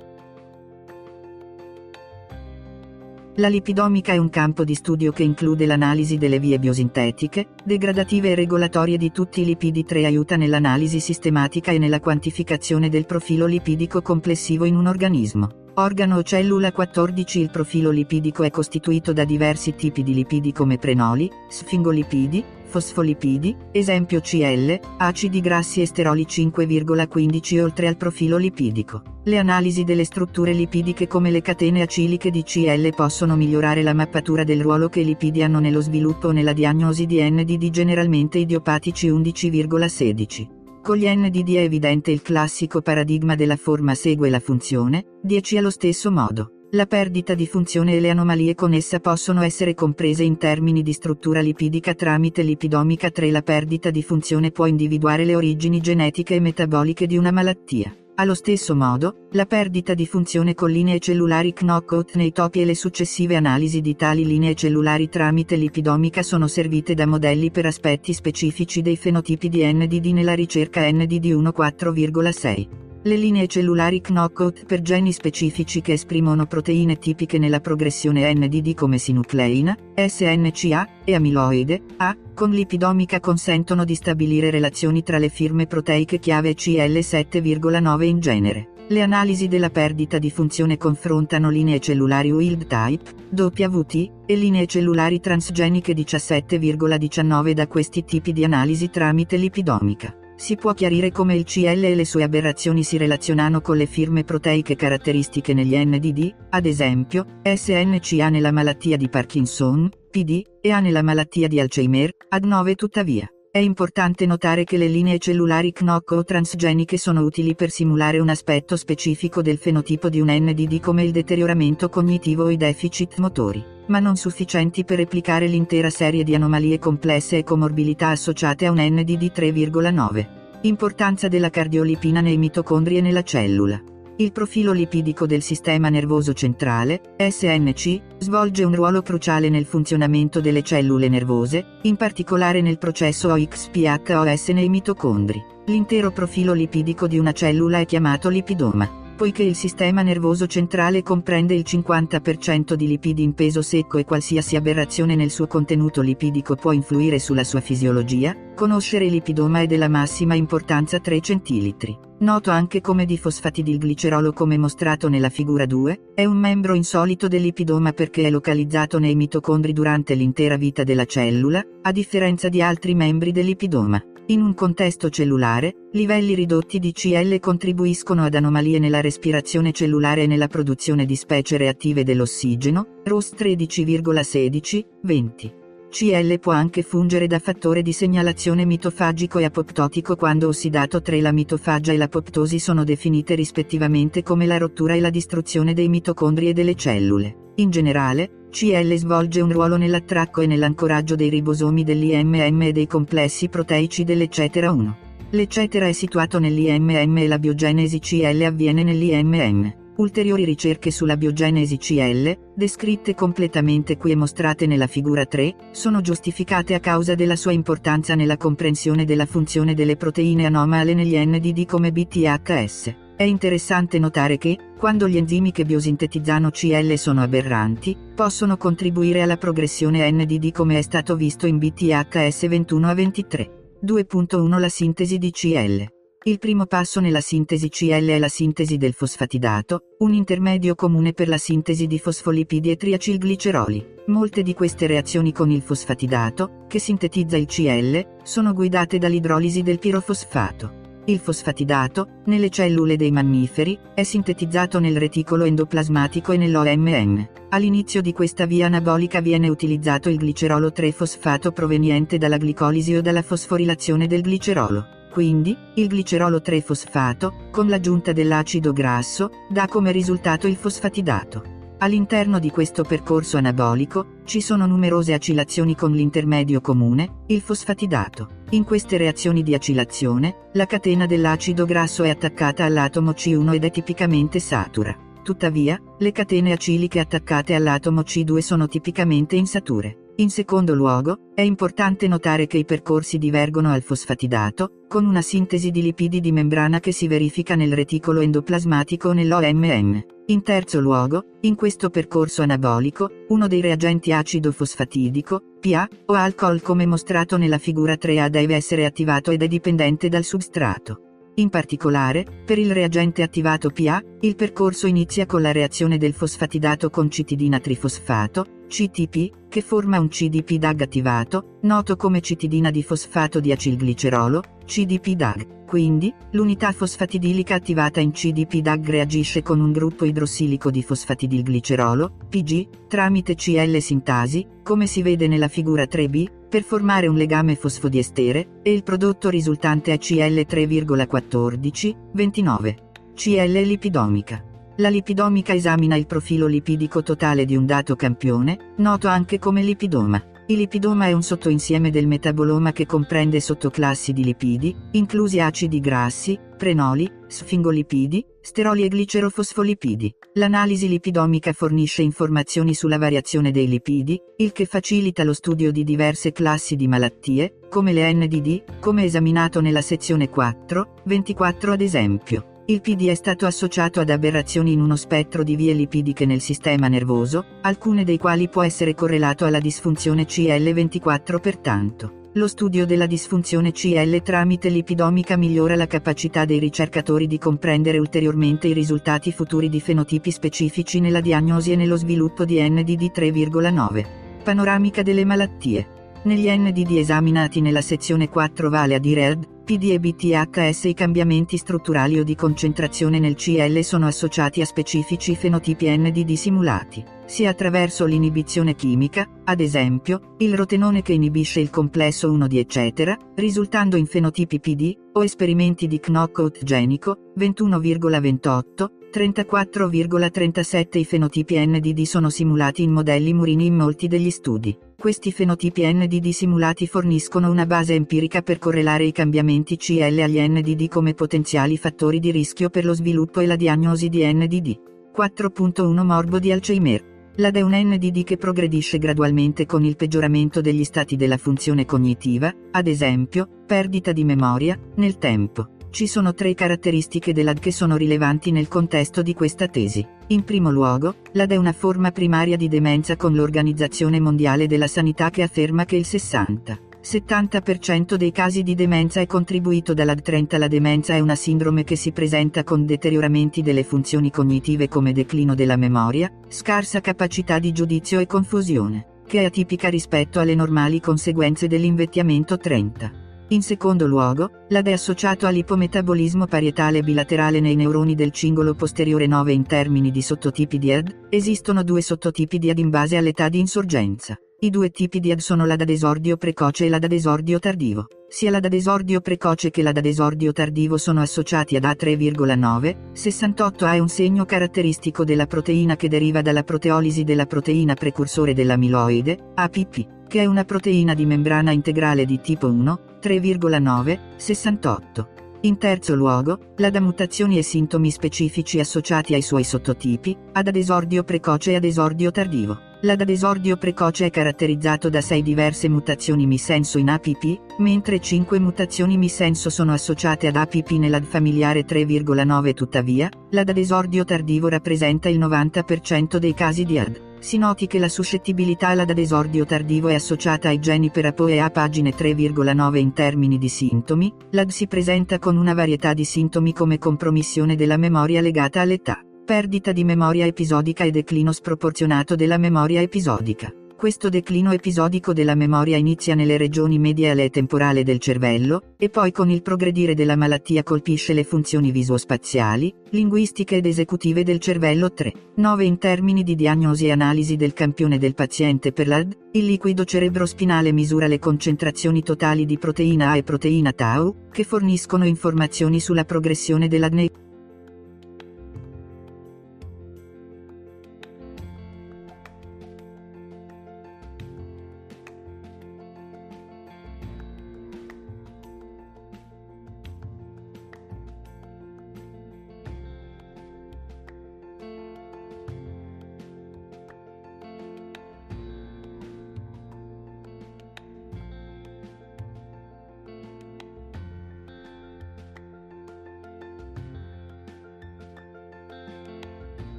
La 3.38 3.48
lipidomica 3.48 4.14
è 4.14 4.18
un 4.18 4.30
campo 4.30 4.64
di 4.64 4.76
studio 4.76 5.12
che 5.12 5.24
include 5.24 5.66
l'analisi 5.66 6.20
delle 6.20 6.38
vie 6.38 6.60
biosintetiche, 6.60 7.48
degradative 7.64 8.30
e 8.30 8.36
regolatorie 8.36 8.96
di 8.96 9.12
tutti 9.12 9.42
i 9.42 9.46
lipidi 9.46 9.84
3 9.84 10.06
aiuta 10.06 10.36
nell'analisi 10.36 11.00
sistematica 11.00 11.72
e 11.72 11.80
nella 11.80 12.00
quantificazione 12.00 12.90
del 12.90 13.08
profilo 13.08 13.48
lipidico 13.48 14.04
complessivo 14.04 14.66
in 14.66 14.76
un 14.76 14.86
organismo. 14.86 15.50
Organo 15.76 16.18
o 16.18 16.22
cellula 16.22 16.72
14 16.72 17.40
Il 17.40 17.50
profilo 17.50 17.90
lipidico 17.90 18.44
è 18.44 18.52
costituito 18.52 19.14
da 19.14 19.26
diversi 19.26 19.74
tipi 19.74 20.04
di 20.04 20.14
lipidi 20.14 20.52
come 20.52 20.78
prenoli, 20.78 21.28
sfingolipidi, 21.50 22.44
fosfolipidi, 22.74 23.56
esempio 23.72 24.20
CL, 24.20 24.80
acidi 24.98 25.42
grassi 25.42 25.82
e 25.82 25.86
steroli 25.86 26.26
5,15 26.28 27.62
oltre 27.62 27.88
al 27.88 27.98
profilo 27.98 28.38
lipidico. 28.38 29.04
Le 29.26 29.38
analisi 29.38 29.84
delle 29.84 30.04
strutture 30.04 30.54
lipidiche 30.54 31.06
come 31.06 31.30
le 31.30 31.42
catene 31.42 31.84
aciliche 31.84 32.32
di 32.32 32.42
CL 32.42 32.96
possono 32.96 33.36
migliorare 33.36 33.84
la 33.84 33.94
mappatura 33.94 34.44
del 34.44 34.62
ruolo 34.62 34.90
che 34.90 35.02
i 35.02 35.06
lipidi 35.06 35.44
hanno 35.44 35.60
nello 35.60 35.82
sviluppo 35.82 36.30
o 36.30 36.32
nella 36.32 36.54
diagnosi 36.54 37.06
di 37.06 37.22
NDD 37.22 37.70
generalmente 37.70 38.40
idiopatici 38.40 39.12
11,16. 39.12 40.48
Con 40.82 40.98
gli 40.98 41.06
NDD 41.08 41.56
è 41.56 41.62
evidente 41.62 42.10
il 42.10 42.24
classico 42.24 42.82
paradigma 42.82 43.36
della 43.36 43.56
forma 43.56 43.94
segue 43.94 44.30
la 44.32 44.40
funzione, 44.40 45.06
10 45.22 45.58
allo 45.58 45.70
stesso 45.70 46.12
modo. 46.12 46.63
La 46.76 46.88
perdita 46.88 47.36
di 47.36 47.46
funzione 47.46 47.94
e 47.94 48.00
le 48.00 48.10
anomalie 48.10 48.56
con 48.56 48.74
essa 48.74 49.00
possono 49.00 49.44
essere 49.44 49.76
comprese 49.76 50.24
in 50.24 50.38
termini 50.40 50.82
di 50.82 50.92
struttura 50.92 51.40
lipidica 51.40 51.94
tramite 51.94 52.42
lipidomica 52.42 53.12
3. 53.12 53.30
La 53.30 53.44
perdita 53.44 53.92
di 53.92 54.02
funzione 54.02 54.50
può 54.50 54.66
individuare 54.66 55.24
le 55.24 55.36
origini 55.36 55.80
genetiche 55.82 56.34
e 56.34 56.40
metaboliche 56.40 57.06
di 57.06 57.16
una 57.16 57.30
malattia. 57.30 57.96
Allo 58.16 58.34
stesso 58.34 58.76
modo, 58.76 59.28
la 59.34 59.46
perdita 59.46 59.94
di 59.94 60.08
funzione 60.08 60.56
con 60.56 60.72
linee 60.72 60.98
cellulari 60.98 61.54
knockout 61.54 62.16
nei 62.16 62.32
topi 62.32 62.62
e 62.62 62.66
le 62.66 62.76
successive 62.76 63.36
analisi 63.36 63.80
di 63.80 63.96
tali 63.96 64.26
linee 64.26 64.56
cellulari 64.56 65.10
tramite 65.10 65.56
lipidomica 65.56 66.24
sono 66.24 66.48
servite 66.48 66.96
da 66.96 67.06
modelli 67.06 67.52
per 67.52 67.68
aspetti 67.68 68.14
specifici 68.14 68.82
dei 68.82 68.98
fenotipi 68.98 69.48
di 69.48 69.64
NDD 69.64 70.08
nella 70.08 70.34
ricerca 70.34 70.90
NDD 70.90 71.26
1.4,6. 71.26 72.93
Le 73.06 73.18
linee 73.18 73.48
cellulari 73.48 74.00
knockout 74.00 74.66
per 74.66 74.82
geni 74.82 75.12
specifici 75.12 75.82
che 75.82 75.92
esprimono 75.92 76.46
proteine 76.46 76.98
tipiche 76.98 77.38
nella 77.38 77.60
progressione 77.60 78.34
NDD 78.34 78.74
come 78.76 78.98
sinucleina, 78.98 79.76
SNCA 79.94 80.88
e 81.04 81.14
amiloide 81.14 81.82
A, 81.98 82.16
con 82.34 82.52
lipidomica 82.52 83.20
consentono 83.20 83.84
di 83.84 83.96
stabilire 83.96 84.52
relazioni 84.52 85.04
tra 85.04 85.18
le 85.18 85.28
firme 85.28 85.68
proteiche 85.68 86.18
chiave 86.18 86.54
CL7,9 86.54 88.04
in 88.04 88.20
genere. 88.22 88.70
Le 88.88 89.02
analisi 89.02 89.50
della 89.50 89.70
perdita 89.70 90.18
di 90.18 90.32
funzione 90.32 90.78
confrontano 90.78 91.50
linee 91.50 91.80
cellulari 91.80 92.32
wild 92.32 92.68
type, 92.68 93.12
WT, 93.36 94.12
e 94.26 94.36
linee 94.36 94.66
cellulari 94.66 95.20
transgeniche 95.20 95.92
17,19 95.92 97.52
da 97.52 97.68
questi 97.68 98.06
tipi 98.06 98.32
di 98.32 98.46
analisi 98.46 98.90
tramite 98.90 99.36
lipidomica. 99.36 100.16
Si 100.36 100.56
può 100.56 100.74
chiarire 100.74 101.12
come 101.12 101.36
il 101.36 101.44
CL 101.44 101.84
e 101.84 101.96
le 101.96 102.06
sue 102.06 102.24
aberrazioni 102.24 102.84
si 102.84 102.98
relazionano 102.98 103.62
con 103.62 103.78
le 103.78 103.86
firme 103.86 104.24
proteiche 104.24 104.76
caratteristiche 104.76 105.54
negli 105.54 105.76
NDD, 105.76 106.34
ad 106.50 106.66
esempio, 106.66 107.40
SNCA 107.44 108.30
nella 108.30 108.52
malattia 108.52 108.98
di 108.98 109.10
Parkinson, 109.10 109.90
PD, 110.10 110.42
e 110.62 110.72
A 110.72 110.80
nella 110.80 111.02
malattia 111.02 111.48
di 111.48 111.60
Alzheimer, 111.60 112.12
ad 112.30 112.46
9 112.46 112.76
tuttavia. 112.76 113.28
È 113.56 113.60
importante 113.60 114.26
notare 114.26 114.64
che 114.64 114.78
le 114.78 114.88
linee 114.88 115.20
cellulari 115.20 115.72
knockout 115.72 116.26
transgeniche 116.26 116.98
sono 116.98 117.22
utili 117.22 117.54
per 117.54 117.70
simulare 117.70 118.18
un 118.18 118.30
aspetto 118.30 118.76
specifico 118.76 119.44
del 119.44 119.60
fenotipo 119.60 120.10
di 120.10 120.20
un 120.20 120.30
NDD 120.32 120.80
come 120.80 121.04
il 121.04 121.12
deterioramento 121.12 121.88
cognitivo 121.88 122.46
o 122.46 122.50
i 122.50 122.58
deficit 122.58 123.20
motori, 123.20 123.64
ma 123.90 124.00
non 124.00 124.16
sufficienti 124.16 124.84
per 124.84 124.98
replicare 124.98 125.46
l'intera 125.46 125.92
serie 125.92 126.24
di 126.24 126.34
anomalie 126.34 126.80
complesse 126.80 127.38
e 127.38 127.44
comorbilità 127.44 128.08
associate 128.08 128.66
a 128.66 128.72
un 128.72 128.80
NDD 128.80 129.32
3,9. 129.32 130.28
Importanza 130.62 131.28
della 131.28 131.52
cardiolipina 131.52 132.22
nei 132.22 132.40
mitocondri 132.40 132.98
e 132.98 133.02
nella 133.02 133.22
cellula. 133.22 133.93
Il 134.18 134.32
profilo 134.32 134.74
lipidico 134.74 135.26
del 135.26 135.42
sistema 135.42 135.90
nervoso 135.90 136.34
centrale, 136.34 137.16
SNC, 137.18 138.20
svolge 138.20 138.64
un 138.64 138.76
ruolo 138.76 139.02
cruciale 139.02 139.50
nel 139.50 139.66
funzionamento 139.66 140.40
delle 140.40 140.62
cellule 140.62 141.10
nervose, 141.10 141.80
in 141.82 141.96
particolare 141.96 142.62
nel 142.62 142.78
processo 142.78 143.32
OXPHOS 143.32 144.50
nei 144.50 144.70
mitocondri. 144.70 145.44
L'intero 145.66 146.12
profilo 146.12 146.54
lipidico 146.54 147.08
di 147.08 147.18
una 147.18 147.32
cellula 147.32 147.80
è 147.80 147.86
chiamato 147.86 148.30
lipidoma. 148.30 149.03
Poiché 149.16 149.44
il 149.44 149.56
sistema 149.56 150.02
nervoso 150.02 150.48
centrale 150.48 151.04
comprende 151.04 151.54
il 151.54 151.64
50% 151.66 152.74
di 152.74 152.88
lipidi 152.88 153.22
in 153.22 153.34
peso 153.34 153.62
secco 153.62 154.00
e 154.00 154.06
qualsiasi 154.06 154.56
aberrazione 154.56 155.16
nel 155.16 155.30
suo 155.30 155.46
contenuto 155.46 156.02
lipidico 156.02 156.56
può 156.56 156.72
influire 156.72 157.20
sulla 157.20 157.44
sua 157.44 157.62
fisiologia, 157.62 158.36
conoscere 158.56 159.06
lipidoma 159.06 159.62
è 159.62 159.68
della 159.68 159.88
massima 159.88 160.34
importanza 160.34 161.00
3 161.00 161.20
centilitri. 161.20 161.96
Noto 162.20 162.50
anche 162.50 162.82
come 162.82 163.06
difosfatidilglicerolo 163.06 164.34
come 164.34 164.58
mostrato 164.58 165.10
nella 165.10 165.30
figura 165.30 165.66
2, 165.68 166.14
è 166.16 166.26
un 166.26 166.38
membro 166.38 166.74
insolito 166.74 167.28
del 167.28 167.44
lipidoma 167.44 167.92
perché 167.92 168.24
è 168.24 168.30
localizzato 168.32 168.98
nei 168.98 169.16
mitocondri 169.16 169.74
durante 169.74 170.16
l'intera 170.16 170.58
vita 170.58 170.84
della 170.84 171.06
cellula, 171.06 171.64
a 171.84 171.92
differenza 171.92 172.50
di 172.50 172.62
altri 172.62 172.96
membri 172.96 173.32
del 173.32 173.46
lipidoma. 173.46 174.04
In 174.28 174.42
un 174.42 174.54
contesto 174.54 175.10
cellulare, 175.10 175.90
livelli 175.92 176.34
ridotti 176.34 176.80
di 176.80 176.94
CL 176.94 177.40
contribuiscono 177.42 178.24
ad 178.24 178.36
anomalie 178.36 178.80
nella 178.80 179.02
respirazione 179.02 179.74
cellulare 179.74 180.24
e 180.24 180.28
nella 180.28 180.48
produzione 180.48 181.06
di 181.06 181.18
specie 181.18 181.58
reattive 181.58 182.06
dell'ossigeno, 182.06 183.02
ROS 183.04 183.34
13,16, 183.34 184.86
20. 185.02 185.63
CL 185.94 186.40
può 186.40 186.54
anche 186.54 186.82
fungere 186.82 187.28
da 187.28 187.38
fattore 187.38 187.84
di 187.84 187.94
segnalazione 187.94 188.66
mitofagico 188.66 189.38
e 189.38 189.44
apoptotico 189.44 190.16
quando 190.16 190.48
ossidato 190.48 191.04
3 191.04 191.22
la 191.22 191.32
mitofagia 191.32 191.94
e 191.94 191.98
l'apoptosi 191.98 192.58
sono 192.58 192.84
definite 192.84 193.36
rispettivamente 193.36 194.24
come 194.24 194.48
la 194.48 194.58
rottura 194.58 194.96
e 194.96 195.00
la 195.00 195.12
distruzione 195.12 195.76
dei 195.76 195.90
mitocondri 195.90 196.50
e 196.50 196.54
delle 196.54 196.74
cellule. 196.74 197.52
In 197.58 197.70
generale, 197.70 198.48
CL 198.50 198.96
svolge 198.96 199.42
un 199.42 199.52
ruolo 199.52 199.78
nell'attracco 199.78 200.42
e 200.42 200.48
nell'ancoraggio 200.48 201.14
dei 201.14 201.30
ribosomi 201.30 201.84
dell'IMM 201.84 202.64
e 202.64 202.72
dei 202.72 202.88
complessi 202.88 203.48
proteici 203.48 204.04
dell'eccetera 204.04 204.72
1. 204.72 204.98
L'eccetera 205.30 205.88
è 205.88 205.92
situato 205.92 206.40
nell'IMM 206.40 207.18
e 207.18 207.28
la 207.28 207.38
biogenesi 207.38 208.00
CL 208.00 208.42
avviene 208.42 208.82
nell'IMM. 208.82 209.83
Ulteriori 209.96 210.44
ricerche 210.44 210.90
sulla 210.90 211.18
biogenesi 211.18 211.78
CL, 211.78 212.54
descritte 212.56 213.14
completamente 213.14 213.96
qui 213.96 214.12
e 214.12 214.16
mostrate 214.16 214.66
nella 214.66 214.88
figura 214.88 215.24
3, 215.26 215.70
sono 215.72 216.02
giustificate 216.02 216.74
a 216.74 216.80
causa 216.80 217.14
della 217.14 217.36
sua 217.36 217.52
importanza 217.52 218.16
nella 218.16 218.36
comprensione 218.36 219.06
della 219.06 219.28
funzione 219.28 219.76
delle 219.76 219.96
proteine 219.96 220.48
anomale 220.48 220.96
negli 220.96 221.16
NDD 221.16 221.68
come 221.68 221.92
BTHS. 221.92 222.96
È 223.16 223.22
interessante 223.22 224.00
notare 224.00 224.40
che, 224.40 224.58
quando 224.80 225.08
gli 225.08 225.18
enzimi 225.18 225.52
che 225.52 225.64
biosintetizzano 225.64 226.50
CL 226.50 226.98
sono 226.98 227.22
aberranti, 227.22 227.96
possono 228.16 228.58
contribuire 228.58 229.22
alla 229.22 229.38
progressione 229.38 230.10
NDD 230.12 230.52
come 230.52 230.80
è 230.80 230.82
stato 230.82 231.16
visto 231.16 231.46
in 231.46 231.60
BTHS 231.60 232.48
21 232.48 232.88
a 232.88 232.94
23. 232.96 233.52
2.1 233.86 234.60
La 234.60 234.70
sintesi 234.70 235.20
di 235.20 235.30
CL. 235.30 235.93
Il 236.26 236.40
primo 236.40 236.66
passo 236.68 237.02
nella 237.02 237.20
sintesi 237.20 237.68
CL 237.68 238.08
è 238.08 238.18
la 238.18 238.30
sintesi 238.30 238.78
del 238.78 238.94
fosfatidato, 238.94 239.96
un 239.98 240.14
intermedio 240.14 240.74
comune 240.74 241.12
per 241.12 241.28
la 241.28 241.38
sintesi 241.38 241.86
di 241.86 242.00
fosfolipidi 242.00 242.72
e 242.72 242.78
triacilgliceroli. 242.78 243.86
Molte 244.08 244.42
di 244.42 244.54
queste 244.54 244.88
reazioni 244.88 245.34
con 245.34 245.52
il 245.52 245.62
fosfatidato, 245.62 246.64
che 246.70 246.80
sintetizza 246.80 247.36
il 247.36 247.46
CL, 247.46 248.22
sono 248.24 248.54
guidate 248.54 249.00
dall'idrolisi 249.00 249.64
del 249.64 249.80
pirofosfato. 249.80 251.02
Il 251.08 251.20
fosfatidato, 251.20 252.22
nelle 252.28 252.48
cellule 252.48 252.96
dei 252.96 253.12
mammiferi, 253.12 253.78
è 253.94 254.04
sintetizzato 254.04 254.80
nel 254.80 254.96
reticolo 254.96 255.44
endoplasmatico 255.44 256.32
e 256.32 256.38
nell'OMN. 256.38 257.32
All'inizio 257.50 258.02
di 258.02 258.14
questa 258.14 258.46
via 258.46 258.68
anabolica 258.68 259.20
viene 259.20 259.50
utilizzato 259.50 260.08
il 260.08 260.20
glicerolo 260.20 260.70
3-fosfato 260.70 261.52
proveniente 261.52 262.18
dalla 262.18 262.38
glicolisi 262.38 262.96
o 262.96 263.02
dalla 263.02 263.22
fosforilazione 263.22 264.08
del 264.08 264.22
glicerolo. 264.22 265.02
Quindi, 265.14 265.56
il 265.76 265.90
glicerolo 265.90 266.38
3-fosfato, 266.38 267.52
con 267.52 267.68
l'aggiunta 267.68 268.14
dell'acido 268.14 268.74
grasso, 268.74 269.30
dà 269.48 269.68
come 269.68 269.92
risultato 269.92 270.48
il 270.48 270.56
fosfatidato. 270.56 271.44
All'interno 271.78 272.40
di 272.40 272.50
questo 272.50 272.84
percorso 272.84 273.38
anabolico, 273.38 274.22
ci 274.24 274.42
sono 274.42 274.66
numerose 274.66 275.14
acilazioni 275.14 275.76
con 275.76 275.92
l'intermedio 275.92 276.62
comune, 276.62 277.26
il 277.28 277.42
fosfatidato. 277.42 278.42
In 278.52 278.64
queste 278.64 278.98
reazioni 278.98 279.44
di 279.44 279.54
acilazione, 279.54 280.50
la 280.54 280.66
catena 280.66 281.06
dell'acido 281.06 281.66
grasso 281.66 282.02
è 282.02 282.10
attaccata 282.10 282.66
all'atomo 282.66 283.12
C1 283.12 283.54
ed 283.54 283.66
è 283.66 283.70
tipicamente 283.70 284.40
satura. 284.40 284.98
Tuttavia, 285.22 285.80
le 286.00 286.12
catene 286.12 286.54
aciliche 286.54 287.00
attaccate 287.00 287.54
all'atomo 287.54 288.02
C2 288.02 288.40
sono 288.40 288.68
tipicamente 288.68 289.36
insature. 289.36 290.03
In 290.18 290.30
secondo 290.30 290.76
luogo, 290.76 291.32
è 291.34 291.42
importante 291.42 292.08
notare 292.08 292.46
che 292.46 292.60
i 292.60 292.66
percorsi 292.66 293.18
divergono 293.18 293.72
al 293.72 293.82
fosfatidato, 293.82 294.84
con 294.88 295.06
una 295.06 295.24
sintesi 295.24 295.72
di 295.72 295.82
lipidi 295.82 296.20
di 296.20 296.32
membrana 296.32 296.80
che 296.80 296.92
si 296.92 297.08
verifica 297.08 297.56
nel 297.56 297.74
reticolo 297.74 298.20
endoplasmatico 298.20 299.10
o 299.10 299.14
nell'OMN. 299.14 300.06
In 300.28 300.44
terzo 300.44 300.80
luogo, 300.80 301.24
in 301.42 301.56
questo 301.56 301.90
percorso 301.90 302.44
anabolico, 302.44 303.10
uno 303.30 303.48
dei 303.48 303.60
reagenti 303.60 304.14
acido 304.14 304.52
fosfatidico, 304.52 305.42
PA, 305.60 305.90
o 306.06 306.14
alcol 306.14 306.62
come 306.62 306.86
mostrato 306.86 307.38
nella 307.38 307.58
figura 307.58 307.94
3A 307.94 308.28
deve 308.28 308.54
essere 308.54 308.86
attivato 308.86 309.32
ed 309.32 309.42
è 309.42 309.48
dipendente 309.48 310.10
dal 310.10 310.24
substrato. 310.24 311.00
In 311.38 311.50
particolare, 311.50 312.24
per 312.46 312.60
il 312.60 312.72
reagente 312.72 313.24
attivato 313.24 313.72
PA, 313.72 314.00
il 314.20 314.36
percorso 314.36 314.86
inizia 314.86 315.26
con 315.26 315.42
la 315.42 315.52
reazione 315.52 315.98
del 315.98 316.14
fosfatidato 316.14 316.92
con 316.92 317.10
citidina 317.10 317.60
trifosfato, 317.60 318.46
CTP, 318.74 319.50
che 319.50 319.62
forma 319.62 320.00
un 320.00 320.08
CDP-DAG 320.08 320.82
attivato, 320.82 321.60
noto 321.62 321.96
come 321.96 322.22
citidina 322.22 322.72
di 322.72 322.82
fosfato 322.82 323.40
di 323.40 323.52
acilglicerolo, 323.52 324.42
CDP-DAG. 324.66 325.66
Quindi, 325.68 326.12
l'unità 326.32 326.72
fosfatidilica 326.72 327.54
attivata 327.54 328.00
in 328.00 328.12
CDP-DAG 328.12 328.90
reagisce 328.90 329.44
con 329.44 329.60
un 329.60 329.72
gruppo 329.72 330.06
idrossilico 330.06 330.72
di 330.72 330.82
fosfatidilglicerolo, 330.82 332.16
PG, 332.28 332.88
tramite 332.88 333.36
CL 333.36 333.80
sintasi, 333.80 334.48
come 334.64 334.88
si 334.88 335.04
vede 335.04 335.28
nella 335.28 335.50
figura 335.50 335.84
3b, 335.84 336.48
per 336.50 336.64
formare 336.64 337.06
un 337.06 337.16
legame 337.16 337.56
fosfodiestere, 337.56 338.62
e 338.64 338.74
il 338.74 338.82
prodotto 338.82 339.30
risultante 339.30 339.94
è 339.94 339.98
Cl3,14, 339.98 341.96
29. 342.12 342.78
Cl 343.14 343.62
lipidomica. 343.62 344.44
La 344.78 344.90
lipidomica 344.90 345.54
esamina 345.54 345.96
il 345.96 346.08
profilo 346.08 346.48
lipidico 346.48 347.04
totale 347.04 347.46
di 347.46 347.56
un 347.56 347.68
dato 347.68 347.96
campione, 347.96 348.74
noto 348.78 349.08
anche 349.08 349.38
come 349.38 349.62
lipidoma. 349.62 350.20
Il 350.48 350.58
lipidoma 350.58 351.06
è 351.06 351.12
un 351.12 351.22
sottoinsieme 351.22 351.92
del 351.92 352.08
metaboloma 352.08 352.72
che 352.72 352.88
comprende 352.88 353.40
sottoclassi 353.40 354.14
di 354.14 354.24
lipidi, 354.24 354.76
inclusi 354.94 355.40
acidi 355.40 355.80
grassi, 355.80 356.40
prenoli, 356.58 357.08
sfingolipidi, 357.28 358.26
steroli 358.42 358.84
e 358.84 358.88
glicerofosfolipidi. 358.88 360.12
L'analisi 360.34 360.88
lipidomica 360.88 361.54
fornisce 361.54 362.02
informazioni 362.02 362.74
sulla 362.74 362.98
variazione 362.98 363.52
dei 363.52 363.68
lipidi, 363.68 364.20
il 364.38 364.52
che 364.54 364.66
facilita 364.66 365.24
lo 365.24 365.34
studio 365.34 365.72
di 365.72 365.84
diverse 365.84 366.32
classi 366.32 366.76
di 366.76 366.88
malattie, 366.88 367.60
come 367.70 367.94
le 367.94 368.12
NDD, 368.12 368.80
come 368.80 369.04
esaminato 369.04 369.62
nella 369.62 369.82
sezione 369.82 370.30
4, 370.30 370.96
24 371.06 371.74
ad 371.74 371.82
esempio. 371.82 372.48
Il 372.66 372.80
PD 372.80 373.08
è 373.10 373.14
stato 373.14 373.46
associato 373.46 374.00
ad 374.00 374.10
aberrazioni 374.10 374.72
in 374.72 374.80
uno 374.80 374.96
spettro 374.96 375.44
di 375.44 375.58
vie 375.58 375.74
lipidiche 375.74 376.26
nel 376.26 376.40
sistema 376.40 376.88
nervoso, 376.88 377.44
alcune 377.60 378.06
dei 378.06 378.18
quali 378.18 378.48
può 378.48 378.62
essere 378.62 378.96
correlato 378.96 379.44
alla 379.44 379.60
disfunzione 379.60 380.24
CL24 380.24 381.42
pertanto. 381.42 382.22
Lo 382.36 382.48
studio 382.48 382.86
della 382.86 383.06
disfunzione 383.06 383.74
CL 383.74 384.22
tramite 384.22 384.70
lipidomica 384.70 385.36
migliora 385.36 385.76
la 385.76 385.88
capacità 385.88 386.46
dei 386.46 386.60
ricercatori 386.60 387.28
di 387.28 387.38
comprendere 387.38 387.98
ulteriormente 387.98 388.70
i 388.70 388.74
risultati 388.74 389.34
futuri 389.34 389.68
di 389.68 389.82
fenotipi 389.82 390.32
specifici 390.32 391.02
nella 391.02 391.20
diagnosi 391.20 391.74
e 391.74 391.76
nello 391.76 391.98
sviluppo 391.98 392.46
di 392.46 392.62
NDD 392.62 393.12
3,9. 393.14 394.06
Panoramica 394.42 395.02
delle 395.02 395.26
malattie. 395.26 395.93
Negli 396.26 396.48
NDD 396.50 396.92
esaminati 396.92 397.60
nella 397.60 397.82
sezione 397.82 398.30
4 398.30 398.70
vale 398.70 398.96
a 398.96 398.98
dire 398.98 399.26
AD, 399.26 399.64
PD 399.66 399.92
e 399.92 400.00
BTHS 400.00 400.86
i 400.86 400.94
cambiamenti 400.94 401.58
strutturali 401.58 402.18
o 402.18 402.24
di 402.24 402.34
concentrazione 402.34 403.20
nel 403.20 403.36
CL 403.36 403.84
sono 403.84 404.08
associati 404.08 404.62
a 404.62 404.66
specifici 404.66 405.36
fenotipi 405.36 405.90
NDD 405.90 406.32
simulati, 406.36 407.04
sia 407.26 407.50
attraverso 407.50 408.06
l'inibizione 408.06 408.74
chimica, 408.74 409.28
ad 409.44 409.60
esempio, 409.60 410.36
il 410.38 410.56
rotenone 410.56 411.02
che 411.02 411.12
inibisce 411.12 411.60
il 411.60 411.70
complesso 411.70 412.32
1 412.32 412.48
di 412.48 412.58
eccetera, 412.58 413.18
risultando 413.36 413.98
in 413.98 414.06
fenotipi 414.06 414.62
PD, 414.62 414.96
o 415.12 415.26
esperimenti 415.26 415.88
di 415.88 416.00
knockout 416.00 416.64
genico, 416.64 417.34
21,28, 417.38 418.86
34,37 419.14 420.98
I 420.98 421.06
fenotipi 421.06 421.64
NDD 421.64 422.02
sono 422.02 422.32
simulati 422.32 422.82
in 422.82 422.92
modelli 422.92 423.32
murini 423.32 423.68
in 423.68 423.76
molti 423.76 424.08
degli 424.08 424.32
studi. 424.32 424.76
Questi 424.98 425.32
fenotipi 425.32 425.86
NDD 425.86 426.30
simulati 426.30 426.88
forniscono 426.88 427.52
una 427.52 427.68
base 427.68 427.94
empirica 427.94 428.42
per 428.42 428.58
correlare 428.58 429.04
i 429.04 429.12
cambiamenti 429.12 429.78
CL 429.78 430.20
agli 430.20 430.40
NDD 430.40 430.88
come 430.88 431.14
potenziali 431.14 431.78
fattori 431.78 432.20
di 432.20 432.32
rischio 432.32 432.72
per 432.72 432.86
lo 432.86 432.96
sviluppo 432.96 433.40
e 433.40 433.46
la 433.46 433.56
diagnosi 433.56 434.10
di 434.10 434.26
NDD. 434.26 434.80
4.1 435.16 436.04
Morbo 436.04 436.40
di 436.40 436.52
Alzheimer. 436.52 437.12
L'AD 437.36 437.58
è 437.58 437.62
un 437.62 437.74
NDD 437.76 438.24
che 438.24 438.38
progredisce 438.38 438.98
gradualmente 438.98 439.68
con 439.68 439.86
il 439.86 439.96
peggioramento 439.96 440.60
degli 440.60 440.84
stati 440.84 441.16
della 441.16 441.38
funzione 441.38 441.86
cognitiva, 441.86 442.52
ad 442.72 442.88
esempio, 442.88 443.48
perdita 443.68 444.12
di 444.12 444.24
memoria, 444.24 444.76
nel 444.96 445.20
tempo. 445.20 445.70
Ci 445.94 446.08
sono 446.08 446.34
tre 446.34 446.56
caratteristiche 446.56 447.34
dell'AD 447.34 447.60
che 447.60 447.72
sono 447.72 447.98
rilevanti 447.98 448.50
nel 448.50 448.68
contesto 448.68 449.22
di 449.22 449.36
questa 449.36 449.68
tesi. 449.68 450.04
In 450.30 450.44
primo 450.44 450.72
luogo, 450.72 451.18
l'AD 451.34 451.52
è 451.52 451.56
una 451.56 451.72
forma 451.72 452.10
primaria 452.10 452.58
di 452.58 452.68
demenza 452.68 453.16
con 453.16 453.36
l'Organizzazione 453.36 454.20
Mondiale 454.20 454.66
della 454.66 454.88
Sanità 454.88 455.30
che 455.30 455.44
afferma 455.44 455.86
che 455.86 455.96
il 455.96 456.06
60. 456.06 456.80
70% 457.00 458.16
dei 458.16 458.32
casi 458.32 458.64
di 458.64 458.74
demenza 458.74 459.22
è 459.22 459.28
contribuito 459.28 459.94
dall'AD30. 459.94 460.58
La 460.58 460.68
demenza 460.68 461.14
è 461.14 461.20
una 461.20 461.36
sindrome 461.36 461.84
che 461.84 461.96
si 461.96 462.12
presenta 462.12 462.64
con 462.64 462.88
deterioramenti 462.88 463.62
delle 463.62 463.84
funzioni 463.84 464.32
cognitive 464.32 464.88
come 464.88 465.12
declino 465.12 465.54
della 465.54 465.76
memoria, 465.76 466.28
scarsa 466.48 467.02
capacità 467.02 467.60
di 467.60 467.72
giudizio 467.72 468.20
e 468.20 468.26
confusione, 468.26 469.22
che 469.28 469.42
è 469.42 469.46
atipica 469.46 469.90
rispetto 469.90 470.40
alle 470.40 470.56
normali 470.56 471.00
conseguenze 471.00 471.68
dell'invecchiamento 471.68 472.58
30. 472.58 473.22
In 473.54 473.62
secondo 473.62 474.08
luogo, 474.08 474.50
l'AD 474.70 474.88
è 474.88 474.92
associato 474.94 475.46
all'ipometabolismo 475.46 476.48
parietale 476.48 477.04
bilaterale 477.04 477.60
nei 477.60 477.76
neuroni 477.76 478.16
del 478.16 478.32
cingolo 478.32 478.74
posteriore 478.74 479.28
9 479.28 479.54
in 479.54 479.68
termini 479.68 480.10
di 480.10 480.24
sottotipi 480.24 480.80
di 480.80 480.92
AD, 480.92 481.28
esistono 481.30 481.84
due 481.84 482.02
sottotipi 482.02 482.58
di 482.58 482.72
AD 482.72 482.80
in 482.80 482.90
base 482.90 483.16
all'età 483.16 483.50
di 483.50 483.60
insorgenza. 483.60 484.36
I 484.62 484.72
due 484.72 484.90
tipi 484.90 485.20
di 485.20 485.32
AD 485.32 485.38
sono 485.38 485.68
l'AD 485.68 485.82
ad 485.82 485.90
esordio 485.92 486.36
precoce 486.36 486.86
e 486.86 486.90
l'AD 486.90 487.04
ad 487.04 487.12
esordio 487.12 487.60
tardivo. 487.60 488.08
Sia 488.28 488.50
l'AD 488.50 488.66
ad 488.66 488.74
esordio 488.74 489.22
precoce 489.22 489.70
che 489.70 489.84
l'AD 489.84 489.98
ad 489.98 490.06
esordio 490.08 490.52
tardivo 490.52 490.98
sono 490.98 491.22
associati 491.22 491.76
ad 491.76 491.84
A3,9, 491.84 493.12
68A 493.14 493.94
è 493.94 494.00
un 494.00 494.10
segno 494.10 494.46
caratteristico 494.46 495.24
della 495.24 495.46
proteina 495.46 495.96
che 495.96 496.08
deriva 496.08 496.42
dalla 496.42 496.64
proteolisi 496.64 497.24
della 497.24 497.46
proteina 497.46 497.94
precursore 497.94 498.56
dell'amiloide, 498.56 499.52
APP, 499.54 500.23
che 500.34 500.42
è 500.42 500.46
una 500.46 500.64
proteina 500.64 501.14
di 501.14 501.28
membrana 501.28 501.70
integrale 501.70 502.26
di 502.26 502.42
tipo 502.42 502.66
1, 502.66 503.00
3,9, 503.22 504.20
68. 504.36 505.28
In 505.62 505.78
terzo 505.78 506.16
luogo, 506.16 506.74
la 506.78 506.90
da 506.90 507.00
mutazioni 507.00 507.60
e 507.60 507.62
sintomi 507.62 508.10
specifici 508.10 508.80
associati 508.80 509.36
ai 509.36 509.44
suoi 509.44 509.64
sottotipi, 509.64 510.36
ad 510.54 510.68
adesordio 510.68 511.24
precoce 511.24 511.74
e 511.74 511.76
ad 511.76 511.84
esordio 511.84 512.32
tardivo. 512.32 512.80
La 513.02 513.16
da 513.16 513.26
desordio 513.26 513.78
precoce 513.78 514.26
è 514.26 514.30
caratterizzato 514.32 515.08
da 515.08 515.22
6 515.22 515.44
diverse 515.44 515.88
mutazioni 515.88 516.48
missenso 516.48 516.98
in 516.98 517.10
APP, 517.10 517.78
mentre 517.78 518.20
5 518.20 518.58
mutazioni 518.58 519.18
missenso 519.18 519.70
sono 519.70 519.94
associate 519.94 520.48
ad 520.48 520.56
APP 520.56 520.94
nell'AD 520.94 521.26
familiare 521.26 521.86
3,9 521.86 522.74
tuttavia, 522.74 523.30
la 523.52 523.64
da 523.64 523.72
desordio 523.72 524.26
tardivo 524.26 524.68
rappresenta 524.68 525.30
il 525.30 525.38
90% 525.38 526.38
dei 526.38 526.56
casi 526.56 526.86
di 526.86 526.98
AD. 526.98 527.33
Si 527.44 527.58
noti 527.58 527.88
che 527.88 528.00
la 528.00 528.08
suscettibilità 528.08 528.88
alla 528.88 529.04
da 529.04 529.12
desordio 529.12 529.66
tardivo 529.66 530.08
è 530.08 530.14
associata 530.14 530.70
ai 530.70 530.80
geni 530.80 531.10
per 531.10 531.26
APO 531.26 531.48
e 531.48 531.60
a 531.60 531.70
pagine 531.70 532.12
3,9 532.12 532.96
in 532.96 533.12
termini 533.12 533.58
di 533.58 533.68
sintomi, 533.68 534.34
l'AD 534.52 534.70
si 534.70 534.88
presenta 534.88 535.40
con 535.40 535.58
una 535.58 535.74
varietà 535.74 536.14
di 536.14 536.24
sintomi 536.24 536.72
come 536.72 536.98
compromissione 536.98 537.76
della 537.76 537.98
memoria 537.98 538.40
legata 538.40 538.80
all'età, 538.80 539.20
perdita 539.44 539.92
di 539.92 540.06
memoria 540.06 540.46
episodica 540.46 541.04
e 541.04 541.12
declino 541.12 541.52
sproporzionato 541.52 542.36
della 542.36 542.58
memoria 542.58 543.02
episodica. 543.02 543.70
Questo 544.04 544.28
declino 544.28 544.74
episodico 544.74 545.32
della 545.32 545.56
memoria 545.56 545.96
inizia 545.96 546.36
nelle 546.36 546.58
regioni 546.58 547.00
mediale 547.00 547.46
e 547.46 547.50
temporale 547.50 548.04
del 548.04 548.20
cervello, 548.20 548.96
e 548.98 549.10
poi 549.10 549.32
con 549.32 549.50
il 549.50 549.62
progredire 549.62 550.14
della 550.14 550.36
malattia 550.36 550.84
colpisce 550.84 551.32
le 551.32 551.46
funzioni 551.46 551.90
visuospaziali, 551.90 552.94
linguistiche 553.12 553.78
ed 553.78 553.86
esecutive 553.86 554.44
del 554.44 554.60
cervello 554.60 555.14
3. 555.14 555.32
9 555.56 555.86
In 555.86 555.98
termini 556.00 556.44
di 556.44 556.56
diagnosi 556.56 557.06
e 557.06 557.12
analisi 557.12 557.56
del 557.56 557.72
campione 557.72 558.18
del 558.18 558.34
paziente 558.34 558.92
per 558.92 559.08
l'AD, 559.08 559.38
il 559.54 559.68
liquido 559.68 560.04
cerebrospinale 560.04 560.92
misura 560.92 561.28
le 561.28 561.40
concentrazioni 561.40 562.24
totali 562.24 562.66
di 562.66 562.78
proteina 562.78 563.30
A 563.30 563.38
e 563.38 563.44
proteina 563.44 563.94
tau, 563.94 564.36
che 564.52 564.66
forniscono 564.66 565.26
informazioni 565.26 566.02
sulla 566.02 566.26
progressione 566.26 566.90
dell'ADNE. 566.90 567.30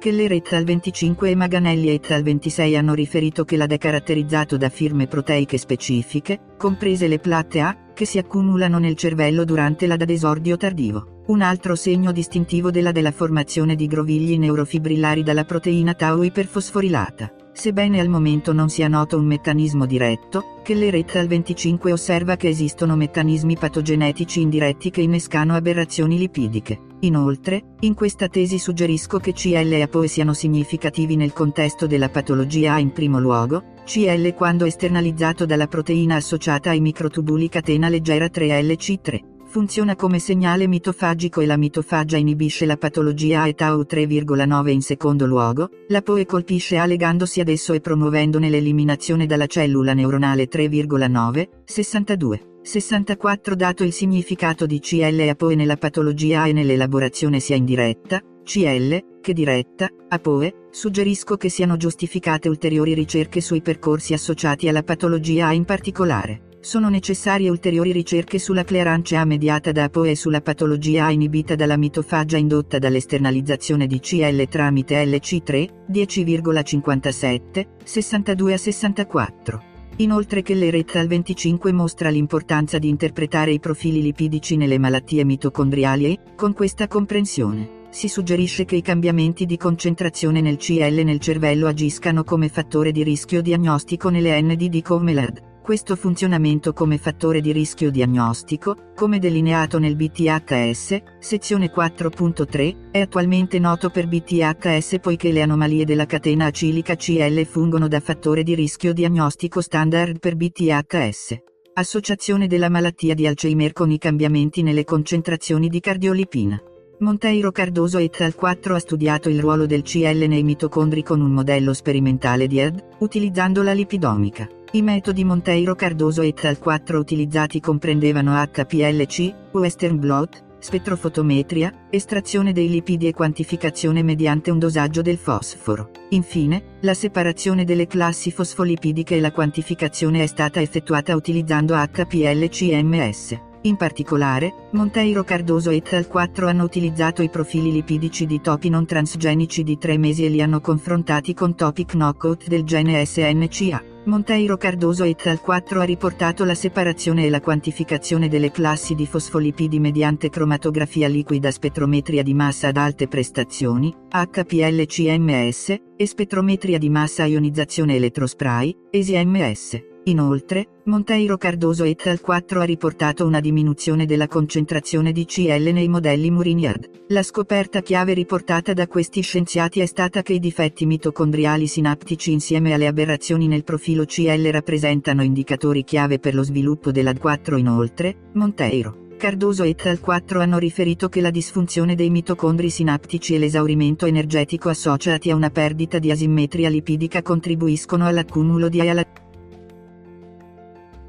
Keller 0.00 0.32
et 0.32 0.50
al 0.54 0.64
25 0.64 1.28
e 1.28 1.34
Maganelli 1.36 1.90
et 1.90 2.10
al 2.10 2.22
26 2.22 2.74
hanno 2.74 2.94
riferito 2.94 3.44
che 3.44 3.58
l'AD 3.58 3.72
è 3.72 3.76
caratterizzato 3.76 4.56
da 4.56 4.70
firme 4.70 5.06
proteiche 5.06 5.58
specifiche, 5.58 6.54
comprese 6.56 7.06
le 7.06 7.18
platte 7.18 7.60
A, 7.60 7.76
che 7.92 8.06
si 8.06 8.16
accumulano 8.16 8.78
nel 8.78 8.96
cervello 8.96 9.44
durante 9.44 9.86
l'AD 9.86 10.00
ad 10.00 10.08
esordio 10.08 10.56
tardivo. 10.56 11.24
Un 11.26 11.42
altro 11.42 11.74
segno 11.74 12.12
distintivo 12.12 12.70
della 12.70 12.92
della 12.92 13.12
formazione 13.12 13.76
di 13.76 13.86
grovigli 13.86 14.38
neurofibrillari 14.38 15.22
dalla 15.22 15.44
proteina 15.44 15.92
tau 15.92 16.22
iperfosforilata. 16.22 17.34
Sebbene 17.60 18.00
al 18.00 18.08
momento 18.08 18.54
non 18.54 18.70
sia 18.70 18.88
noto 18.88 19.18
un 19.18 19.26
meccanismo 19.26 19.84
diretto, 19.84 20.62
Keller 20.62 20.94
et 20.94 21.14
al 21.16 21.26
25 21.26 21.92
osserva 21.92 22.36
che 22.36 22.48
esistono 22.48 22.96
meccanismi 22.96 23.58
patogenetici 23.58 24.40
indiretti 24.40 24.88
che 24.88 25.02
innescano 25.02 25.52
aberrazioni 25.52 26.16
lipidiche. 26.16 26.80
Inoltre, 27.00 27.74
in 27.80 27.92
questa 27.92 28.28
tesi 28.28 28.58
suggerisco 28.58 29.18
che 29.18 29.34
CL 29.34 29.72
e 29.72 29.82
APOE 29.82 30.08
siano 30.08 30.32
significativi 30.32 31.16
nel 31.16 31.34
contesto 31.34 31.86
della 31.86 32.08
patologia 32.08 32.72
A 32.72 32.78
in 32.78 32.92
primo 32.92 33.20
luogo, 33.20 33.74
CL 33.84 34.32
quando 34.32 34.64
esternalizzato 34.64 35.44
dalla 35.44 35.66
proteina 35.66 36.14
associata 36.14 36.70
ai 36.70 36.80
microtubuli 36.80 37.50
catena 37.50 37.90
leggera 37.90 38.24
3LC3. 38.24 39.39
Funziona 39.50 39.96
come 39.96 40.20
segnale 40.20 40.68
mitofagico 40.68 41.40
e 41.40 41.46
la 41.46 41.56
mitofagia 41.56 42.16
inibisce 42.16 42.66
la 42.66 42.76
patologia 42.76 43.42
A 43.42 43.52
tau 43.52 43.80
3,9 43.80 44.68
in 44.68 44.80
secondo 44.80 45.26
luogo, 45.26 45.70
la 45.88 46.02
POE 46.02 46.24
colpisce 46.24 46.78
A 46.78 46.86
legandosi 46.86 47.40
ad 47.40 47.48
esso 47.48 47.72
e 47.72 47.80
promuovendone 47.80 48.48
l'eliminazione 48.48 49.26
dalla 49.26 49.48
cellula 49.48 49.92
neuronale 49.92 50.46
3,9, 50.48 51.48
62. 51.64 52.40
64 52.62 53.56
Dato 53.56 53.82
il 53.82 53.92
significato 53.92 54.66
di 54.66 54.78
CL 54.78 55.18
e 55.18 55.30
APOE 55.30 55.56
nella 55.56 55.76
patologia 55.76 56.42
A 56.42 56.46
e 56.46 56.52
nell'elaborazione 56.52 57.40
sia 57.40 57.56
indiretta, 57.56 58.22
CL, 58.44 59.18
che 59.20 59.32
diretta, 59.32 59.88
APOE, 60.10 60.68
suggerisco 60.70 61.36
che 61.36 61.48
siano 61.48 61.76
giustificate 61.76 62.48
ulteriori 62.48 62.94
ricerche 62.94 63.40
sui 63.40 63.62
percorsi 63.62 64.12
associati 64.12 64.68
alla 64.68 64.84
patologia 64.84 65.48
A 65.48 65.52
in 65.52 65.64
particolare. 65.64 66.49
Sono 66.62 66.90
necessarie 66.90 67.48
ulteriori 67.48 67.90
ricerche 67.90 68.38
sulla 68.38 68.64
clearance 68.64 69.16
A 69.16 69.24
mediata 69.24 69.72
da 69.72 69.84
APOE 69.84 70.10
e 70.10 70.14
sulla 70.14 70.42
patologia 70.42 71.06
A 71.06 71.10
inibita 71.10 71.54
dalla 71.54 71.78
mitofagia 71.78 72.36
indotta 72.36 72.78
dall'esternalizzazione 72.78 73.86
di 73.86 73.98
CL 73.98 74.46
tramite 74.46 75.02
LC3, 75.02 75.68
10,57, 75.90 77.66
62 77.82 78.52
a 78.52 78.56
64. 78.58 79.62
Inoltre 79.96 80.42
che 80.42 80.52
l'Eretta 80.52 81.00
al 81.00 81.06
25 81.06 81.72
mostra 81.72 82.10
l'importanza 82.10 82.78
di 82.78 82.90
interpretare 82.90 83.52
i 83.52 83.58
profili 83.58 84.02
lipidici 84.02 84.58
nelle 84.58 84.78
malattie 84.78 85.24
mitocondriali 85.24 86.12
e, 86.12 86.18
con 86.36 86.52
questa 86.52 86.88
comprensione, 86.88 87.86
si 87.88 88.06
suggerisce 88.06 88.66
che 88.66 88.76
i 88.76 88.82
cambiamenti 88.82 89.46
di 89.46 89.56
concentrazione 89.56 90.42
nel 90.42 90.58
CL 90.58 91.04
nel 91.04 91.20
cervello 91.20 91.68
agiscano 91.68 92.22
come 92.22 92.50
fattore 92.50 92.92
di 92.92 93.02
rischio 93.02 93.40
diagnostico 93.40 94.10
nelle 94.10 94.38
NDD 94.42 94.82
come 94.82 95.14
l'AD. 95.14 95.48
Questo 95.62 95.94
funzionamento 95.94 96.72
come 96.72 96.96
fattore 96.96 97.40
di 97.40 97.52
rischio 97.52 97.90
diagnostico, 97.90 98.92
come 98.96 99.18
delineato 99.18 99.78
nel 99.78 99.94
BTHS, 99.94 101.02
sezione 101.20 101.70
4.3, 101.70 102.90
è 102.90 103.00
attualmente 103.00 103.58
noto 103.58 103.90
per 103.90 104.08
BTHS 104.08 104.98
poiché 105.00 105.30
le 105.30 105.42
anomalie 105.42 105.84
della 105.84 106.06
catena 106.06 106.46
acilica 106.46 106.96
CL 106.96 107.44
fungono 107.44 107.88
da 107.88 108.00
fattore 108.00 108.42
di 108.42 108.54
rischio 108.54 108.92
diagnostico 108.94 109.60
standard 109.60 110.18
per 110.18 110.34
BTHS. 110.34 111.36
Associazione 111.74 112.46
della 112.46 112.68
malattia 112.68 113.14
di 113.14 113.26
Alzheimer 113.26 113.72
con 113.72 113.90
i 113.90 113.98
cambiamenti 113.98 114.62
nelle 114.62 114.84
concentrazioni 114.84 115.68
di 115.68 115.78
cardiolipina. 115.78 116.60
Monteiro 117.00 117.50
Cardoso 117.50 117.98
et 117.98 118.20
al 118.20 118.34
4 118.34 118.74
ha 118.74 118.78
studiato 118.78 119.28
il 119.28 119.40
ruolo 119.40 119.66
del 119.66 119.82
CL 119.82 120.26
nei 120.26 120.42
mitocondri 120.42 121.02
con 121.02 121.20
un 121.20 121.30
modello 121.30 121.72
sperimentale 121.72 122.46
di 122.46 122.60
AD, 122.60 122.96
utilizzando 122.98 123.62
la 123.62 123.72
lipidomica. 123.72 124.48
I 124.72 124.82
metodi 124.82 125.24
Monteiro 125.24 125.74
Cardoso 125.74 126.22
et 126.22 126.44
al 126.44 126.60
4 126.60 126.96
utilizzati 126.96 127.58
comprendevano 127.58 128.40
HPLC, 128.40 129.50
Western 129.50 129.98
blot, 129.98 130.44
spettrofotometria, 130.60 131.88
estrazione 131.90 132.52
dei 132.52 132.68
lipidi 132.68 133.08
e 133.08 133.12
quantificazione 133.12 134.04
mediante 134.04 134.52
un 134.52 134.60
dosaggio 134.60 135.02
del 135.02 135.16
fosforo. 135.16 135.90
Infine, 136.10 136.76
la 136.82 136.94
separazione 136.94 137.64
delle 137.64 137.88
classi 137.88 138.30
fosfolipidiche 138.30 139.16
e 139.16 139.20
la 139.20 139.32
quantificazione 139.32 140.22
è 140.22 140.26
stata 140.26 140.60
effettuata 140.60 141.16
utilizzando 141.16 141.74
HPLC-MS. 141.74 143.38
In 143.62 143.74
particolare, 143.74 144.68
Monteiro 144.70 145.24
Cardoso 145.24 145.70
et 145.70 145.92
al 145.94 146.06
4 146.06 146.46
hanno 146.46 146.62
utilizzato 146.62 147.22
i 147.22 147.28
profili 147.28 147.72
lipidici 147.72 148.24
di 148.24 148.40
topi 148.40 148.68
non 148.68 148.86
transgenici 148.86 149.64
di 149.64 149.76
3 149.76 149.98
mesi 149.98 150.24
e 150.24 150.28
li 150.28 150.40
hanno 150.40 150.60
confrontati 150.60 151.34
con 151.34 151.56
topi 151.56 151.84
knockout 151.84 152.46
del 152.46 152.62
gene 152.62 153.04
SNCA. 153.04 153.89
Monteiro 154.04 154.56
Cardoso 154.56 155.04
et 155.04 155.26
al 155.26 155.42
4 155.42 155.80
ha 155.80 155.84
riportato 155.84 156.44
la 156.44 156.54
separazione 156.54 157.26
e 157.26 157.30
la 157.30 157.42
quantificazione 157.42 158.28
delle 158.28 158.50
classi 158.50 158.94
di 158.94 159.06
fosfolipidi 159.06 159.78
mediante 159.78 160.30
cromatografia 160.30 161.06
liquida 161.06 161.50
spettrometria 161.50 162.22
di 162.22 162.32
massa 162.32 162.68
ad 162.68 162.78
alte 162.78 163.08
prestazioni, 163.08 163.94
HPLC-MS, 164.08 165.76
e 165.96 166.06
spettrometria 166.06 166.78
di 166.78 166.88
massa 166.88 167.26
ionizzazione 167.26 167.96
elettrospray, 167.96 168.74
ESI-MS. 168.90 169.89
Inoltre, 170.04 170.80
Monteiro 170.84 171.36
Cardoso 171.36 171.84
et 171.84 172.06
al 172.06 172.20
4 172.20 172.60
ha 172.60 172.64
riportato 172.64 173.26
una 173.26 173.38
diminuzione 173.38 174.06
della 174.06 174.28
concentrazione 174.28 175.12
di 175.12 175.26
CL 175.26 175.70
nei 175.72 175.88
modelli 175.88 176.30
Muriniad. 176.30 176.88
La 177.08 177.22
scoperta 177.22 177.82
chiave 177.82 178.14
riportata 178.14 178.72
da 178.72 178.86
questi 178.86 179.20
scienziati 179.20 179.80
è 179.80 179.86
stata 179.86 180.22
che 180.22 180.32
i 180.32 180.38
difetti 180.38 180.86
mitocondriali 180.86 181.66
sinaptici 181.66 182.32
insieme 182.32 182.72
alle 182.72 182.86
aberrazioni 182.86 183.46
nel 183.46 183.62
profilo 183.62 184.06
CL 184.06 184.48
rappresentano 184.50 185.22
indicatori 185.22 185.84
chiave 185.84 186.18
per 186.18 186.34
lo 186.34 186.44
sviluppo 186.44 186.90
dell'AD4 186.90 187.58
inoltre, 187.58 188.30
Monteiro. 188.32 189.08
Cardoso 189.18 189.64
et 189.64 189.84
al 189.84 190.00
4 190.00 190.40
hanno 190.40 190.56
riferito 190.56 191.10
che 191.10 191.20
la 191.20 191.30
disfunzione 191.30 191.94
dei 191.94 192.08
mitocondri 192.08 192.70
sinaptici 192.70 193.34
e 193.34 193.38
l'esaurimento 193.38 194.06
energetico 194.06 194.70
associati 194.70 195.30
a 195.30 195.34
una 195.34 195.50
perdita 195.50 195.98
di 195.98 196.10
asimmetria 196.10 196.70
lipidica 196.70 197.20
contribuiscono 197.20 198.06
all'accumulo 198.06 198.70
di 198.70 198.80
A 198.80 198.84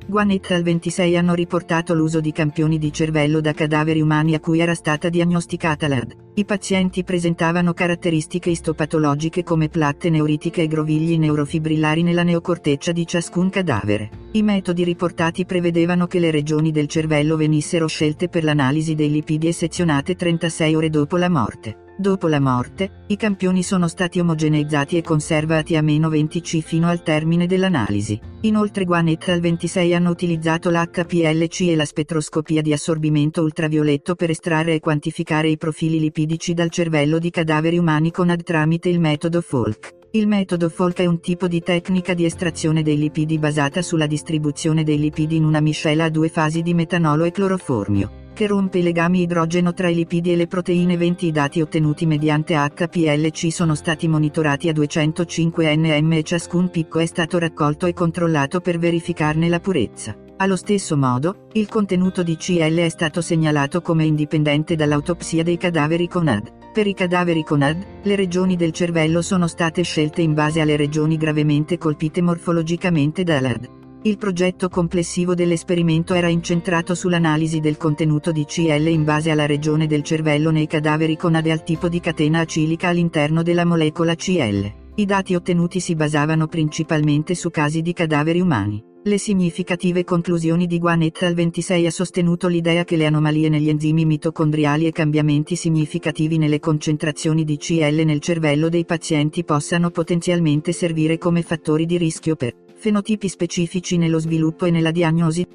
e 0.02 0.08
alla 0.08 0.10
Guanet 0.12 0.52
al 0.52 0.64
26 0.64 1.18
hanno 1.18 1.34
riportato 1.34 1.94
l'uso 1.94 2.20
di 2.20 2.32
campioni 2.32 2.78
di 2.78 2.92
cervello 2.92 3.40
da 3.42 3.54
cadaveri 3.54 4.02
umani 4.02 4.34
a 4.34 4.40
cui 4.40 4.60
era 4.60 4.74
stata 4.74 5.10
diagnosticata 5.10 5.88
l'AD. 5.88 6.16
I 6.34 6.46
pazienti 6.46 7.04
presentavano 7.04 7.74
caratteristiche 7.74 8.50
istopatologiche 8.50 9.44
come 9.44 9.70
platte 9.70 10.10
neuritiche 10.10 10.64
e 10.64 10.68
grovigli 10.68 11.18
neurofibrillari 11.18 12.04
nella 12.04 12.24
neocorteccia 12.24 12.92
di 12.92 13.06
ciascun 13.06 13.50
cadavere. 13.50 14.10
I 14.32 14.44
metodi 14.44 14.84
riportati 14.84 15.46
prevedevano 15.46 16.08
che 16.08 16.20
le 16.20 16.32
regioni 16.32 16.72
del 16.72 16.88
cervello 16.88 17.36
venissero 17.36 17.88
scelte 17.88 18.30
per 18.30 18.44
l'analisi 18.44 18.96
dei 18.96 19.12
lipidi 19.12 19.48
e 19.48 19.54
sezionate 19.54 20.16
36 20.16 20.76
ore 20.76 20.90
dopo 20.90 21.18
la 21.18 21.30
morte. 21.30 21.90
Dopo 22.02 22.28
la 22.28 22.40
morte, 22.40 23.04
i 23.10 23.16
campioni 23.16 23.62
sono 23.62 23.88
stati 23.88 24.20
omogeneizzati 24.20 24.98
e 24.98 25.04
conservati 25.04 25.76
a 25.76 25.84
meno 25.84 26.10
20 26.10 26.42
C 26.42 26.62
fino 26.62 26.88
al 26.88 27.04
termine 27.04 27.46
dell'analisi. 27.46 28.20
Inoltre 28.42 28.86
Guanet 28.86 29.30
al 29.30 29.40
26 29.40 29.94
hanno 29.94 30.10
utilizzato 30.10 30.72
l'HPLC 30.72 31.62
e 31.68 31.76
la 31.76 31.86
spettroscopia 31.86 32.64
di 32.64 32.74
assorbimento 32.74 33.44
ultravioletto 33.44 34.16
per 34.16 34.32
estrarre 34.32 34.74
e 34.74 34.80
quantificare 34.80 35.50
i 35.50 35.58
profili 35.58 36.00
lipidici 36.00 36.56
dal 36.56 36.72
cervello 36.72 37.20
di 37.20 37.30
cadaveri 37.30 37.78
umani 37.78 38.10
con 38.10 38.32
AD 38.32 38.42
tramite 38.42 38.90
il 38.90 39.00
metodo 39.00 39.40
Folk. 39.40 39.98
Il 40.14 40.26
metodo 40.26 40.70
Folk 40.70 40.98
è 41.02 41.06
un 41.06 41.20
tipo 41.20 41.48
di 41.48 41.62
tecnica 41.62 42.16
di 42.16 42.26
estrazione 42.26 42.82
dei 42.82 42.98
lipidi 42.98 43.38
basata 43.38 43.84
sulla 43.84 44.08
distribuzione 44.08 44.84
dei 44.84 44.98
lipidi 44.98 45.36
in 45.36 45.44
una 45.44 45.60
miscela 45.60 46.06
a 46.06 46.10
due 46.10 46.30
fasi 46.30 46.64
di 46.64 46.74
metanolo 46.74 47.26
e 47.26 47.32
cloroformio 47.32 48.21
che 48.34 48.48
rompe 48.48 48.80
i 48.80 48.84
legami 48.84 49.22
idrogeno 49.22 49.74
tra 49.74 49.90
i 49.90 49.96
lipidi 49.96 50.32
e 50.32 50.36
le 50.36 50.48
proteine 50.48 50.98
20 50.98 51.28
I 51.28 51.32
dati 51.32 51.62
ottenuti 51.62 52.06
mediante 52.06 52.56
HPLC 52.56 53.52
sono 53.52 53.76
stati 53.76 54.08
monitorati 54.08 54.70
a 54.70 54.74
205 54.74 55.76
nm 55.76 56.12
e 56.14 56.24
ciascun 56.24 56.70
picco 56.70 57.00
è 57.00 57.06
stato 57.06 57.38
raccolto 57.38 57.86
e 57.86 57.94
controllato 57.94 58.62
per 58.62 58.80
verificarne 58.80 59.50
la 59.50 59.60
purezza. 59.60 60.16
Allo 60.38 60.56
stesso 60.56 60.98
modo, 60.98 61.48
il 61.54 61.68
contenuto 61.68 62.24
di 62.24 62.36
CL 62.36 62.78
è 62.78 62.90
stato 62.90 63.22
segnalato 63.22 63.82
come 63.82 64.06
indipendente 64.06 64.76
dall'autopsia 64.76 65.44
dei 65.44 65.58
cadaveri 65.58 66.08
con 66.08 66.28
AD. 66.28 66.52
Per 66.74 66.88
i 66.88 66.96
cadaveri 66.96 67.44
con 67.44 67.62
AD, 67.62 67.86
le 68.04 68.16
regioni 68.16 68.56
del 68.56 68.72
cervello 68.72 69.22
sono 69.22 69.46
state 69.46 69.84
scelte 69.84 70.22
in 70.22 70.34
base 70.34 70.60
alle 70.60 70.78
regioni 70.78 71.18
gravemente 71.18 71.78
colpite 71.78 72.22
morfologicamente 72.24 73.24
dall'AD. 73.24 73.81
Il 74.04 74.18
progetto 74.18 74.68
complessivo 74.68 75.36
dell'esperimento 75.36 76.16
era 76.16 76.28
incentrato 76.28 76.96
sull'analisi 76.96 77.60
del 77.60 77.78
contenuto 77.78 78.32
di 78.32 78.46
CL 78.46 78.88
in 78.88 79.04
base 79.04 79.30
alla 79.30 79.46
regione 79.46 79.86
del 79.86 80.02
cervello 80.02 80.50
nei 80.50 80.66
cadaveri 80.66 81.16
con 81.16 81.36
AD 81.36 81.46
al 81.46 81.64
tipo 81.64 81.88
di 81.88 82.00
catena 82.00 82.40
acilica 82.40 82.88
all'interno 82.88 83.44
della 83.44 83.64
molecola 83.64 84.16
CL. 84.16 84.74
I 84.96 85.06
dati 85.06 85.36
ottenuti 85.36 85.80
si 85.80 85.94
basavano 85.94 86.48
principalmente 86.48 87.36
su 87.36 87.52
casi 87.52 87.84
di 87.84 87.94
cadaveri 87.94 88.42
umani. 88.42 88.84
Le 89.04 89.20
significative 89.20 90.04
conclusioni 90.04 90.66
di 90.66 90.80
Guan 90.80 91.08
al 91.20 91.34
26 91.36 91.86
ha 91.86 91.92
sostenuto 91.92 92.48
l'idea 92.48 92.84
che 92.84 92.96
le 92.96 93.06
anomalie 93.06 93.50
negli 93.50 93.70
enzimi 93.70 94.06
mitocondriali 94.06 94.88
e 94.88 94.92
cambiamenti 94.92 95.56
significativi 95.56 96.40
nelle 96.40 96.60
concentrazioni 96.60 97.44
di 97.44 97.58
CL 97.58 98.02
nel 98.04 98.20
cervello 98.20 98.68
dei 98.68 98.84
pazienti 98.84 99.44
possano 99.44 99.92
potenzialmente 99.92 100.72
servire 100.72 101.20
come 101.20 101.44
fattori 101.44 101.86
di 101.86 101.98
rischio 102.00 102.36
per 102.36 102.56
fenotipi 102.82 103.30
specifici 103.30 103.96
nello 103.98 104.18
sviluppo 104.18 104.66
e 104.66 104.72
nella 104.72 104.90
diagnosi 104.90 105.46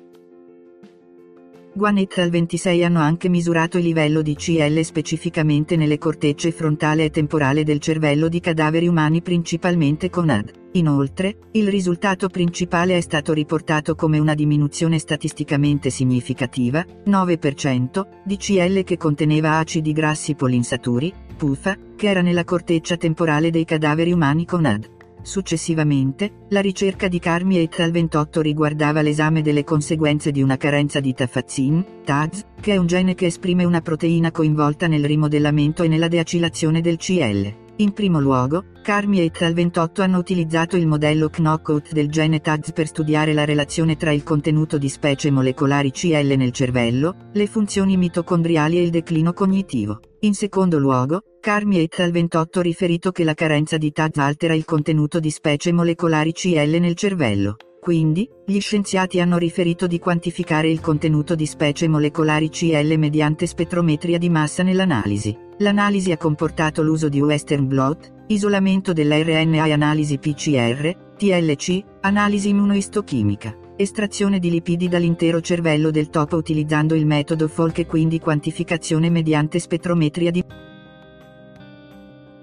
Guan 1.72 1.98
et 1.98 2.16
al 2.18 2.30
26 2.30 2.84
hanno 2.84 3.00
anche 3.00 3.28
misurato 3.28 3.78
il 3.78 3.84
livello 3.84 4.22
di 4.22 4.36
CL 4.36 4.80
specificamente 4.82 5.74
nelle 5.74 5.98
cortecce 5.98 6.52
frontale 6.52 7.04
e 7.04 7.10
temporale 7.10 7.64
del 7.64 7.80
cervello 7.80 8.28
di 8.28 8.38
cadaveri 8.38 8.86
umani 8.86 9.22
principalmente 9.22 10.08
con 10.08 10.30
AD. 10.30 10.52
Inoltre, 10.72 11.36
il 11.52 11.68
risultato 11.68 12.28
principale 12.28 12.96
è 12.96 13.00
stato 13.00 13.32
riportato 13.32 13.96
come 13.96 14.20
una 14.20 14.34
diminuzione 14.34 15.00
statisticamente 15.00 15.90
significativa, 15.90 16.86
9%, 17.06 18.06
di 18.24 18.36
CL 18.36 18.84
che 18.84 18.96
conteneva 18.96 19.58
acidi 19.58 19.92
grassi 19.92 20.36
polinsaturi, 20.36 21.12
PUFA, 21.36 21.76
che 21.96 22.08
era 22.08 22.22
nella 22.22 22.44
corteccia 22.44 22.96
temporale 22.96 23.50
dei 23.50 23.64
cadaveri 23.64 24.12
umani 24.12 24.46
con 24.46 24.64
AD. 24.64 24.95
Successivamente, 25.26 26.46
la 26.50 26.60
ricerca 26.60 27.08
di 27.08 27.18
Carmi 27.18 27.58
et 27.58 27.80
al 27.80 27.90
28 27.90 28.40
riguardava 28.40 29.02
l'esame 29.02 29.42
delle 29.42 29.64
conseguenze 29.64 30.30
di 30.30 30.40
una 30.40 30.56
carenza 30.56 31.00
di 31.00 31.12
tafazin, 31.12 31.84
TAZ, 32.04 32.44
che 32.60 32.74
è 32.74 32.76
un 32.76 32.86
gene 32.86 33.16
che 33.16 33.26
esprime 33.26 33.64
una 33.64 33.80
proteina 33.80 34.30
coinvolta 34.30 34.86
nel 34.86 35.04
rimodellamento 35.04 35.82
e 35.82 35.88
nella 35.88 36.06
deacilazione 36.06 36.80
del 36.80 36.96
CL. 36.96 37.64
In 37.78 37.92
primo 37.92 38.20
luogo, 38.20 38.66
Carmi 38.84 39.18
et 39.18 39.42
al 39.42 39.52
28 39.52 40.00
hanno 40.00 40.18
utilizzato 40.18 40.76
il 40.76 40.86
modello 40.86 41.28
knockout 41.28 41.90
del 41.90 42.08
gene 42.08 42.40
TAZ 42.40 42.70
per 42.70 42.86
studiare 42.86 43.32
la 43.32 43.44
relazione 43.44 43.96
tra 43.96 44.12
il 44.12 44.22
contenuto 44.22 44.78
di 44.78 44.88
specie 44.88 45.32
molecolari 45.32 45.90
CL 45.90 46.34
nel 46.36 46.52
cervello, 46.52 47.30
le 47.32 47.48
funzioni 47.48 47.96
mitocondriali 47.96 48.78
e 48.78 48.82
il 48.82 48.90
declino 48.90 49.32
cognitivo. 49.32 49.98
In 50.20 50.34
secondo 50.34 50.78
luogo, 50.78 51.20
Carmi 51.46 51.78
et 51.78 52.00
al 52.00 52.10
28 52.10 52.60
riferito 52.60 53.12
che 53.12 53.22
la 53.22 53.32
carenza 53.32 53.76
di 53.76 53.92
TAZ 53.92 54.18
altera 54.18 54.52
il 54.52 54.64
contenuto 54.64 55.20
di 55.20 55.30
specie 55.30 55.70
molecolari 55.70 56.32
CL 56.32 56.76
nel 56.80 56.96
cervello. 56.96 57.54
Quindi, 57.80 58.28
gli 58.44 58.58
scienziati 58.58 59.20
hanno 59.20 59.38
riferito 59.38 59.86
di 59.86 60.00
quantificare 60.00 60.68
il 60.68 60.80
contenuto 60.80 61.36
di 61.36 61.46
specie 61.46 61.86
molecolari 61.86 62.48
CL 62.48 62.96
mediante 62.98 63.46
spettrometria 63.46 64.18
di 64.18 64.28
massa 64.28 64.64
nell'analisi. 64.64 65.38
L'analisi 65.58 66.10
ha 66.10 66.16
comportato 66.16 66.82
l'uso 66.82 67.08
di 67.08 67.20
Western 67.20 67.68
blot, 67.68 68.24
isolamento 68.26 68.92
dell'RNA 68.92 69.66
e 69.66 69.70
analisi 69.70 70.18
PCR, 70.18 71.12
TLC, 71.16 71.80
analisi 72.00 72.48
immunoistochimica, 72.48 73.56
estrazione 73.76 74.40
di 74.40 74.50
lipidi 74.50 74.88
dall'intero 74.88 75.40
cervello 75.40 75.92
del 75.92 76.10
topo 76.10 76.34
utilizzando 76.34 76.96
il 76.96 77.06
metodo 77.06 77.46
Folk 77.46 77.78
e 77.78 77.86
quindi 77.86 78.18
quantificazione 78.18 79.10
mediante 79.10 79.60
spettrometria 79.60 80.32
di 80.32 80.44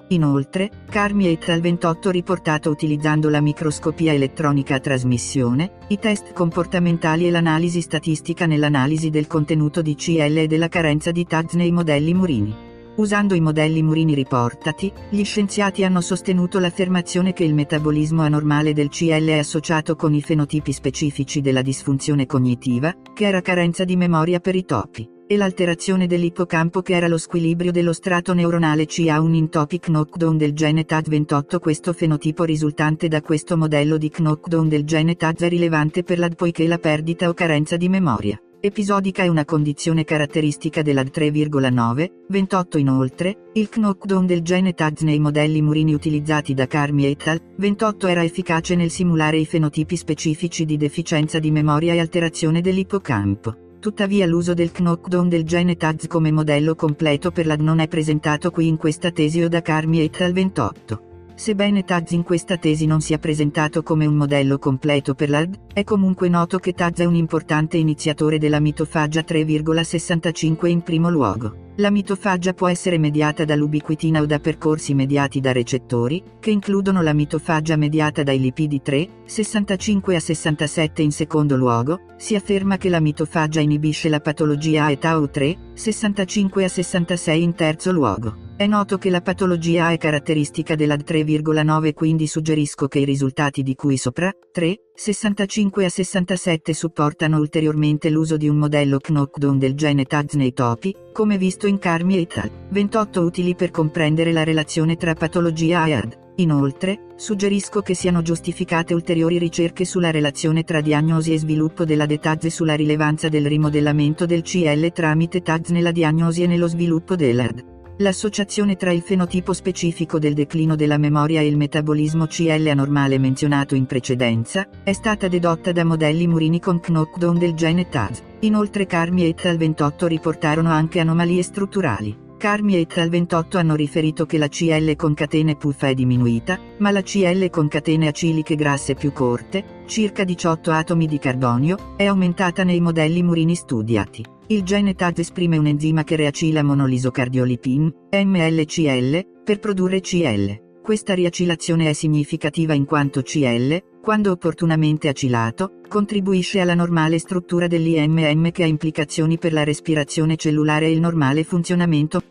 Inoltre, 0.10 0.70
Carmi 0.90 1.28
et 1.28 1.50
al 1.50 1.62
28 1.62 2.12
riportato 2.12 2.70
utilizzando 2.70 3.30
la 3.30 3.42
microscopia 3.42 4.14
elettronica 4.14 4.76
a 4.76 4.80
trasmissione, 4.80 5.78
i 5.88 5.98
test 5.98 6.34
comportamentali 6.34 7.28
e 7.28 7.32
l'analisi 7.32 7.82
statistica 7.82 8.46
nell'analisi 8.46 9.10
del 9.10 9.28
contenuto 9.28 9.82
di 9.82 9.96
CL 9.96 10.38
e 10.38 10.48
della 10.48 10.68
carenza 10.68 11.12
di 11.12 11.26
TAGS 11.26 11.54
nei 11.54 11.72
modelli 11.72 12.14
murini. 12.14 12.72
Usando 12.96 13.34
i 13.34 13.42
modelli 13.42 13.82
murini 13.82 14.14
riportati, 14.14 14.92
gli 15.10 15.24
scienziati 15.24 15.84
hanno 15.84 16.02
sostenuto 16.02 16.60
l'affermazione 16.60 17.34
che 17.34 17.44
il 17.44 17.56
metabolismo 17.56 18.22
anormale 18.22 18.74
del 18.74 18.90
CL 18.90 19.26
è 19.26 19.40
associato 19.40 19.96
con 19.96 20.14
i 20.14 20.22
fenotipi 20.22 20.72
specifici 20.72 21.42
della 21.42 21.64
disfunzione 21.64 22.28
cognitiva, 22.28 22.94
che 23.16 23.26
era 23.26 23.42
carenza 23.42 23.84
di 23.84 23.96
memoria 23.96 24.40
per 24.40 24.56
i 24.56 24.64
topi 24.64 25.13
e 25.34 25.38
l'alterazione 25.38 26.06
dell'ippocampo 26.06 26.82
che 26.82 26.94
era 26.94 27.08
lo 27.08 27.18
squilibrio 27.18 27.72
dello 27.72 27.92
strato 27.92 28.34
neuronale 28.34 28.86
C 28.86 29.08
ha 29.10 29.20
un 29.20 29.34
intopic 29.34 29.88
knockdown 29.88 30.38
del 30.38 30.54
gene 30.54 30.86
TAD28 30.86 31.60
questo 31.60 31.92
fenotipo 31.92 32.44
risultante 32.44 33.08
da 33.08 33.22
questo 33.22 33.58
modello 33.58 33.98
di 33.98 34.10
knockdown 34.10 34.70
del 34.70 34.84
gene 34.86 35.16
TAD 35.16 35.42
è 35.42 35.50
rilevante 35.50 36.04
per 36.04 36.20
l'AD 36.20 36.36
poiché 36.36 36.68
la 36.68 36.78
perdita 36.78 37.30
o 37.30 37.34
carenza 37.34 37.78
di 37.78 37.90
memoria 37.90 38.40
episodica 38.66 39.24
è 39.24 39.28
una 39.28 39.44
condizione 39.44 40.06
caratteristica 40.06 40.82
dell'AD 40.82 41.10
3,9, 41.14 42.12
28 42.30 42.78
inoltre, 42.78 43.50
il 43.56 43.68
knockdown 43.68 44.26
del 44.26 44.42
gene 44.42 44.74
TAD 44.74 45.00
nei 45.02 45.20
modelli 45.20 45.62
murini 45.62 45.94
utilizzati 45.94 46.54
da 46.54 46.66
Carmi 46.66 47.08
et 47.08 47.28
al. 47.28 47.42
28 47.58 48.08
era 48.08 48.24
efficace 48.24 48.76
nel 48.76 48.90
simulare 48.90 49.36
i 49.36 49.46
fenotipi 49.46 49.98
specifici 49.98 50.64
di 50.64 50.78
deficienza 50.78 51.40
di 51.40 51.52
memoria 51.52 51.94
e 51.94 52.00
alterazione 52.00 52.62
dell'ippocampo. 52.62 53.63
Tuttavia 53.84 54.26
l'uso 54.26 54.54
del 54.54 54.72
knockdown 54.72 55.28
del 55.28 55.44
gene 55.44 55.76
TAZ 55.76 56.08
come 56.08 56.32
modello 56.32 56.74
completo 56.74 57.32
per 57.32 57.46
l'AD 57.46 57.60
non 57.60 57.80
è 57.80 57.90
presentato 57.90 58.50
qui 58.50 58.70
in 58.70 58.78
questa 58.78 59.12
tesi 59.12 59.44
o 59.44 59.50
da 59.50 59.62
Carmi 59.62 60.00
et 60.00 60.22
al 60.22 60.32
28. 60.32 61.13
Sebbene 61.36 61.84
Taz 61.84 62.12
in 62.12 62.24
questa 62.24 62.58
tesi 62.58 62.86
non 62.86 63.02
sia 63.02 63.18
presentato 63.18 63.82
come 63.82 64.06
un 64.06 64.16
modello 64.16 64.60
completo 64.60 65.16
per 65.16 65.30
l'AD, 65.30 65.60
è 65.74 65.84
comunque 65.84 66.30
noto 66.30 66.60
che 66.60 66.74
Taz 66.74 67.00
è 67.00 67.06
un 67.06 67.16
importante 67.16 67.78
iniziatore 67.78 68.38
della 68.38 68.60
mitofagia 68.60 69.22
3,65 69.22 70.68
in 70.68 70.82
primo 70.82 71.10
luogo. 71.10 71.62
La 71.78 71.90
mitofagia 71.90 72.54
può 72.54 72.68
essere 72.68 73.00
mediata 73.00 73.46
dall'ubiquitina 73.46 74.22
o 74.22 74.28
da 74.28 74.38
percorsi 74.38 74.94
mediati 74.94 75.40
da 75.40 75.52
recettori, 75.52 76.24
che 76.40 76.52
includono 76.52 77.02
la 77.02 77.14
mitofagia 77.14 77.76
mediata 77.78 78.22
dai 78.22 78.40
lipidi 78.40 78.84
3, 78.84 79.24
65 79.26 80.16
a 80.16 80.20
67 80.20 81.02
in 81.02 81.12
secondo 81.12 81.56
luogo, 81.56 82.02
si 82.16 82.36
afferma 82.36 82.78
che 82.78 82.90
la 82.90 83.00
mitofagia 83.00 83.60
inibisce 83.60 84.08
la 84.08 84.20
patologia 84.20 84.86
A 84.86 84.92
e 84.92 85.00
Tau 85.00 85.28
3, 85.28 85.58
65 85.74 86.64
a 86.64 86.68
66 86.68 87.42
in 87.42 87.56
terzo 87.56 87.92
luogo. 87.92 88.52
È 88.56 88.68
noto 88.68 89.00
che 89.00 89.10
la 89.10 89.22
patologia 89.22 89.88
A 89.88 89.92
è 89.94 89.98
caratteristica 89.98 90.76
della 90.76 90.96
3,9 91.24 91.94
quindi 91.94 92.28
suggerisco 92.28 92.88
che 92.88 93.00
i 93.00 93.06
risultati 93.06 93.64
di 93.64 93.76
cui 93.76 93.98
sopra, 93.98 94.32
3, 94.52 94.76
65 94.94 95.86
a 95.86 95.90
67 95.90 96.74
supportano 96.74 97.38
ulteriormente 97.38 98.10
l'uso 98.10 98.38
di 98.38 98.48
un 98.48 98.58
modello 98.58 99.00
knockdown 99.00 99.58
del 99.58 99.74
gene 99.74 100.06
TAGS 100.06 100.34
nei 100.36 100.54
topi, 100.54 100.96
come 101.12 101.38
visto 101.38 101.68
in 101.68 101.80
Carmi 101.80 102.18
et 102.18 102.38
al. 102.38 102.52
28 102.70 103.22
utili 103.22 103.56
per 103.56 103.72
comprendere 103.72 104.32
la 104.32 104.44
relazione 104.44 104.96
tra 104.96 105.14
patologia 105.14 105.86
e 105.86 105.94
AD. 105.94 106.22
Inoltre, 106.38 107.14
suggerisco 107.16 107.82
che 107.82 107.94
siano 107.94 108.24
giustificate 108.24 108.94
ulteriori 108.94 109.38
ricerche 109.38 109.86
sulla 109.86 110.10
relazione 110.10 110.64
tra 110.64 110.82
diagnosi 110.82 111.34
e 111.34 111.38
sviluppo 111.40 111.86
della 111.86 112.08
DETAGS 112.08 112.46
e 112.46 112.50
sulla 112.50 112.76
rilevanza 112.76 113.30
del 113.30 113.46
rimodellamento 113.46 114.26
del 114.26 114.42
CL 114.42 114.92
tramite 114.92 115.42
TAGS 115.42 115.70
nella 115.70 115.92
diagnosi 115.92 116.44
e 116.44 116.48
nello 116.48 116.68
sviluppo 116.68 117.16
dell'AD. 117.16 117.73
L'associazione 117.98 118.76
tra 118.76 118.92
il 118.92 119.02
fenotipo 119.02 119.54
specifico 119.54 120.18
del 120.18 120.34
declino 120.34 120.76
della 120.76 120.98
memoria 120.98 121.42
e 121.42 121.48
il 121.48 121.58
metabolismo 121.58 122.26
CL 122.26 122.68
anormale 122.68 123.20
menzionato 123.20 123.76
in 123.76 123.86
precedenza, 123.86 124.68
è 124.84 124.94
stata 124.94 125.28
dedotta 125.28 125.72
da 125.72 125.84
modelli 125.84 126.26
murini 126.26 126.60
con 126.60 126.80
knockdown 126.80 127.38
del 127.38 127.54
gene 127.54 127.90
TAZ. 127.90 128.24
Inoltre 128.40 128.88
Carmi 128.88 129.26
et 129.28 129.46
al 129.46 129.58
28 129.58 130.08
riportarono 130.08 130.72
anche 130.72 131.00
anomalie 131.00 131.44
strutturali. 131.44 132.23
Carmi 132.44 132.76
et 132.76 132.98
al 132.98 133.08
28 133.08 133.58
hanno 133.58 133.74
riferito 133.74 134.26
che 134.26 134.38
la 134.38 134.50
CL 134.50 134.98
con 134.98 135.14
catene 135.14 135.56
puffa 135.56 135.88
è 135.88 135.94
diminuita, 135.94 136.60
ma 136.80 136.92
la 136.92 137.02
CL 137.02 137.50
con 137.50 137.70
catene 137.70 138.10
aciliche 138.10 138.56
grasse 138.56 138.96
più 138.96 139.14
corte, 139.14 139.84
circa 139.86 140.26
18 140.26 140.70
atomi 140.70 141.08
di 141.08 141.20
carbonio, 141.20 141.94
è 141.96 142.04
aumentata 142.04 142.66
nei 142.66 142.82
modelli 142.82 143.24
murini 143.24 143.56
studiati. 143.56 144.26
Il 144.48 144.64
gene 144.64 144.94
TAD 144.94 145.20
esprime 145.20 145.56
un 145.56 145.68
enzima 145.68 146.04
che 146.04 146.18
reacila 146.18 146.64
monolisocardiolipin, 146.64 147.94
MLCL, 148.12 149.26
per 149.42 149.60
produrre 149.60 150.02
CL. 150.02 150.82
Questa 150.84 151.14
riacilazione 151.14 151.88
è 151.88 151.94
significativa 151.94 152.74
in 152.74 152.84
quanto 152.84 153.22
CL, 153.22 153.82
quando 154.02 154.32
opportunamente 154.32 155.08
acilato, 155.08 155.80
contribuisce 155.88 156.60
alla 156.60 156.76
normale 156.76 157.20
struttura 157.20 157.68
dell'IMM 157.68 158.52
che 158.52 158.64
ha 158.64 158.68
implicazioni 158.68 159.38
per 159.38 159.54
la 159.54 159.64
respirazione 159.64 160.36
cellulare 160.36 160.88
e 160.88 160.92
il 160.92 161.00
normale 161.00 161.46
funzionamento. 161.46 162.22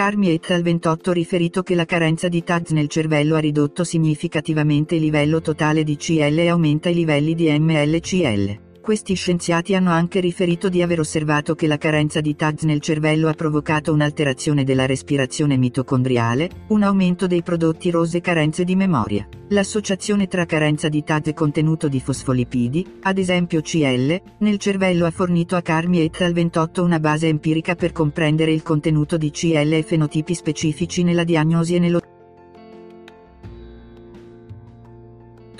Carmi 0.00 0.30
et 0.30 0.50
al 0.50 0.62
28 0.62 1.12
riferito 1.12 1.62
che 1.62 1.74
la 1.74 1.84
carenza 1.84 2.28
di 2.28 2.42
TADS 2.42 2.70
nel 2.70 2.88
cervello 2.88 3.36
ha 3.36 3.38
ridotto 3.38 3.84
significativamente 3.84 4.94
il 4.94 5.02
livello 5.02 5.42
totale 5.42 5.84
di 5.84 5.98
CL 5.98 6.38
e 6.38 6.48
aumenta 6.48 6.88
i 6.88 6.94
livelli 6.94 7.34
di 7.34 7.50
MLCL. 7.58 8.69
Questi 8.90 9.14
scienziati 9.14 9.76
hanno 9.76 9.92
anche 9.92 10.18
riferito 10.18 10.68
di 10.68 10.82
aver 10.82 10.98
osservato 10.98 11.54
che 11.54 11.68
la 11.68 11.78
carenza 11.78 12.20
di 12.20 12.34
TAGS 12.34 12.64
nel 12.64 12.80
cervello 12.80 13.28
ha 13.28 13.34
provocato 13.34 13.92
un'alterazione 13.92 14.64
della 14.64 14.84
respirazione 14.84 15.56
mitocondriale, 15.56 16.50
un 16.70 16.82
aumento 16.82 17.28
dei 17.28 17.44
prodotti 17.44 17.88
rose 17.88 18.16
e 18.16 18.20
carenze 18.20 18.64
di 18.64 18.74
memoria. 18.74 19.28
L'associazione 19.50 20.26
tra 20.26 20.44
carenza 20.44 20.88
di 20.88 21.04
TAGS 21.04 21.28
e 21.28 21.34
contenuto 21.34 21.86
di 21.86 22.00
fosfolipidi, 22.00 22.98
ad 23.02 23.18
esempio 23.18 23.60
CL, 23.60 24.20
nel 24.38 24.58
cervello 24.58 25.06
ha 25.06 25.12
fornito 25.12 25.54
a 25.54 25.62
Carmi 25.62 26.00
et 26.00 26.20
al 26.22 26.32
28 26.32 26.82
una 26.82 26.98
base 26.98 27.28
empirica 27.28 27.76
per 27.76 27.92
comprendere 27.92 28.50
il 28.50 28.64
contenuto 28.64 29.16
di 29.16 29.30
CL 29.30 29.72
e 29.72 29.84
fenotipi 29.84 30.34
specifici 30.34 31.04
nella 31.04 31.22
diagnosi 31.22 31.76
e 31.76 31.78
nello 31.78 32.00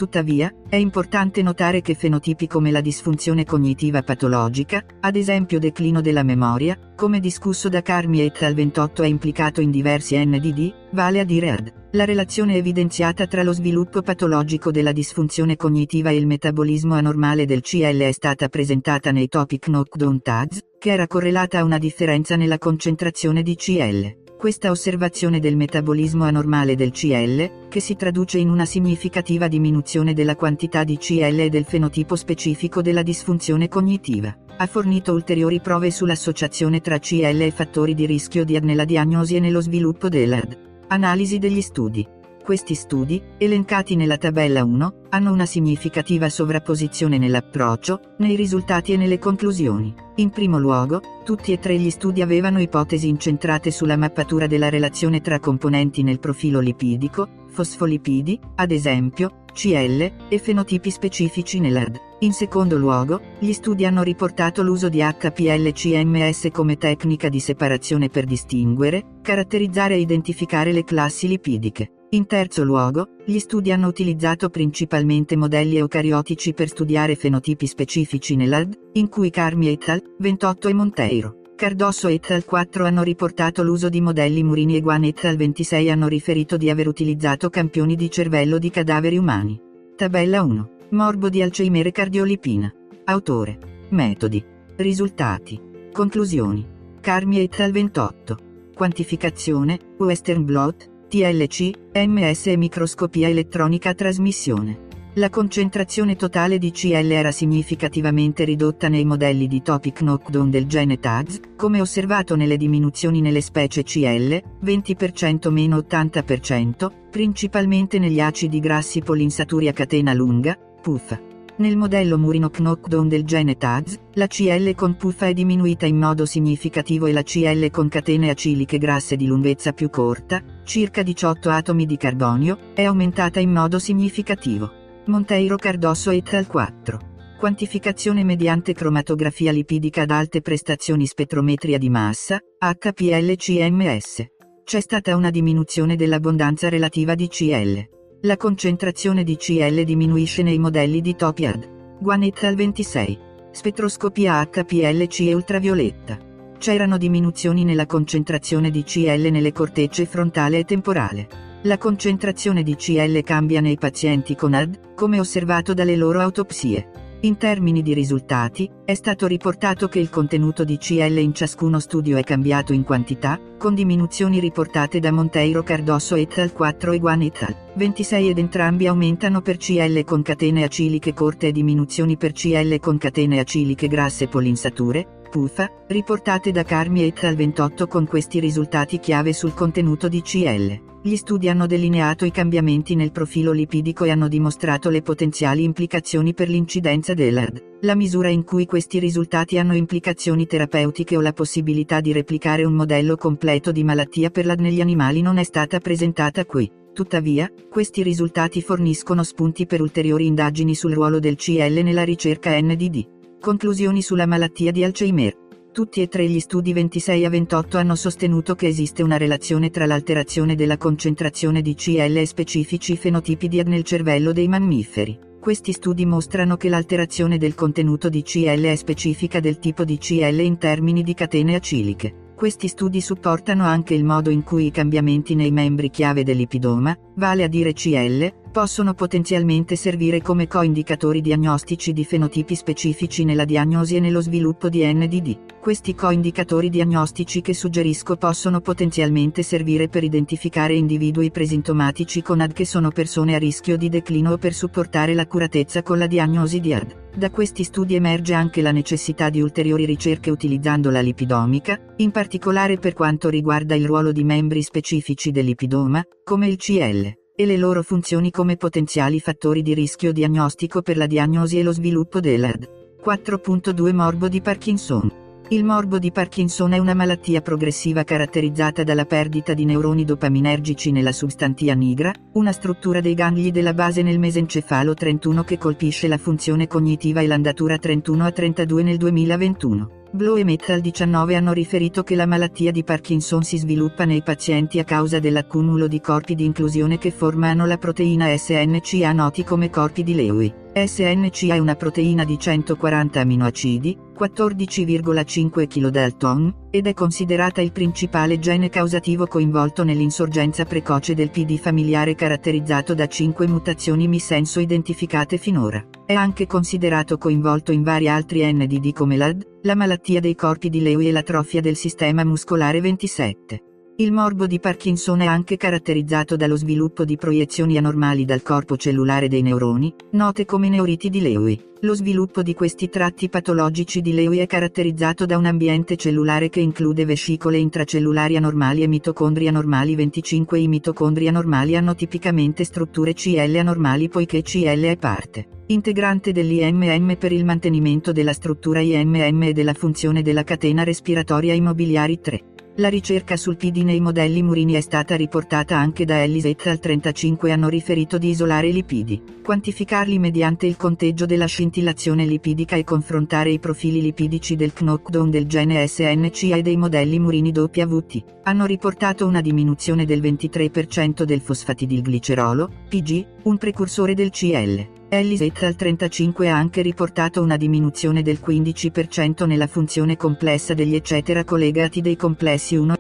Tuttavia, 0.01 0.51
è 0.67 0.77
importante 0.77 1.43
notare 1.43 1.83
che 1.83 1.93
fenotipi 1.93 2.47
come 2.47 2.71
la 2.71 2.81
disfunzione 2.81 3.45
cognitiva 3.45 4.01
patologica, 4.01 4.83
ad 5.01 5.15
esempio 5.15 5.59
declino 5.59 6.01
della 6.01 6.23
memoria, 6.23 6.95
come 6.97 7.21
discusso 7.21 7.69
da 7.69 7.83
Carmi 7.83 8.23
et 8.23 8.41
al 8.41 8.55
28 8.55 9.03
è 9.03 9.07
implicato 9.07 9.61
in 9.61 9.71
diversi 9.71 10.17
NDD, 10.17 10.73
vale 10.93 11.21
a 11.21 11.25
dire 11.25 11.51
ad 11.51 11.73
la 11.93 12.07
relazione 12.07 12.55
evidenziata 12.55 13.27
tra 13.27 13.43
lo 13.43 13.53
sviluppo 13.53 14.01
patologico 14.01 14.71
della 14.71 14.93
disfunzione 14.93 15.57
cognitiva 15.57 16.09
e 16.09 16.17
il 16.17 16.27
metabolismo 16.27 16.95
anormale 16.95 17.45
del 17.45 17.61
CL 17.61 17.99
è 17.99 18.13
stata 18.13 18.49
presentata 18.49 19.11
nei 19.11 19.29
topic 19.29 19.67
knockdown 19.67 20.23
tags, 20.23 20.61
che 20.79 20.93
era 20.93 21.07
correlata 21.07 21.59
a 21.59 21.65
una 21.65 21.77
differenza 21.77 22.37
nella 22.37 22.57
concentrazione 22.57 23.43
di 23.43 23.55
CL. 23.55 24.30
Questa 24.41 24.71
osservazione 24.71 25.39
del 25.39 25.55
metabolismo 25.55 26.25
anormale 26.25 26.75
del 26.75 26.93
CL, 26.93 27.69
che 27.69 27.79
si 27.79 27.95
traduce 27.95 28.39
in 28.39 28.49
una 28.49 28.65
significativa 28.65 29.49
diminuzione 29.49 30.15
della 30.15 30.35
quantità 30.35 30.83
di 30.83 30.97
CL 30.97 31.41
e 31.41 31.49
del 31.51 31.67
fenotipo 31.67 32.17
specifico 32.17 32.81
della 32.81 33.03
disfunzione 33.03 33.69
cognitiva, 33.69 34.35
ha 34.57 34.67
fornito 34.67 35.13
ulteriori 35.13 35.61
prove 35.61 35.91
sull'associazione 35.91 36.81
tra 36.81 36.99
CL 36.99 37.43
e 37.43 37.51
fattori 37.51 37.93
di 37.93 38.07
rischio 38.07 38.47
di 38.47 38.59
nella 38.61 38.87
diagnosi 38.87 39.37
e 39.37 39.41
nello 39.41 39.61
sviluppo 39.61 40.09
dell'AD. 40.09 40.57
Analisi 40.89 41.39
degli 41.39 41.61
studi. 41.61 42.09
Questi 42.51 42.75
studi, 42.75 43.23
elencati 43.39 43.95
nella 43.95 44.17
tabella 44.17 44.65
1, 44.65 44.95
hanno 45.11 45.31
una 45.31 45.47
significativa 45.47 46.29
sovrapposizione 46.29 47.17
nell'approccio, 47.17 48.15
nei 48.19 48.35
risultati 48.35 48.93
e 48.93 48.97
nelle 48.97 49.21
conclusioni. 49.21 49.95
In 50.17 50.31
primo 50.31 50.59
luogo, 50.59 51.01
tutti 51.25 51.53
e 51.53 51.61
tre 51.61 51.79
gli 51.79 51.91
studi 51.91 52.23
avevano 52.23 52.61
ipotesi 52.61 53.07
incentrate 53.07 53.71
sulla 53.71 53.97
mappatura 53.97 54.49
della 54.49 54.69
relazione 54.69 55.21
tra 55.21 55.39
componenti 55.39 56.03
nel 56.03 56.19
profilo 56.19 56.59
lipidico, 56.59 57.47
fosfolipidi, 57.47 58.41
ad 58.57 58.73
esempio, 58.73 59.45
CL, 59.53 60.13
e 60.29 60.39
fenotipi 60.39 60.91
specifici 60.91 61.61
nell'AD. 61.61 62.01
In 62.23 62.33
secondo 62.33 62.77
luogo, 62.77 63.21
gli 63.39 63.53
studi 63.53 63.85
hanno 63.87 64.03
riportato 64.03 64.65
l'uso 64.65 64.89
di 64.89 64.99
HPLCMS 64.99 66.49
come 66.51 66.77
tecnica 66.79 67.29
di 67.29 67.39
separazione 67.39 68.09
per 68.09 68.25
distinguere, 68.25 69.21
caratterizzare 69.23 69.95
e 69.95 70.01
identificare 70.01 70.73
le 70.73 70.83
classi 70.83 71.29
lipidiche. 71.29 71.93
In 72.13 72.27
terzo 72.27 72.65
luogo, 72.65 73.07
gli 73.25 73.39
studi 73.39 73.71
hanno 73.71 73.87
utilizzato 73.87 74.49
principalmente 74.49 75.37
modelli 75.37 75.77
eucariotici 75.77 76.53
per 76.55 76.67
studiare 76.67 77.15
fenotipi 77.15 77.69
specifici 77.69 78.35
nell'AD, 78.35 78.77
in 78.95 79.09
cui 79.09 79.31
Carmi 79.31 79.69
et 79.69 79.89
al. 79.89 80.03
28 80.19 80.67
e 80.67 80.73
Monteiro. 80.73 81.37
Cardosso 81.55 82.09
et 82.09 82.29
al. 82.33 82.45
4 82.45 82.85
hanno 82.85 83.05
riportato 83.05 83.63
l'uso 83.63 83.89
di 83.89 84.01
modelli 84.01 84.43
Murini 84.43 84.75
e 84.75 84.81
Guan 84.81 85.05
et 85.05 85.25
al. 85.25 85.37
26 85.37 85.89
hanno 85.89 86.09
riferito 86.09 86.57
di 86.57 86.69
aver 86.69 86.89
utilizzato 86.89 87.49
campioni 87.49 87.95
di 87.95 88.11
cervello 88.11 88.59
di 88.59 88.71
cadaveri 88.71 89.17
umani. 89.17 89.61
Tabella 89.95 90.43
1. 90.43 90.71
Morbo 90.91 91.29
di 91.29 91.43
Alzheimer 91.43 91.87
e 91.87 91.93
cardiolipina. 91.93 92.75
Autore. 93.05 93.87
Metodi. 93.91 94.45
Risultati. 94.75 95.61
Conclusioni. 95.93 96.67
Carmi 97.01 97.39
et 97.39 97.61
al. 97.61 97.71
28. 97.71 98.37
Quantificazione, 98.75 99.79
Western 99.99 100.45
Blot, 100.45 100.91
TLC, 101.11 101.73
MS 101.93 102.47
e 102.47 102.57
microscopia 102.57 103.29
elettronica 103.29 103.89
a 103.89 103.95
trasmissione. 103.95 104.87
La 105.15 105.29
concentrazione 105.29 106.15
totale 106.15 106.57
di 106.57 106.71
CL 106.71 107.11
era 107.11 107.33
significativamente 107.33 108.45
ridotta 108.45 108.89
nei 108.89 109.05
modelli 109.05 109.49
di 109.49 109.61
topic 109.61 109.99
knockdown 109.99 110.51
del 110.51 110.67
gene 110.67 111.01
TAGS, 111.01 111.41
come 111.57 111.81
osservato 111.81 112.37
nelle 112.37 112.57
diminuzioni 112.57 113.21
nelle 113.21 113.41
specie 113.41 113.83
CL, 113.83 114.41
20% 114.65 115.51
meno 115.51 115.79
80%, 115.79 116.93
principalmente 117.11 117.99
negli 117.99 118.21
acidi 118.21 118.61
grassi 118.61 119.01
polinsaturi 119.01 119.67
a 119.67 119.73
catena 119.73 120.15
lunga, 120.15 120.57
PUF. 120.81 121.21
Nel 121.57 121.77
modello 121.77 122.17
Murino 122.17 122.49
knockdown 122.49 123.09
del 123.09 123.25
gene 123.25 123.57
TAGS, 123.57 123.99
la 124.13 124.29
CL 124.29 124.75
con 124.77 124.97
PUF 124.97 125.25
è 125.25 125.35
diminuita 125.35 125.87
in 125.87 125.99
modo 125.99 126.25
significativo 126.25 127.07
e 127.07 127.13
la 127.13 127.25
CL 127.25 127.69
con 127.71 127.89
catene 127.89 128.31
aciliche 128.31 128.79
grasse 128.79 129.17
di 129.17 129.27
lunghezza 129.27 129.73
più 129.73 129.91
corta, 129.91 130.43
circa 130.71 131.03
18 131.03 131.51
atomi 131.51 131.85
di 131.85 131.97
carbonio, 131.97 132.57
è 132.75 132.85
aumentata 132.85 133.41
in 133.41 133.51
modo 133.51 133.81
significativo. 133.81 134.71
Monteiro 135.07 135.57
Cardosso 135.57 136.11
et 136.11 136.33
al 136.35 136.47
4. 136.47 136.99
Quantificazione 137.41 138.23
mediante 138.23 138.73
cromatografia 138.73 139.51
lipidica 139.51 140.03
ad 140.03 140.13
alte 140.13 140.43
prestazioni 140.43 141.07
spettrometria 141.07 141.77
di 141.77 141.91
massa, 141.91 142.39
HPLCMS. 142.57 144.25
C'è 144.63 144.79
stata 144.79 145.17
una 145.17 145.31
diminuzione 145.31 145.97
dell'abbondanza 145.97 146.69
relativa 146.69 147.17
di 147.17 147.27
CL. 147.27 147.89
La 148.21 148.37
concentrazione 148.37 149.25
di 149.25 149.37
CL 149.37 149.83
diminuisce 149.83 150.45
nei 150.45 150.61
modelli 150.61 151.01
di 151.01 151.17
Topiad. 151.17 151.99
Guan 151.99 152.23
et 152.23 152.45
al 152.45 152.55
26. 152.55 153.19
Spettroscopia 153.51 154.49
HPLC 154.49 155.21
e 155.23 155.35
ultravioletta. 155.35 156.30
C'erano 156.61 156.99
diminuzioni 156.99 157.65
nella 157.65 157.87
concentrazione 157.87 158.71
di 158.71 158.83
CL 158.83 159.31
nelle 159.31 159.51
cortecce 159.51 160.05
frontale 160.05 160.59
e 160.59 160.65
temporale. 160.65 161.27
La 161.63 161.79
concentrazione 161.79 162.63
di 162.63 162.77
CL 162.77 163.23
cambia 163.23 163.63
nei 163.63 163.79
pazienti 163.79 164.37
con 164.37 164.53
AD, 164.53 164.95
come 164.95 165.19
osservato 165.19 165.73
dalle 165.73 165.97
loro 165.97 166.21
autopsie. 166.21 167.17
In 167.23 167.39
termini 167.39 167.81
di 167.81 167.95
risultati, 167.95 168.71
è 168.85 168.93
stato 168.93 169.27
riportato 169.27 169.89
che 169.89 170.01
il 170.01 170.11
contenuto 170.11 170.63
di 170.65 170.77
CL 170.77 171.17
in 171.17 171.33
ciascuno 171.33 171.79
studio 171.79 172.19
è 172.19 172.25
cambiato 172.25 172.75
in 172.75 172.85
quantità, 172.85 173.41
con 173.57 173.75
diminuzioni 173.75 174.39
riportate 174.39 175.01
da 175.01 175.13
Monteiro 175.13 175.63
Cardosso 175.63 176.15
et 176.15 176.37
al 176.37 176.53
4 176.53 176.93
e 176.93 176.99
Guan 176.99 177.23
et 177.23 177.43
al 177.43 177.57
26 177.75 178.29
ed 178.29 178.39
entrambi 178.39 178.87
aumentano 178.87 179.41
per 179.41 179.57
CL 179.57 180.05
con 180.05 180.21
catene 180.21 180.65
aciliche 180.65 181.15
corte 181.15 181.47
e 181.47 181.53
diminuzioni 181.53 182.19
per 182.19 182.33
CL 182.33 182.79
con 182.81 182.99
catene 182.99 183.39
aciliche 183.39 183.89
grasse 183.89 184.29
polinsature, 184.29 185.20
PUFA, 185.31 185.71
riportate 185.87 186.51
da 186.51 186.65
Carmi 186.65 187.05
et 187.05 187.25
al 187.25 187.37
28 187.37 187.87
con 187.87 188.07
questi 188.07 188.41
risultati 188.41 188.99
chiave 188.99 189.33
sul 189.33 189.55
contenuto 189.55 190.09
di 190.09 190.21
CL. 190.21 190.89
Gli 191.03 191.17
studi 191.17 191.49
hanno 191.49 191.67
delineato 191.67 192.27
i 192.27 192.31
cambiamenti 192.31 192.95
nel 192.95 193.13
profilo 193.13 193.53
lipidico 193.53 194.05
e 194.05 194.11
hanno 194.11 194.29
dimostrato 194.29 194.91
le 194.91 195.01
potenziali 195.01 195.63
implicazioni 195.63 196.35
per 196.35 196.51
l'incidenza 196.51 197.15
dell'AD. 197.15 197.79
La 197.83 197.95
misura 197.95 198.29
in 198.29 198.45
cui 198.45 198.67
questi 198.67 198.99
risultati 198.99 199.57
hanno 199.57 199.75
implicazioni 199.75 200.47
terapeutiche 200.47 201.17
o 201.17 201.23
la 201.23 201.33
possibilità 201.33 202.01
di 202.01 202.13
replicare 202.13 202.65
un 202.65 202.75
modello 202.75 203.17
completo 203.17 203.73
di 203.73 203.85
malattia 203.85 204.29
per 204.29 204.45
l'AD 204.45 204.61
negli 204.61 204.83
animali 204.83 205.23
non 205.23 205.39
è 205.39 205.45
stata 205.45 205.79
presentata 205.79 206.45
qui. 206.45 206.71
Tuttavia, 206.93 207.51
questi 207.71 208.03
risultati 208.03 208.61
forniscono 208.61 209.23
spunti 209.23 209.65
per 209.65 209.81
ulteriori 209.81 210.27
indagini 210.27 210.75
sul 210.75 210.93
ruolo 210.93 211.19
del 211.19 211.37
CL 211.37 211.81
nella 211.83 212.05
ricerca 212.05 212.61
NDD. 212.61 213.20
Conclusioni 213.41 214.03
sulla 214.03 214.27
malattia 214.27 214.71
di 214.71 214.85
Alzheimer. 214.85 215.35
Tutti 215.73 216.03
e 216.03 216.09
tre 216.09 216.29
gli 216.29 216.41
studi 216.41 216.75
26 216.75 217.25
a 217.25 217.31
28 217.31 217.79
hanno 217.79 217.95
sostenuto 217.95 218.55
che 218.55 218.67
esiste 218.67 219.03
una 219.03 219.17
relazione 219.17 219.71
tra 219.71 219.87
l'alterazione 219.87 220.55
della 220.55 220.77
concentrazione 220.77 221.63
di 221.63 221.75
CL 221.75 222.19
e 222.19 222.27
specifici 222.27 222.99
fenotipi 222.99 223.49
di 223.49 223.59
AD 223.59 223.69
nel 223.69 223.83
cervello 223.83 224.33
dei 224.33 224.47
mammiferi. 224.47 225.19
Questi 225.41 225.73
studi 225.73 226.05
mostrano 226.05 226.59
che 226.59 226.69
l'alterazione 226.69 227.39
del 227.39 227.55
contenuto 227.55 228.11
di 228.11 228.23
CL 228.23 228.61
è 228.61 228.77
specifica 228.77 229.41
del 229.41 229.59
tipo 229.59 229.85
di 229.85 229.97
CL 229.97 230.39
in 230.41 230.59
termini 230.59 231.03
di 231.03 231.15
catene 231.15 231.55
aciliche. 231.55 232.33
Questi 232.37 232.69
studi 232.69 233.01
supportano 233.01 233.65
anche 233.65 233.95
il 233.95 234.05
modo 234.05 234.29
in 234.29 234.43
cui 234.43 234.67
i 234.67 234.71
cambiamenti 234.71 235.35
nei 235.35 235.51
membri 235.51 235.89
chiave 235.89 236.25
dell'ipidoma, 236.25 236.95
vale 237.17 237.45
a 237.45 237.49
dire 237.49 237.73
CL, 237.73 238.33
possono 238.51 238.95
potenzialmente 238.95 239.77
servire 239.77 240.21
come 240.21 240.47
coindicatori 240.47 241.21
diagnostici 241.21 241.93
di 241.93 242.05
fenotipi 242.05 242.55
specifici 242.55 243.25
nella 243.25 243.45
diagnosi 243.45 243.97
e 243.97 244.01
nello 244.01 244.21
sviluppo 244.21 244.69
di 244.69 244.85
NDD. 244.85 245.59
Questi 245.61 245.95
coindicatori 245.95 246.69
diagnostici 246.69 247.41
che 247.41 247.55
suggerisco 247.55 248.17
possono 248.17 248.61
potenzialmente 248.61 249.43
servire 249.43 249.89
per 249.89 250.05
identificare 250.05 250.75
individui 250.75 251.31
presintomatici 251.31 252.23
con 252.23 252.41
AD 252.41 252.53
che 252.53 252.65
sono 252.65 252.91
persone 252.91 253.35
a 253.35 253.39
rischio 253.39 253.77
di 253.77 253.89
declino 253.89 254.33
o 254.33 254.39
per 254.39 254.55
supportare 254.55 255.15
l'accuratezza 255.15 255.83
con 255.83 255.99
la 255.99 256.07
diagnosi 256.07 256.61
di 256.61 256.75
AD. 256.75 257.09
Da 257.17 257.31
questi 257.31 257.65
studi 257.65 257.95
emerge 257.95 258.35
anche 258.35 258.63
la 258.63 258.73
necessità 258.73 259.31
di 259.31 259.41
ulteriori 259.41 259.85
ricerche 259.85 260.31
utilizzando 260.31 260.91
la 260.91 261.01
lipidomica, 261.01 261.79
in 261.97 262.11
particolare 262.11 262.79
per 262.79 262.95
quanto 262.95 263.29
riguarda 263.29 263.75
il 263.75 263.85
ruolo 263.85 264.13
di 264.13 264.25
membri 264.25 264.63
specifici 264.63 265.31
dell'ipidoma, 265.31 266.03
come 266.25 266.47
il 266.47 266.57
CL 266.57 267.20
e 267.41 267.47
le 267.47 267.57
loro 267.57 267.83
funzioni 267.83 268.31
come 268.31 268.59
potenziali 268.59 269.19
fattori 269.19 269.63
di 269.63 269.73
rischio 269.73 270.13
diagnostico 270.13 270.83
per 270.83 270.99
la 270.99 271.07
diagnosi 271.07 271.59
e 271.59 271.63
lo 271.63 271.73
sviluppo 271.73 272.21
dell'AD. 272.21 272.69
4.2 273.03 273.95
Morbo 273.95 274.29
di 274.29 274.43
Parkinson. 274.43 275.11
Il 275.49 275.65
morbo 275.65 275.99
di 275.99 276.13
Parkinson 276.13 276.75
è 276.75 276.79
una 276.79 276.93
malattia 276.93 277.41
progressiva 277.41 278.05
caratterizzata 278.05 278.85
dalla 278.85 279.07
perdita 279.07 279.55
di 279.55 279.65
neuroni 279.65 280.05
dopaminergici 280.05 280.91
nella 280.91 281.13
substantia 281.13 281.73
nigra, 281.73 282.13
una 282.35 282.53
struttura 282.53 283.01
dei 283.01 283.15
gangli 283.15 283.51
della 283.51 283.73
base 283.73 284.03
nel 284.03 284.19
mesencefalo 284.19 284.93
31 284.93 285.43
che 285.43 285.57
colpisce 285.57 286.09
la 286.09 286.19
funzione 286.19 286.67
cognitiva 286.67 287.23
e 287.23 287.27
l'andatura 287.27 287.79
31 287.79 288.23
a 288.23 288.31
32 288.33 288.83
nel 288.83 288.99
2021. 288.99 290.00
Blow 290.13 290.37
e 290.37 290.43
Metal 290.43 290.81
19 290.81 291.37
hanno 291.37 291.53
riferito 291.53 292.03
che 292.03 292.17
la 292.17 292.27
malattia 292.27 292.73
di 292.73 292.83
Parkinson 292.83 293.45
si 293.45 293.57
sviluppa 293.59 294.05
nei 294.05 294.23
pazienti 294.23 294.81
a 294.81 294.85
causa 294.85 295.21
dell'accumulo 295.21 295.87
di 295.87 296.01
corpi 296.01 296.35
di 296.35 296.45
inclusione 296.45 296.99
che 296.99 297.13
formano 297.13 297.65
la 297.65 297.79
proteina 297.79 298.37
SNCA 298.37 299.13
noti 299.13 299.45
come 299.45 299.71
corpi 299.71 300.03
di 300.03 300.15
Lewy. 300.17 300.55
SNCA 300.73 301.55
è 301.55 301.59
una 301.59 301.75
proteina 301.75 302.25
di 302.25 302.39
140 302.39 303.21
aminoacidi, 303.21 303.99
14,5 304.17 305.67
kDalton, 305.67 306.69
ed 306.71 306.87
è 306.87 306.95
considerata 306.95 307.61
il 307.61 307.73
principale 307.73 308.39
gene 308.39 308.69
causativo 308.69 309.27
coinvolto 309.27 309.83
nell'insorgenza 309.83 310.65
precoce 310.65 311.15
del 311.15 311.31
PD 311.31 311.59
familiare 311.59 312.15
caratterizzato 312.15 312.95
da 312.95 313.09
5 313.09 313.49
mutazioni 313.49 314.07
missenso 314.07 314.61
identificate 314.61 315.39
finora. 315.39 315.85
È 316.07 316.15
anche 316.15 316.47
considerato 316.47 317.19
coinvolto 317.19 317.73
in 317.73 317.83
vari 317.83 318.09
altri 318.09 318.45
NDD 318.53 318.93
come 318.93 319.17
l'AD, 319.17 319.45
la 319.63 319.75
malattia 319.75 320.21
dei 320.21 320.37
corpi 320.37 320.69
di 320.69 320.83
Lewy 320.83 321.09
e 321.09 321.13
l'atrofia 321.13 321.61
del 321.61 321.75
sistema 321.75 322.23
muscolare 322.23 322.81
27. 322.81 323.65
Il 324.01 324.13
morbo 324.13 324.47
di 324.47 324.61
Parkinson 324.61 325.21
è 325.21 325.27
anche 325.27 325.59
caratterizzato 325.59 326.35
dallo 326.35 326.57
sviluppo 326.57 327.05
di 327.05 327.19
proiezioni 327.19 327.77
anormali 327.77 328.25
dal 328.25 328.41
corpo 328.41 328.79
cellulare 328.79 329.29
dei 329.29 329.43
neuroni, 329.43 329.95
note 330.13 330.47
come 330.47 330.71
neuriti 330.71 331.11
di 331.11 331.21
Lewy. 331.21 331.63
Lo 331.81 331.95
sviluppo 331.95 332.43
di 332.43 332.55
questi 332.55 332.89
tratti 332.89 333.29
patologici 333.29 334.01
di 334.01 334.15
Lewy 334.15 334.39
è 334.39 334.47
caratterizzato 334.47 335.27
da 335.27 335.37
un 335.37 335.45
ambiente 335.45 335.97
cellulare 335.97 336.49
che 336.49 336.61
include 336.61 337.05
vescicole 337.05 337.59
intracellulari 337.59 338.39
anormali 338.39 338.83
e 338.83 338.87
mitocondri 338.87 339.49
anormali 339.49 339.95
25 339.95 340.59
I 340.59 340.69
mitocondri 340.69 341.29
anormali 341.29 341.77
hanno 341.77 341.95
tipicamente 341.95 342.65
strutture 342.65 343.13
CL 343.13 343.55
anormali 343.57 344.09
poiché 344.09 344.41
CL 344.41 344.81
è 344.81 344.97
parte 344.97 345.59
integrante 345.71 346.33
dell'IMM 346.33 347.17
per 347.17 347.31
il 347.31 347.45
mantenimento 347.45 348.11
della 348.11 348.33
struttura 348.33 348.81
IMM 348.81 349.43
e 349.45 349.53
della 349.53 349.73
funzione 349.73 350.21
della 350.21 350.43
catena 350.43 350.83
respiratoria 350.83 351.55
immobiliari 351.55 352.19
3. 352.21 352.43
La 352.77 352.89
ricerca 352.89 353.37
sul 353.37 353.57
PD 353.57 353.79
nei 353.79 354.01
modelli 354.01 354.43
murini 354.45 354.75
è 354.75 354.81
stata 354.81 355.17
riportata 355.17 355.77
anche 355.77 356.05
da 356.05 356.23
Ellis 356.23 356.45
et 356.45 356.67
al 356.69 356.79
35 356.79 357.51
hanno 357.51 357.69
riferito 357.69 358.17
di 358.17 358.31
isolare 358.31 358.69
i 358.69 358.73
lipidi, 358.73 359.21
quantificarli 359.43 360.21
mediante 360.21 360.67
il 360.67 360.77
conteggio 360.77 361.27
della 361.27 361.47
scintillazione 361.47 362.25
lipidica 362.25 362.77
e 362.77 362.85
confrontare 362.85 363.51
i 363.51 363.59
profili 363.59 364.01
lipidici 364.01 364.55
del 364.55 364.73
knockdown 364.73 365.31
del 365.31 365.47
gene 365.47 365.85
SNCA 365.87 366.57
e 366.57 366.63
dei 366.63 366.77
modelli 366.77 367.19
murini 367.19 367.51
WT. 367.51 368.25
Hanno 368.45 368.67
riportato 368.67 369.27
una 369.27 369.41
diminuzione 369.41 370.05
del 370.07 370.21
23% 370.21 371.25
del 371.25 371.41
fosfatidilglicerolo, 371.41 372.71
PG, 372.89 373.27
un 373.43 373.59
precursore 373.59 374.15
del 374.15 374.31
CL. 374.31 374.99
Ellis 375.13 375.41
et 375.41 375.61
al 375.65 375.75
35 375.75 376.49
ha 376.49 376.57
anche 376.57 376.83
riportato 376.83 377.43
una 377.43 377.57
diminuzione 377.57 378.23
del 378.23 378.39
15% 378.41 379.45
nella 379.45 379.67
funzione 379.67 380.17
complessa 380.17 380.73
degli 380.73 380.95
eccetera 380.95 381.43
collegati 381.43 382.01
dei 382.01 382.15
complessi 382.15 382.77
1 382.77 382.95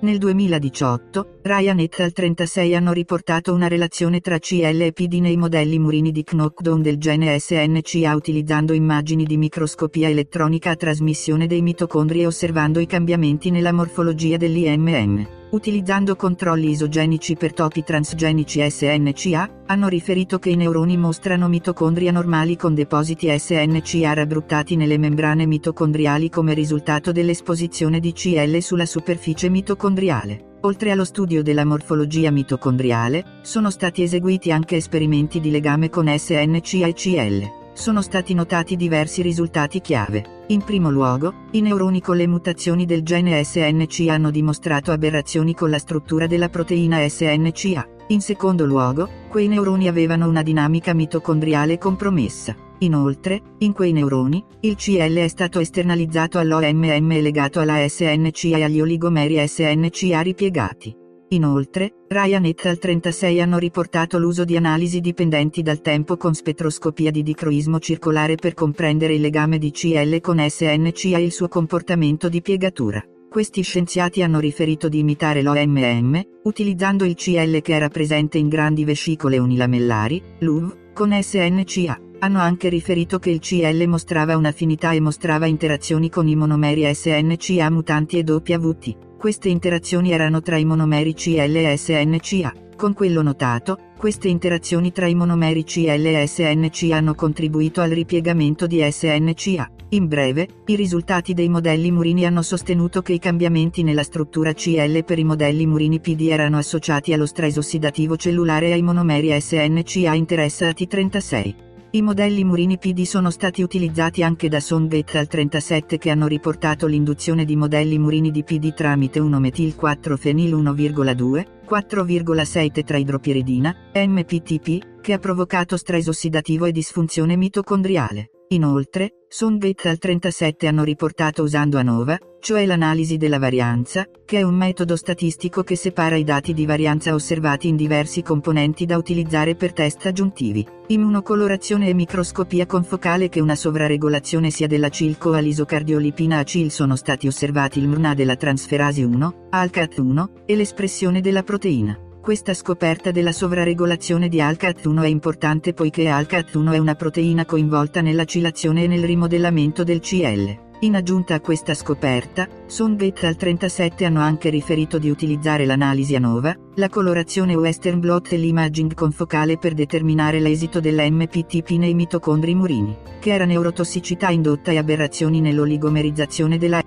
nel 0.00 0.18
2018, 0.18 1.40
Ryan 1.42 1.80
et 1.80 1.98
al 1.98 2.12
36 2.12 2.74
hanno 2.76 2.92
riportato 2.92 3.52
una 3.52 3.68
relazione 3.68 4.20
tra 4.20 4.38
CL 4.38 4.82
e 4.82 4.92
PD 4.92 5.14
nei 5.14 5.36
modelli 5.36 5.78
murini 5.78 6.12
di 6.12 6.22
knockdown 6.22 6.82
del 6.82 6.98
gene 6.98 7.36
SNCA 7.36 8.14
utilizzando 8.14 8.74
immagini 8.74 9.24
di 9.24 9.38
microscopia 9.38 10.08
elettronica 10.08 10.70
a 10.70 10.76
trasmissione 10.76 11.48
dei 11.48 11.62
mitocondri 11.62 12.20
e 12.20 12.26
osservando 12.26 12.78
i 12.78 12.86
cambiamenti 12.86 13.50
nella 13.50 13.72
morfologia 13.72 14.36
dell'IMM. 14.36 15.37
Utilizzando 15.50 16.14
controlli 16.14 16.68
isogenici 16.68 17.34
per 17.34 17.54
topi 17.54 17.82
transgenici 17.82 18.60
SNCA, 18.68 19.62
hanno 19.64 19.88
riferito 19.88 20.38
che 20.38 20.50
i 20.50 20.56
neuroni 20.56 20.98
mostrano 20.98 21.48
mitocondri 21.48 22.06
anormali 22.06 22.54
con 22.54 22.74
depositi 22.74 23.34
SNCA 23.34 24.12
rabbruttati 24.12 24.76
nelle 24.76 24.98
membrane 24.98 25.46
mitocondriali 25.46 26.28
come 26.28 26.52
risultato 26.52 27.12
dell'esposizione 27.12 27.98
di 27.98 28.12
CL 28.12 28.58
sulla 28.60 28.84
superficie 28.84 29.48
mitocondriale. 29.48 30.56
Oltre 30.62 30.90
allo 30.90 31.04
studio 31.04 31.42
della 31.42 31.64
morfologia 31.64 32.30
mitocondriale, 32.30 33.38
sono 33.40 33.70
stati 33.70 34.02
eseguiti 34.02 34.52
anche 34.52 34.76
esperimenti 34.76 35.40
di 35.40 35.50
legame 35.50 35.88
con 35.88 36.12
SNCA 36.14 36.86
e 36.86 36.92
CL 36.92 37.66
sono 37.78 38.02
stati 38.02 38.34
notati 38.34 38.74
diversi 38.74 39.22
risultati 39.22 39.80
chiave. 39.80 40.44
In 40.48 40.62
primo 40.62 40.90
luogo, 40.90 41.32
i 41.52 41.60
neuroni 41.60 42.00
con 42.00 42.16
le 42.16 42.26
mutazioni 42.26 42.84
del 42.86 43.02
gene 43.02 43.44
SNC 43.44 44.08
hanno 44.08 44.32
dimostrato 44.32 44.90
aberrazioni 44.90 45.54
con 45.54 45.70
la 45.70 45.78
struttura 45.78 46.26
della 46.26 46.48
proteina 46.48 47.08
SNCA. 47.08 47.88
In 48.08 48.20
secondo 48.20 48.66
luogo, 48.66 49.08
quei 49.28 49.46
neuroni 49.46 49.86
avevano 49.86 50.26
una 50.26 50.42
dinamica 50.42 50.92
mitocondriale 50.92 51.78
compromessa. 51.78 52.56
Inoltre, 52.78 53.40
in 53.58 53.72
quei 53.72 53.92
neuroni, 53.92 54.44
il 54.60 54.74
CL 54.74 55.14
è 55.14 55.28
stato 55.28 55.60
esternalizzato 55.60 56.38
all'OMM 56.38 57.12
e 57.12 57.22
legato 57.22 57.60
alla 57.60 57.86
SNCA 57.86 58.56
e 58.56 58.64
agli 58.64 58.80
oligomeri 58.80 59.46
SNCA 59.46 60.20
ripiegati. 60.20 61.06
Inoltre, 61.30 61.92
Ryan 62.08 62.46
et 62.46 62.64
al 62.64 62.78
36 62.78 63.40
hanno 63.42 63.58
riportato 63.58 64.18
l'uso 64.18 64.44
di 64.44 64.56
analisi 64.56 65.00
dipendenti 65.00 65.60
dal 65.60 65.82
tempo 65.82 66.16
con 66.16 66.32
spettroscopia 66.32 67.10
di 67.10 67.22
dicroismo 67.22 67.78
circolare 67.80 68.36
per 68.36 68.54
comprendere 68.54 69.14
il 69.14 69.20
legame 69.20 69.58
di 69.58 69.70
CL 69.70 70.20
con 70.22 70.38
SNCA 70.38 71.18
e 71.18 71.22
il 71.22 71.32
suo 71.32 71.48
comportamento 71.48 72.30
di 72.30 72.40
piegatura. 72.40 73.04
Questi 73.28 73.60
scienziati 73.60 74.22
hanno 74.22 74.40
riferito 74.40 74.88
di 74.88 75.00
imitare 75.00 75.42
l'OMM, 75.42 76.22
utilizzando 76.44 77.04
il 77.04 77.14
CL 77.14 77.60
che 77.60 77.74
era 77.74 77.90
presente 77.90 78.38
in 78.38 78.48
grandi 78.48 78.84
vescicole 78.84 79.36
unilamellari, 79.36 80.22
LUV, 80.38 80.94
con 80.94 81.12
SNCA. 81.12 82.00
Hanno 82.20 82.38
anche 82.40 82.70
riferito 82.70 83.18
che 83.18 83.28
il 83.28 83.40
CL 83.40 83.86
mostrava 83.86 84.34
un'affinità 84.34 84.92
e 84.92 85.00
mostrava 85.00 85.44
interazioni 85.44 86.08
con 86.08 86.26
i 86.26 86.36
monomeri 86.36 86.90
SNCA 86.90 87.70
mutanti 87.70 88.18
e 88.18 88.24
WT. 88.26 89.07
Queste 89.18 89.48
interazioni 89.48 90.12
erano 90.12 90.40
tra 90.42 90.58
i 90.58 90.64
monomeri 90.64 91.12
CL 91.12 91.56
e 91.56 91.76
SNCA. 91.76 92.54
Con 92.76 92.94
quello 92.94 93.20
notato, 93.20 93.90
queste 93.98 94.28
interazioni 94.28 94.92
tra 94.92 95.08
i 95.08 95.16
monomeri 95.16 95.64
CL 95.64 96.06
e 96.06 96.24
SNCA 96.28 96.96
hanno 96.96 97.16
contribuito 97.16 97.80
al 97.80 97.90
ripiegamento 97.90 98.68
di 98.68 98.80
SNCA. 98.88 99.68
In 99.88 100.06
breve, 100.06 100.46
i 100.66 100.76
risultati 100.76 101.34
dei 101.34 101.48
modelli 101.48 101.90
Murini 101.90 102.26
hanno 102.26 102.42
sostenuto 102.42 103.02
che 103.02 103.14
i 103.14 103.18
cambiamenti 103.18 103.82
nella 103.82 104.04
struttura 104.04 104.52
CL 104.52 105.02
per 105.02 105.18
i 105.18 105.24
modelli 105.24 105.66
Murini 105.66 105.98
PD 105.98 106.28
erano 106.28 106.56
associati 106.56 107.12
allo 107.12 107.26
stress 107.26 107.56
ossidativo 107.56 108.16
cellulare 108.16 108.68
e 108.68 108.72
ai 108.74 108.82
monomeri 108.82 109.36
SNCA 109.36 110.14
interessati 110.14 110.86
36. 110.86 111.66
I 111.90 112.02
modelli 112.02 112.44
Murini 112.44 112.76
PD 112.76 113.04
sono 113.04 113.30
stati 113.30 113.62
utilizzati 113.62 114.22
anche 114.22 114.50
da 114.50 114.60
Song 114.60 114.92
et 114.92 115.14
al 115.14 115.26
37 115.26 115.96
che 115.96 116.10
hanno 116.10 116.26
riportato 116.26 116.86
l'induzione 116.86 117.46
di 117.46 117.56
modelli 117.56 117.98
Murini 117.98 118.30
di 118.30 118.44
PD 118.44 118.74
tramite 118.74 119.20
1-metil-4-fenil 119.20 120.52
1,2, 120.52 121.46
4,6 121.66 122.70
tetraidropiridina, 122.72 123.74
MPTP, 123.94 125.00
che 125.00 125.12
ha 125.14 125.18
provocato 125.18 125.78
stress 125.78 126.08
ossidativo 126.08 126.66
e 126.66 126.72
disfunzione 126.72 127.36
mitocondriale. 127.36 128.32
Inoltre, 128.50 129.12
Songate 129.28 129.90
al 129.90 129.98
37 129.98 130.66
hanno 130.66 130.82
riportato 130.82 131.42
usando 131.42 131.76
ANOVA, 131.76 132.18
cioè 132.40 132.64
l'analisi 132.64 133.18
della 133.18 133.38
varianza, 133.38 134.06
che 134.24 134.38
è 134.38 134.42
un 134.42 134.54
metodo 134.54 134.96
statistico 134.96 135.62
che 135.62 135.76
separa 135.76 136.16
i 136.16 136.24
dati 136.24 136.54
di 136.54 136.64
varianza 136.64 137.12
osservati 137.12 137.68
in 137.68 137.76
diversi 137.76 138.22
componenti 138.22 138.86
da 138.86 138.96
utilizzare 138.96 139.54
per 139.54 139.74
test 139.74 140.06
aggiuntivi. 140.06 140.66
Immunocolorazione 140.86 141.88
e 141.88 141.94
microscopia 141.94 142.64
confocale 142.64 143.28
che 143.28 143.40
una 143.40 143.54
sovraregolazione 143.54 144.48
sia 144.48 144.66
della 144.66 144.88
CIL-coalisocardiolipina 144.88 146.38
ACIL 146.38 146.70
sono 146.70 146.96
stati 146.96 147.26
osservati 147.26 147.80
il 147.80 147.88
MRNA 147.88 148.14
della 148.14 148.36
transferasi 148.36 149.02
1, 149.02 149.48
ALCAT1, 149.50 150.44
e 150.46 150.56
l'espressione 150.56 151.20
della 151.20 151.42
proteina. 151.42 152.07
Questa 152.28 152.52
scoperta 152.52 153.10
della 153.10 153.32
sovraregolazione 153.32 154.28
di 154.28 154.36
ALCAT1 154.42 155.02
è 155.02 155.06
importante 155.06 155.72
poiché 155.72 156.10
ALCAT1 156.10 156.74
è 156.74 156.76
una 156.76 156.94
proteina 156.94 157.46
coinvolta 157.46 158.02
nell'acilazione 158.02 158.82
e 158.82 158.86
nel 158.86 159.02
rimodellamento 159.02 159.82
del 159.82 160.00
CL. 160.00 160.58
In 160.80 160.94
aggiunta 160.94 161.32
a 161.32 161.40
questa 161.40 161.72
scoperta, 161.72 162.46
Song 162.66 163.00
et 163.00 163.24
al 163.24 163.36
37 163.36 164.04
hanno 164.04 164.20
anche 164.20 164.50
riferito 164.50 164.98
di 164.98 165.08
utilizzare 165.08 165.64
l'analisi 165.64 166.16
ANOVA, 166.16 166.54
la 166.74 166.90
colorazione 166.90 167.54
Western 167.54 167.98
blot 167.98 168.30
e 168.32 168.36
l'imaging 168.36 168.92
confocale 168.92 169.56
per 169.56 169.72
determinare 169.72 170.38
l'esito 170.38 170.80
dell'MPTP 170.80 171.70
nei 171.78 171.94
mitocondri 171.94 172.54
murini, 172.54 172.94
che 173.20 173.32
era 173.32 173.46
neurotossicità 173.46 174.28
indotta 174.28 174.70
e 174.70 174.76
aberrazioni 174.76 175.40
nell'oligomerizzazione 175.40 176.58
della 176.58 176.82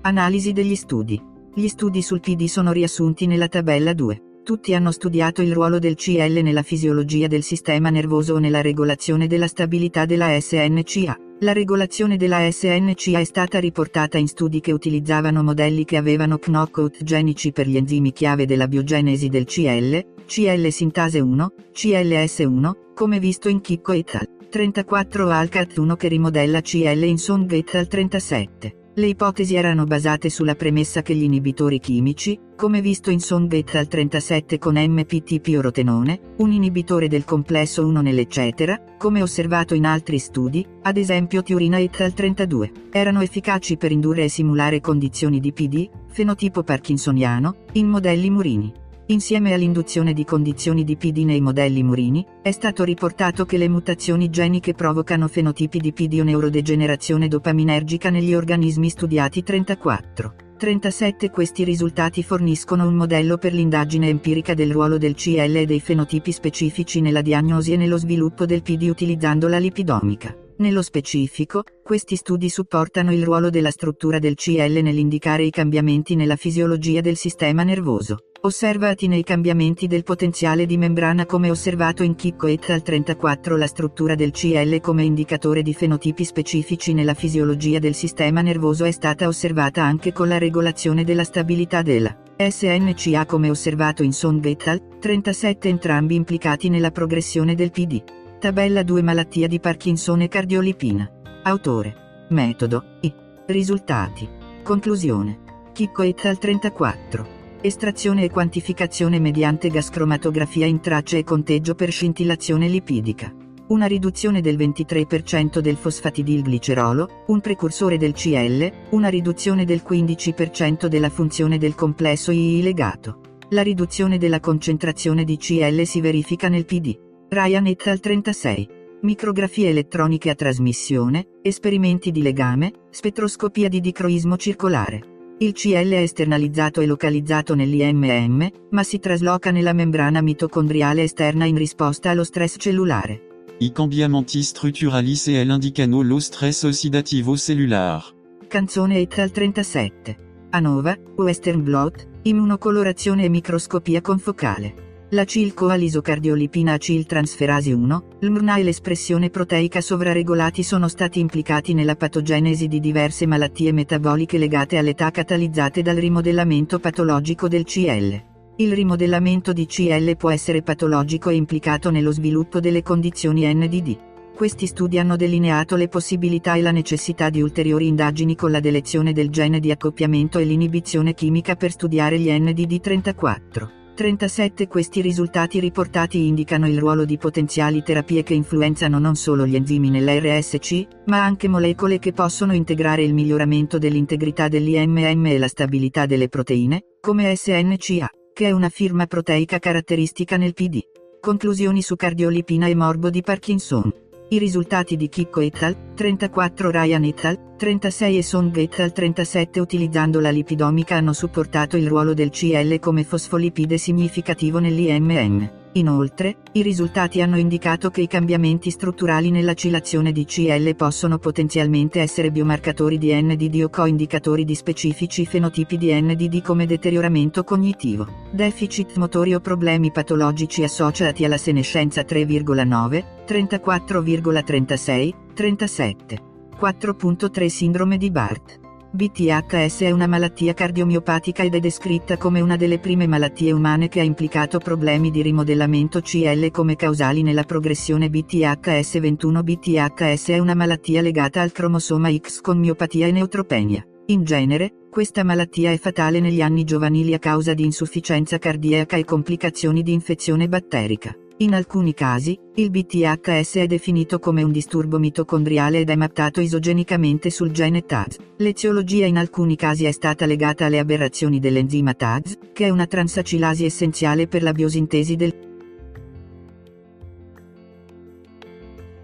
Analisi 0.00 0.54
degli 0.54 0.74
studi 0.74 1.34
gli 1.58 1.68
studi 1.68 2.02
sul 2.02 2.20
PD 2.20 2.44
sono 2.44 2.70
riassunti 2.70 3.26
nella 3.26 3.48
tabella 3.48 3.94
2. 3.94 4.40
Tutti 4.44 4.74
hanno 4.74 4.90
studiato 4.90 5.40
il 5.40 5.54
ruolo 5.54 5.78
del 5.78 5.94
CL 5.94 6.40
nella 6.42 6.62
fisiologia 6.62 7.28
del 7.28 7.42
sistema 7.42 7.88
nervoso 7.88 8.34
o 8.34 8.38
nella 8.38 8.60
regolazione 8.60 9.26
della 9.26 9.46
stabilità 9.46 10.04
della 10.04 10.38
SNCA. 10.38 11.16
La 11.40 11.54
regolazione 11.54 12.18
della 12.18 12.46
SNCA 12.50 13.20
è 13.20 13.24
stata 13.24 13.58
riportata 13.58 14.18
in 14.18 14.28
studi 14.28 14.60
che 14.60 14.72
utilizzavano 14.72 15.42
modelli 15.42 15.86
che 15.86 15.96
avevano 15.96 16.36
knockout 16.36 17.02
genici 17.02 17.52
per 17.52 17.66
gli 17.66 17.78
enzimi 17.78 18.12
chiave 18.12 18.44
della 18.44 18.68
biogenesi 18.68 19.30
del 19.30 19.46
CL, 19.46 20.04
CL 20.26 20.68
sintase 20.68 21.20
1, 21.20 21.52
CLS1, 21.72 22.70
come 22.94 23.18
visto 23.18 23.48
in 23.48 23.62
Chicco 23.62 23.92
et 23.92 24.14
al. 24.14 24.28
34 24.50 25.30
Alcat 25.30 25.78
1 25.78 25.96
che 25.96 26.08
rimodella 26.08 26.60
CL 26.60 27.02
in 27.02 27.16
Song 27.16 27.50
et 27.50 27.74
al 27.74 27.88
37. 27.88 28.84
Le 28.98 29.08
ipotesi 29.08 29.56
erano 29.56 29.84
basate 29.84 30.30
sulla 30.30 30.54
premessa 30.54 31.02
che 31.02 31.14
gli 31.14 31.24
inibitori 31.24 31.80
chimici, 31.80 32.40
come 32.56 32.80
visto 32.80 33.10
in 33.10 33.20
Song 33.20 33.52
et 33.52 33.74
al 33.74 33.88
37 33.88 34.56
con 34.56 34.76
MPT-piorotenone, 34.76 36.32
un 36.38 36.50
inibitore 36.50 37.06
del 37.06 37.26
complesso 37.26 37.84
1 37.84 38.00
nell'eccetera, 38.00 38.80
come 38.96 39.20
osservato 39.20 39.74
in 39.74 39.84
altri 39.84 40.18
studi, 40.18 40.66
ad 40.80 40.96
esempio 40.96 41.42
Tiurina 41.42 41.76
et 41.76 42.00
al 42.00 42.14
32, 42.14 42.72
erano 42.90 43.20
efficaci 43.20 43.76
per 43.76 43.92
indurre 43.92 44.24
e 44.24 44.28
simulare 44.30 44.80
condizioni 44.80 45.40
di 45.40 45.52
PD, 45.52 45.90
fenotipo 46.06 46.62
parkinsoniano, 46.62 47.64
in 47.72 47.88
modelli 47.88 48.30
murini. 48.30 48.72
Insieme 49.08 49.54
all'induzione 49.54 50.12
di 50.12 50.24
condizioni 50.24 50.82
di 50.82 50.96
PD 50.96 51.18
nei 51.18 51.40
modelli 51.40 51.84
murini, 51.84 52.26
è 52.42 52.50
stato 52.50 52.82
riportato 52.82 53.44
che 53.44 53.56
le 53.56 53.68
mutazioni 53.68 54.30
geniche 54.30 54.74
provocano 54.74 55.28
fenotipi 55.28 55.78
di 55.78 55.92
PD 55.92 56.18
o 56.18 56.24
neurodegenerazione 56.24 57.28
dopaminergica 57.28 58.10
negli 58.10 58.34
organismi 58.34 58.88
studiati 58.88 59.44
34. 59.44 60.34
37 60.58 61.30
Questi 61.30 61.62
risultati 61.62 62.24
forniscono 62.24 62.84
un 62.84 62.94
modello 62.94 63.38
per 63.38 63.52
l'indagine 63.52 64.08
empirica 64.08 64.54
del 64.54 64.72
ruolo 64.72 64.98
del 64.98 65.14
CL 65.14 65.54
e 65.54 65.66
dei 65.66 65.80
fenotipi 65.80 66.32
specifici 66.32 67.00
nella 67.00 67.22
diagnosi 67.22 67.74
e 67.74 67.76
nello 67.76 67.98
sviluppo 67.98 68.44
del 68.44 68.62
PD 68.62 68.88
utilizzando 68.88 69.46
la 69.46 69.58
lipidomica. 69.58 70.45
Nello 70.58 70.80
specifico, 70.80 71.64
questi 71.82 72.16
studi 72.16 72.48
supportano 72.48 73.12
il 73.12 73.22
ruolo 73.22 73.50
della 73.50 73.70
struttura 73.70 74.18
del 74.18 74.36
CL 74.36 74.80
nell'indicare 74.80 75.42
i 75.42 75.50
cambiamenti 75.50 76.14
nella 76.14 76.36
fisiologia 76.36 77.02
del 77.02 77.16
sistema 77.16 77.62
nervoso. 77.62 78.20
Osservati 78.40 79.06
nei 79.06 79.22
cambiamenti 79.22 79.86
del 79.86 80.02
potenziale 80.02 80.64
di 80.64 80.78
membrana 80.78 81.26
come 81.26 81.50
osservato 81.50 82.02
in 82.02 82.14
Chicco 82.14 82.46
et 82.46 82.70
al 82.70 82.80
34 82.80 83.54
la 83.58 83.66
struttura 83.66 84.14
del 84.14 84.30
CL 84.30 84.80
come 84.80 85.04
indicatore 85.04 85.60
di 85.60 85.74
fenotipi 85.74 86.24
specifici 86.24 86.94
nella 86.94 87.14
fisiologia 87.14 87.78
del 87.78 87.94
sistema 87.94 88.40
nervoso 88.40 88.84
è 88.84 88.92
stata 88.92 89.26
osservata 89.26 89.82
anche 89.82 90.14
con 90.14 90.26
la 90.26 90.38
regolazione 90.38 91.04
della 91.04 91.24
stabilità 91.24 91.82
della 91.82 92.16
SNCA 92.38 93.26
come 93.26 93.50
osservato 93.50 94.02
in 94.02 94.12
Song 94.12 94.42
et 94.46 94.66
al 94.68 94.80
37 95.00 95.68
entrambi 95.68 96.14
implicati 96.14 96.70
nella 96.70 96.92
progressione 96.92 97.54
del 97.54 97.70
PD. 97.70 98.24
Tabella 98.38 98.82
2 98.82 99.00
Malattia 99.00 99.48
di 99.48 99.58
Parkinson 99.58 100.20
e 100.20 100.28
cardiolipina. 100.28 101.10
Autore. 101.44 102.26
Metodo. 102.28 102.98
I. 103.00 103.12
Risultati. 103.46 104.28
Conclusione. 104.62 105.38
Chicco 105.72 106.02
et 106.02 106.22
al 106.26 106.36
34. 106.36 107.26
Estrazione 107.62 108.24
e 108.24 108.30
quantificazione 108.30 109.18
mediante 109.20 109.70
gascromatografia 109.70 110.66
in 110.66 110.80
tracce 110.80 111.16
e 111.16 111.24
conteggio 111.24 111.74
per 111.74 111.90
scintillazione 111.90 112.68
lipidica. 112.68 113.34
Una 113.68 113.86
riduzione 113.86 114.42
del 114.42 114.58
23% 114.58 115.60
del 115.60 115.76
fosfatidilglicerolo, 115.76 117.24
un 117.28 117.40
precursore 117.40 117.96
del 117.96 118.12
CL, 118.12 118.70
una 118.90 119.08
riduzione 119.08 119.64
del 119.64 119.82
15% 119.82 120.88
della 120.88 121.08
funzione 121.08 121.56
del 121.56 121.74
complesso 121.74 122.32
II 122.32 122.62
legato. 122.62 123.20
La 123.50 123.62
riduzione 123.62 124.18
della 124.18 124.40
concentrazione 124.40 125.24
di 125.24 125.38
CL 125.38 125.84
si 125.84 126.02
verifica 126.02 126.48
nel 126.48 126.66
PD. 126.66 127.05
Ryan 127.28 127.66
et 127.66 127.86
al 127.88 127.98
36. 127.98 128.68
Micrografie 129.02 129.70
elettroniche 129.70 130.30
a 130.30 130.36
trasmissione, 130.36 131.26
esperimenti 131.42 132.12
di 132.12 132.22
legame, 132.22 132.72
spettroscopia 132.90 133.68
di 133.68 133.80
dicroismo 133.80 134.36
circolare. 134.36 135.34
Il 135.38 135.52
CL 135.52 135.90
è 135.90 136.02
esternalizzato 136.02 136.80
e 136.80 136.86
localizzato 136.86 137.56
nell'IMM, 137.56 138.48
ma 138.70 138.82
si 138.84 139.00
trasloca 139.00 139.50
nella 139.50 139.72
membrana 139.72 140.20
mitocondriale 140.20 141.02
esterna 141.02 141.44
in 141.46 141.56
risposta 141.56 142.10
allo 142.10 142.22
stress 142.22 142.56
cellulare. 142.58 143.44
I 143.58 143.72
cambiamenti 143.72 144.40
strutturali 144.44 145.14
CL 145.14 145.50
indicano 145.50 146.02
lo 146.02 146.20
stress 146.20 146.62
ossidativo 146.62 147.36
cellular. 147.36 148.04
Canzone 148.46 149.00
et 149.00 149.18
al 149.18 149.32
37. 149.32 150.16
Anova, 150.50 150.96
Western 151.16 151.64
Blot, 151.64 152.06
immunocolorazione 152.22 153.24
e 153.24 153.28
microscopia 153.28 154.00
confocale. 154.00 154.85
L'acilcoalisocardiolipina 155.10 156.72
aciltransferasi 156.72 157.70
1, 157.70 158.04
l'MRNA 158.18 158.56
e 158.56 158.62
l'espressione 158.64 159.30
proteica 159.30 159.80
sovraregolati 159.80 160.64
sono 160.64 160.88
stati 160.88 161.20
implicati 161.20 161.74
nella 161.74 161.94
patogenesi 161.94 162.66
di 162.66 162.80
diverse 162.80 163.24
malattie 163.24 163.70
metaboliche 163.70 164.36
legate 164.36 164.78
all'età 164.78 165.12
catalizzate 165.12 165.82
dal 165.82 165.94
rimodellamento 165.94 166.80
patologico 166.80 167.46
del 167.46 167.62
CL. 167.62 168.20
Il 168.56 168.72
rimodellamento 168.72 169.52
di 169.52 169.66
CL 169.66 170.16
può 170.16 170.30
essere 170.30 170.62
patologico 170.62 171.30
e 171.30 171.36
implicato 171.36 171.90
nello 171.90 172.10
sviluppo 172.10 172.58
delle 172.58 172.82
condizioni 172.82 173.46
NDD. 173.54 173.98
Questi 174.34 174.66
studi 174.66 174.98
hanno 174.98 175.14
delineato 175.14 175.76
le 175.76 175.86
possibilità 175.86 176.56
e 176.56 176.62
la 176.62 176.72
necessità 176.72 177.30
di 177.30 177.40
ulteriori 177.40 177.86
indagini 177.86 178.34
con 178.34 178.50
la 178.50 178.60
delezione 178.60 179.12
del 179.12 179.30
gene 179.30 179.60
di 179.60 179.70
accoppiamento 179.70 180.40
e 180.40 180.44
l'inibizione 180.44 181.14
chimica 181.14 181.54
per 181.54 181.70
studiare 181.70 182.18
gli 182.18 182.28
NDD 182.28 182.80
34. 182.80 183.75
37 183.96 184.68
Questi 184.68 185.00
risultati 185.00 185.58
riportati 185.58 186.26
indicano 186.26 186.68
il 186.68 186.78
ruolo 186.78 187.06
di 187.06 187.16
potenziali 187.16 187.82
terapie 187.82 188.22
che 188.22 188.34
influenzano 188.34 188.98
non 188.98 189.16
solo 189.16 189.46
gli 189.46 189.56
enzimi 189.56 189.88
nell'RSC, 189.88 190.86
ma 191.06 191.24
anche 191.24 191.48
molecole 191.48 191.98
che 191.98 192.12
possono 192.12 192.52
integrare 192.52 193.02
il 193.02 193.14
miglioramento 193.14 193.78
dell'integrità 193.78 194.48
dell'IMM 194.48 195.26
e 195.26 195.38
la 195.38 195.48
stabilità 195.48 196.04
delle 196.04 196.28
proteine, 196.28 196.82
come 197.00 197.34
SNCA, 197.34 198.10
che 198.34 198.46
è 198.46 198.50
una 198.50 198.68
firma 198.68 199.06
proteica 199.06 199.58
caratteristica 199.58 200.36
nel 200.36 200.52
PD. 200.52 200.78
Conclusioni 201.18 201.80
su 201.80 201.96
cardiolipina 201.96 202.66
e 202.66 202.74
morbo 202.74 203.08
di 203.08 203.22
Parkinson. 203.22 203.90
I 204.28 204.38
risultati 204.38 204.96
di 204.96 205.08
Kikko 205.08 205.40
et 205.40 205.62
al. 205.62 205.94
34 205.94 206.70
Ryan 206.70 207.04
et 207.04 207.24
al. 207.24 207.38
36 207.56 208.18
e 208.18 208.22
Song 208.22 208.56
et 208.58 208.78
al. 208.80 208.92
37 208.92 209.60
utilizzando 209.60 210.20
la 210.20 210.30
lipidomica 210.30 210.96
hanno 210.96 211.14
supportato 211.14 211.78
il 211.78 211.88
ruolo 211.88 212.12
del 212.12 212.28
CL 212.28 212.78
come 212.78 213.02
fosfolipide 213.02 213.78
significativo 213.78 214.58
nell'IMM. 214.58 215.64
Inoltre, 215.72 216.36
i 216.52 216.62
risultati 216.62 217.20
hanno 217.20 217.38
indicato 217.38 217.90
che 217.90 218.00
i 218.02 218.06
cambiamenti 218.06 218.70
strutturali 218.70 219.30
nell'acilazione 219.30 220.12
di 220.12 220.24
CL 220.24 220.74
possono 220.74 221.18
potenzialmente 221.18 222.00
essere 222.00 222.30
biomarcatori 222.30 222.98
di 222.98 223.12
NDD 223.12 223.62
o 223.62 223.68
coindicatori 223.68 224.44
di 224.44 224.54
specifici 224.54 225.26
fenotipi 225.26 225.76
di 225.76 225.92
NDD 225.92 226.42
come 226.42 226.66
deterioramento 226.66 227.44
cognitivo, 227.44 228.06
deficit 228.32 228.96
motori 228.96 229.34
o 229.34 229.40
problemi 229.40 229.90
patologici 229.92 230.62
associati 230.62 231.24
alla 231.24 231.38
senescenza 231.38 232.02
3,9, 232.02 233.04
34,36, 233.26 235.12
37. 235.34 236.35
4.3 236.58 237.46
Sindrome 237.46 237.98
di 237.98 238.10
Barth. 238.10 238.60
BTHS 238.90 239.82
è 239.82 239.90
una 239.90 240.06
malattia 240.06 240.54
cardiomiopatica 240.54 241.42
ed 241.42 241.54
è 241.54 241.60
descritta 241.60 242.16
come 242.16 242.40
una 242.40 242.56
delle 242.56 242.78
prime 242.78 243.06
malattie 243.06 243.52
umane 243.52 243.88
che 243.88 244.00
ha 244.00 244.02
implicato 244.02 244.58
problemi 244.58 245.10
di 245.10 245.20
rimodellamento 245.20 246.00
CL 246.00 246.50
come 246.50 246.76
causali 246.76 247.22
nella 247.22 247.42
progressione 247.42 248.08
BTHS21. 248.08 249.42
BTHS 249.42 250.28
è 250.28 250.38
una 250.38 250.54
malattia 250.54 251.02
legata 251.02 251.42
al 251.42 251.52
cromosoma 251.52 252.10
X 252.10 252.40
con 252.40 252.58
miopatia 252.58 253.06
e 253.06 253.12
neutropenia. 253.12 253.86
In 254.06 254.24
genere, 254.24 254.86
questa 254.88 255.24
malattia 255.24 255.72
è 255.72 255.78
fatale 255.78 256.20
negli 256.20 256.40
anni 256.40 256.64
giovanili 256.64 257.12
a 257.12 257.18
causa 257.18 257.52
di 257.52 257.64
insufficienza 257.64 258.38
cardiaca 258.38 258.96
e 258.96 259.04
complicazioni 259.04 259.82
di 259.82 259.92
infezione 259.92 260.48
batterica. 260.48 261.14
In 261.40 261.52
alcuni 261.52 261.92
casi, 261.92 262.38
il 262.54 262.70
BTHS 262.70 263.56
è 263.56 263.66
definito 263.66 264.18
come 264.18 264.42
un 264.42 264.50
disturbo 264.50 264.98
mitocondriale 264.98 265.80
ed 265.80 265.90
è 265.90 265.94
mappato 265.94 266.40
isogenicamente 266.40 267.28
sul 267.28 267.50
gene 267.50 267.84
TAZ. 267.84 268.16
L'eziologia 268.38 269.04
in 269.04 269.18
alcuni 269.18 269.54
casi 269.54 269.84
è 269.84 269.92
stata 269.92 270.24
legata 270.24 270.64
alle 270.64 270.78
aberrazioni 270.78 271.38
dell'enzima 271.38 271.92
TAZ, 271.92 272.38
che 272.54 272.64
è 272.64 272.70
una 272.70 272.86
transacilasi 272.86 273.66
essenziale 273.66 274.28
per 274.28 274.42
la 274.42 274.52
biosintesi 274.52 275.14
del 275.14 275.34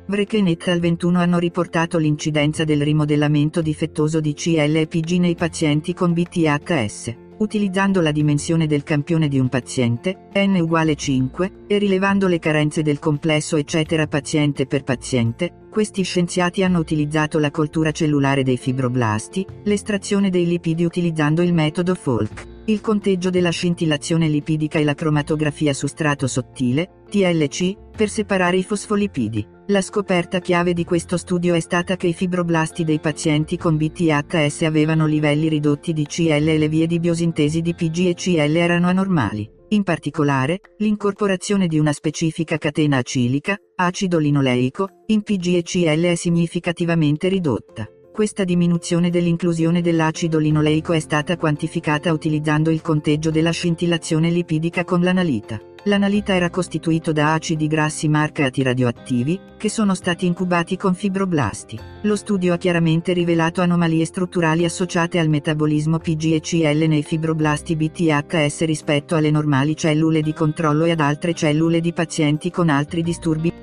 Vreken 0.07 0.47
et 0.47 0.69
al 0.69 0.81
21 0.81 1.19
hanno 1.19 1.39
riportato 1.39 1.99
l'incidenza 1.99 2.65
del 2.65 2.81
rimodellamento 2.81 3.61
difettoso 3.61 4.21
di 4.21 4.33
CL 4.33 4.77
e 4.77 4.87
PG 4.87 5.19
nei 5.19 5.35
pazienti 5.35 5.93
con 5.93 6.15
BTHS 6.15 7.22
utilizzando 7.39 8.01
la 8.01 8.13
dimensione 8.13 8.67
del 8.67 8.83
campione 8.83 9.29
di 9.29 9.39
un 9.39 9.49
paziente, 9.49 10.29
n 10.35 10.57
uguale 10.61 10.95
5, 10.95 11.65
e 11.67 11.79
rilevando 11.79 12.27
le 12.29 12.39
carenze 12.39 12.83
del 12.83 12.99
complesso 12.99 13.57
eccetera 13.57 14.07
paziente 14.07 14.67
per 14.67 14.85
paziente, 14.85 15.67
questi 15.71 16.03
scienziati 16.03 16.63
hanno 16.63 16.79
utilizzato 16.79 17.39
la 17.39 17.51
coltura 17.51 17.91
cellulare 17.91 18.43
dei 18.43 18.59
fibroblasti, 18.59 19.47
l'estrazione 19.65 20.31
dei 20.31 20.47
lipidi 20.47 20.85
utilizzando 20.85 21.43
il 21.43 21.55
metodo 21.55 21.95
Folk, 21.95 22.47
il 22.67 22.81
conteggio 22.81 23.31
della 23.31 23.51
scintillazione 23.51 24.29
lipidica 24.29 24.79
e 24.79 24.85
la 24.85 24.95
cromatografia 24.95 25.73
su 25.73 25.87
strato 25.87 26.27
sottile, 26.27 27.03
TLC, 27.11 27.77
per 27.97 28.09
separare 28.09 28.59
i 28.59 28.63
fosfolipidi. 28.63 29.47
La 29.73 29.81
scoperta 29.81 30.39
chiave 30.39 30.75
di 30.75 30.85
questo 30.85 31.17
studio 31.17 31.55
è 31.55 31.61
stata 31.61 31.97
che 31.97 32.07
i 32.07 32.13
fibroblasti 32.13 32.85
dei 32.85 33.01
pazienti 33.01 33.57
con 33.57 33.79
BTHS 33.79 34.65
avevano 34.65 35.07
livelli 35.07 35.49
ridotti 35.49 35.95
di 35.95 36.05
CL 36.05 36.47
e 36.47 36.59
le 36.59 36.69
vie 36.69 36.87
di 36.87 37.01
biosintesi 37.01 37.63
di 37.63 37.75
PG 37.75 38.09
e 38.09 38.15
CL 38.15 38.55
erano 38.55 38.89
anormali. 38.89 39.51
In 39.69 39.83
particolare, 39.83 40.61
l'incorporazione 40.77 41.69
di 41.69 41.79
una 41.79 41.95
specifica 41.95 42.59
catena 42.59 42.99
acilica, 42.99 43.57
acido 43.77 44.19
linoleico, 44.19 44.89
in 45.07 45.23
PGECL 45.23 46.03
è 46.03 46.15
significativamente 46.17 47.29
ridotta. 47.29 47.89
Questa 48.13 48.45
diminuzione 48.45 49.09
dell'inclusione 49.09 49.81
dell'acido 49.81 50.37
linoleico 50.37 50.93
è 50.93 51.01
stata 51.01 51.39
quantificata 51.39 52.13
utilizzando 52.13 52.69
il 52.69 52.83
conteggio 52.83 53.31
della 53.31 53.53
scintillazione 53.53 54.29
lipidica 54.29 54.85
con 54.85 55.01
l'analita. 55.01 55.59
L'analita 55.87 56.33
era 56.33 56.49
costituito 56.49 57.11
da 57.11 57.33
acidi 57.33 57.67
grassi 57.67 58.07
marcati 58.07 58.63
radioattivi, 58.63 59.41
che 59.57 59.69
sono 59.69 59.95
stati 59.95 60.27
incubati 60.27 60.77
con 60.77 60.95
fibroblasti. 60.95 61.77
Lo 62.03 62.15
studio 62.15 62.55
ha 62.55 62.57
chiaramente 62.57 63.13
rivelato 63.13 63.63
anomalie 63.63 64.05
strutturali 64.05 64.65
associate 64.65 65.19
al 65.19 65.29
metabolismo 65.29 65.99
PGECL 65.99 66.87
nei 66.87 67.03
fibroblasti 67.03 67.75
BTHS 67.75 68.65
rispetto 68.65 69.17
alle 69.17 69.33
normali 69.33 69.77
cellule 69.77 70.23
di 70.23 70.33
controllo 70.33 70.85
e 70.85 70.93
ad 70.93 71.01
altre 71.01 71.35
cellule 71.35 71.81
di 71.81 71.93
pazienti 71.93 72.53
con 72.53 72.69
altri 72.69 73.03
disturbi. 73.03 73.62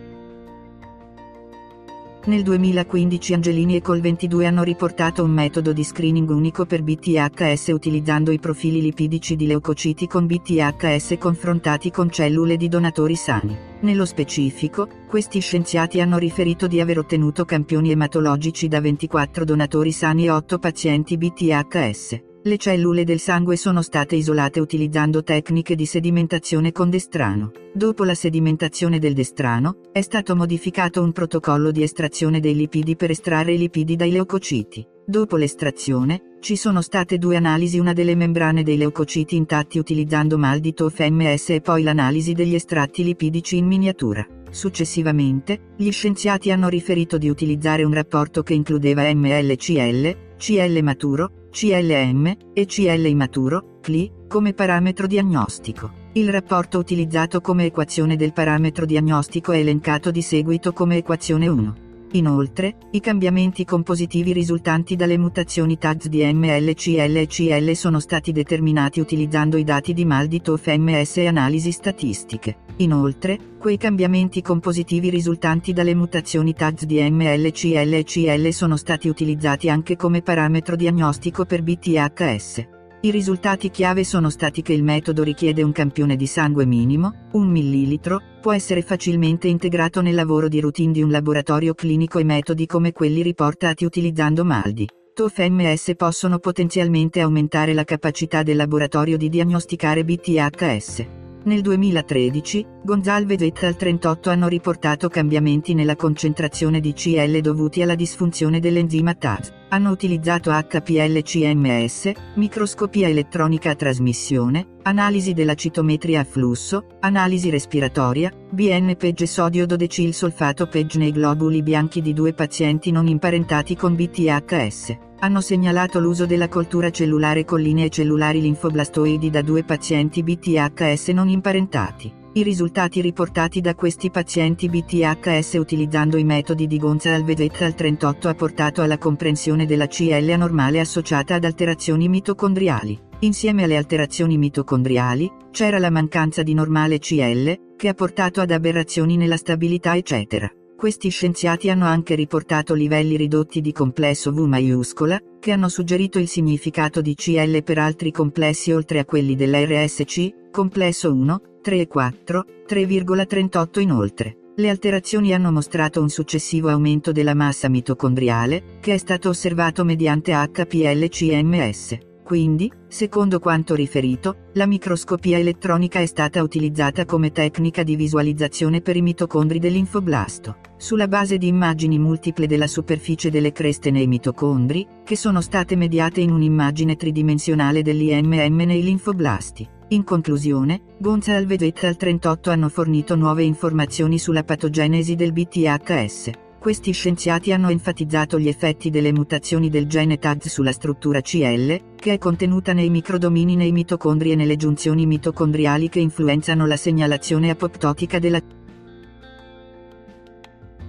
Nel 2.29 2.43
2015 2.43 3.33
Angelini 3.33 3.75
e 3.75 3.81
Col 3.81 4.01
22 4.01 4.45
hanno 4.45 4.61
riportato 4.61 5.23
un 5.23 5.31
metodo 5.31 5.73
di 5.73 5.83
screening 5.83 6.29
unico 6.29 6.67
per 6.67 6.83
BTHS 6.83 7.69
utilizzando 7.69 8.29
i 8.29 8.37
profili 8.37 8.81
lipidici 8.81 9.35
di 9.35 9.47
leucociti 9.47 10.05
con 10.05 10.27
BTHS 10.27 11.15
confrontati 11.17 11.89
con 11.89 12.11
cellule 12.11 12.55
di 12.55 12.67
donatori 12.67 13.15
sani. 13.15 13.57
Nello 13.79 14.05
specifico, 14.05 14.87
questi 15.07 15.39
scienziati 15.39 16.01
hanno 16.01 16.19
riferito 16.19 16.67
di 16.67 16.79
aver 16.79 16.99
ottenuto 16.99 17.45
campioni 17.45 17.89
ematologici 17.89 18.67
da 18.67 18.79
24 18.79 19.43
donatori 19.43 19.91
sani 19.91 20.25
e 20.25 20.29
8 20.29 20.59
pazienti 20.59 21.17
BTHS. 21.17 22.28
Le 22.41 22.55
cellule 22.55 23.03
del 23.03 23.19
sangue 23.19 23.57
sono 23.57 23.81
state 23.81 24.15
isolate 24.15 24.61
utilizzando 24.61 25.23
tecniche 25.23 25.75
di 25.75 25.85
sedimentazione 25.85 26.71
con 26.71 26.89
destrano. 26.89 27.51
Dopo 27.73 28.05
la 28.05 28.13
sedimentazione 28.13 28.97
del 28.97 29.13
destrano, 29.13 29.81
è 29.91 29.99
stato 29.99 30.37
modificato 30.37 31.03
un 31.03 31.11
protocollo 31.11 31.71
di 31.71 31.83
estrazione 31.83 32.39
dei 32.39 32.55
lipidi 32.55 32.95
per 32.95 33.09
estrarre 33.09 33.55
i 33.55 33.57
lipidi 33.57 33.97
dai 33.97 34.11
leucociti. 34.11 34.87
Dopo 35.05 35.35
l'estrazione, 35.35 36.37
ci 36.39 36.55
sono 36.55 36.81
state 36.81 37.17
due 37.17 37.35
analisi 37.35 37.77
una 37.77 37.91
delle 37.91 38.15
membrane 38.15 38.63
dei 38.63 38.77
leucociti 38.77 39.35
intatti 39.35 39.77
utilizzando 39.77 40.37
mal 40.37 40.59
di 40.59 40.73
TOF-MS 40.73 41.49
e 41.49 41.59
poi 41.59 41.83
l'analisi 41.83 42.31
degli 42.31 42.55
estratti 42.55 43.03
lipidici 43.03 43.57
in 43.57 43.65
miniatura. 43.65 44.25
Successivamente, 44.49 45.73
gli 45.75 45.91
scienziati 45.91 46.51
hanno 46.51 46.69
riferito 46.69 47.17
di 47.17 47.27
utilizzare 47.27 47.83
un 47.83 47.93
rapporto 47.93 48.43
che 48.43 48.53
includeva 48.53 49.13
MLCL, 49.13 50.35
CL 50.37 50.79
maturo, 50.81 51.31
CLM, 51.49 52.37
e 52.53 52.65
CL 52.65 53.05
immaturo, 53.05 53.79
CLI, 53.81 54.11
come 54.27 54.53
parametro 54.53 55.07
diagnostico. 55.07 55.91
Il 56.13 56.29
rapporto 56.31 56.79
utilizzato 56.79 57.41
come 57.41 57.65
equazione 57.65 58.15
del 58.15 58.33
parametro 58.33 58.85
diagnostico 58.85 59.51
è 59.51 59.59
elencato 59.59 60.11
di 60.11 60.21
seguito 60.21 60.73
come 60.73 60.97
equazione 60.97 61.47
1. 61.47 61.88
Inoltre, 62.13 62.75
i 62.91 63.01
cambiamenti 63.01 63.63
compositivi 63.65 64.33
risultanti 64.33 64.95
dalle 64.95 65.17
mutazioni 65.19 65.77
TAGS 65.77 66.07
di 66.07 66.23
MLCL 66.33 67.17
e 67.17 67.27
CL 67.27 67.75
sono 67.75 67.99
stati 67.99 68.31
determinati 68.31 68.99
utilizzando 68.99 69.57
i 69.57 69.63
dati 69.63 69.93
di 69.93 70.05
mal 70.05 70.25
di 70.25 70.41
TOF-MS 70.41 71.17
e 71.17 71.27
analisi 71.27 71.71
statistiche. 71.71 72.57
Inoltre, 72.77 73.37
quei 73.59 73.77
cambiamenti 73.77 74.41
compositivi 74.41 75.11
risultanti 75.11 75.71
dalle 75.71 75.93
mutazioni 75.93 76.53
TAGS 76.53 76.85
di 76.85 76.99
MLCL 77.07 77.93
e 77.93 78.03
CL 78.03 78.49
sono 78.53 78.75
stati 78.75 79.07
utilizzati 79.07 79.69
anche 79.69 79.95
come 79.95 80.23
parametro 80.23 80.75
diagnostico 80.75 81.45
per 81.45 81.61
BTHS. 81.61 82.77
I 83.01 83.11
risultati 83.11 83.69
chiave 83.69 84.03
sono 84.03 84.29
stati 84.29 84.61
che 84.61 84.73
il 84.73 84.83
metodo 84.83 85.23
richiede 85.23 85.63
un 85.63 85.71
campione 85.71 86.17
di 86.17 86.27
sangue 86.27 86.65
minimo, 86.65 87.29
un 87.31 87.47
millilitro, 87.47 88.19
può 88.41 88.51
essere 88.51 88.81
facilmente 88.81 89.47
integrato 89.47 90.01
nel 90.01 90.15
lavoro 90.15 90.49
di 90.49 90.59
routine 90.59 90.91
di 90.91 91.01
un 91.01 91.09
laboratorio 91.09 91.73
clinico 91.73 92.19
e 92.19 92.25
metodi 92.25 92.65
come 92.65 92.91
quelli 92.91 93.21
riportati 93.21 93.85
utilizzando 93.85 94.43
Maldi. 94.43 94.85
TOF-MS 95.13 95.93
possono 95.95 96.39
potenzialmente 96.39 97.21
aumentare 97.21 97.73
la 97.73 97.85
capacità 97.85 98.43
del 98.43 98.57
laboratorio 98.57 99.15
di 99.15 99.29
diagnosticare 99.29 100.03
BTHS. 100.03 101.05
Nel 101.43 101.61
2013, 101.61 102.65
Gonzalez 102.83 103.41
et 103.41 103.63
al 103.63 103.77
38 103.77 104.29
hanno 104.29 104.49
riportato 104.49 105.07
cambiamenti 105.07 105.73
nella 105.73 105.95
concentrazione 105.95 106.81
di 106.81 106.91
CL 106.91 107.39
dovuti 107.39 107.81
alla 107.81 107.95
disfunzione 107.95 108.59
dell'enzima 108.59 109.13
TAS. 109.13 109.53
Hanno 109.69 109.91
utilizzato 109.91 110.51
HPLCMS, 110.51 112.11
microscopia 112.35 113.07
elettronica 113.07 113.71
a 113.71 113.75
trasmissione, 113.75 114.77
analisi 114.83 115.33
della 115.33 115.53
citometria 115.53 116.21
a 116.21 116.23
flusso, 116.23 116.97
analisi 117.01 117.49
respiratoria, 117.49 118.31
BN 118.49 118.95
PEG 118.97 119.23
sodio 119.23 119.67
dodecil 119.67 120.13
solfato 120.13 120.67
PEG 120.67 120.95
nei 120.95 121.11
globuli 121.11 121.61
bianchi 121.61 122.01
di 122.01 122.13
due 122.13 122.33
pazienti 122.33 122.91
non 122.91 123.07
imparentati 123.07 123.75
con 123.75 123.95
BTHS 123.95 125.07
hanno 125.19 125.41
segnalato 125.41 125.99
l'uso 125.99 126.25
della 126.25 126.47
coltura 126.47 126.89
cellulare 126.91 127.43
con 127.43 127.59
linee 127.59 127.89
cellulari 127.89 128.41
linfoblastoidi 128.41 129.29
da 129.29 129.41
due 129.41 129.63
pazienti 129.63 130.23
BTHS 130.23 131.09
non 131.09 131.27
imparentati. 131.27 132.18
I 132.31 132.43
risultati 132.43 133.01
riportati 133.01 133.59
da 133.59 133.73
questi 133.73 134.11
pazienti 134.11 134.69
BTHS 134.69 135.53
utilizzando 135.53 136.15
i 136.15 136.23
metodi 136.23 136.67
di 136.67 136.77
Gonzalez 136.77 137.39
et 137.39 137.61
al 137.63 137.73
38 137.73 138.27
ha 138.27 138.35
portato 138.35 138.83
alla 138.83 138.99
comprensione 138.99 139.65
della 139.65 139.87
CL 139.87 140.29
anormale 140.29 140.79
associata 140.79 141.33
ad 141.33 141.43
alterazioni 141.43 142.07
mitocondriali. 142.07 142.99
Insieme 143.21 143.63
alle 143.63 143.77
alterazioni 143.77 144.37
mitocondriali, 144.37 145.29
c'era 145.49 145.79
la 145.79 145.89
mancanza 145.89 146.43
di 146.43 146.53
normale 146.53 146.99
CL, 146.99 147.75
che 147.75 147.87
ha 147.87 147.95
portato 147.95 148.41
ad 148.41 148.51
aberrazioni 148.51 149.17
nella 149.17 149.37
stabilità 149.37 149.95
eccetera. 149.95 150.47
Questi 150.77 151.09
scienziati 151.09 151.71
hanno 151.71 151.87
anche 151.87 152.13
riportato 152.13 152.75
livelli 152.75 153.17
ridotti 153.17 153.59
di 153.59 153.71
complesso 153.71 154.31
V 154.31 154.41
maiuscola, 154.41 155.19
che 155.39 155.51
hanno 155.51 155.67
suggerito 155.67 156.19
il 156.19 156.27
significato 156.27 157.01
di 157.01 157.15
CL 157.15 157.63
per 157.63 157.79
altri 157.79 158.11
complessi 158.11 158.71
oltre 158.71 158.99
a 158.99 159.05
quelli 159.05 159.35
della 159.35 159.65
RSC, 159.65 160.51
complesso 160.51 161.11
1, 161.11 161.41
3 161.61 161.79
e 161.79 161.87
4, 161.87 162.45
3,38 162.67 163.79
inoltre. 163.79 164.37
Le 164.55 164.69
alterazioni 164.69 165.33
hanno 165.33 165.51
mostrato 165.51 166.01
un 166.01 166.09
successivo 166.09 166.69
aumento 166.69 167.11
della 167.11 167.33
massa 167.33 167.69
mitocondriale, 167.69 168.77
che 168.81 168.93
è 168.93 168.97
stato 168.97 169.29
osservato 169.29 169.85
mediante 169.85 170.33
HPLCMS. 170.33 172.08
Quindi, 172.29 172.71
secondo 172.87 173.39
quanto 173.39 173.73
riferito, 173.73 174.49
la 174.53 174.67
microscopia 174.67 175.39
elettronica 175.39 175.99
è 175.99 176.05
stata 176.05 176.43
utilizzata 176.43 177.03
come 177.03 177.31
tecnica 177.31 177.81
di 177.81 177.95
visualizzazione 177.95 178.81
per 178.81 178.95
i 178.95 179.01
mitocondri 179.01 179.57
dell'infoblasto. 179.57 180.57
Sulla 180.77 181.07
base 181.07 181.39
di 181.39 181.47
immagini 181.47 181.97
multiple 181.97 182.45
della 182.45 182.67
superficie 182.67 183.31
delle 183.31 183.51
creste 183.51 183.89
nei 183.89 184.05
mitocondri, 184.05 184.87
che 185.03 185.15
sono 185.15 185.41
state 185.41 185.75
mediate 185.75 186.21
in 186.21 186.29
un'immagine 186.29 186.97
tridimensionale 186.97 187.81
dell'IMM 187.81 188.57
nei 188.57 188.83
linfoblasti. 188.83 189.67
In 189.87 190.03
conclusione, 190.03 190.81
Gonzalez 190.99 191.59
et 191.63 191.83
al 191.83 191.97
38 191.97 192.51
hanno 192.51 192.69
fornito 192.69 193.15
nuove 193.15 193.41
informazioni 193.41 194.19
sulla 194.19 194.43
patogenesi 194.43 195.15
del 195.15 195.33
BTHS. 195.33 196.29
Questi 196.59 196.91
scienziati 196.91 197.53
hanno 197.53 197.69
enfatizzato 197.69 198.37
gli 198.37 198.49
effetti 198.49 198.89
delle 198.89 199.13
mutazioni 199.13 199.69
del 199.69 199.87
gene 199.87 200.17
TAGS 200.17 200.49
sulla 200.49 200.73
struttura 200.73 201.21
CL, 201.21 201.95
che 201.95 202.13
è 202.13 202.17
contenuta 202.17 202.73
nei 202.73 202.89
microdomini 202.89 203.55
nei 203.55 203.71
mitocondri 203.71 204.31
e 204.33 204.35
nelle 204.35 204.57
giunzioni 204.57 205.05
mitocondriali 205.05 205.87
che 205.87 206.01
influenzano 206.01 206.67
la 206.67 206.75
segnalazione 206.75 207.49
apoptotica 207.49 208.19
della 208.19 208.41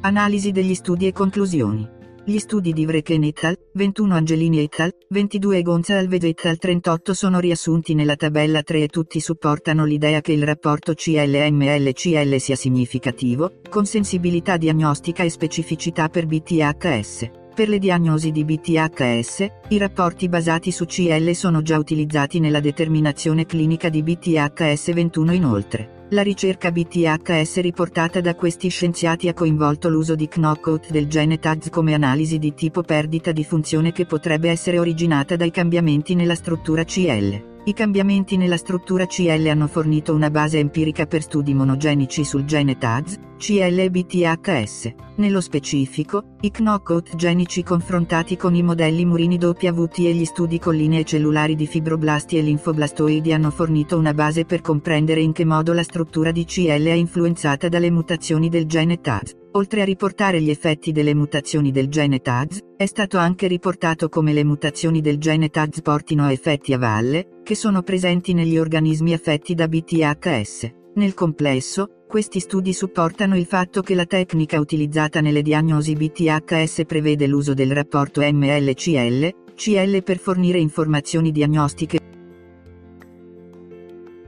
Analisi 0.01 0.51
degli 0.51 0.75
studi 0.75 1.07
e 1.07 1.13
conclusioni. 1.13 2.00
Gli 2.23 2.39
studi 2.39 2.75
di 2.75 2.85
Vreken 2.85 3.25
et 3.25 3.45
al. 3.45 3.57
21 3.73 4.15
Angelini 4.15 4.59
et 4.59 4.79
al. 4.79 4.93
22 5.09 5.63
Gonzalez 5.63 6.23
et 6.23 6.45
al. 6.45 6.59
38 6.59 7.15
sono 7.15 7.41
riassunti 7.41 7.95
nella 7.95 8.15
tabella 8.15 8.63
3 8.63 8.83
e 8.83 8.89
tutti 8.89 9.21
supportano 9.21 9.87
l'idea 9.87 10.21
che 10.21 10.33
il 10.33 10.45
rapporto 10.45 10.93
CL-ML-CL 10.93 12.37
sia 12.37 12.57
significativo, 12.57 13.55
con 13.71 13.87
sensibilità 13.87 14.59
diagnostica 14.59 15.23
e 15.23 15.31
specificità 15.31 16.11
per 16.11 16.27
BTHS. 16.27 17.31
Per 17.55 17.69
le 17.69 17.79
diagnosi 17.79 18.31
di 18.31 18.45
BTHS, 18.45 19.47
i 19.69 19.79
rapporti 19.79 20.29
basati 20.29 20.71
su 20.71 20.85
CL 20.85 21.35
sono 21.35 21.63
già 21.63 21.79
utilizzati 21.79 22.39
nella 22.39 22.61
determinazione 22.61 23.47
clinica 23.47 23.89
di 23.89 24.03
BTHS 24.03 24.93
21 24.93 25.33
inoltre. 25.33 26.00
La 26.13 26.23
ricerca 26.23 26.73
BTHS 26.73 27.61
riportata 27.61 28.21
da 28.21 28.35
questi 28.35 28.69
scienziati 28.69 29.29
ha 29.29 29.33
coinvolto 29.33 29.89
l'uso 29.89 30.17
di 30.17 30.27
knockout 30.27 30.91
del 30.91 31.07
gene 31.07 31.39
TAGS 31.39 31.71
come 31.71 31.95
analisi 31.95 32.41
di 32.41 32.53
tipo 32.53 32.83
perdita 32.83 33.31
di 33.31 33.45
funzione 33.45 33.93
che 33.93 34.07
potrebbe 34.07 34.51
essere 34.51 34.81
originata 34.81 35.37
dai 35.37 35.53
cambiamenti 35.53 36.17
nella 36.17 36.35
struttura 36.35 36.83
CL. 36.83 37.50
I 37.63 37.75
cambiamenti 37.75 38.39
nella 38.39 38.57
struttura 38.57 39.05
CL 39.05 39.47
hanno 39.49 39.67
fornito 39.67 40.15
una 40.15 40.31
base 40.31 40.59
empirica 40.59 41.05
per 41.05 41.21
studi 41.21 41.53
monogenici 41.53 42.25
sul 42.25 42.47
gene 42.47 42.79
TAZ, 42.79 43.19
CL 43.37 43.79
e 43.79 43.91
BTHS. 43.91 44.95
Nello 45.17 45.43
specifico, 45.43 46.37
i 46.41 46.51
knockout 46.51 47.15
genici 47.17 47.63
confrontati 47.63 48.39
con 48.39 48.55
i 48.55 48.63
modelli 48.63 49.05
Murini 49.05 49.37
WT 49.37 49.99
e 49.99 50.15
gli 50.15 50.25
studi 50.25 50.59
con 50.59 50.75
linee 50.75 51.05
cellulari 51.05 51.55
di 51.55 51.67
fibroblasti 51.67 52.39
e 52.39 52.43
linfoblastoidi 52.43 53.31
hanno 53.35 53.51
fornito 53.51 53.99
una 53.99 54.15
base 54.15 54.47
per 54.47 54.63
comprendere 54.63 55.21
in 55.21 55.33
che 55.33 55.45
modo 55.45 55.75
la 55.75 55.83
struttura 55.83 56.31
di 56.33 56.47
CL 56.47 56.85
è 56.85 56.93
influenzata 56.93 57.69
dalle 57.69 57.91
mutazioni 57.91 58.49
del 58.49 58.65
gene 58.65 59.01
TAZ. 59.03 59.37
Oltre 59.53 59.83
a 59.83 59.85
riportare 59.85 60.41
gli 60.41 60.49
effetti 60.49 60.93
delle 60.93 61.15
mutazioni 61.15 61.73
del 61.73 61.89
gene 61.89 62.21
TAZ, 62.21 62.61
è 62.77 62.87
stato 62.87 63.19
anche 63.19 63.49
riportato 63.49 64.09
come 64.09 64.33
le 64.33 64.45
mutazioni 64.45 65.01
del 65.01 65.19
gene 65.19 65.49
TAZ 65.49 65.83
portino 65.83 66.25
a 66.25 66.33
effetti 66.33 66.73
a 66.73 66.79
valle, 66.79 67.40
che 67.51 67.57
sono 67.57 67.83
presenti 67.83 68.33
negli 68.33 68.57
organismi 68.57 69.13
affetti 69.13 69.57
da 69.57 69.67
BTHS. 69.67 70.71
Nel 70.95 71.15
complesso, 71.15 72.05
questi 72.07 72.39
studi 72.39 72.73
supportano 72.73 73.37
il 73.37 73.45
fatto 73.45 73.83
che 73.83 73.97
la 73.97 74.05
tecnica 74.05 74.61
utilizzata 74.61 75.21
nelle 75.21 75.43
diagnosi 75.43 75.95
BTHS 75.95 76.83
prevede 76.87 77.27
l'uso 77.27 77.53
del 77.53 77.73
rapporto 77.73 78.21
MLCL, 78.21 79.35
CL 79.57 80.03
per 80.05 80.19
fornire 80.19 80.61
informazioni 80.61 81.33
diagnostiche. 81.33 81.99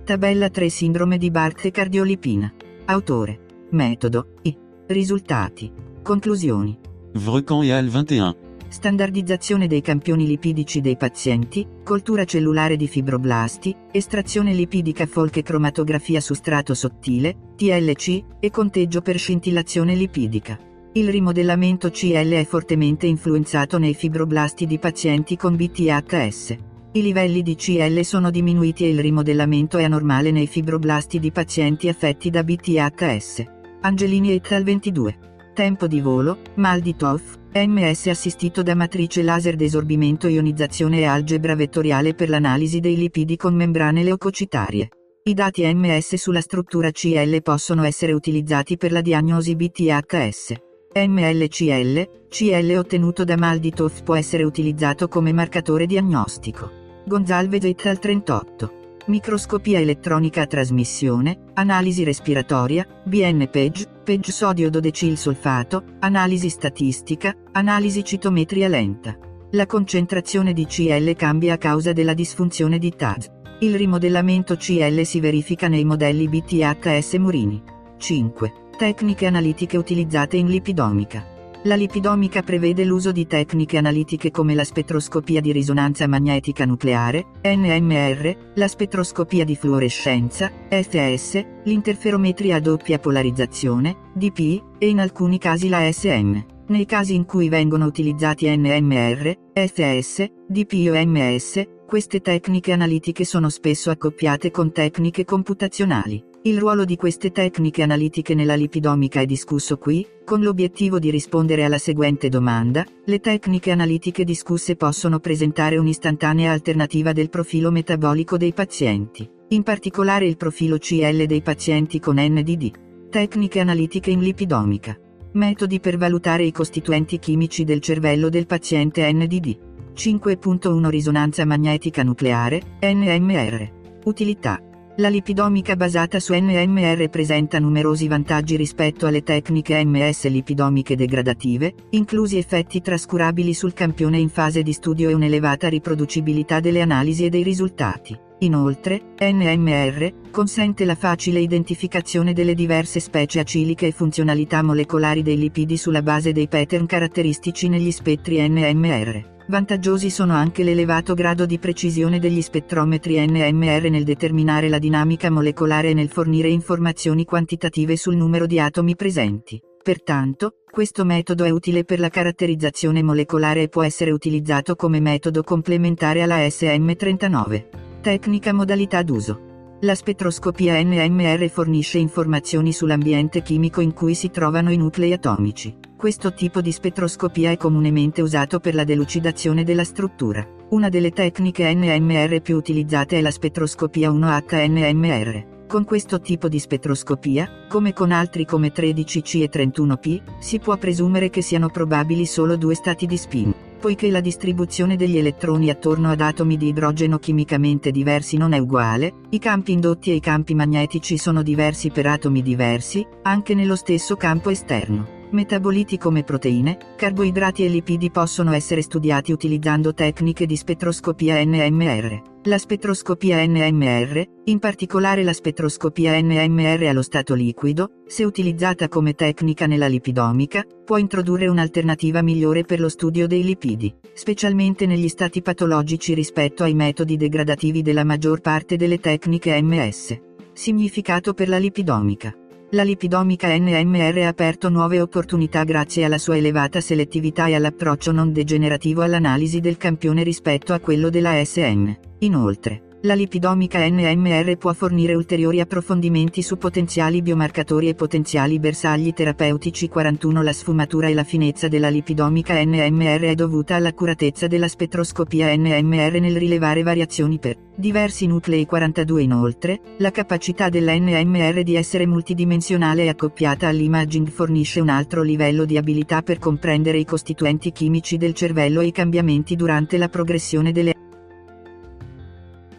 Tabella 0.02 0.50
3 0.50 0.68
Sindrome 0.68 1.16
di 1.16 1.30
Barth 1.30 1.66
e 1.66 1.70
cardiolipina. 1.70 2.52
Autore. 2.86 3.68
Metodo. 3.70 4.32
I. 4.42 4.58
Risultati. 4.88 5.70
Conclusioni. 6.02 6.76
Vrecan 7.12 7.62
et 7.62 7.70
Al 7.70 7.86
21. 7.86 8.51
Standardizzazione 8.72 9.66
dei 9.66 9.82
campioni 9.82 10.26
lipidici 10.26 10.80
dei 10.80 10.96
pazienti, 10.96 11.66
coltura 11.84 12.24
cellulare 12.24 12.76
di 12.76 12.88
fibroblasti, 12.88 13.76
estrazione 13.92 14.54
lipidica 14.54 15.04
Folche 15.04 15.42
cromatografia 15.42 16.22
su 16.22 16.32
strato 16.32 16.72
sottile, 16.72 17.52
TLC, 17.54 18.24
e 18.40 18.50
conteggio 18.50 19.02
per 19.02 19.18
scintillazione 19.18 19.94
lipidica. 19.94 20.58
Il 20.94 21.10
rimodellamento 21.10 21.90
CL 21.90 22.30
è 22.30 22.46
fortemente 22.46 23.06
influenzato 23.06 23.76
nei 23.76 23.92
fibroblasti 23.92 24.66
di 24.66 24.78
pazienti 24.78 25.36
con 25.36 25.54
BTHS. 25.54 26.56
I 26.92 27.02
livelli 27.02 27.42
di 27.42 27.54
CL 27.56 28.02
sono 28.04 28.30
diminuiti 28.30 28.84
e 28.84 28.88
il 28.88 29.00
rimodellamento 29.00 29.76
è 29.76 29.84
anormale 29.84 30.30
nei 30.30 30.46
fibroblasti 30.46 31.18
di 31.18 31.30
pazienti 31.30 31.88
affetti 31.88 32.30
da 32.30 32.42
BTHS. 32.42 33.44
Angelini 33.82 34.32
et 34.32 34.50
al 34.52 34.62
22. 34.62 35.31
Tempo 35.54 35.86
di 35.86 36.00
volo, 36.00 36.38
mal 36.54 36.80
di 36.80 36.96
TOF, 36.96 37.36
MS 37.52 38.06
assistito 38.06 38.62
da 38.62 38.74
matrice 38.74 39.22
laser 39.22 39.54
desorbimento 39.54 40.26
ionizzazione 40.26 41.00
e 41.00 41.04
algebra 41.04 41.54
vettoriale 41.54 42.14
per 42.14 42.30
l'analisi 42.30 42.80
dei 42.80 42.96
lipidi 42.96 43.36
con 43.36 43.54
membrane 43.54 44.02
leucocitarie. 44.02 44.88
I 45.24 45.34
dati 45.34 45.62
MS 45.74 46.14
sulla 46.14 46.40
struttura 46.40 46.90
CL 46.90 47.42
possono 47.42 47.84
essere 47.84 48.12
utilizzati 48.12 48.78
per 48.78 48.92
la 48.92 49.02
diagnosi 49.02 49.54
BTHS. 49.54 50.54
MLCL, 50.94 52.26
CL 52.30 52.74
ottenuto 52.78 53.22
da 53.24 53.36
mal 53.36 53.58
di 53.58 53.72
TOF 53.72 54.04
può 54.04 54.14
essere 54.14 54.44
utilizzato 54.44 55.06
come 55.06 55.34
marcatore 55.34 55.84
diagnostico. 55.84 56.70
Gonzalez 57.04 57.62
et 57.64 57.84
al 57.84 57.98
38. 57.98 58.81
Microscopia 59.06 59.80
elettronica 59.80 60.42
a 60.42 60.46
trasmissione, 60.46 61.46
analisi 61.54 62.04
respiratoria, 62.04 62.86
BN 63.02 63.48
PEG, 63.50 64.02
PEG 64.04 64.26
sodio 64.26 64.70
dodecil 64.70 65.16
solfato, 65.16 65.82
analisi 65.98 66.48
statistica, 66.48 67.34
analisi 67.50 68.04
citometria 68.04 68.68
lenta. 68.68 69.18
La 69.50 69.66
concentrazione 69.66 70.52
di 70.52 70.66
CL 70.66 71.16
cambia 71.16 71.54
a 71.54 71.58
causa 71.58 71.92
della 71.92 72.14
disfunzione 72.14 72.78
di 72.78 72.94
TAZ. 72.94 73.28
Il 73.58 73.74
rimodellamento 73.74 74.54
CL 74.56 75.02
si 75.02 75.18
verifica 75.18 75.66
nei 75.66 75.84
modelli 75.84 76.28
BTHS 76.28 77.14
Murini. 77.14 77.60
5. 77.98 78.52
Tecniche 78.78 79.26
analitiche 79.26 79.76
utilizzate 79.76 80.36
in 80.36 80.46
lipidomica. 80.46 81.31
La 81.64 81.76
lipidomica 81.76 82.42
prevede 82.42 82.84
l'uso 82.84 83.12
di 83.12 83.24
tecniche 83.24 83.78
analitiche 83.78 84.32
come 84.32 84.52
la 84.56 84.64
spettroscopia 84.64 85.40
di 85.40 85.52
risonanza 85.52 86.08
magnetica 86.08 86.64
nucleare, 86.64 87.26
NMR, 87.44 88.52
la 88.54 88.66
spettroscopia 88.66 89.44
di 89.44 89.54
fluorescenza, 89.54 90.50
FS, 90.68 91.40
l'interferometria 91.62 92.56
a 92.56 92.60
doppia 92.60 92.98
polarizzazione, 92.98 94.10
DP, 94.12 94.60
e 94.76 94.88
in 94.88 94.98
alcuni 94.98 95.38
casi 95.38 95.68
la 95.68 95.88
SM. 95.88 96.36
Nei 96.66 96.84
casi 96.84 97.14
in 97.14 97.26
cui 97.26 97.48
vengono 97.48 97.86
utilizzati 97.86 98.48
NMR, 98.48 99.32
FS, 99.54 100.26
DP 100.48 100.90
o 100.90 100.94
MS, 100.94 101.62
queste 101.92 102.22
tecniche 102.22 102.72
analitiche 102.72 103.22
sono 103.22 103.50
spesso 103.50 103.90
accoppiate 103.90 104.50
con 104.50 104.72
tecniche 104.72 105.26
computazionali. 105.26 106.24
Il 106.44 106.56
ruolo 106.56 106.86
di 106.86 106.96
queste 106.96 107.32
tecniche 107.32 107.82
analitiche 107.82 108.34
nella 108.34 108.54
lipidomica 108.54 109.20
è 109.20 109.26
discusso 109.26 109.76
qui, 109.76 110.06
con 110.24 110.40
l'obiettivo 110.40 110.98
di 110.98 111.10
rispondere 111.10 111.64
alla 111.64 111.76
seguente 111.76 112.30
domanda, 112.30 112.82
le 113.04 113.20
tecniche 113.20 113.72
analitiche 113.72 114.24
discusse 114.24 114.74
possono 114.74 115.18
presentare 115.18 115.76
un'istantanea 115.76 116.50
alternativa 116.50 117.12
del 117.12 117.28
profilo 117.28 117.70
metabolico 117.70 118.38
dei 118.38 118.54
pazienti, 118.54 119.28
in 119.48 119.62
particolare 119.62 120.26
il 120.26 120.38
profilo 120.38 120.78
CL 120.78 121.26
dei 121.26 121.42
pazienti 121.42 122.00
con 122.00 122.16
NDD. 122.18 122.70
Tecniche 123.10 123.60
analitiche 123.60 124.10
in 124.10 124.20
lipidomica. 124.20 124.98
Metodi 125.32 125.78
per 125.78 125.98
valutare 125.98 126.44
i 126.44 126.52
costituenti 126.52 127.18
chimici 127.18 127.64
del 127.64 127.80
cervello 127.80 128.30
del 128.30 128.46
paziente 128.46 129.12
NDD. 129.12 129.71
5.1 129.94 130.88
Risonanza 130.88 131.44
magnetica 131.44 132.02
nucleare, 132.02 132.62
NMR. 132.80 133.70
Utilità. 134.04 134.58
La 134.96 135.08
lipidomica 135.08 135.74
basata 135.74 136.20
su 136.20 136.34
NMR 136.34 137.08
presenta 137.08 137.58
numerosi 137.58 138.08
vantaggi 138.08 138.56
rispetto 138.56 139.06
alle 139.06 139.22
tecniche 139.22 139.82
MS 139.84 140.28
lipidomiche 140.28 140.96
degradative, 140.96 141.74
inclusi 141.90 142.36
effetti 142.36 142.82
trascurabili 142.82 143.54
sul 143.54 143.72
campione 143.72 144.18
in 144.18 144.28
fase 144.28 144.62
di 144.62 144.72
studio 144.72 145.08
e 145.08 145.14
un'elevata 145.14 145.68
riproducibilità 145.68 146.60
delle 146.60 146.82
analisi 146.82 147.24
e 147.24 147.30
dei 147.30 147.42
risultati. 147.42 148.18
Inoltre, 148.40 149.14
NMR 149.20 150.30
consente 150.30 150.84
la 150.84 150.96
facile 150.96 151.38
identificazione 151.38 152.32
delle 152.32 152.54
diverse 152.54 152.98
specie 152.98 153.40
aciliche 153.40 153.86
e 153.86 153.92
funzionalità 153.92 154.62
molecolari 154.62 155.22
dei 155.22 155.38
lipidi 155.38 155.76
sulla 155.76 156.02
base 156.02 156.32
dei 156.32 156.48
pattern 156.48 156.86
caratteristici 156.86 157.68
negli 157.68 157.92
spettri 157.92 158.46
NMR. 158.46 159.31
Vantaggiosi 159.48 160.08
sono 160.08 160.34
anche 160.34 160.62
l'elevato 160.62 161.14
grado 161.14 161.46
di 161.46 161.58
precisione 161.58 162.18
degli 162.18 162.40
spettrometri 162.40 163.24
NMR 163.26 163.90
nel 163.90 164.04
determinare 164.04 164.68
la 164.68 164.78
dinamica 164.78 165.30
molecolare 165.30 165.90
e 165.90 165.94
nel 165.94 166.08
fornire 166.08 166.48
informazioni 166.48 167.24
quantitative 167.24 167.96
sul 167.96 168.16
numero 168.16 168.46
di 168.46 168.60
atomi 168.60 168.94
presenti. 168.94 169.60
Pertanto, 169.82 170.58
questo 170.70 171.04
metodo 171.04 171.42
è 171.42 171.50
utile 171.50 171.84
per 171.84 171.98
la 171.98 172.08
caratterizzazione 172.08 173.02
molecolare 173.02 173.62
e 173.62 173.68
può 173.68 173.82
essere 173.82 174.12
utilizzato 174.12 174.76
come 174.76 175.00
metodo 175.00 175.42
complementare 175.42 176.22
alla 176.22 176.38
SM39. 176.38 178.00
Tecnica 178.00 178.52
modalità 178.52 179.02
d'uso. 179.02 179.50
La 179.80 179.96
spettroscopia 179.96 180.80
NMR 180.80 181.48
fornisce 181.50 181.98
informazioni 181.98 182.72
sull'ambiente 182.72 183.42
chimico 183.42 183.80
in 183.80 183.92
cui 183.92 184.14
si 184.14 184.30
trovano 184.30 184.70
i 184.70 184.76
nuclei 184.76 185.12
atomici. 185.12 185.76
Questo 186.02 186.32
tipo 186.32 186.60
di 186.60 186.72
spettroscopia 186.72 187.52
è 187.52 187.56
comunemente 187.56 188.22
usato 188.22 188.58
per 188.58 188.74
la 188.74 188.82
delucidazione 188.82 189.62
della 189.62 189.84
struttura. 189.84 190.44
Una 190.70 190.88
delle 190.88 191.12
tecniche 191.12 191.72
NMR 191.72 192.40
più 192.40 192.56
utilizzate 192.56 193.18
è 193.18 193.20
la 193.20 193.30
spettroscopia 193.30 194.10
1H-NMR. 194.10 195.66
Con 195.68 195.84
questo 195.84 196.20
tipo 196.20 196.48
di 196.48 196.58
spettroscopia, 196.58 197.66
come 197.68 197.92
con 197.92 198.10
altri 198.10 198.44
come 198.44 198.72
13C 198.72 199.42
e 199.42 199.48
31P, 199.48 200.40
si 200.40 200.58
può 200.58 200.76
presumere 200.76 201.30
che 201.30 201.40
siano 201.40 201.68
probabili 201.68 202.26
solo 202.26 202.56
due 202.56 202.74
stati 202.74 203.06
di 203.06 203.16
spin. 203.16 203.54
Poiché 203.78 204.10
la 204.10 204.20
distribuzione 204.20 204.96
degli 204.96 205.18
elettroni 205.18 205.70
attorno 205.70 206.10
ad 206.10 206.20
atomi 206.20 206.56
di 206.56 206.66
idrogeno 206.66 207.20
chimicamente 207.20 207.92
diversi 207.92 208.36
non 208.36 208.54
è 208.54 208.58
uguale, 208.58 209.12
i 209.30 209.38
campi 209.38 209.70
indotti 209.70 210.10
e 210.10 210.14
i 210.14 210.20
campi 210.20 210.56
magnetici 210.56 211.16
sono 211.16 211.44
diversi 211.44 211.90
per 211.90 212.06
atomi 212.08 212.42
diversi, 212.42 213.06
anche 213.22 213.54
nello 213.54 213.76
stesso 213.76 214.16
campo 214.16 214.50
esterno. 214.50 215.20
Metaboliti 215.32 215.96
come 215.96 216.24
proteine, 216.24 216.76
carboidrati 216.94 217.64
e 217.64 217.68
lipidi 217.68 218.10
possono 218.10 218.52
essere 218.52 218.82
studiati 218.82 219.32
utilizzando 219.32 219.94
tecniche 219.94 220.44
di 220.44 220.56
spettroscopia 220.56 221.42
NMR. 221.42 222.22
La 222.42 222.58
spettroscopia 222.58 223.42
NMR, 223.46 224.22
in 224.44 224.58
particolare 224.58 225.22
la 225.22 225.32
spettroscopia 225.32 226.20
NMR 226.20 226.82
allo 226.82 227.00
stato 227.00 227.32
liquido, 227.32 228.02
se 228.06 228.24
utilizzata 228.24 228.88
come 228.88 229.14
tecnica 229.14 229.64
nella 229.64 229.86
lipidomica, 229.86 230.66
può 230.84 230.98
introdurre 230.98 231.46
un'alternativa 231.46 232.20
migliore 232.20 232.64
per 232.64 232.78
lo 232.78 232.90
studio 232.90 233.26
dei 233.26 233.42
lipidi, 233.42 233.94
specialmente 234.12 234.84
negli 234.84 235.08
stati 235.08 235.40
patologici 235.40 236.12
rispetto 236.12 236.62
ai 236.62 236.74
metodi 236.74 237.16
degradativi 237.16 237.80
della 237.80 238.04
maggior 238.04 238.42
parte 238.42 238.76
delle 238.76 239.00
tecniche 239.00 239.62
MS. 239.62 240.18
Significato 240.52 241.32
per 241.32 241.48
la 241.48 241.56
lipidomica. 241.56 242.36
La 242.74 242.84
lipidomica 242.84 243.54
NMR 243.54 244.22
ha 244.22 244.28
aperto 244.28 244.70
nuove 244.70 244.98
opportunità 244.98 245.62
grazie 245.62 246.04
alla 246.04 246.16
sua 246.16 246.38
elevata 246.38 246.80
selettività 246.80 247.46
e 247.46 247.54
all'approccio 247.54 248.12
non 248.12 248.32
degenerativo 248.32 249.02
all'analisi 249.02 249.60
del 249.60 249.76
campione 249.76 250.22
rispetto 250.22 250.72
a 250.72 250.78
quello 250.78 251.10
della 251.10 251.44
SM. 251.44 251.92
Inoltre, 252.20 252.91
La 253.04 253.14
lipidomica 253.14 253.84
NMR 253.84 254.56
può 254.58 254.72
fornire 254.72 255.16
ulteriori 255.16 255.58
approfondimenti 255.58 256.40
su 256.40 256.56
potenziali 256.56 257.20
biomarcatori 257.20 257.88
e 257.88 257.96
potenziali 257.96 258.60
bersagli 258.60 259.12
terapeutici. 259.12 259.88
41 259.88 260.40
La 260.40 260.52
sfumatura 260.52 261.08
e 261.08 261.14
la 261.14 261.24
finezza 261.24 261.66
della 261.66 261.88
lipidomica 261.88 262.62
NMR 262.62 263.22
è 263.22 263.34
dovuta 263.34 263.74
all'accuratezza 263.74 264.46
della 264.46 264.68
spettroscopia 264.68 265.52
NMR 265.56 266.20
nel 266.20 266.36
rilevare 266.36 266.84
variazioni 266.84 267.40
per 267.40 267.56
diversi 267.74 268.26
nuclei. 268.26 268.66
42 268.66 269.22
Inoltre, 269.22 269.80
la 269.98 270.12
capacità 270.12 270.68
della 270.68 270.96
NMR 270.96 271.64
di 271.64 271.74
essere 271.74 272.06
multidimensionale 272.06 273.02
e 273.02 273.08
accoppiata 273.08 273.66
all'imaging 273.66 274.28
fornisce 274.28 274.78
un 274.78 274.90
altro 274.90 275.22
livello 275.22 275.64
di 275.64 275.76
abilità 275.76 276.22
per 276.22 276.38
comprendere 276.38 276.98
i 276.98 277.04
costituenti 277.04 277.72
chimici 277.72 278.16
del 278.16 278.32
cervello 278.32 278.80
e 278.80 278.86
i 278.86 278.92
cambiamenti 278.92 279.56
durante 279.56 279.98
la 279.98 280.08
progressione 280.08 280.70
delle 280.70 281.01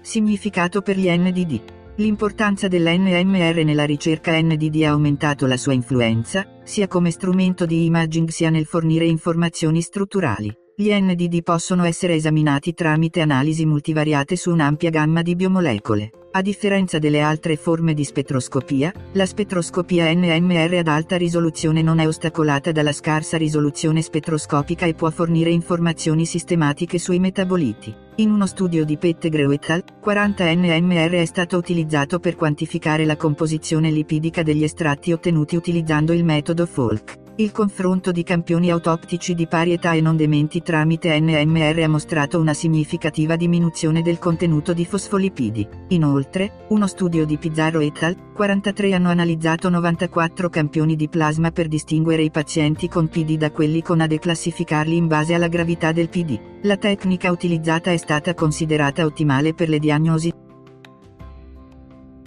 Significato 0.03 0.82
per 0.82 0.98
gli 0.98 1.07
NDD. 1.09 1.61
L'importanza 1.95 2.67
dell'NMR 2.67 3.64
nella 3.64 3.85
ricerca 3.85 4.38
NDD 4.38 4.83
ha 4.83 4.90
aumentato 4.90 5.48
la 5.48 5.56
sua 5.56 5.72
influenza, 5.72 6.45
sia 6.61 6.90
come 6.90 7.09
strumento 7.09 7.65
di 7.65 7.85
imaging 7.85 8.27
sia 8.27 8.49
nel 8.49 8.65
fornire 8.65 9.06
informazioni 9.06 9.82
strutturali. 9.82 10.53
Gli 10.76 10.90
NDD 10.92 11.43
possono 11.43 11.84
essere 11.84 12.16
esaminati 12.16 12.74
tramite 12.74 13.22
analisi 13.22 13.64
multivariate 13.64 14.35
su 14.35 14.50
un'ampia 14.50 14.90
gamma 14.90 15.22
di 15.22 15.35
biomolecole. 15.35 16.10
A 16.32 16.42
differenza 16.42 16.98
delle 16.98 17.22
altre 17.22 17.58
forme 17.58 17.93
di 17.93 18.03
spettroscopia, 18.03 18.92
la 19.11 19.27
spettroscopia 19.27 20.11
NMR 20.11 20.77
ad 20.80 20.88
alta 20.88 21.16
risoluzione 21.16 21.84
non 21.84 22.00
è 22.00 22.08
ostacolata 22.08 22.72
dalla 22.72 22.92
scarsa 22.92 23.38
risoluzione 23.38 24.02
spettroscopica 24.02 24.88
e 24.88 24.95
può 24.95 25.11
fornire 25.11 25.52
informazioni 25.52 26.26
sistematiche 26.26 26.98
sui 26.98 27.19
metaboliti. 27.19 27.93
In 28.16 28.32
uno 28.32 28.48
studio 28.48 28.84
di 28.84 28.98
Pettegrew 28.98 29.52
et 29.52 29.69
al., 29.69 29.84
40 30.02 30.56
NMR 30.56 31.11
è 31.11 31.26
stato 31.26 31.56
utilizzato 31.56 32.18
per 32.18 32.35
quantificare 32.35 33.06
la 33.06 33.16
composizione 33.16 33.92
lipidica 33.92 34.42
degli 34.42 34.64
estratti 34.64 35.11
ottenuti 35.11 35.56
utilizzando 35.56 36.14
il 36.14 36.24
metodo 36.24 36.66
Folk. 36.66 37.22
Il 37.38 37.52
confronto 37.52 38.12
di 38.12 38.22
campioni 38.22 38.70
autoptici 38.70 39.34
di 39.34 39.48
pari 39.48 39.72
età 39.72 39.94
e 39.94 40.02
non 40.02 40.16
dementi 40.16 40.62
tramite 40.62 41.20
NMR 41.20 41.80
ha 41.80 41.88
mostrato 41.88 42.40
una 42.40 42.53
significativa 42.53 43.36
diminuzione 43.36 44.03
del 44.03 44.20
contenuto 44.20 44.72
di 44.72 44.86
fosfolipidi. 44.86 45.68
Inoltre, 45.88 46.66
uno 46.70 46.86
studio 46.86 47.26
di 47.26 47.40
Pizzarro 47.40 47.80
et 47.80 48.03
al. 48.03 48.16
43 48.34 48.94
hanno 48.94 49.10
analizzato 49.10 49.68
94 49.70 50.48
campioni 50.48 50.95
di 50.95 51.10
plasma 51.10 51.50
per 51.50 51.68
distinguere 51.68 52.22
i 52.22 52.30
pazienti 52.30 52.88
con 52.88 53.08
PD 53.08 53.36
da 53.36 53.50
quelli 53.50 53.82
con 53.82 54.00
AD 54.00 54.12
e 54.12 54.20
classificarli 54.20 54.95
in 54.95 55.08
base 55.08 55.34
alla 55.34 55.48
gravità 55.48 55.92
del 55.92 56.10
PD. 56.10 56.40
La 56.62 56.78
tecnica 56.78 57.32
utilizzata 57.32 57.92
è 57.92 57.98
stata 57.98 58.36
considerata 58.36 59.06
ottimale 59.06 59.56
per 59.56 59.70
le 59.70 59.80
diagnosi. 59.80 60.32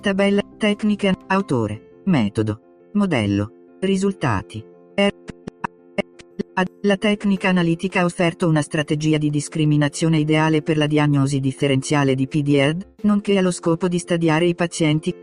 Tabella, 0.01 0.43
tecniche, 0.59 1.15
autore, 1.29 2.01
metodo, 2.07 2.61
modello, 2.95 3.53
risultati. 3.79 4.75
La 6.83 6.97
tecnica 6.97 7.49
analitica 7.49 8.01
ha 8.01 8.05
offerto 8.05 8.49
una 8.49 8.63
strategia 8.63 9.19
di 9.19 9.29
discriminazione 9.29 10.19
ideale 10.19 10.63
per 10.63 10.77
la 10.77 10.87
diagnosi 10.87 11.41
differenziale 11.41 12.15
di 12.15 12.27
PDED, 12.27 12.95
nonché 13.03 13.37
allo 13.37 13.51
scopo 13.51 13.89
di 13.89 13.99
stadiare 13.99 14.47
i 14.47 14.55
pazienti. 14.55 15.15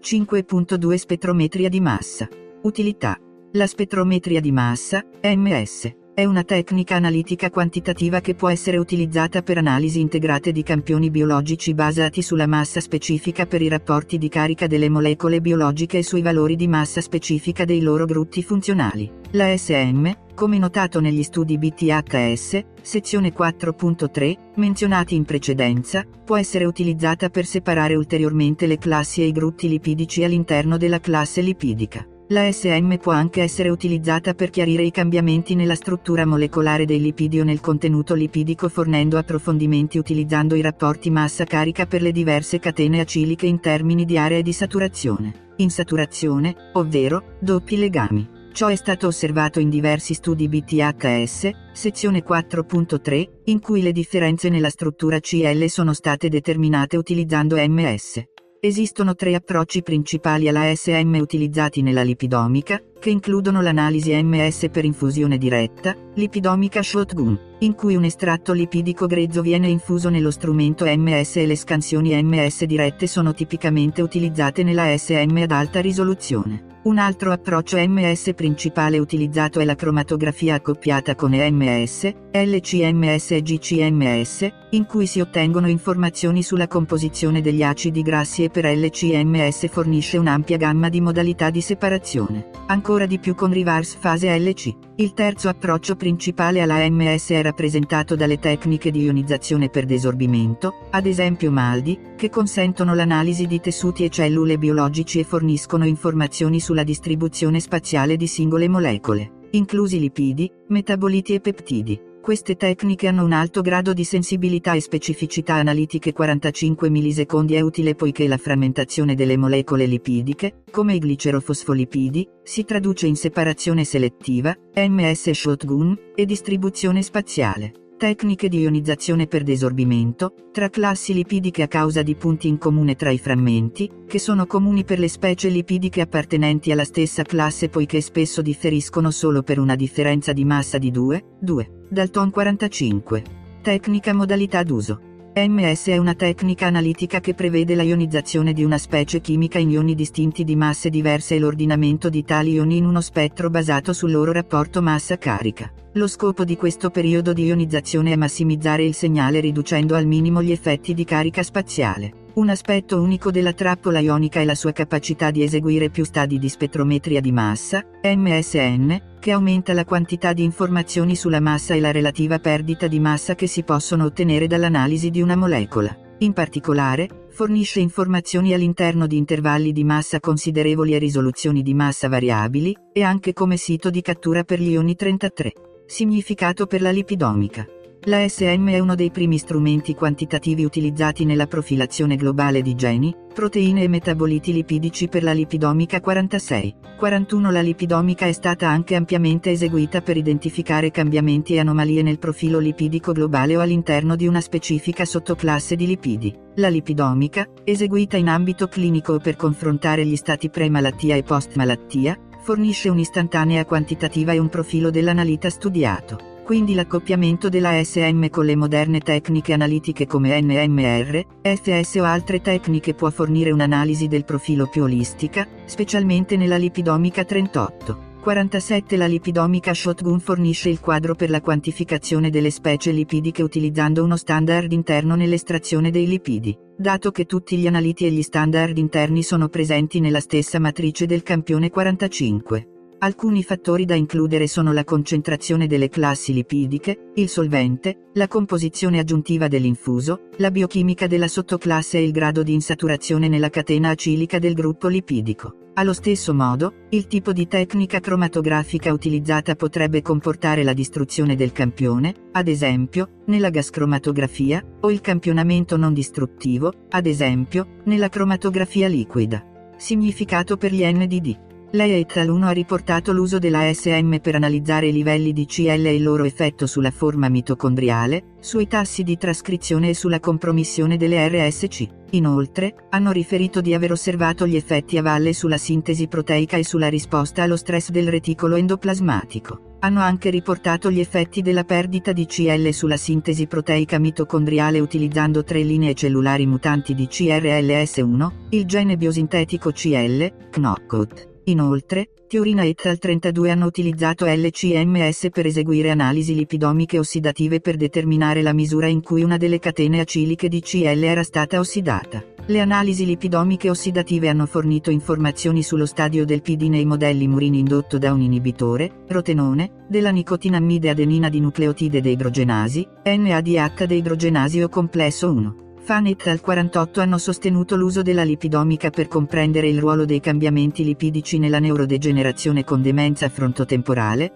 5.2 0.00 0.94
Spettrometria 0.94 1.68
di 1.68 1.80
massa. 1.80 2.28
Utilità. 2.62 3.18
La 3.52 3.66
spettrometria 3.66 4.40
di 4.40 4.52
massa, 4.52 5.04
MS, 5.22 5.94
è 6.14 6.24
una 6.24 6.44
tecnica 6.44 6.94
analitica 6.94 7.50
quantitativa 7.50 8.20
che 8.20 8.36
può 8.36 8.48
essere 8.48 8.76
utilizzata 8.76 9.42
per 9.42 9.58
analisi 9.58 9.98
integrate 9.98 10.52
di 10.52 10.62
campioni 10.62 11.10
biologici 11.10 11.74
basati 11.74 12.22
sulla 12.22 12.46
massa 12.46 12.78
specifica 12.78 13.46
per 13.46 13.60
i 13.60 13.68
rapporti 13.68 14.16
di 14.16 14.28
carica 14.28 14.68
delle 14.68 14.88
molecole 14.88 15.40
biologiche 15.40 15.98
e 15.98 16.02
sui 16.04 16.22
valori 16.22 16.54
di 16.54 16.68
massa 16.68 17.00
specifica 17.00 17.64
dei 17.64 17.80
loro 17.80 18.04
gruppi 18.04 18.44
funzionali. 18.44 19.10
La 19.32 19.56
SM, 19.56 20.08
come 20.34 20.58
notato 20.58 21.00
negli 21.00 21.24
studi 21.24 21.58
BTHS, 21.58 22.64
sezione 22.80 23.32
4.3, 23.32 24.36
menzionati 24.54 25.16
in 25.16 25.24
precedenza, 25.24 26.04
può 26.24 26.36
essere 26.36 26.64
utilizzata 26.64 27.28
per 27.28 27.44
separare 27.44 27.96
ulteriormente 27.96 28.68
le 28.68 28.78
classi 28.78 29.20
e 29.20 29.26
i 29.26 29.32
gruppi 29.32 29.68
lipidici 29.68 30.22
all'interno 30.22 30.76
della 30.76 31.00
classe 31.00 31.40
lipidica. 31.40 32.06
La 32.28 32.50
SM 32.50 32.96
può 32.96 33.12
anche 33.12 33.42
essere 33.42 33.68
utilizzata 33.68 34.32
per 34.32 34.48
chiarire 34.48 34.82
i 34.82 34.90
cambiamenti 34.90 35.54
nella 35.54 35.74
struttura 35.74 36.24
molecolare 36.24 36.86
dei 36.86 36.98
lipidi 36.98 37.38
o 37.38 37.44
nel 37.44 37.60
contenuto 37.60 38.14
lipidico 38.14 38.70
fornendo 38.70 39.18
approfondimenti 39.18 39.98
utilizzando 39.98 40.54
i 40.54 40.62
rapporti 40.62 41.10
massa-carica 41.10 41.84
per 41.84 42.00
le 42.00 42.12
diverse 42.12 42.58
catene 42.58 43.00
aciliche 43.00 43.44
in 43.44 43.60
termini 43.60 44.06
di 44.06 44.16
area 44.16 44.40
di 44.40 44.54
saturazione, 44.54 45.52
insaturazione, 45.56 46.70
ovvero, 46.72 47.36
doppi 47.40 47.76
legami. 47.76 48.26
Ciò 48.54 48.68
è 48.68 48.76
stato 48.76 49.08
osservato 49.08 49.60
in 49.60 49.68
diversi 49.68 50.14
studi 50.14 50.48
BTHS, 50.48 51.50
sezione 51.72 52.24
4.3, 52.24 53.28
in 53.44 53.60
cui 53.60 53.82
le 53.82 53.92
differenze 53.92 54.48
nella 54.48 54.70
struttura 54.70 55.20
CL 55.20 55.66
sono 55.66 55.92
state 55.92 56.30
determinate 56.30 56.96
utilizzando 56.96 57.56
MS. 57.56 58.22
Esistono 58.64 59.14
tre 59.14 59.34
approcci 59.34 59.82
principali 59.82 60.48
alla 60.48 60.74
SM 60.74 61.18
utilizzati 61.20 61.82
nella 61.82 62.02
lipidomica, 62.02 62.80
che 62.98 63.10
includono 63.10 63.60
l'analisi 63.60 64.14
MS 64.22 64.68
per 64.72 64.86
infusione 64.86 65.36
diretta, 65.36 65.94
lipidomica 66.14 66.82
shotgun, 66.82 67.38
in 67.58 67.74
cui 67.74 67.94
un 67.94 68.04
estratto 68.04 68.54
lipidico 68.54 69.04
grezzo 69.04 69.42
viene 69.42 69.68
infuso 69.68 70.08
nello 70.08 70.30
strumento 70.30 70.86
MS 70.86 71.36
e 71.36 71.46
le 71.46 71.56
scansioni 71.56 72.18
MS 72.22 72.64
dirette 72.64 73.06
sono 73.06 73.34
tipicamente 73.34 74.00
utilizzate 74.00 74.62
nella 74.62 74.96
SM 74.96 75.36
ad 75.42 75.50
alta 75.50 75.82
risoluzione. 75.82 76.73
Un 76.84 76.98
altro 76.98 77.32
approccio 77.32 77.78
MS 77.78 78.32
principale 78.36 78.98
utilizzato 78.98 79.58
è 79.58 79.64
la 79.64 79.74
cromatografia 79.74 80.56
accoppiata 80.56 81.14
con 81.14 81.32
EMS, 81.32 82.12
LCMS 82.30 83.30
e 83.30 83.40
GCMS, 83.40 84.48
in 84.72 84.84
cui 84.84 85.06
si 85.06 85.20
ottengono 85.20 85.66
informazioni 85.66 86.42
sulla 86.42 86.68
composizione 86.68 87.40
degli 87.40 87.62
acidi 87.62 88.02
grassi 88.02 88.44
e 88.44 88.50
per 88.50 88.66
LCMS 88.66 89.66
fornisce 89.68 90.18
un'ampia 90.18 90.58
gamma 90.58 90.90
di 90.90 91.00
modalità 91.00 91.48
di 91.48 91.62
separazione. 91.62 92.50
Ancora 92.66 93.06
di 93.06 93.18
più 93.18 93.34
con 93.34 93.50
reverse 93.50 93.96
fase 93.98 94.38
LC. 94.38 94.74
Il 94.96 95.12
terzo 95.12 95.48
approccio 95.48 95.96
principale 95.96 96.60
alla 96.60 96.88
MS 96.88 97.30
è 97.30 97.42
rappresentato 97.42 98.14
dalle 98.14 98.38
tecniche 98.38 98.92
di 98.92 99.02
ionizzazione 99.02 99.68
per 99.68 99.86
desorbimento, 99.86 100.86
ad 100.90 101.06
esempio 101.06 101.50
MALDI, 101.50 101.98
che 102.16 102.30
consentono 102.30 102.94
l'analisi 102.94 103.48
di 103.48 103.58
tessuti 103.58 104.04
e 104.04 104.08
cellule 104.08 104.56
biologici 104.56 105.18
e 105.18 105.24
forniscono 105.24 105.84
informazioni 105.84 106.60
sulla 106.60 106.84
distribuzione 106.84 107.58
spaziale 107.58 108.16
di 108.16 108.28
singole 108.28 108.68
molecole, 108.68 109.48
inclusi 109.50 109.98
lipidi, 109.98 110.48
metaboliti 110.68 111.34
e 111.34 111.40
peptidi. 111.40 112.00
Queste 112.24 112.56
tecniche 112.56 113.06
hanno 113.06 113.22
un 113.22 113.32
alto 113.32 113.60
grado 113.60 113.92
di 113.92 114.02
sensibilità 114.02 114.72
e 114.72 114.80
specificità 114.80 115.56
analitiche 115.56 116.14
45 116.14 116.88
millisecondi 116.88 117.54
è 117.54 117.60
utile 117.60 117.94
poiché 117.94 118.26
la 118.26 118.38
frammentazione 118.38 119.14
delle 119.14 119.36
molecole 119.36 119.84
lipidiche, 119.84 120.62
come 120.70 120.94
i 120.94 121.04
glicerofosfolipidi, 121.04 122.26
si 122.42 122.64
traduce 122.64 123.08
in 123.08 123.16
separazione 123.16 123.84
selettiva, 123.84 124.56
MS 124.74 125.32
shotgun, 125.32 125.94
e 126.14 126.24
distribuzione 126.24 127.02
spaziale. 127.02 127.83
Tecniche 128.04 128.50
di 128.50 128.58
ionizzazione 128.58 129.26
per 129.26 129.44
desorbimento, 129.44 130.34
tra 130.52 130.68
classi 130.68 131.14
lipidiche 131.14 131.62
a 131.62 131.68
causa 131.68 132.02
di 132.02 132.14
punti 132.16 132.48
in 132.48 132.58
comune 132.58 132.96
tra 132.96 133.08
i 133.08 133.16
frammenti, 133.16 133.90
che 134.06 134.18
sono 134.18 134.44
comuni 134.44 134.84
per 134.84 134.98
le 134.98 135.08
specie 135.08 135.48
lipidiche 135.48 136.02
appartenenti 136.02 136.70
alla 136.70 136.84
stessa 136.84 137.22
classe 137.22 137.70
poiché 137.70 138.02
spesso 138.02 138.42
differiscono 138.42 139.10
solo 139.10 139.42
per 139.42 139.58
una 139.58 139.74
differenza 139.74 140.34
di 140.34 140.44
massa 140.44 140.76
di 140.76 140.90
2, 140.90 141.36
2. 141.40 141.86
Dalton 141.88 142.30
45. 142.30 143.24
Tecnica 143.62 144.12
modalità 144.12 144.62
d'uso. 144.62 145.00
MS 145.34 145.86
è 145.86 145.96
una 145.96 146.12
tecnica 146.12 146.66
analitica 146.66 147.20
che 147.20 147.32
prevede 147.32 147.74
la 147.74 147.84
ionizzazione 147.84 148.52
di 148.52 148.62
una 148.62 148.76
specie 148.76 149.22
chimica 149.22 149.58
in 149.58 149.70
ioni 149.70 149.94
distinti 149.94 150.44
di 150.44 150.56
masse 150.56 150.90
diverse 150.90 151.36
e 151.36 151.38
l'ordinamento 151.38 152.10
di 152.10 152.22
tali 152.22 152.52
ioni 152.52 152.76
in 152.76 152.84
uno 152.84 153.00
spettro 153.00 153.48
basato 153.48 153.94
sul 153.94 154.10
loro 154.10 154.30
rapporto 154.30 154.82
massa-carica. 154.82 155.72
Lo 155.96 156.08
scopo 156.08 156.44
di 156.44 156.56
questo 156.56 156.90
periodo 156.90 157.32
di 157.32 157.44
ionizzazione 157.44 158.10
è 158.10 158.16
massimizzare 158.16 158.82
il 158.82 158.94
segnale 158.94 159.38
riducendo 159.38 159.94
al 159.94 160.06
minimo 160.06 160.42
gli 160.42 160.50
effetti 160.50 160.92
di 160.92 161.04
carica 161.04 161.44
spaziale. 161.44 162.30
Un 162.34 162.48
aspetto 162.48 163.00
unico 163.00 163.30
della 163.30 163.52
trappola 163.52 164.00
ionica 164.00 164.40
è 164.40 164.44
la 164.44 164.56
sua 164.56 164.72
capacità 164.72 165.30
di 165.30 165.44
eseguire 165.44 165.90
più 165.90 166.04
stadi 166.04 166.40
di 166.40 166.48
spettrometria 166.48 167.20
di 167.20 167.30
massa, 167.30 167.84
MSN, 168.02 169.18
che 169.20 169.30
aumenta 169.30 169.72
la 169.72 169.84
quantità 169.84 170.32
di 170.32 170.42
informazioni 170.42 171.14
sulla 171.14 171.38
massa 171.38 171.74
e 171.74 171.80
la 171.80 171.92
relativa 171.92 172.40
perdita 172.40 172.88
di 172.88 172.98
massa 172.98 173.36
che 173.36 173.46
si 173.46 173.62
possono 173.62 174.02
ottenere 174.06 174.48
dall'analisi 174.48 175.10
di 175.10 175.22
una 175.22 175.36
molecola. 175.36 175.96
In 176.24 176.32
particolare, 176.32 177.26
fornisce 177.28 177.80
informazioni 177.80 178.54
all'interno 178.54 179.06
di 179.06 179.18
intervalli 179.18 179.72
di 179.72 179.84
massa 179.84 180.20
considerevoli 180.20 180.94
e 180.94 180.98
risoluzioni 180.98 181.60
di 181.60 181.74
massa 181.74 182.08
variabili, 182.08 182.74
e 182.94 183.02
anche 183.02 183.34
come 183.34 183.58
sito 183.58 183.90
di 183.90 184.00
cattura 184.00 184.42
per 184.42 184.58
gli 184.58 184.70
ioni 184.70 184.94
33. 184.94 185.52
Significato 185.84 186.64
per 186.64 186.80
la 186.80 186.90
lipidomica. 186.90 187.66
La 188.06 188.28
SM 188.28 188.68
è 188.68 188.78
uno 188.80 188.94
dei 188.94 189.10
primi 189.10 189.38
strumenti 189.38 189.94
quantitativi 189.94 190.62
utilizzati 190.62 191.24
nella 191.24 191.46
profilazione 191.46 192.16
globale 192.16 192.60
di 192.60 192.74
geni, 192.74 193.16
proteine 193.32 193.82
e 193.82 193.88
metaboliti 193.88 194.52
lipidici 194.52 195.08
per 195.08 195.22
la 195.22 195.32
lipidomica 195.32 196.02
46. 196.02 196.74
41 196.98 197.50
La 197.50 197.62
lipidomica 197.62 198.26
è 198.26 198.32
stata 198.32 198.68
anche 198.68 198.94
ampiamente 198.94 199.52
eseguita 199.52 200.02
per 200.02 200.18
identificare 200.18 200.90
cambiamenti 200.90 201.54
e 201.54 201.60
anomalie 201.60 202.02
nel 202.02 202.18
profilo 202.18 202.58
lipidico 202.58 203.12
globale 203.12 203.56
o 203.56 203.60
all'interno 203.60 204.16
di 204.16 204.26
una 204.26 204.42
specifica 204.42 205.06
sottoclasse 205.06 205.74
di 205.74 205.86
lipidi. 205.86 206.36
La 206.56 206.68
lipidomica, 206.68 207.48
eseguita 207.64 208.18
in 208.18 208.28
ambito 208.28 208.68
clinico 208.68 209.14
o 209.14 209.18
per 209.18 209.36
confrontare 209.36 210.04
gli 210.04 210.16
stati 210.16 210.50
pre-malattia 210.50 211.16
e 211.16 211.22
post-malattia, 211.22 212.18
fornisce 212.42 212.90
un'istantanea 212.90 213.64
quantitativa 213.64 214.32
e 214.32 214.38
un 214.38 214.50
profilo 214.50 214.90
dell'analita 214.90 215.48
studiato. 215.48 216.32
Quindi 216.44 216.74
l'accoppiamento 216.74 217.48
della 217.48 217.82
SM 217.82 218.28
con 218.28 218.44
le 218.44 218.54
moderne 218.54 219.00
tecniche 219.00 219.54
analitiche 219.54 220.06
come 220.06 220.38
NMR, 220.42 221.24
FS 221.40 221.94
o 221.96 222.04
altre 222.04 222.42
tecniche 222.42 222.92
può 222.92 223.08
fornire 223.08 223.50
un'analisi 223.50 224.08
del 224.08 224.26
profilo 224.26 224.66
più 224.66 224.82
olistica, 224.82 225.48
specialmente 225.64 226.36
nella 226.36 226.58
lipidomica 226.58 227.24
38. 227.24 228.12
47 228.20 228.96
La 228.96 229.06
lipidomica 229.06 229.72
shotgun 229.72 230.20
fornisce 230.20 230.68
il 230.68 230.80
quadro 230.80 231.14
per 231.14 231.30
la 231.30 231.40
quantificazione 231.40 232.28
delle 232.28 232.50
specie 232.50 232.90
lipidiche 232.90 233.42
utilizzando 233.42 234.04
uno 234.04 234.16
standard 234.16 234.70
interno 234.72 235.14
nell'estrazione 235.14 235.90
dei 235.90 236.06
lipidi, 236.06 236.54
dato 236.76 237.10
che 237.10 237.24
tutti 237.24 237.56
gli 237.56 237.66
analiti 237.66 238.04
e 238.04 238.10
gli 238.10 238.22
standard 238.22 238.76
interni 238.76 239.22
sono 239.22 239.48
presenti 239.48 239.98
nella 239.98 240.20
stessa 240.20 240.58
matrice 240.58 241.06
del 241.06 241.22
campione 241.22 241.70
45. 241.70 242.73
Alcuni 243.04 243.42
fattori 243.42 243.84
da 243.84 243.94
includere 243.94 244.46
sono 244.46 244.72
la 244.72 244.82
concentrazione 244.82 245.66
delle 245.66 245.90
classi 245.90 246.32
lipidiche, 246.32 247.10
il 247.16 247.28
solvente, 247.28 248.08
la 248.14 248.26
composizione 248.28 248.98
aggiuntiva 248.98 249.46
dell'infuso, 249.46 250.30
la 250.38 250.50
biochimica 250.50 251.06
della 251.06 251.28
sottoclasse 251.28 251.98
e 251.98 252.02
il 252.02 252.12
grado 252.12 252.42
di 252.42 252.54
insaturazione 252.54 253.28
nella 253.28 253.50
catena 253.50 253.90
acilica 253.90 254.38
del 254.38 254.54
gruppo 254.54 254.88
lipidico. 254.88 255.72
Allo 255.74 255.92
stesso 255.92 256.32
modo, 256.32 256.86
il 256.88 257.06
tipo 257.06 257.34
di 257.34 257.46
tecnica 257.46 258.00
cromatografica 258.00 258.90
utilizzata 258.90 259.54
potrebbe 259.54 260.00
comportare 260.00 260.62
la 260.62 260.72
distruzione 260.72 261.36
del 261.36 261.52
campione, 261.52 262.14
ad 262.32 262.48
esempio, 262.48 263.20
nella 263.26 263.50
gascromatografia, 263.50 264.64
o 264.80 264.90
il 264.90 265.02
campionamento 265.02 265.76
non 265.76 265.92
distruttivo, 265.92 266.72
ad 266.88 267.04
esempio, 267.04 267.66
nella 267.84 268.08
cromatografia 268.08 268.88
liquida. 268.88 269.44
Significato 269.76 270.56
per 270.56 270.72
gli 270.72 270.82
NDD. 270.82 271.43
Lei 271.74 271.90
et 271.98 272.16
al 272.18 272.28
1 272.28 272.46
ha 272.46 272.52
riportato 272.52 273.10
l'uso 273.10 273.40
della 273.40 273.74
SM 273.74 274.18
per 274.18 274.36
analizzare 274.36 274.86
i 274.86 274.92
livelli 274.92 275.32
di 275.32 275.44
CL 275.44 275.86
e 275.86 275.96
il 275.96 276.04
loro 276.04 276.22
effetto 276.22 276.68
sulla 276.68 276.92
forma 276.92 277.28
mitocondriale, 277.28 278.36
sui 278.38 278.68
tassi 278.68 279.02
di 279.02 279.16
trascrizione 279.16 279.88
e 279.88 279.94
sulla 279.94 280.20
compromissione 280.20 280.96
delle 280.96 281.26
RSC. 281.26 281.84
Inoltre, 282.10 282.76
hanno 282.90 283.10
riferito 283.10 283.60
di 283.60 283.74
aver 283.74 283.90
osservato 283.90 284.46
gli 284.46 284.54
effetti 284.54 284.98
a 284.98 285.02
valle 285.02 285.32
sulla 285.32 285.56
sintesi 285.56 286.06
proteica 286.06 286.56
e 286.56 286.62
sulla 286.62 286.86
risposta 286.86 287.42
allo 287.42 287.56
stress 287.56 287.88
del 287.88 288.08
reticolo 288.08 288.54
endoplasmatico. 288.54 289.78
Hanno 289.80 290.00
anche 290.00 290.30
riportato 290.30 290.92
gli 290.92 291.00
effetti 291.00 291.42
della 291.42 291.64
perdita 291.64 292.12
di 292.12 292.26
CL 292.26 292.72
sulla 292.72 292.96
sintesi 292.96 293.48
proteica 293.48 293.98
mitocondriale 293.98 294.78
utilizzando 294.78 295.42
tre 295.42 295.64
linee 295.64 295.94
cellulari 295.94 296.46
mutanti 296.46 296.94
di 296.94 297.08
CRLS1, 297.10 298.30
il 298.50 298.64
gene 298.64 298.96
biosintetico 298.96 299.72
CL, 299.72 300.50
knockout. 300.52 301.32
Inoltre, 301.44 302.08
Tiurina 302.26 302.64
et 302.64 302.86
al 302.86 302.98
32 302.98 303.50
hanno 303.50 303.66
utilizzato 303.66 304.24
LCMS 304.24 305.28
per 305.30 305.44
eseguire 305.44 305.90
analisi 305.90 306.34
lipidomiche 306.34 306.98
ossidative 306.98 307.60
per 307.60 307.76
determinare 307.76 308.40
la 308.40 308.54
misura 308.54 308.86
in 308.86 309.02
cui 309.02 309.22
una 309.22 309.36
delle 309.36 309.58
catene 309.58 310.00
aciliche 310.00 310.48
di 310.48 310.60
CL 310.60 311.02
era 311.02 311.22
stata 311.22 311.58
ossidata. 311.58 312.24
Le 312.46 312.60
analisi 312.60 313.04
lipidomiche 313.04 313.68
ossidative 313.68 314.28
hanno 314.28 314.46
fornito 314.46 314.90
informazioni 314.90 315.62
sullo 315.62 315.86
stadio 315.86 316.24
del 316.24 316.40
PD 316.40 316.62
nei 316.62 316.86
modelli 316.86 317.28
murini 317.28 317.58
indotto 317.58 317.98
da 317.98 318.12
un 318.12 318.22
inibitore, 318.22 319.04
rotenone, 319.08 319.84
della 319.88 320.10
nicotinamide 320.10 320.90
adenina 320.90 321.28
di 321.28 321.40
nucleotide 321.40 322.00
deidrogenasi, 322.00 322.86
NADH 323.04 323.84
deidrogenasi 323.84 324.62
o 324.62 324.68
complesso 324.68 325.30
1. 325.30 325.63
Fan 325.84 326.06
et 326.06 326.26
al 326.28 326.40
48 326.40 327.02
hanno 327.02 327.18
sostenuto 327.18 327.76
l'uso 327.76 328.00
della 328.00 328.24
lipidomica 328.24 328.88
per 328.88 329.06
comprendere 329.06 329.68
il 329.68 329.78
ruolo 329.78 330.06
dei 330.06 330.18
cambiamenti 330.18 330.82
lipidici 330.82 331.38
nella 331.38 331.58
neurodegenerazione 331.58 332.64
con 332.64 332.80
demenza 332.80 333.28
frontotemporale. 333.28 334.32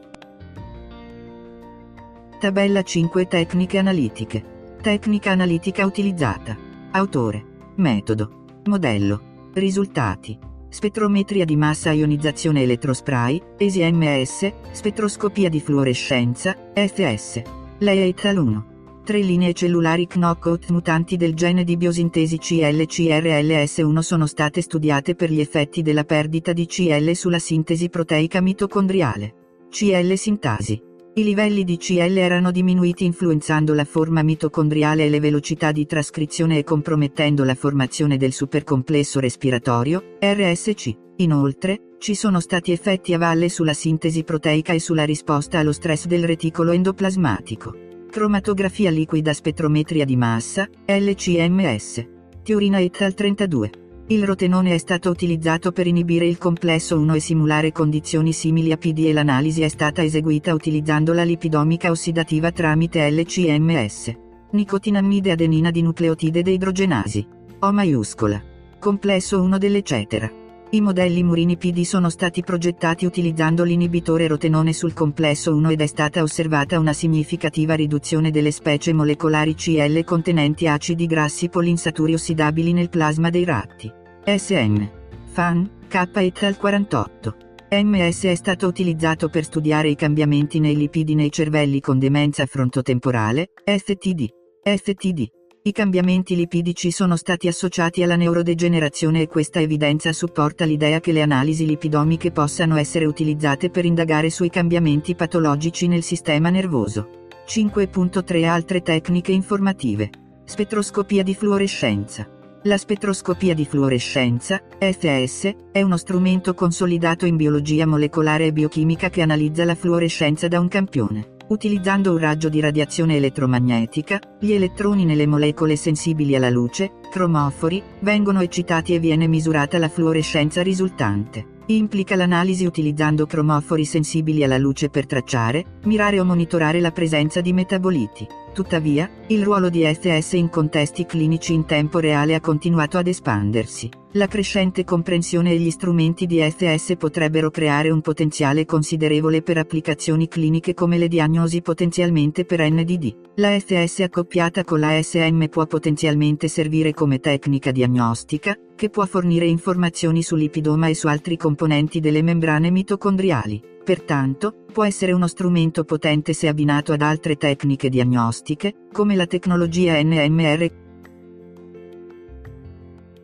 Tabella 2.39 2.83
5 2.83 3.27
Tecniche 3.27 3.79
analitiche. 3.79 4.45
Tecnica 4.83 5.31
analitica 5.31 5.87
utilizzata. 5.87 6.55
Autore. 6.91 7.43
Metodo. 7.77 8.61
Modello. 8.67 9.51
Risultati. 9.55 10.39
Spettrometria 10.69 11.47
di 11.47 11.57
massa 11.57 11.93
ionizzazione 11.93 12.61
elettrospray, 12.61 13.55
ESI-MS, 13.57 14.53
spettroscopia 14.73 15.49
di 15.49 15.61
fluorescenza, 15.61 16.55
FS. 16.75 17.41
Lei 17.79 18.11
et 18.11 18.25
al 18.27 18.37
1 18.37 18.68
tre 19.09 19.23
linee 19.23 19.55
cellulari 19.55 20.07
knockout 20.07 20.69
mutanti 20.69 21.17
del 21.17 21.33
gene 21.33 21.65
di 21.65 21.79
biosintesi 21.79 22.37
CL-CRLS1 22.37 23.99
sono 24.01 24.27
state 24.27 24.61
studiate 24.61 25.15
per 25.15 25.33
gli 25.33 25.41
effetti 25.41 25.81
della 25.81 26.05
perdita 26.05 26.53
di 26.53 26.67
CL 26.67 27.13
sulla 27.15 27.39
sintesi 27.39 27.89
proteica 27.89 28.43
mitocondriale. 28.43 29.33
CL 29.71 30.13
sintasi. 30.13 30.79
I 31.15 31.25
livelli 31.25 31.65
di 31.65 31.79
CL 31.79 32.19
erano 32.19 32.51
diminuiti 32.51 33.07
influenzando 33.07 33.73
la 33.73 33.87
forma 33.87 34.23
mitocondriale 34.23 35.07
e 35.07 35.09
le 35.09 35.21
velocità 35.21 35.73
di 35.73 35.87
trascrizione 35.87 36.59
e 36.59 36.65
compromettendo 36.65 37.45
la 37.45 37.55
formazione 37.55 38.19
del 38.19 38.35
supercomplesso 38.35 39.21
respiratorio, 39.21 40.19
RSC. 40.21 40.97
Inoltre, 41.17 41.95
ci 41.99 42.15
sono 42.15 42.41
stati 42.41 42.73
effetti 42.73 43.15
a 43.15 43.19
valle 43.19 43.49
sulla 43.49 43.73
sintesi 43.73 44.23
proteica 44.23 44.75
e 44.75 44.81
sulla 44.81 45.05
risposta 45.05 45.61
allo 45.61 45.73
stress 45.73 46.05
del 46.05 46.27
reticolo 46.27 46.73
endoplasmatico. 46.73 47.87
Cromatografia 48.11 48.91
liquida 48.91 49.35
spettrometria 49.35 50.07
di 50.07 50.17
massa, 50.17 50.67
LCMS. 50.87 52.09
Tiurina 52.43 52.79
et 52.79 53.03
al 53.03 53.13
32. 53.13 53.71
Il 54.07 54.25
rotenone 54.25 54.73
è 54.73 54.79
stato 54.79 55.11
utilizzato 55.11 55.73
per 55.73 55.87
inibire 55.87 56.27
il 56.27 56.39
complesso 56.39 56.99
1 56.99 57.15
e 57.15 57.21
simulare 57.21 57.71
condizioni 57.71 58.33
simili 58.33 58.73
a 58.73 58.79
PD 58.79 59.01
e 59.01 59.13
l'analisi 59.13 59.61
è 59.61 59.69
stata 59.69 60.03
eseguita 60.03 60.55
utilizzando 60.55 61.13
la 61.13 61.23
lipidomica 61.23 61.91
ossidativa 61.91 62.51
tramite 62.51 63.11
LCMS. 63.11 64.15
Nicotinamide 64.53 65.33
adenina 65.33 65.71
di 65.71 65.83
nucleotide 65.83 66.41
deidrogenasi. 66.41 67.27
O 67.59 67.73
maiuscola. 67.73 68.43
Complesso 68.79 69.43
1 69.43 69.59
dell'eccetera. 69.59 70.48
I 70.71 70.83
modelli 70.83 71.23
Murini 71.23 71.57
PD 71.57 71.81
sono 71.81 72.11
stati 72.11 72.43
progettati 72.43 73.07
utilizzando 73.07 73.65
l'inibitore 73.65 74.27
rotenone 74.27 74.75
sul 74.75 74.93
complesso 74.93 75.55
1 75.55 75.71
ed 75.71 75.81
è 75.81 75.87
stata 75.87 76.21
osservata 76.21 76.79
una 76.79 76.93
significativa 76.93 77.73
riduzione 77.73 78.31
delle 78.31 78.51
specie 78.51 78.93
molecolari 78.93 79.55
CL 79.55 80.05
contenenti 80.05 80.69
acidi 80.69 81.07
grassi 81.07 81.49
polinsaturi 81.49 82.13
ossidabili 82.13 82.75
nel 82.75 82.91
plasma 82.91 83.31
dei 83.31 83.45
ratti. 83.45 83.91
SN. 84.27 84.91
FAN, 85.31 85.71
K 85.89 86.09
et 86.17 86.43
al 86.43 86.59
48. 86.59 87.37
MS 87.71 88.25
è 88.25 88.35
stato 88.35 88.67
utilizzato 88.67 89.31
per 89.31 89.45
studiare 89.45 89.89
i 89.89 89.97
cambiamenti 89.97 90.61
nei 90.61 90.77
lipidi 90.77 91.15
nei 91.15 91.33
cervelli 91.33 91.81
con 91.81 91.99
demenza 91.99 92.45
frontotemporale, 92.45 93.53
FTD. 93.65 94.27
FTD. 94.63 95.38
I 95.61 95.73
cambiamenti 95.73 96.37
lipidici 96.37 96.93
sono 96.93 97.17
stati 97.17 97.49
associati 97.49 98.03
alla 98.03 98.15
neurodegenerazione 98.15 99.23
e 99.23 99.27
questa 99.27 99.61
evidenza 99.61 100.13
supporta 100.13 100.65
l'idea 100.65 101.01
che 101.01 101.11
le 101.11 101.21
analisi 101.21 101.67
lipidomiche 101.67 102.31
possano 102.31 102.77
essere 102.77 103.07
utilizzate 103.07 103.69
per 103.69 103.85
indagare 103.85 104.31
sui 104.31 104.51
cambiamenti 104.51 105.17
patologici 105.17 105.89
nel 105.89 106.05
sistema 106.05 106.49
nervoso. 106.49 107.27
5.3 107.47 108.45
Altre 108.45 108.83
tecniche 108.83 109.33
informative. 109.33 110.11
Spettroscopia 110.45 111.25
di 111.25 111.35
fluorescenza. 111.35 112.29
La 112.63 112.77
spettroscopia 112.77 113.55
di 113.55 113.65
fluorescenza, 113.65 114.63
FS, 114.79 115.55
è 115.73 115.83
uno 115.83 115.97
strumento 115.97 116.55
consolidato 116.55 117.27
in 117.27 117.37
biologia 117.37 117.85
molecolare 117.85 118.47
e 118.47 118.53
biochimica 118.53 119.11
che 119.11 119.23
analizza 119.23 119.65
la 119.65 119.75
fluorescenza 119.75 120.47
da 120.47 120.61
un 120.61 120.69
campione. 120.69 121.37
Utilizzando 121.49 122.13
un 122.13 122.19
raggio 122.19 122.51
di 122.51 122.61
radiazione 122.61 123.17
elettromagnetica, 123.17 124.21
gli 124.39 124.53
elettroni 124.53 125.07
nelle 125.07 125.27
molecole 125.27 125.77
sensibili 125.77 126.37
alla 126.37 126.51
luce, 126.51 127.01
cromofori, 127.11 127.83
vengono 128.01 128.43
eccitati 128.43 128.93
e 128.93 128.99
viene 128.99 129.27
misurata 129.27 129.79
la 129.79 129.89
fluorescenza 129.89 130.63
risultante. 130.63 131.57
Implica 131.69 132.17
l'analisi 132.17 132.67
utilizzando 132.67 133.25
cromofori 133.25 133.87
sensibili 133.87 134.45
alla 134.45 134.59
luce 134.59 134.91
per 134.91 135.07
tracciare, 135.07 135.79
mirare 135.85 136.21
o 136.21 136.25
monitorare 136.25 136.81
la 136.81 136.93
presenza 136.93 137.41
di 137.41 137.55
metaboliti. 137.55 138.27
Tuttavia, 138.59 139.09
il 139.29 139.45
ruolo 139.45 139.69
di 139.69 139.85
SS 139.85 140.33
in 140.33 140.51
contesti 140.51 141.07
clinici 141.07 141.53
in 141.53 141.65
tempo 141.65 142.01
reale 142.01 142.35
ha 142.35 142.41
continuato 142.41 142.99
ad 142.99 143.07
espandersi. 143.07 143.89
La 144.15 144.27
crescente 144.27 144.83
comprensione 144.83 145.53
e 145.53 145.59
gli 145.59 145.71
strumenti 145.71 146.27
di 146.27 146.41
SS 146.41 146.97
potrebbero 146.99 147.51
creare 147.51 147.91
un 147.91 148.01
potenziale 148.01 148.65
considerevole 148.65 149.43
per 149.43 149.59
applicazioni 149.59 150.27
cliniche 150.27 150.75
come 150.75 150.99
le 150.99 151.07
diagnosi 151.07 151.63
potenzialmente 151.63 152.45
per 152.45 152.69
NDD. 152.69 153.15
La 153.37 153.57
SS 153.57 154.01
accoppiata 154.01 154.65
con 154.65 154.81
la 154.81 155.01
SM 155.01 155.45
può 155.45 155.65
potenzialmente 155.67 156.49
servire 156.49 156.93
come 156.93 157.21
tecnica 157.21 157.71
diagnostica, 157.71 158.57
che 158.75 158.91
può 158.91 159.07
fornire 159.07 159.47
informazioni 159.47 160.21
su 160.21 160.35
lipidoma 160.35 160.89
e 160.89 160.95
su 160.97 161.07
altri 161.07 161.37
componenti 161.37 162.01
delle 162.01 162.23
membrane 162.23 162.73
mitocondriali. 162.73 163.77
Pertanto, 163.89 164.53
può 164.71 164.85
essere 164.85 165.13
uno 165.13 165.27
strumento 165.27 165.83
potente 165.83 166.35
se 166.35 166.47
abbinato 166.47 166.93
ad 166.93 167.01
altre 167.01 167.37
tecniche 167.37 167.89
diagnostiche, 167.89 168.75
come 168.93 169.17
la 169.17 169.25
tecnologia 169.25 169.99
NMR. 170.03 170.71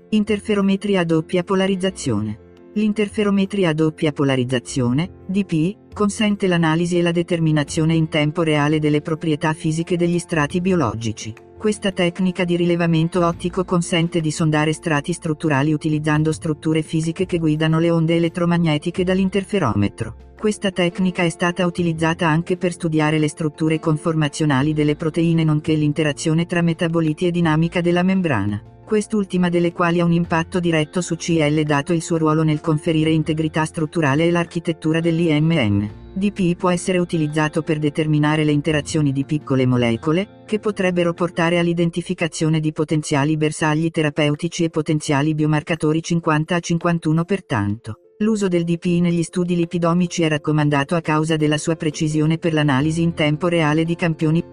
Interferometria 0.09 1.01
a 1.01 1.05
doppia 1.05 1.43
polarizzazione. 1.43 2.39
L'interferometria 2.73 3.69
a 3.69 3.73
doppia 3.75 4.13
polarizzazione, 4.13 5.25
DP, 5.27 5.93
consente 5.93 6.47
l'analisi 6.47 6.97
e 6.97 7.03
la 7.03 7.13
determinazione 7.13 7.95
in 7.95 8.09
tempo 8.09 8.41
reale 8.41 8.79
delle 8.79 9.03
proprietà 9.03 9.53
fisiche 9.53 9.99
degli 9.99 10.19
strati 10.19 10.63
biologici. 10.63 11.35
Questa 11.59 11.93
tecnica 11.93 12.45
di 12.45 12.57
rilevamento 12.57 13.27
ottico 13.27 13.65
consente 13.65 14.23
di 14.23 14.31
sondare 14.31 14.73
strati 14.73 15.13
strutturali 15.13 15.75
utilizzando 15.75 16.33
strutture 16.33 16.81
fisiche 16.81 17.27
che 17.27 17.37
guidano 17.37 17.79
le 17.79 17.91
onde 17.91 18.17
elettromagnetiche 18.17 19.05
dall'interferometro. 19.05 20.33
Questa 20.45 20.73
tecnica 20.73 21.23
è 21.23 21.31
stata 21.31 21.65
utilizzata 21.65 22.29
anche 22.29 22.59
per 22.59 22.73
studiare 22.73 23.19
le 23.19 23.29
strutture 23.29 23.81
conformazionali 23.81 24.75
delle 24.75 24.95
proteine 24.95 25.43
nonché 25.43 25.73
l'interazione 25.73 26.45
tra 26.45 26.61
metaboliti 26.61 27.27
e 27.27 27.31
dinamica 27.31 27.81
della 27.81 28.03
membrana 28.03 28.63
quest'ultima 28.85 29.49
delle 29.49 29.73
quali 29.73 30.01
ha 30.01 30.05
un 30.05 30.13
impatto 30.13 30.61
diretto 30.61 31.01
su 31.01 31.17
CL 31.17 31.63
dato 31.63 31.95
il 31.95 32.03
suo 32.03 32.19
ruolo 32.19 32.43
nel 32.43 32.61
conferire 32.61 33.09
integrità 33.09 33.65
strutturale 33.65 34.27
e 34.27 34.31
l'architettura 34.31 35.01
dell'IMM. 35.01 36.13
DPI 36.13 36.57
può 36.57 36.69
essere 36.69 36.99
utilizzato 36.99 37.63
per 37.63 37.79
determinare 37.79 38.45
le 38.45 38.53
interazioni 38.53 39.13
di 39.13 39.25
piccole 39.25 39.65
molecole, 39.65 40.43
che 40.45 40.59
potrebbero 40.59 41.15
portare 41.15 41.59
all'identificazione 41.59 42.61
di 42.61 42.73
potenziali 42.73 43.39
bersagli 43.39 43.91
terapeutici 43.91 44.65
e 44.65 44.69
potenziali 44.69 45.35
biomarcatori 45.35 46.03
50 46.03 46.55
a 46.55 46.61
51 46.61 47.25
pertanto. 47.25 47.99
L'uso 48.19 48.47
del 48.47 48.63
DPI 48.63 49.01
negli 49.01 49.25
studi 49.25 49.57
lipidomici 49.57 50.23
è 50.23 50.29
raccomandato 50.29 50.95
a 50.95 51.01
causa 51.01 51.35
della 51.35 51.59
sua 51.59 51.75
precisione 51.75 52.39
per 52.39 52.53
l'analisi 52.53 53.03
in 53.03 53.13
tempo 53.13 53.49
reale 53.49 53.85
di 53.85 53.97
campioni 53.97 54.45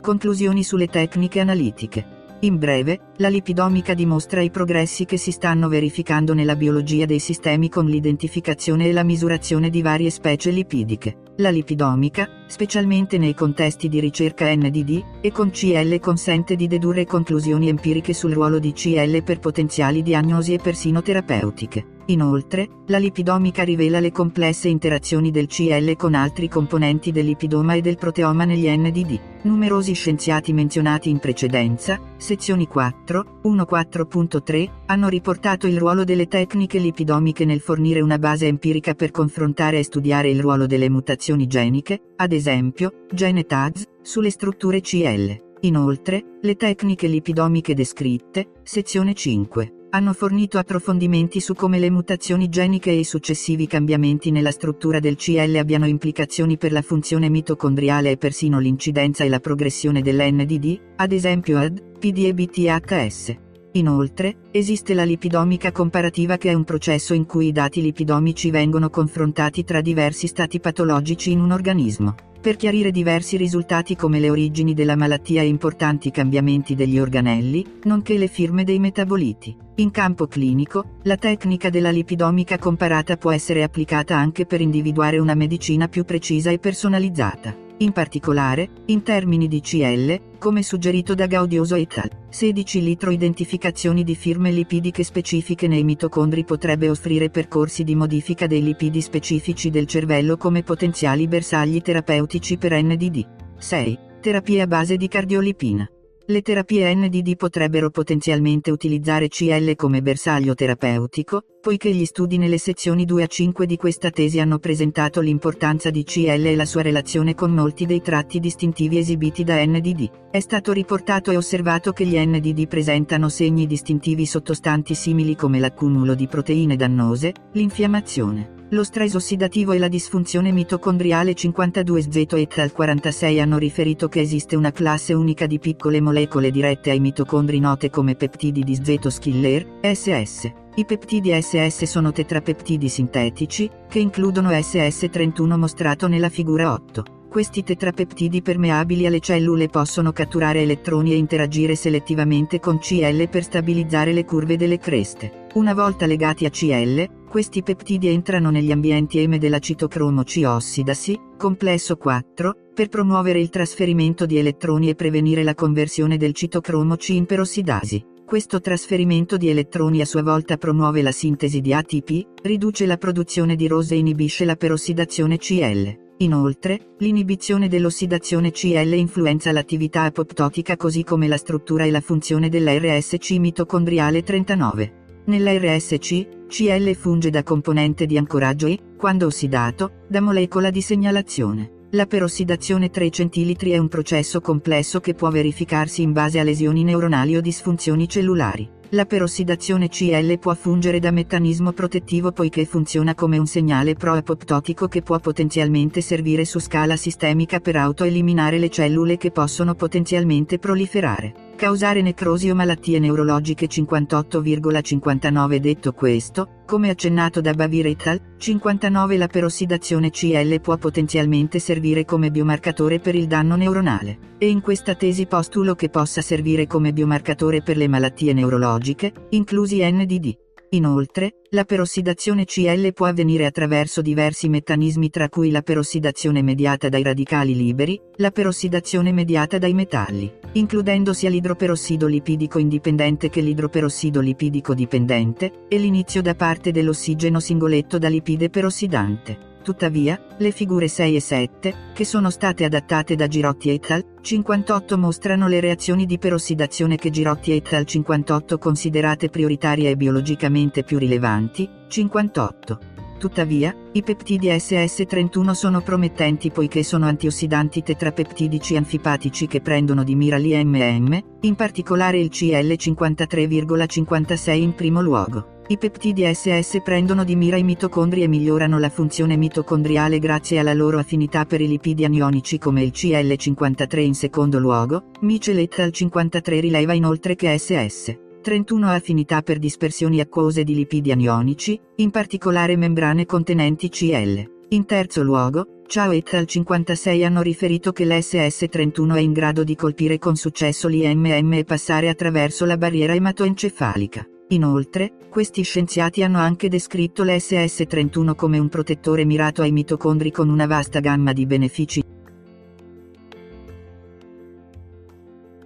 Conclusioni 0.00 0.62
sulle 0.62 0.86
tecniche 0.86 1.40
analitiche. 1.40 2.15
In 2.40 2.58
breve, 2.58 3.12
la 3.16 3.28
lipidomica 3.28 3.94
dimostra 3.94 4.42
i 4.42 4.50
progressi 4.50 5.06
che 5.06 5.16
si 5.16 5.30
stanno 5.30 5.68
verificando 5.68 6.34
nella 6.34 6.54
biologia 6.54 7.06
dei 7.06 7.18
sistemi 7.18 7.70
con 7.70 7.86
l'identificazione 7.86 8.86
e 8.86 8.92
la 8.92 9.04
misurazione 9.04 9.70
di 9.70 9.80
varie 9.80 10.10
specie 10.10 10.50
lipidiche. 10.50 11.16
La 11.36 11.48
lipidomica, 11.48 12.28
specialmente 12.46 13.16
nei 13.16 13.32
contesti 13.32 13.88
di 13.88 14.00
ricerca 14.00 14.54
NDD, 14.54 15.02
e 15.22 15.32
con 15.32 15.50
CL 15.50 15.98
consente 15.98 16.56
di 16.56 16.66
dedurre 16.66 17.06
conclusioni 17.06 17.68
empiriche 17.68 18.12
sul 18.12 18.32
ruolo 18.32 18.58
di 18.58 18.72
CL 18.72 19.22
per 19.22 19.38
potenziali 19.38 20.02
diagnosi 20.02 20.52
e 20.52 20.58
persino 20.58 21.00
terapeutiche. 21.00 21.95
Inoltre, 22.08 22.68
la 22.86 22.98
lipidomica 22.98 23.64
rivela 23.64 23.98
le 23.98 24.12
complesse 24.12 24.68
interazioni 24.68 25.32
del 25.32 25.48
CL 25.48 25.96
con 25.96 26.14
altri 26.14 26.48
componenti 26.48 27.10
del 27.10 27.24
lipidoma 27.24 27.74
e 27.74 27.80
del 27.80 27.96
proteoma 27.96 28.44
negli 28.44 28.68
NDD. 28.68 29.18
Numerosi 29.42 29.92
scienziati 29.92 30.52
menzionati 30.52 31.10
in 31.10 31.18
precedenza, 31.18 32.00
sezioni 32.16 32.68
4, 32.68 33.40
1.4.3, 33.42 34.70
hanno 34.86 35.08
riportato 35.08 35.66
il 35.66 35.78
ruolo 35.78 36.04
delle 36.04 36.28
tecniche 36.28 36.78
lipidomiche 36.78 37.44
nel 37.44 37.60
fornire 37.60 38.00
una 38.00 38.18
base 38.18 38.46
empirica 38.46 38.94
per 38.94 39.10
confrontare 39.10 39.80
e 39.80 39.82
studiare 39.82 40.30
il 40.30 40.40
ruolo 40.40 40.66
delle 40.66 40.88
mutazioni 40.88 41.48
geniche, 41.48 42.00
ad 42.16 42.32
esempio, 42.32 43.06
gene 43.10 43.44
TAGS, 43.44 43.84
sulle 44.02 44.30
strutture 44.30 44.80
CL. 44.80 45.44
Inoltre, 45.62 46.38
le 46.40 46.54
tecniche 46.54 47.08
lipidomiche 47.08 47.74
descritte, 47.74 48.52
sezione 48.62 49.14
5 49.14 49.75
hanno 49.90 50.12
fornito 50.12 50.58
approfondimenti 50.58 51.40
su 51.40 51.54
come 51.54 51.78
le 51.78 51.90
mutazioni 51.90 52.48
geniche 52.48 52.90
e 52.90 52.98
i 52.98 53.04
successivi 53.04 53.66
cambiamenti 53.66 54.30
nella 54.30 54.50
struttura 54.50 54.98
del 54.98 55.16
CL 55.16 55.56
abbiano 55.56 55.86
implicazioni 55.86 56.56
per 56.58 56.72
la 56.72 56.82
funzione 56.82 57.28
mitocondriale 57.28 58.10
e 58.10 58.16
persino 58.16 58.58
l'incidenza 58.58 59.24
e 59.24 59.28
la 59.28 59.40
progressione 59.40 60.02
dell'NDD, 60.02 60.80
ad 60.96 61.12
esempio 61.12 61.58
AD, 61.58 61.98
PD 61.98 62.18
e 62.24 62.34
BTHS. 62.34 63.45
Inoltre, 63.76 64.48
esiste 64.52 64.94
la 64.94 65.04
lipidomica 65.04 65.70
comparativa 65.70 66.38
che 66.38 66.50
è 66.50 66.54
un 66.54 66.64
processo 66.64 67.12
in 67.12 67.26
cui 67.26 67.48
i 67.48 67.52
dati 67.52 67.82
lipidomici 67.82 68.50
vengono 68.50 68.88
confrontati 68.88 69.64
tra 69.64 69.82
diversi 69.82 70.26
stati 70.26 70.60
patologici 70.60 71.30
in 71.30 71.40
un 71.40 71.52
organismo 71.52 72.14
per 72.40 72.56
chiarire 72.56 72.92
diversi 72.92 73.36
risultati 73.36 73.96
come 73.96 74.20
le 74.20 74.30
origini 74.30 74.72
della 74.72 74.94
malattia 74.94 75.42
e 75.42 75.48
importanti 75.48 76.12
cambiamenti 76.12 76.76
degli 76.76 76.96
organelli, 76.96 77.80
nonché 77.84 78.16
le 78.16 78.28
firme 78.28 78.62
dei 78.62 78.78
metaboliti. 78.78 79.56
In 79.76 79.90
campo 79.90 80.28
clinico, 80.28 80.98
la 81.02 81.16
tecnica 81.16 81.70
della 81.70 81.90
lipidomica 81.90 82.56
comparata 82.56 83.16
può 83.16 83.32
essere 83.32 83.64
applicata 83.64 84.16
anche 84.16 84.46
per 84.46 84.60
individuare 84.60 85.18
una 85.18 85.34
medicina 85.34 85.88
più 85.88 86.04
precisa 86.04 86.50
e 86.50 86.60
personalizzata 86.60 87.64
in 87.78 87.92
particolare, 87.92 88.68
in 88.86 89.02
termini 89.02 89.48
di 89.48 89.60
CL, 89.60 90.38
come 90.38 90.62
suggerito 90.62 91.14
da 91.14 91.26
Gaudioso 91.26 91.74
et 91.74 91.98
al. 91.98 92.10
16 92.28 92.82
litro 92.82 93.10
identificazioni 93.10 94.04
di 94.04 94.14
firme 94.14 94.50
lipidiche 94.50 95.02
specifiche 95.02 95.68
nei 95.68 95.84
mitocondri 95.84 96.44
potrebbe 96.44 96.88
offrire 96.88 97.30
percorsi 97.30 97.84
di 97.84 97.94
modifica 97.94 98.46
dei 98.46 98.62
lipidi 98.62 99.00
specifici 99.00 99.70
del 99.70 99.86
cervello 99.86 100.36
come 100.36 100.62
potenziali 100.62 101.26
bersagli 101.26 101.80
terapeutici 101.80 102.56
per 102.56 102.80
NDD. 102.80 103.26
6. 103.58 103.98
Terapie 104.20 104.60
a 104.60 104.66
base 104.66 104.96
di 104.96 105.08
cardiolipina. 105.08 105.88
Le 106.28 106.42
terapie 106.42 106.92
NDD 106.92 107.36
potrebbero 107.36 107.88
potenzialmente 107.90 108.72
utilizzare 108.72 109.28
CL 109.28 109.76
come 109.76 110.02
bersaglio 110.02 110.56
terapeutico, 110.56 111.40
poiché 111.60 111.92
gli 111.92 112.04
studi 112.04 112.36
nelle 112.36 112.58
sezioni 112.58 113.04
2 113.04 113.22
a 113.22 113.26
5 113.28 113.64
di 113.64 113.76
questa 113.76 114.10
tesi 114.10 114.40
hanno 114.40 114.58
presentato 114.58 115.20
l'importanza 115.20 115.90
di 115.90 116.02
CL 116.02 116.46
e 116.46 116.56
la 116.56 116.64
sua 116.64 116.82
relazione 116.82 117.36
con 117.36 117.52
molti 117.52 117.86
dei 117.86 118.02
tratti 118.02 118.40
distintivi 118.40 118.98
esibiti 118.98 119.44
da 119.44 119.64
NDD. 119.64 120.10
È 120.32 120.40
stato 120.40 120.72
riportato 120.72 121.30
e 121.30 121.36
osservato 121.36 121.92
che 121.92 122.04
gli 122.04 122.18
NDD 122.18 122.66
presentano 122.66 123.28
segni 123.28 123.68
distintivi 123.68 124.26
sottostanti 124.26 124.96
simili 124.96 125.36
come 125.36 125.60
l'accumulo 125.60 126.16
di 126.16 126.26
proteine 126.26 126.74
dannose, 126.74 127.34
l'infiammazione 127.52 128.55
lo 128.70 128.82
stress 128.82 129.14
ossidativo 129.14 129.72
e 129.72 129.78
la 129.78 129.88
disfunzione 129.88 130.50
mitocondriale 130.50 131.32
52Z 131.32 132.36
et 132.36 132.58
al 132.58 132.72
46 132.72 133.40
hanno 133.40 133.58
riferito 133.58 134.08
che 134.08 134.20
esiste 134.20 134.56
una 134.56 134.72
classe 134.72 135.12
unica 135.12 135.46
di 135.46 135.58
piccole 135.58 136.00
molecole 136.00 136.50
dirette 136.50 136.90
ai 136.90 137.00
mitocondri 137.00 137.60
note 137.60 137.90
come 137.90 138.16
peptidi 138.16 138.64
di 138.64 138.74
Z-Skiller, 138.74 139.66
SS. 139.82 140.50
I 140.74 140.84
peptidi 140.84 141.30
SS 141.40 141.84
sono 141.84 142.12
tetrapeptidi 142.12 142.88
sintetici, 142.88 143.70
che 143.88 143.98
includono 143.98 144.50
SS31 144.50 145.56
mostrato 145.56 146.08
nella 146.08 146.28
figura 146.28 146.72
8. 146.72 147.15
Questi 147.36 147.62
tetrapeptidi 147.62 148.40
permeabili 148.40 149.04
alle 149.04 149.20
cellule 149.20 149.68
possono 149.68 150.10
catturare 150.10 150.62
elettroni 150.62 151.12
e 151.12 151.16
interagire 151.16 151.76
selettivamente 151.76 152.58
con 152.60 152.78
CL 152.78 153.28
per 153.28 153.42
stabilizzare 153.42 154.14
le 154.14 154.24
curve 154.24 154.56
delle 154.56 154.78
creste. 154.78 155.44
Una 155.52 155.74
volta 155.74 156.06
legati 156.06 156.46
a 156.46 156.48
CL, 156.48 157.26
questi 157.28 157.62
peptidi 157.62 158.08
entrano 158.08 158.48
negli 158.48 158.72
ambienti 158.72 159.28
M 159.28 159.36
della 159.36 159.58
citocromo 159.58 160.22
C-ossidasi, 160.22 161.20
complesso 161.36 161.98
4, 161.98 162.70
per 162.72 162.88
promuovere 162.88 163.38
il 163.38 163.50
trasferimento 163.50 164.24
di 164.24 164.38
elettroni 164.38 164.88
e 164.88 164.94
prevenire 164.94 165.42
la 165.42 165.54
conversione 165.54 166.16
del 166.16 166.32
citocromo 166.32 166.96
C 166.96 167.10
in 167.10 167.26
perossidasi. 167.26 168.02
Questo 168.24 168.62
trasferimento 168.62 169.36
di 169.36 169.50
elettroni 169.50 170.00
a 170.00 170.06
sua 170.06 170.22
volta 170.22 170.56
promuove 170.56 171.02
la 171.02 171.12
sintesi 171.12 171.60
di 171.60 171.74
ATP, 171.74 172.40
riduce 172.44 172.86
la 172.86 172.96
produzione 172.96 173.56
di 173.56 173.66
rose 173.66 173.94
e 173.94 173.98
inibisce 173.98 174.46
la 174.46 174.56
perossidazione 174.56 175.36
CL. 175.36 176.04
Inoltre, 176.18 176.94
l'inibizione 176.98 177.68
dell'ossidazione 177.68 178.50
CL 178.50 178.94
influenza 178.94 179.52
l'attività 179.52 180.04
apoptotica 180.04 180.74
così 180.76 181.04
come 181.04 181.28
la 181.28 181.36
struttura 181.36 181.84
e 181.84 181.90
la 181.90 182.00
funzione 182.00 182.48
dell'RSC 182.48 183.32
mitocondriale 183.32 184.22
39. 184.22 185.04
Nella 185.26 185.52
RSC, 185.52 186.46
Cl 186.46 186.94
funge 186.94 187.28
da 187.28 187.42
componente 187.42 188.06
di 188.06 188.16
ancoraggio 188.16 188.66
e, 188.66 188.78
quando 188.96 189.26
ossidato, 189.26 190.04
da 190.08 190.22
molecola 190.22 190.70
di 190.70 190.80
segnalazione. 190.80 191.72
La 191.90 192.06
perossidazione 192.06 192.88
3 192.88 193.10
centilitri 193.10 193.72
è 193.72 193.78
un 193.78 193.88
processo 193.88 194.40
complesso 194.40 195.00
che 195.00 195.14
può 195.14 195.30
verificarsi 195.30 196.00
in 196.00 196.12
base 196.12 196.38
a 196.38 196.44
lesioni 196.44 196.82
neuronali 196.82 197.36
o 197.36 197.40
disfunzioni 197.42 198.08
cellulari. 198.08 198.68
La 198.90 199.04
perossidazione 199.04 199.88
CL 199.88 200.38
può 200.38 200.54
fungere 200.54 201.00
da 201.00 201.10
meccanismo 201.10 201.72
protettivo 201.72 202.30
poiché 202.30 202.64
funziona 202.64 203.14
come 203.14 203.38
un 203.38 203.46
segnale 203.46 203.94
pro-apoptotico 203.94 204.86
che 204.86 205.02
può 205.02 205.18
potenzialmente 205.18 206.00
servire 206.00 206.44
su 206.44 206.60
scala 206.60 206.96
sistemica 206.96 207.58
per 207.58 207.76
autoeliminare 207.76 208.58
le 208.58 208.70
cellule 208.70 209.16
che 209.16 209.32
possono 209.32 209.74
potenzialmente 209.74 210.58
proliferare 210.58 211.45
causare 211.56 212.02
necrosi 212.02 212.48
o 212.48 212.54
malattie 212.54 213.00
neurologiche 213.00 213.66
58,59 213.66 215.56
Detto 215.56 215.92
questo, 215.92 216.62
come 216.64 216.90
accennato 216.90 217.40
da 217.40 217.52
Bavir 217.54 217.86
et 217.86 218.06
al. 218.06 218.20
59 218.36 219.16
la 219.16 219.26
perossidazione 219.26 220.10
CL 220.10 220.60
può 220.60 220.76
potenzialmente 220.76 221.58
servire 221.58 222.04
come 222.04 222.30
biomarcatore 222.30 223.00
per 223.00 223.16
il 223.16 223.26
danno 223.26 223.56
neuronale, 223.56 224.36
e 224.38 224.48
in 224.48 224.60
questa 224.60 224.94
tesi 224.94 225.26
postulo 225.26 225.74
che 225.74 225.88
possa 225.88 226.20
servire 226.20 226.68
come 226.68 226.92
biomarcatore 226.92 227.62
per 227.62 227.76
le 227.76 227.88
malattie 227.88 228.32
neurologiche, 228.32 229.12
inclusi 229.30 229.80
NDD. 229.82 230.45
Inoltre, 230.70 231.42
la 231.50 231.64
perossidazione 231.64 232.44
CL 232.44 232.92
può 232.92 233.06
avvenire 233.06 233.46
attraverso 233.46 234.02
diversi 234.02 234.48
meccanismi 234.48 235.10
tra 235.10 235.28
cui 235.28 235.50
la 235.50 235.62
perossidazione 235.62 236.42
mediata 236.42 236.88
dai 236.88 237.04
radicali 237.04 237.54
liberi, 237.54 238.00
la 238.16 238.32
perossidazione 238.32 239.12
mediata 239.12 239.58
dai 239.58 239.74
metalli, 239.74 240.32
includendo 240.52 241.12
sia 241.12 241.30
l'idroperossido 241.30 242.08
lipidico 242.08 242.58
indipendente 242.58 243.28
che 243.28 243.42
l'idroperossido 243.42 244.20
lipidico 244.20 244.74
dipendente, 244.74 245.66
e 245.68 245.78
l'inizio 245.78 246.20
da 246.20 246.34
parte 246.34 246.72
dell'ossigeno 246.72 247.38
singoletto 247.38 247.98
da 247.98 248.08
lipide 248.08 248.50
perossidante. 248.50 249.54
Tuttavia, 249.66 250.16
le 250.38 250.52
figure 250.52 250.86
6 250.86 251.16
e 251.16 251.20
7, 251.20 251.74
che 251.92 252.04
sono 252.04 252.30
state 252.30 252.64
adattate 252.64 253.16
da 253.16 253.26
Girotti 253.26 253.70
et 253.70 253.90
al. 253.90 254.04
58 254.20 254.96
mostrano 254.96 255.48
le 255.48 255.58
reazioni 255.58 256.06
di 256.06 256.18
perossidazione 256.18 256.94
che 256.94 257.10
Girotti 257.10 257.50
et 257.50 257.72
al. 257.72 257.84
58 257.84 258.58
considerate 258.58 259.28
prioritarie 259.28 259.90
e 259.90 259.96
biologicamente 259.96 260.84
più 260.84 260.98
rilevanti, 260.98 261.68
58. 261.88 262.78
Tuttavia, 263.18 263.74
i 263.90 264.04
peptidi 264.04 264.50
SS31 264.50 265.50
sono 265.50 265.80
promettenti 265.80 266.52
poiché 266.52 266.84
sono 266.84 267.06
antiossidanti 267.06 267.82
tetrapeptidici 267.82 268.76
anfipatici 268.76 269.48
che 269.48 269.60
prendono 269.60 270.04
di 270.04 270.14
mira 270.14 270.36
l'IMM, 270.36 271.20
in 271.40 271.56
particolare 271.56 272.20
il 272.20 272.30
CL53,56 272.32 274.52
in 274.52 274.76
primo 274.76 275.02
luogo. 275.02 275.54
I 275.68 275.78
peptidi 275.78 276.32
SS 276.32 276.80
prendono 276.80 277.24
di 277.24 277.34
mira 277.34 277.56
i 277.56 277.64
mitocondri 277.64 278.22
e 278.22 278.28
migliorano 278.28 278.78
la 278.78 278.88
funzione 278.88 279.36
mitocondriale 279.36 280.20
grazie 280.20 280.60
alla 280.60 280.72
loro 280.72 281.00
affinità 281.00 281.44
per 281.44 281.60
i 281.60 281.66
lipidi 281.66 282.04
anionici 282.04 282.56
come 282.56 282.84
il 282.84 282.92
CL53 282.94 283.98
in 283.98 284.14
secondo 284.14 284.60
luogo, 284.60 285.06
Michelet 285.22 285.80
al 285.80 285.90
53 285.90 286.60
rileva 286.60 286.92
inoltre 286.92 287.34
che 287.34 287.58
SS 287.58 288.16
31 288.42 288.86
ha 288.86 288.94
affinità 288.94 289.42
per 289.42 289.58
dispersioni 289.58 290.20
acquose 290.20 290.62
di 290.62 290.72
lipidi 290.72 291.10
anionici, 291.10 291.80
in 291.96 292.12
particolare 292.12 292.76
membrane 292.76 293.26
contenenti 293.26 293.88
CL. 293.88 294.48
In 294.68 294.84
terzo 294.84 295.24
luogo, 295.24 295.82
Ciao 295.88 296.12
et 296.12 296.32
al 296.34 296.46
56 296.46 297.24
hanno 297.24 297.42
riferito 297.42 297.90
che 297.92 298.04
l'SS31 298.04 299.16
è 299.16 299.20
in 299.20 299.32
grado 299.32 299.64
di 299.64 299.74
colpire 299.74 300.18
con 300.18 300.36
successo 300.36 300.86
l'IMM 300.86 301.54
e 301.54 301.64
passare 301.64 302.08
attraverso 302.08 302.64
la 302.64 302.76
barriera 302.76 303.14
ematoencefalica. 303.14 304.26
Inoltre, 304.50 305.12
questi 305.28 305.62
scienziati 305.62 306.22
hanno 306.22 306.38
anche 306.38 306.68
descritto 306.68 307.24
l'SS31 307.24 308.36
come 308.36 308.60
un 308.60 308.68
protettore 308.68 309.24
mirato 309.24 309.62
ai 309.62 309.72
mitocondri 309.72 310.30
con 310.30 310.48
una 310.48 310.66
vasta 310.66 311.00
gamma 311.00 311.32
di 311.32 311.46
benefici. 311.46 312.02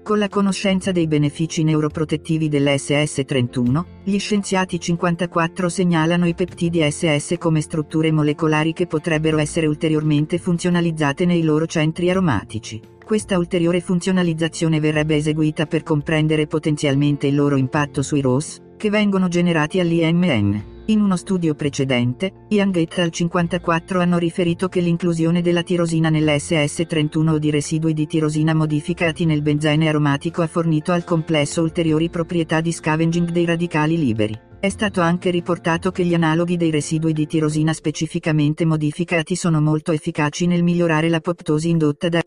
Con 0.03 0.19
la 0.19 0.29
conoscenza 0.29 0.93
dei 0.93 1.07
benefici 1.07 1.63
neuroprotettivi 1.63 2.49
dell'SS31, 2.49 3.85
gli 4.03 4.19
scienziati 4.19 4.81
54 4.81 5.69
segnalano 5.69 6.27
i 6.27 6.35
peptidi 6.35 6.81
SS 6.91 7.35
come 7.39 7.61
strutture 7.61 8.11
molecolari 8.11 8.73
che 8.73 8.87
potrebbero 8.87 9.37
essere 9.37 9.67
ulteriormente 9.67 10.39
funzionalizzate 10.39 11.27
nei 11.27 11.43
loro 11.43 11.67
centri 11.67 12.09
aromatici. 12.09 12.81
Questa 13.11 13.39
ulteriore 13.39 13.81
funzionalizzazione 13.81 14.79
verrebbe 14.79 15.17
eseguita 15.17 15.67
per 15.67 15.83
comprendere 15.83 16.47
potenzialmente 16.47 17.27
il 17.27 17.35
loro 17.35 17.57
impatto 17.57 18.03
sui 18.03 18.21
ROS, 18.21 18.61
che 18.77 18.89
vengono 18.89 19.27
generati 19.27 19.81
all'IMN. 19.81 20.85
In 20.87 21.01
uno 21.01 21.17
studio 21.17 21.57
precedente, 21.57 22.45
Young 22.51 22.77
et 22.77 22.97
al 23.01 23.11
54 23.11 24.01
hanno 24.01 24.17
riferito 24.17 24.69
che 24.69 24.79
l'inclusione 24.79 25.43
della 25.43 25.65
tirosina 25.65 26.09
nell'SS31 26.09 27.31
o 27.31 27.39
di 27.39 27.51
residui 27.51 27.95
di 27.95 28.07
tirosina 28.07 28.55
modificati 28.55 29.25
nel 29.25 29.43
benzene 29.43 29.89
aromatico 29.89 30.43
ha 30.43 30.47
fornito 30.47 30.93
al 30.93 31.03
complesso 31.03 31.63
ulteriori 31.63 32.11
proprietà 32.11 32.61
di 32.61 32.71
scavenging 32.71 33.31
dei 33.31 33.45
radicali 33.45 33.99
liberi. 33.99 34.39
È 34.61 34.69
stato 34.69 35.01
anche 35.01 35.31
riportato 35.31 35.91
che 35.91 36.05
gli 36.05 36.15
analoghi 36.15 36.57
dei 36.57 36.71
residui 36.71 37.13
di 37.13 37.27
tirosina 37.27 37.73
specificamente 37.73 38.65
modificati 38.65 39.35
sono 39.35 39.61
molto 39.61 39.91
efficaci 39.91 40.47
nel 40.47 40.63
migliorare 40.63 41.09
l'apoptosi 41.09 41.71
indotta 41.71 42.09
da 42.09 42.21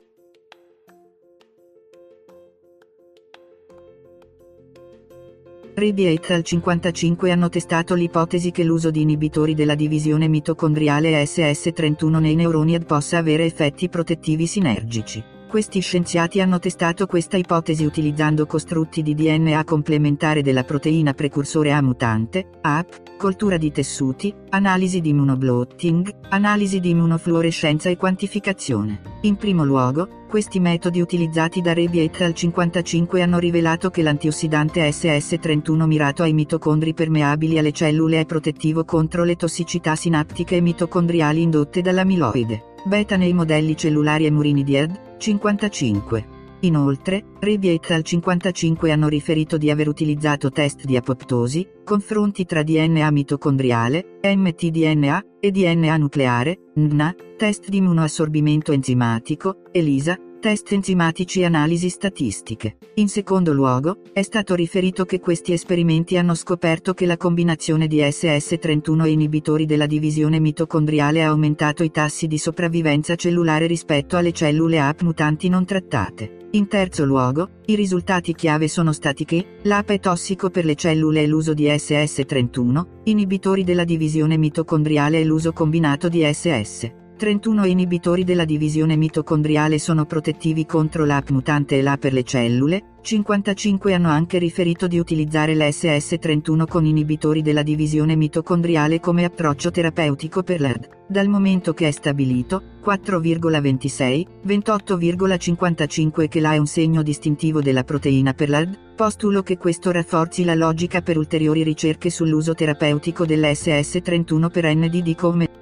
Rebi 5.76 6.06
et 6.06 6.30
al 6.30 6.43
55 6.43 7.32
hanno 7.32 7.50
testato 7.50 7.95
l'ipotesi 7.95 8.52
che 8.52 8.64
l'uso 8.64 8.92
di 8.92 9.02
inibitori 9.02 9.56
della 9.56 9.74
divisione 9.74 10.27
mitocondriale 10.27 11.24
SS31 11.24 12.19
nei 12.19 12.35
neuroni 12.35 12.76
AD 12.76 12.85
possa 12.85 13.18
avere 13.18 13.45
effetti 13.45 13.90
protettivi 13.90 14.45
sinergici. 14.45 15.33
Questi 15.53 15.82
scienziati 15.82 16.41
hanno 16.41 16.57
testato 16.57 17.06
questa 17.06 17.38
ipotesi 17.38 17.85
utilizzando 17.85 18.48
costrutti 18.48 19.03
di 19.03 19.14
DNA 19.14 19.64
complementare 19.65 20.41
della 20.41 20.64
proteina 20.64 21.14
precursore 21.14 21.72
A 21.72 21.80
mutante, 21.80 22.48
AP, 22.61 23.17
coltura 23.17 23.57
di 23.57 23.72
tessuti, 23.72 24.33
analisi 24.49 24.99
di 24.99 25.09
immunoblotting, 25.09 26.11
analisi 26.30 26.80
di 26.80 26.90
immunofluorescenza 26.90 27.88
e 27.88 27.98
quantificazione. 27.98 29.01
In 29.22 29.35
primo 29.35 29.64
luogo, 29.64 30.25
questi 30.27 30.59
metodi 30.59 30.99
utilizzati 30.99 31.61
da 31.61 31.73
Rebi 31.73 31.99
et 31.99 32.19
al 32.22 32.33
55 32.33 33.22
hanno 33.22 33.38
rivelato 33.38 33.91
che 33.91 34.01
l'antiossidante 34.01 34.90
SS31 34.90 35.85
mirato 35.85 36.23
ai 36.23 36.33
mitocondri 36.33 36.95
permeabili 36.95 37.59
alle 37.59 37.72
cellule 37.72 38.22
è 38.22 38.25
protettivo 38.25 38.85
contro 38.85 39.23
le 39.23 39.35
tossicità 39.35 39.95
sinaptiche 39.95 40.56
e 40.56 40.61
mitocondriali 40.61 41.43
indotte 41.43 41.82
dall'amiloide 41.82 42.72
beta 42.85 43.15
nei 43.15 43.33
modelli 43.33 43.77
cellulari 43.77 44.25
e 44.25 44.32
murini 44.32 44.64
di 44.64 44.75
ED, 44.75 44.99
55. 45.24 46.27
Inoltre, 46.64 47.24
Rebi 47.40 47.69
et 47.69 47.92
al 47.92 48.03
55 48.03 48.92
hanno 48.92 49.08
riferito 49.08 49.58
di 49.58 49.69
aver 49.69 49.88
utilizzato 49.88 50.50
test 50.50 50.84
di 50.84 50.98
apoptosi, 50.98 51.66
confronti 51.85 52.43
tra 52.43 52.61
DNA 52.61 53.10
mitocondriale, 53.10 54.19
mtDNA, 54.22 55.24
e 55.40 55.52
DNA 55.52 55.95
nucleare, 55.95 56.58
NA, 56.76 57.16
test 57.38 57.69
di 57.69 57.77
immunoassorbimento 57.77 58.74
enzimatico, 58.74 59.61
ELISA, 59.72 60.18
test 60.44 60.74
enzimatici 60.74 61.40
e 61.40 61.46
analisi 61.46 61.88
statistiche. 61.88 62.76
In 62.96 63.08
secondo 63.08 63.54
luogo, 63.54 64.00
è 64.12 64.24
stato 64.24 64.56
riferito 64.56 65.06
che 65.06 65.22
questi 65.22 65.54
esperimenti 65.54 66.18
hanno 66.18 66.36
scoperto 66.36 66.94
che 66.94 67.06
la 67.06 67.16
combinazione 67.16 67.88
di 67.88 68.00
SS31 68.00 69.06
e 69.06 69.12
inibitori 69.12 69.66
della 69.66 69.86
divisione 69.86 70.42
mitocondriale 70.42 71.24
ha 71.24 71.30
aumentato 71.30 71.84
i 71.84 71.92
tassi 71.92 72.28
di 72.28 72.38
sopravvivenza 72.38 73.16
cellulare 73.16 73.68
rispetto 73.68 74.18
alle 74.18 74.34
cellule 74.34 74.82
AP 74.82 75.04
mutanti 75.04 75.48
non 75.48 75.64
trattate. 75.64 76.50
In 76.52 76.68
terzo 76.68 77.06
luogo, 77.06 77.62
i 77.68 77.76
risultati 77.76 78.36
chiave 78.36 78.68
sono 78.68 78.92
stati 78.92 79.24
che, 79.24 79.60
l'AP 79.62 79.92
è 79.92 80.00
tossico 80.02 80.50
per 80.50 80.66
le 80.66 80.76
cellule 80.76 81.22
e 81.22 81.28
l'uso 81.28 81.54
di 81.54 81.68
SS31, 81.68 82.86
inibitori 83.06 83.64
della 83.64 83.86
divisione 83.86 84.36
mitocondriale 84.36 85.22
e 85.22 85.24
l'uso 85.24 85.54
combinato 85.54 86.10
di 86.10 86.30
SS. 86.30 87.02
31 87.24 87.64
inibitori 87.68 88.26
della 88.26 88.43
divisione 88.43 88.98
mitocondriale 88.98 89.80
sono 89.80 90.03
protettivi 90.03 90.66
contro 90.66 91.06
l'AP 91.06 91.30
mutante 91.30 91.77
e 91.77 91.82
l'A 91.82 91.95
per 91.95 92.11
le 92.11 92.24
cellule, 92.24 92.95
55 93.02 93.93
hanno 93.93 94.10
anche 94.10 94.40
riferito 94.40 94.88
di 94.88 95.00
utilizzare 95.00 95.56
l'SS31 95.56 96.66
con 96.68 96.85
inibitori 96.85 97.42
della 97.42 97.64
divisione 97.64 98.18
mitocondriale 98.18 99.00
come 99.00 99.24
approccio 99.24 99.72
terapeutico 99.72 100.43
per 100.43 100.60
l'AD, 100.60 100.90
dal 101.08 101.30
momento 101.30 101.74
che 101.74 101.88
è 101.88 101.92
stabilito, 101.92 102.61
4,26, 102.84 104.26
28,55 104.45 106.27
che 106.27 106.42
l'A 106.42 106.56
è 106.56 106.58
un 106.58 106.68
segno 106.68 107.02
distintivo 107.02 107.61
della 107.61 107.85
proteina 107.85 108.34
per 108.34 108.50
l'AD, 108.50 108.95
postulo 108.98 109.43
che 109.43 109.58
questo 109.58 109.92
rafforzi 109.92 110.43
la 110.43 110.56
logica 110.56 111.02
per 111.02 111.18
ulteriori 111.18 111.64
ricerche 111.64 112.10
sull'uso 112.10 112.53
terapeutico 112.53 113.26
dell'SS31 113.26 114.50
per 114.52 114.76
NDD 114.76 115.16
come 115.16 115.61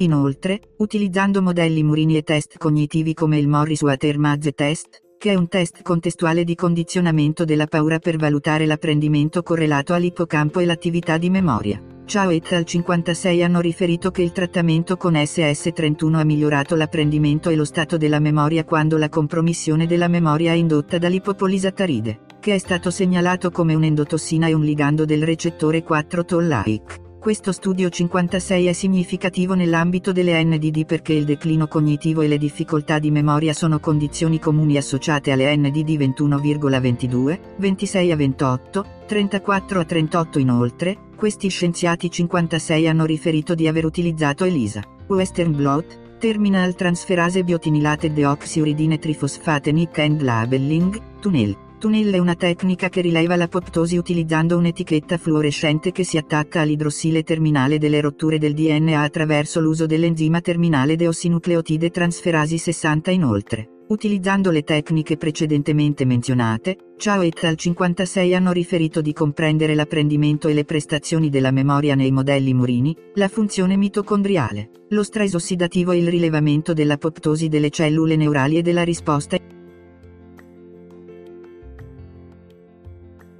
Inoltre, 0.00 0.60
utilizzando 0.76 1.42
modelli 1.42 1.82
murini 1.82 2.16
e 2.16 2.22
test 2.22 2.56
cognitivi 2.56 3.14
come 3.14 3.38
il 3.38 3.48
Morris-Watermaze 3.48 4.52
test, 4.52 5.02
che 5.18 5.32
è 5.32 5.34
un 5.34 5.48
test 5.48 5.82
contestuale 5.82 6.44
di 6.44 6.54
condizionamento 6.54 7.44
della 7.44 7.66
paura 7.66 7.98
per 7.98 8.16
valutare 8.16 8.64
l'apprendimento 8.64 9.42
correlato 9.42 9.94
all'ippocampo 9.94 10.60
e 10.60 10.66
l'attività 10.66 11.18
di 11.18 11.30
memoria. 11.30 11.82
Ciao 12.04 12.30
et 12.30 12.52
al 12.52 12.64
56 12.64 13.42
hanno 13.42 13.60
riferito 13.60 14.12
che 14.12 14.22
il 14.22 14.30
trattamento 14.30 14.96
con 14.96 15.14
SS31 15.14 16.14
ha 16.14 16.24
migliorato 16.24 16.76
l'apprendimento 16.76 17.50
e 17.50 17.56
lo 17.56 17.64
stato 17.64 17.96
della 17.96 18.20
memoria 18.20 18.64
quando 18.64 18.98
la 18.98 19.08
compromissione 19.08 19.86
della 19.86 20.08
memoria 20.08 20.52
è 20.52 20.54
indotta 20.54 20.96
dall'ipopolisattaride, 20.96 22.20
che 22.38 22.54
è 22.54 22.58
stato 22.58 22.92
segnalato 22.92 23.50
come 23.50 23.74
un'endotossina 23.74 24.46
e 24.46 24.54
un 24.54 24.62
ligando 24.62 25.04
del 25.04 25.24
recettore 25.24 25.84
4-toll-like. 25.84 27.07
Questo 27.20 27.50
studio 27.50 27.88
56 27.88 28.66
è 28.66 28.72
significativo 28.72 29.54
nell'ambito 29.54 30.12
delle 30.12 30.42
NDD 30.44 30.86
perché 30.86 31.14
il 31.14 31.24
declino 31.24 31.66
cognitivo 31.66 32.22
e 32.22 32.28
le 32.28 32.38
difficoltà 32.38 33.00
di 33.00 33.10
memoria 33.10 33.52
sono 33.52 33.80
condizioni 33.80 34.38
comuni 34.38 34.76
associate 34.76 35.32
alle 35.32 35.54
NDD 35.56 35.98
21,22, 35.98 37.40
26 37.56 38.12
a 38.12 38.16
28, 38.16 38.86
34 39.06 39.80
a 39.80 39.84
38 39.84 40.38
inoltre, 40.38 40.96
questi 41.16 41.48
scienziati 41.48 42.08
56 42.08 42.86
hanno 42.86 43.04
riferito 43.04 43.56
di 43.56 43.66
aver 43.66 43.84
utilizzato 43.84 44.44
ELISA, 44.44 44.84
Western 45.08 45.56
Blot, 45.56 46.16
Terminal 46.18 46.76
Transferase 46.76 47.42
Biotinilate 47.42 48.12
Deoxyuridine 48.12 48.98
Trifosfate 48.98 49.72
Nick 49.72 49.98
and 49.98 50.22
Labeling, 50.22 51.18
Tunnel. 51.18 51.66
Tunnel 51.78 52.12
è 52.12 52.18
una 52.18 52.34
tecnica 52.34 52.88
che 52.88 53.00
rileva 53.00 53.36
l'apoptosi 53.36 53.96
utilizzando 53.96 54.58
un'etichetta 54.58 55.16
fluorescente 55.16 55.92
che 55.92 56.02
si 56.02 56.16
attacca 56.16 56.62
all'idrossile 56.62 57.22
terminale 57.22 57.78
delle 57.78 58.00
rotture 58.00 58.38
del 58.38 58.52
DNA 58.52 59.00
attraverso 59.00 59.60
l'uso 59.60 59.86
dell'enzima 59.86 60.40
terminale 60.40 60.96
deossinucleotide 60.96 61.90
transferasi 61.90 62.58
60 62.58 63.12
inoltre. 63.12 63.68
Utilizzando 63.90 64.50
le 64.50 64.64
tecniche 64.64 65.16
precedentemente 65.16 66.04
menzionate, 66.04 66.76
Ciao 66.96 67.22
et 67.22 67.44
al 67.44 67.54
56 67.54 68.34
hanno 68.34 68.50
riferito 68.50 69.00
di 69.00 69.12
comprendere 69.12 69.76
l'apprendimento 69.76 70.48
e 70.48 70.54
le 70.54 70.64
prestazioni 70.64 71.30
della 71.30 71.52
memoria 71.52 71.94
nei 71.94 72.10
modelli 72.10 72.54
murini, 72.54 72.94
la 73.14 73.28
funzione 73.28 73.76
mitocondriale, 73.76 74.70
lo 74.88 75.04
stress 75.04 75.34
ossidativo 75.34 75.92
e 75.92 75.98
il 75.98 76.08
rilevamento 76.08 76.72
dell'apoptosi 76.72 77.46
delle 77.46 77.70
cellule 77.70 78.16
neurali 78.16 78.56
e 78.58 78.62
della 78.62 78.82
risposta 78.82 79.36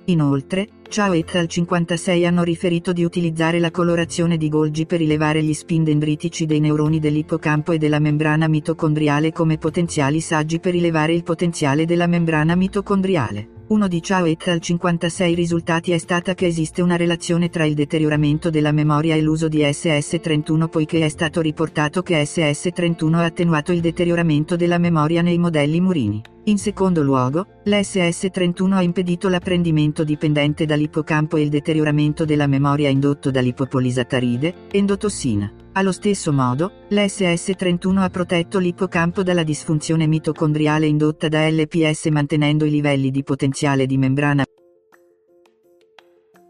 Inoltre, 0.09 0.71
Ciao 0.91 1.13
et 1.13 1.35
al 1.35 1.49
56 1.49 2.25
hanno 2.25 2.43
riferito 2.43 2.95
di 2.95 3.05
utilizzare 3.05 3.59
la 3.59 3.71
colorazione 3.71 4.39
di 4.39 4.49
Golgi 4.49 4.87
per 4.87 5.01
rilevare 5.01 5.43
gli 5.43 5.53
spin 5.53 5.85
dendritici 5.85 6.47
dei 6.47 6.61
neuroni 6.61 6.99
dell'ippocampo 6.99 7.73
e 7.73 7.79
della 7.79 7.99
membrana 7.99 8.49
mitocondriale 8.49 9.31
come 9.31 9.59
potenziali 9.59 10.23
saggi 10.23 10.61
per 10.61 10.73
rilevare 10.73 11.13
il 11.13 11.25
potenziale 11.25 11.85
della 11.85 12.07
membrana 12.07 12.55
mitocondriale. 12.55 13.57
Uno 13.69 13.87
di 13.87 14.01
Ciao 14.01 14.25
et 14.25 14.49
al 14.49 14.61
56 14.61 15.35
risultati 15.35 15.93
è 15.93 15.99
stata 15.99 16.33
che 16.33 16.47
esiste 16.47 16.81
una 16.81 16.97
relazione 16.97 17.51
tra 17.51 17.67
il 17.67 17.75
deterioramento 17.75 18.49
della 18.49 18.73
memoria 18.73 19.15
e 19.15 19.21
l'uso 19.21 19.47
di 19.47 19.59
SS31 19.59 20.69
poiché 20.69 21.05
è 21.05 21.09
stato 21.11 21.43
riportato 21.43 22.01
che 22.01 22.23
SS31 22.23 23.13
ha 23.13 23.25
attenuato 23.25 23.73
il 23.73 23.81
deterioramento 23.81 24.57
della 24.57 24.79
memoria 24.79 25.21
nei 25.21 25.37
modelli 25.37 25.83
murini. 25.83 26.23
In 26.45 26.57
secondo 26.57 27.03
luogo, 27.03 27.45
l'SS31 27.67 28.73
ha 28.73 28.81
impedito 28.81 29.29
l'apprendimento 29.29 30.03
dipendente 30.03 30.65
dall'ippocampo 30.79 31.37
e 31.37 31.43
il 31.43 31.49
deterioramento 31.49 32.25
della 32.25 32.47
memoria 32.47 32.89
indotto 32.89 33.33
dall'ipopolisattaride, 33.33 34.69
endotossina. 34.71 35.53
Allo 35.73 35.93
stesso 35.93 36.33
modo, 36.33 36.73
l'SS31 36.91 37.97
ha 37.99 38.11
protetto 38.11 38.59
l'ippocampo 38.59 39.23
dalla 39.23 39.43
disfunzione 39.43 40.07
mitocondriale 40.07 40.87
indotta 40.87 41.29
da 41.29 41.49
LPS 41.49 42.07
mantenendo 42.07 42.65
i 42.65 42.71
livelli 42.71 43.11
di 43.11 43.23
potenziale 43.23 43.87
di 43.87 43.99
membrana 43.99 44.45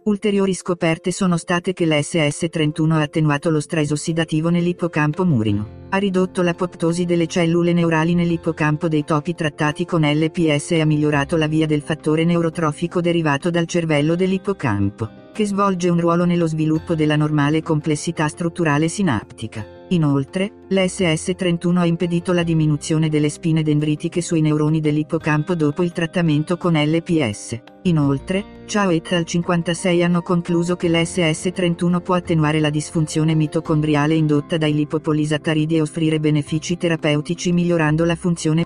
Ulteriori 0.08 0.54
scoperte 0.54 1.12
sono 1.12 1.36
state 1.36 1.74
che 1.74 1.84
l'SS31 1.84 2.92
ha 2.92 3.02
attenuato 3.02 3.50
lo 3.50 3.60
stress 3.60 3.90
ossidativo 3.90 4.48
nell'ippocampo 4.48 5.26
murino, 5.26 5.84
ha 5.90 5.98
ridotto 5.98 6.40
l'apoptosi 6.40 7.04
delle 7.04 7.26
cellule 7.26 7.74
neurali 7.74 8.14
nell'ippocampo 8.14 8.88
dei 8.88 9.04
topi 9.04 9.34
trattati 9.34 9.84
con 9.84 10.10
LPS 10.10 10.70
e 10.70 10.80
ha 10.80 10.86
migliorato 10.86 11.36
la 11.36 11.46
via 11.46 11.66
del 11.66 11.82
fattore 11.82 12.24
neurotrofico 12.24 13.02
derivato 13.02 13.50
dal 13.50 13.66
cervello 13.66 14.16
dell'ippocampo, 14.16 15.10
che 15.34 15.44
svolge 15.44 15.90
un 15.90 16.00
ruolo 16.00 16.24
nello 16.24 16.46
sviluppo 16.46 16.94
della 16.94 17.16
normale 17.16 17.60
complessità 17.60 18.28
strutturale 18.28 18.88
sinaptica. 18.88 19.77
Inoltre, 19.90 20.66
l'SS31 20.68 21.76
ha 21.78 21.86
impedito 21.86 22.32
la 22.32 22.42
diminuzione 22.42 23.08
delle 23.08 23.30
spine 23.30 23.62
dendritiche 23.62 24.20
sui 24.20 24.42
neuroni 24.42 24.80
dell'ippocampo 24.80 25.54
dopo 25.54 25.82
il 25.82 25.92
trattamento 25.92 26.58
con 26.58 26.74
LPS. 26.74 27.58
Inoltre, 27.82 28.56
Ciao 28.66 28.90
et 28.90 29.12
al 29.12 29.24
56 29.24 30.02
hanno 30.02 30.20
concluso 30.20 30.76
che 30.76 30.88
l'SS31 30.88 32.02
può 32.02 32.16
attenuare 32.16 32.60
la 32.60 32.68
disfunzione 32.68 33.34
mitocondriale 33.34 34.14
indotta 34.14 34.58
dai 34.58 34.74
lipopolisattaridi 34.74 35.76
e 35.76 35.80
offrire 35.80 36.20
benefici 36.20 36.76
terapeutici 36.76 37.50
migliorando 37.52 38.04
la 38.04 38.14
funzione 38.14 38.64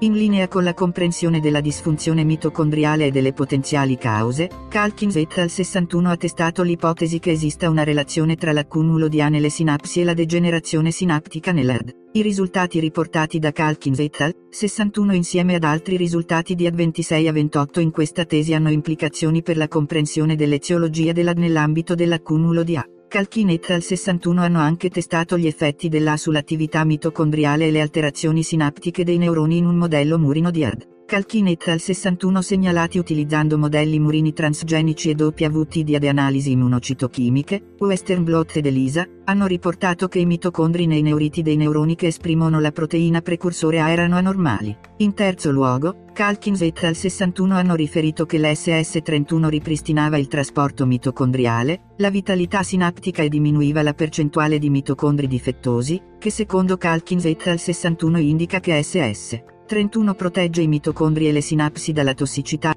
in 0.00 0.12
linea 0.12 0.46
con 0.46 0.62
la 0.62 0.74
comprensione 0.74 1.40
della 1.40 1.60
disfunzione 1.60 2.22
mitocondriale 2.22 3.06
e 3.06 3.10
delle 3.10 3.32
potenziali 3.32 3.98
cause, 3.98 4.48
Calkins 4.68 5.16
et 5.16 5.36
al 5.38 5.50
61 5.50 6.10
ha 6.10 6.16
testato 6.16 6.62
l'ipotesi 6.62 7.18
che 7.18 7.32
esista 7.32 7.68
una 7.68 7.82
relazione 7.82 8.36
tra 8.36 8.52
l'accumulo 8.52 9.08
di 9.08 9.20
A 9.20 9.28
nelle 9.28 9.50
sinapsi 9.50 10.00
e 10.00 10.04
la 10.04 10.14
degenerazione 10.14 10.92
sinaptica 10.92 11.50
nell'AD. 11.50 11.92
I 12.12 12.22
risultati 12.22 12.78
riportati 12.78 13.40
da 13.40 13.50
Calkins 13.50 13.98
et 13.98 14.20
al. 14.20 14.34
61 14.50 15.14
insieme 15.14 15.56
ad 15.56 15.64
altri 15.64 15.96
risultati 15.96 16.54
di 16.54 16.68
AD26 16.68 17.26
a 17.26 17.32
28 17.32 17.80
in 17.80 17.90
questa 17.90 18.24
tesi 18.24 18.54
hanno 18.54 18.70
implicazioni 18.70 19.42
per 19.42 19.56
la 19.56 19.66
comprensione 19.66 20.36
dell'eziologia 20.36 21.10
dell'AD 21.12 21.38
nell'ambito 21.38 21.96
dell'accumulo 21.96 22.62
di 22.62 22.76
A. 22.76 22.86
Calkin 23.08 23.48
et 23.48 23.70
al 23.70 23.82
61 23.82 24.42
hanno 24.42 24.58
anche 24.60 24.90
testato 24.90 25.38
gli 25.38 25.46
effetti 25.46 25.88
dell'A 25.88 26.18
sull'attività 26.18 26.84
mitocondriale 26.84 27.66
e 27.66 27.70
le 27.70 27.80
alterazioni 27.80 28.42
sinaptiche 28.42 29.02
dei 29.02 29.16
neuroni 29.16 29.56
in 29.56 29.64
un 29.64 29.76
modello 29.76 30.18
murino 30.18 30.50
di 30.50 30.62
ARD. 30.62 30.97
Calkin 31.08 31.46
et 31.46 31.66
al 31.68 31.80
61 31.80 32.42
segnalati 32.42 32.98
utilizzando 32.98 33.56
modelli 33.56 33.98
murini 33.98 34.34
transgenici 34.34 35.08
e 35.08 35.14
WT 35.14 35.80
di 35.80 36.06
analisi 36.06 36.50
immunocitochimiche, 36.50 37.76
Western 37.78 38.24
Blot 38.24 38.56
ed 38.56 38.66
ELISA, 38.66 39.08
hanno 39.24 39.46
riportato 39.46 40.06
che 40.06 40.18
i 40.18 40.26
mitocondri 40.26 40.84
nei 40.84 41.00
neuriti 41.00 41.40
dei 41.40 41.56
neuroni 41.56 41.94
che 41.94 42.08
esprimono 42.08 42.60
la 42.60 42.72
proteina 42.72 43.22
precursore 43.22 43.80
A 43.80 43.88
erano 43.88 44.16
anormali. 44.16 44.76
In 44.98 45.14
terzo 45.14 45.50
luogo, 45.50 46.04
Calkins 46.12 46.60
et 46.60 46.84
al 46.84 46.94
61 46.94 47.54
hanno 47.54 47.74
riferito 47.74 48.26
che 48.26 48.36
l'SS31 48.36 49.48
ripristinava 49.48 50.18
il 50.18 50.28
trasporto 50.28 50.84
mitocondriale, 50.84 51.94
la 51.96 52.10
vitalità 52.10 52.62
sinaptica 52.62 53.22
e 53.22 53.30
diminuiva 53.30 53.80
la 53.80 53.94
percentuale 53.94 54.58
di 54.58 54.68
mitocondri 54.68 55.26
difettosi, 55.26 55.98
che 56.18 56.28
secondo 56.28 56.76
Calkins 56.76 57.24
et 57.24 57.46
al 57.46 57.58
61 57.58 58.18
indica 58.18 58.60
che 58.60 58.82
SS 58.82 59.56
31 59.68 60.14
protegge 60.14 60.62
i 60.62 60.66
mitocondri 60.66 61.28
e 61.28 61.32
le 61.32 61.42
sinapsi 61.42 61.92
dalla 61.92 62.14
tossicità. 62.14 62.74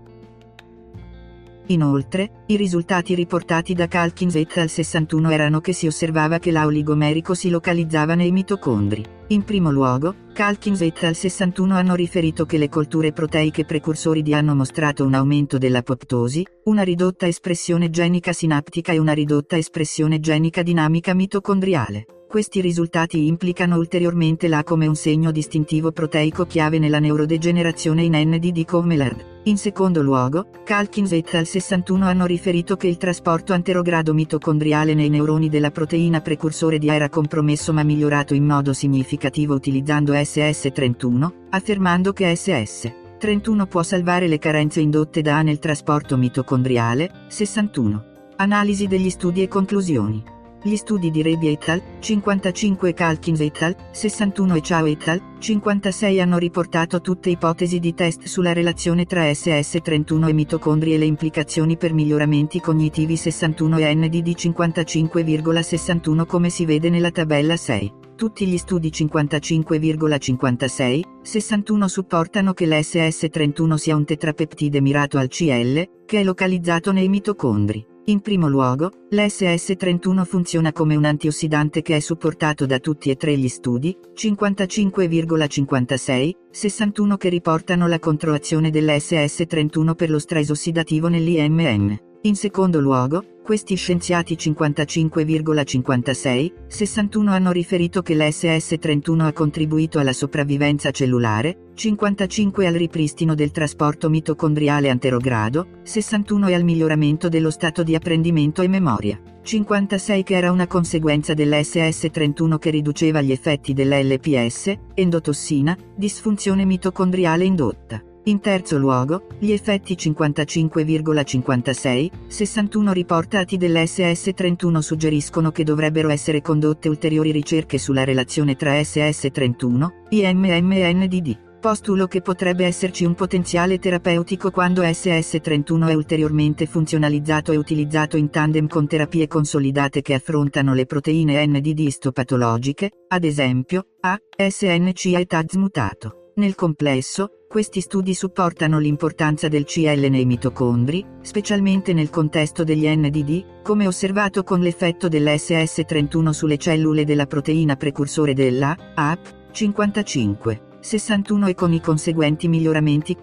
Inoltre, 1.67 2.43
i 2.47 2.57
risultati 2.57 3.15
riportati 3.15 3.73
da 3.73 3.87
Calkins 3.87 4.35
et 4.35 4.57
al 4.57 4.67
61 4.67 5.29
erano 5.29 5.61
che 5.61 5.71
si 5.71 5.87
osservava 5.87 6.37
che 6.37 6.51
l'auligomerico 6.51 7.33
si 7.33 7.49
localizzava 7.49 8.13
nei 8.13 8.31
mitocondri. 8.33 9.05
In 9.27 9.45
primo 9.45 9.71
luogo, 9.71 10.15
Calkins 10.33 10.81
et 10.81 11.01
al 11.03 11.15
61 11.15 11.73
hanno 11.75 11.95
riferito 11.95 12.45
che 12.45 12.57
le 12.57 12.67
colture 12.67 13.13
proteiche 13.13 13.63
precursori 13.63 14.21
di 14.21 14.33
hanno 14.33 14.53
mostrato 14.53 15.05
un 15.05 15.13
aumento 15.13 15.57
dell'apoptosi, 15.57 16.45
una 16.65 16.81
ridotta 16.81 17.25
espressione 17.25 17.89
genica 17.89 18.33
sinaptica 18.33 18.91
e 18.91 18.97
una 18.97 19.13
ridotta 19.13 19.55
espressione 19.55 20.19
genica 20.19 20.61
dinamica 20.61 21.13
mitocondriale. 21.13 22.05
Questi 22.31 22.61
risultati 22.61 23.27
implicano 23.27 23.75
ulteriormente 23.75 24.47
l'A 24.47 24.63
come 24.63 24.87
un 24.87 24.95
segno 24.95 25.31
distintivo 25.31 25.91
proteico 25.91 26.45
chiave 26.45 26.79
nella 26.79 26.99
neurodegenerazione 26.99 28.03
in 28.03 28.13
NDD 28.15 28.63
come 28.63 28.95
l'ERD. 28.95 29.25
In 29.43 29.57
secondo 29.57 30.01
luogo, 30.01 30.45
Calkins 30.63 31.11
et 31.11 31.33
al 31.33 31.45
61 31.45 32.05
hanno 32.05 32.25
riferito 32.25 32.77
che 32.77 32.87
il 32.87 32.95
trasporto 32.95 33.51
anterogrado 33.51 34.13
mitocondriale 34.13 34.93
nei 34.93 35.09
neuroni 35.09 35.49
della 35.49 35.71
proteina 35.71 36.21
precursore 36.21 36.79
di 36.79 36.89
A 36.89 36.93
era 36.93 37.09
compromesso 37.09 37.73
ma 37.73 37.83
migliorato 37.83 38.33
in 38.33 38.45
modo 38.45 38.71
significativo 38.71 39.53
utilizzando 39.53 40.13
SS31, 40.13 41.29
affermando 41.49 42.13
che 42.13 42.31
SS31 42.31 43.67
può 43.67 43.83
salvare 43.83 44.29
le 44.29 44.37
carenze 44.37 44.79
indotte 44.79 45.21
da 45.21 45.39
A 45.39 45.41
nel 45.41 45.59
trasporto 45.59 46.15
mitocondriale. 46.15 47.25
61. 47.27 48.05
Analisi 48.37 48.87
degli 48.87 49.09
studi 49.09 49.41
e 49.43 49.49
conclusioni. 49.49 50.39
Gli 50.63 50.75
studi 50.75 51.09
di 51.09 51.23
Rebi 51.23 51.47
et 51.47 51.69
al. 51.69 51.81
55 51.99 52.89
e 52.89 52.93
Calkins 52.93 53.39
et 53.39 53.59
al. 53.63 53.75
61 53.91 54.55
e 54.55 54.61
Chao 54.61 54.85
et 54.85 55.07
al. 55.07 55.19
56 55.39 56.21
hanno 56.21 56.37
riportato 56.37 57.01
tutte 57.01 57.31
ipotesi 57.31 57.79
di 57.79 57.95
test 57.95 58.25
sulla 58.25 58.53
relazione 58.53 59.05
tra 59.05 59.23
SS31 59.23 60.27
e 60.27 60.33
mitocondri 60.33 60.93
e 60.93 60.99
le 60.99 61.05
implicazioni 61.05 61.77
per 61.77 61.93
miglioramenti 61.93 62.59
cognitivi 62.59 63.15
61 63.15 63.79
e 63.79 63.95
NDD 63.95 64.27
55,61 64.27 66.27
come 66.27 66.51
si 66.51 66.65
vede 66.65 66.91
nella 66.91 67.09
tabella 67.09 67.57
6. 67.57 67.93
Tutti 68.15 68.45
gli 68.45 68.57
studi 68.57 68.89
55,56, 68.89 71.01
61 71.23 71.87
supportano 71.87 72.53
che 72.53 72.67
l'SS31 72.67 73.73
sia 73.77 73.95
un 73.95 74.05
tetrapeptide 74.05 74.79
mirato 74.79 75.17
al 75.17 75.27
CL, 75.27 76.03
che 76.05 76.19
è 76.19 76.23
localizzato 76.23 76.91
nei 76.91 77.09
mitocondri. 77.09 77.83
In 78.11 78.19
primo 78.19 78.49
luogo, 78.49 78.91
l'SS31 79.11 80.25
funziona 80.25 80.73
come 80.73 80.97
un 80.97 81.05
antiossidante 81.05 81.81
che 81.81 81.95
è 81.95 82.01
supportato 82.01 82.65
da 82.65 82.79
tutti 82.79 83.09
e 83.09 83.15
tre 83.15 83.37
gli 83.37 83.47
studi, 83.47 83.97
55,56, 84.13 86.31
61 86.51 87.15
che 87.15 87.29
riportano 87.29 87.87
la 87.87 87.99
controazione 87.99 88.69
dell'SS31 88.69 89.95
per 89.95 90.09
lo 90.09 90.19
stress 90.19 90.49
ossidativo 90.49 91.07
nell'IMN. 91.07 91.97
In 92.23 92.35
secondo 92.35 92.81
luogo, 92.81 93.23
questi 93.41 93.75
scienziati 93.75 94.35
55,56, 94.35 96.51
61 96.67 97.31
hanno 97.31 97.51
riferito 97.51 98.01
che 98.01 98.15
l'SS31 98.15 99.19
ha 99.21 99.33
contribuito 99.33 99.99
alla 99.99 100.13
sopravvivenza 100.13 100.91
cellulare, 100.91 101.69
55 101.73 102.67
al 102.67 102.73
ripristino 102.73 103.35
del 103.35 103.51
trasporto 103.51 104.09
mitocondriale 104.09 104.89
anterogrado, 104.89 105.79
61 105.83 106.47
e 106.49 106.53
al 106.53 106.63
miglioramento 106.63 107.29
dello 107.29 107.49
stato 107.49 107.83
di 107.83 107.95
apprendimento 107.95 108.61
e 108.61 108.67
memoria, 108.67 109.17
56 109.41 110.23
che 110.23 110.35
era 110.35 110.51
una 110.51 110.67
conseguenza 110.67 111.33
dell'SS31 111.33 112.59
che 112.59 112.69
riduceva 112.69 113.21
gli 113.21 113.31
effetti 113.31 113.71
dell'LPS, 113.73 114.75
endotossina, 114.93 115.75
disfunzione 115.95 116.65
mitocondriale 116.65 117.45
indotta. 117.45 118.03
In 118.25 118.39
terzo 118.39 118.77
luogo, 118.77 119.25
gli 119.39 119.51
effetti 119.51 119.95
55,56, 119.95 122.09
61 122.27 122.93
riportati 122.93 123.57
dell'SS31 123.57 124.77
suggeriscono 124.77 125.49
che 125.49 125.63
dovrebbero 125.63 126.09
essere 126.09 126.41
condotte 126.41 126.87
ulteriori 126.87 127.31
ricerche 127.31 127.79
sulla 127.79 128.03
relazione 128.03 128.55
tra 128.55 128.73
SS31, 128.73 129.87
IMM 130.09 130.71
e 130.71 130.93
NDD. 130.93 131.49
Postulo 131.59 132.05
che 132.05 132.21
potrebbe 132.21 132.65
esserci 132.65 133.05
un 133.05 133.15
potenziale 133.15 133.79
terapeutico 133.79 134.51
quando 134.51 134.83
SS31 134.83 135.89
è 135.89 135.95
ulteriormente 135.95 136.67
funzionalizzato 136.67 137.51
e 137.51 137.57
utilizzato 137.57 138.17
in 138.17 138.29
tandem 138.29 138.67
con 138.67 138.85
terapie 138.87 139.25
consolidate 139.27 140.03
che 140.03 140.13
affrontano 140.13 140.75
le 140.75 140.85
proteine 140.85 141.43
NDD 141.45 141.79
istopatologiche, 141.79 142.91
ad 143.07 143.23
esempio, 143.23 143.85
A, 144.01 144.15
SNCA 144.35 145.19
e 145.19 145.25
TAZ 145.25 145.55
mutato. 145.55 146.33
Nel 146.35 146.55
complesso, 146.55 147.40
questi 147.51 147.81
studi 147.81 148.13
supportano 148.13 148.79
l'importanza 148.79 149.49
del 149.49 149.65
CL 149.65 150.07
nei 150.09 150.23
mitocondri, 150.23 151.05
specialmente 151.19 151.91
nel 151.91 152.09
contesto 152.09 152.63
degli 152.63 152.87
NDD, 152.87 153.61
come 153.61 153.87
osservato 153.87 154.43
con 154.43 154.61
l'effetto 154.61 155.09
dell'SS31 155.09 156.29
sulle 156.29 156.55
cellule 156.55 157.03
della 157.03 157.25
proteina 157.25 157.75
precursore 157.75 158.33
della 158.33 158.93
AP 158.95 159.51
55, 159.51 160.77
61 160.79 161.47
e 161.47 161.53
con 161.53 161.73
i 161.73 161.81
conseguenti 161.81 162.47
miglioramenti. 162.47 163.17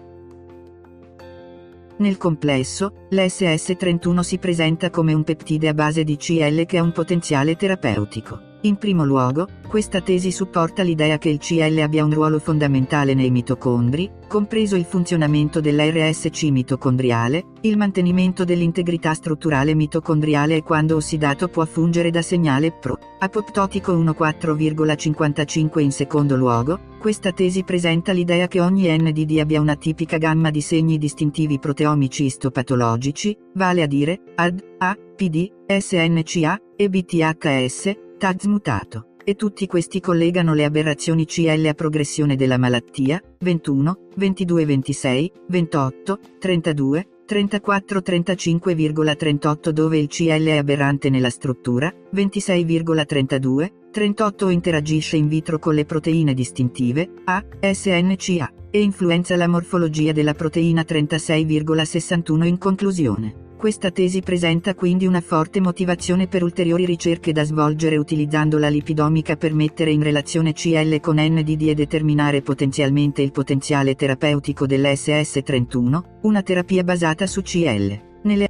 Nel 1.97 2.17
complesso, 2.17 3.07
l'SS31 3.09 4.19
si 4.19 4.37
presenta 4.37 4.91
come 4.91 5.13
un 5.13 5.23
peptide 5.23 5.69
a 5.69 5.73
base 5.73 6.03
di 6.03 6.17
CL 6.17 6.67
che 6.67 6.77
ha 6.77 6.83
un 6.83 6.91
potenziale 6.91 7.55
terapeutico. 7.55 8.48
In 8.63 8.75
primo 8.75 9.05
luogo, 9.05 9.47
questa 9.69 10.01
tesi 10.01 10.31
supporta 10.31 10.83
l'idea 10.83 11.17
che 11.17 11.29
il 11.29 11.37
CL 11.37 11.79
abbia 11.79 12.03
un 12.03 12.13
ruolo 12.13 12.39
fondamentale 12.39 13.13
nei 13.13 13.31
mitocondri, 13.31 14.11
compreso 14.27 14.75
il 14.75 14.83
funzionamento 14.83 15.61
dell'RSC 15.61 16.43
mitocondriale, 16.43 17.45
il 17.61 17.77
mantenimento 17.77 18.43
dell'integrità 18.43 19.13
strutturale 19.13 19.75
mitocondriale 19.75 20.57
e 20.57 20.63
quando 20.63 20.97
ossidato 20.97 21.47
può 21.47 21.63
fungere 21.63 22.09
da 22.09 22.21
segnale 22.21 22.73
pro-apoptotico 22.73 23.93
1,4,55 23.93 25.79
in 25.79 25.93
secondo 25.93 26.35
luogo, 26.35 26.79
questa 26.99 27.31
tesi 27.31 27.63
presenta 27.63 28.11
l'idea 28.11 28.49
che 28.49 28.59
ogni 28.59 28.93
NDD 28.93 29.39
abbia 29.39 29.61
una 29.61 29.77
tipica 29.77 30.17
gamma 30.17 30.49
di 30.51 30.59
segni 30.59 30.97
distintivi 30.97 31.59
proteomici 31.59 32.25
istopatologici, 32.25 33.37
vale 33.53 33.83
a 33.83 33.87
dire, 33.87 34.19
AD, 34.35 34.61
A, 34.79 34.97
PD, 35.15 35.49
SNCA, 35.65 36.59
e 36.75 36.89
BTHS, 36.89 38.07
TAGS 38.19 38.45
mutato. 38.47 39.05
E 39.23 39.35
tutti 39.35 39.65
questi 39.65 40.01
collegano 40.01 40.53
le 40.53 40.65
aberrazioni 40.65 41.25
CL 41.25 41.65
a 41.67 41.73
progressione 41.73 42.35
della 42.35 42.57
malattia, 42.57 43.21
21, 43.39 44.09
22 44.17 44.65
26, 44.65 45.31
28, 45.47 46.19
32, 46.37 47.07
34 47.25 47.99
35,38 47.99 49.69
dove 49.69 49.97
il 49.97 50.07
CL 50.07 50.45
è 50.47 50.57
aberrante 50.57 51.09
nella 51.09 51.29
struttura, 51.29 51.93
26,32, 52.13 53.71
38 53.89 54.49
interagisce 54.49 55.15
in 55.15 55.29
vitro 55.29 55.57
con 55.57 55.73
le 55.73 55.85
proteine 55.85 56.33
distintive, 56.33 57.09
A, 57.23 57.41
SNCA, 57.61 58.51
e 58.69 58.81
influenza 58.81 59.37
la 59.37 59.47
morfologia 59.47 60.11
della 60.11 60.33
proteina 60.33 60.81
36,61 60.81 62.43
in 62.43 62.57
conclusione. 62.57 63.47
Questa 63.59 63.91
tesi 63.91 64.21
presenta 64.21 64.73
quindi 64.73 65.05
una 65.05 65.19
forte 65.19 65.59
motivazione 65.59 66.27
per 66.27 66.43
ulteriori 66.43 66.85
ricerche 66.85 67.33
da 67.33 67.43
svolgere 67.43 67.97
utilizzando 67.97 68.57
la 68.57 68.69
lipidomica 68.69 69.35
per 69.35 69.53
mettere 69.53 69.91
in 69.91 70.01
relazione 70.01 70.53
CL 70.53 71.01
con 71.01 71.17
NDD 71.19 71.67
e 71.67 71.73
determinare 71.73 72.41
potenzialmente 72.41 73.21
il 73.21 73.33
potenziale 73.33 73.95
terapeutico 73.95 74.65
dell'SS31, 74.65 76.01
una 76.21 76.41
terapia 76.41 76.85
basata 76.85 77.27
su 77.27 77.41
CL. 77.41 78.01
Nelle 78.21 78.47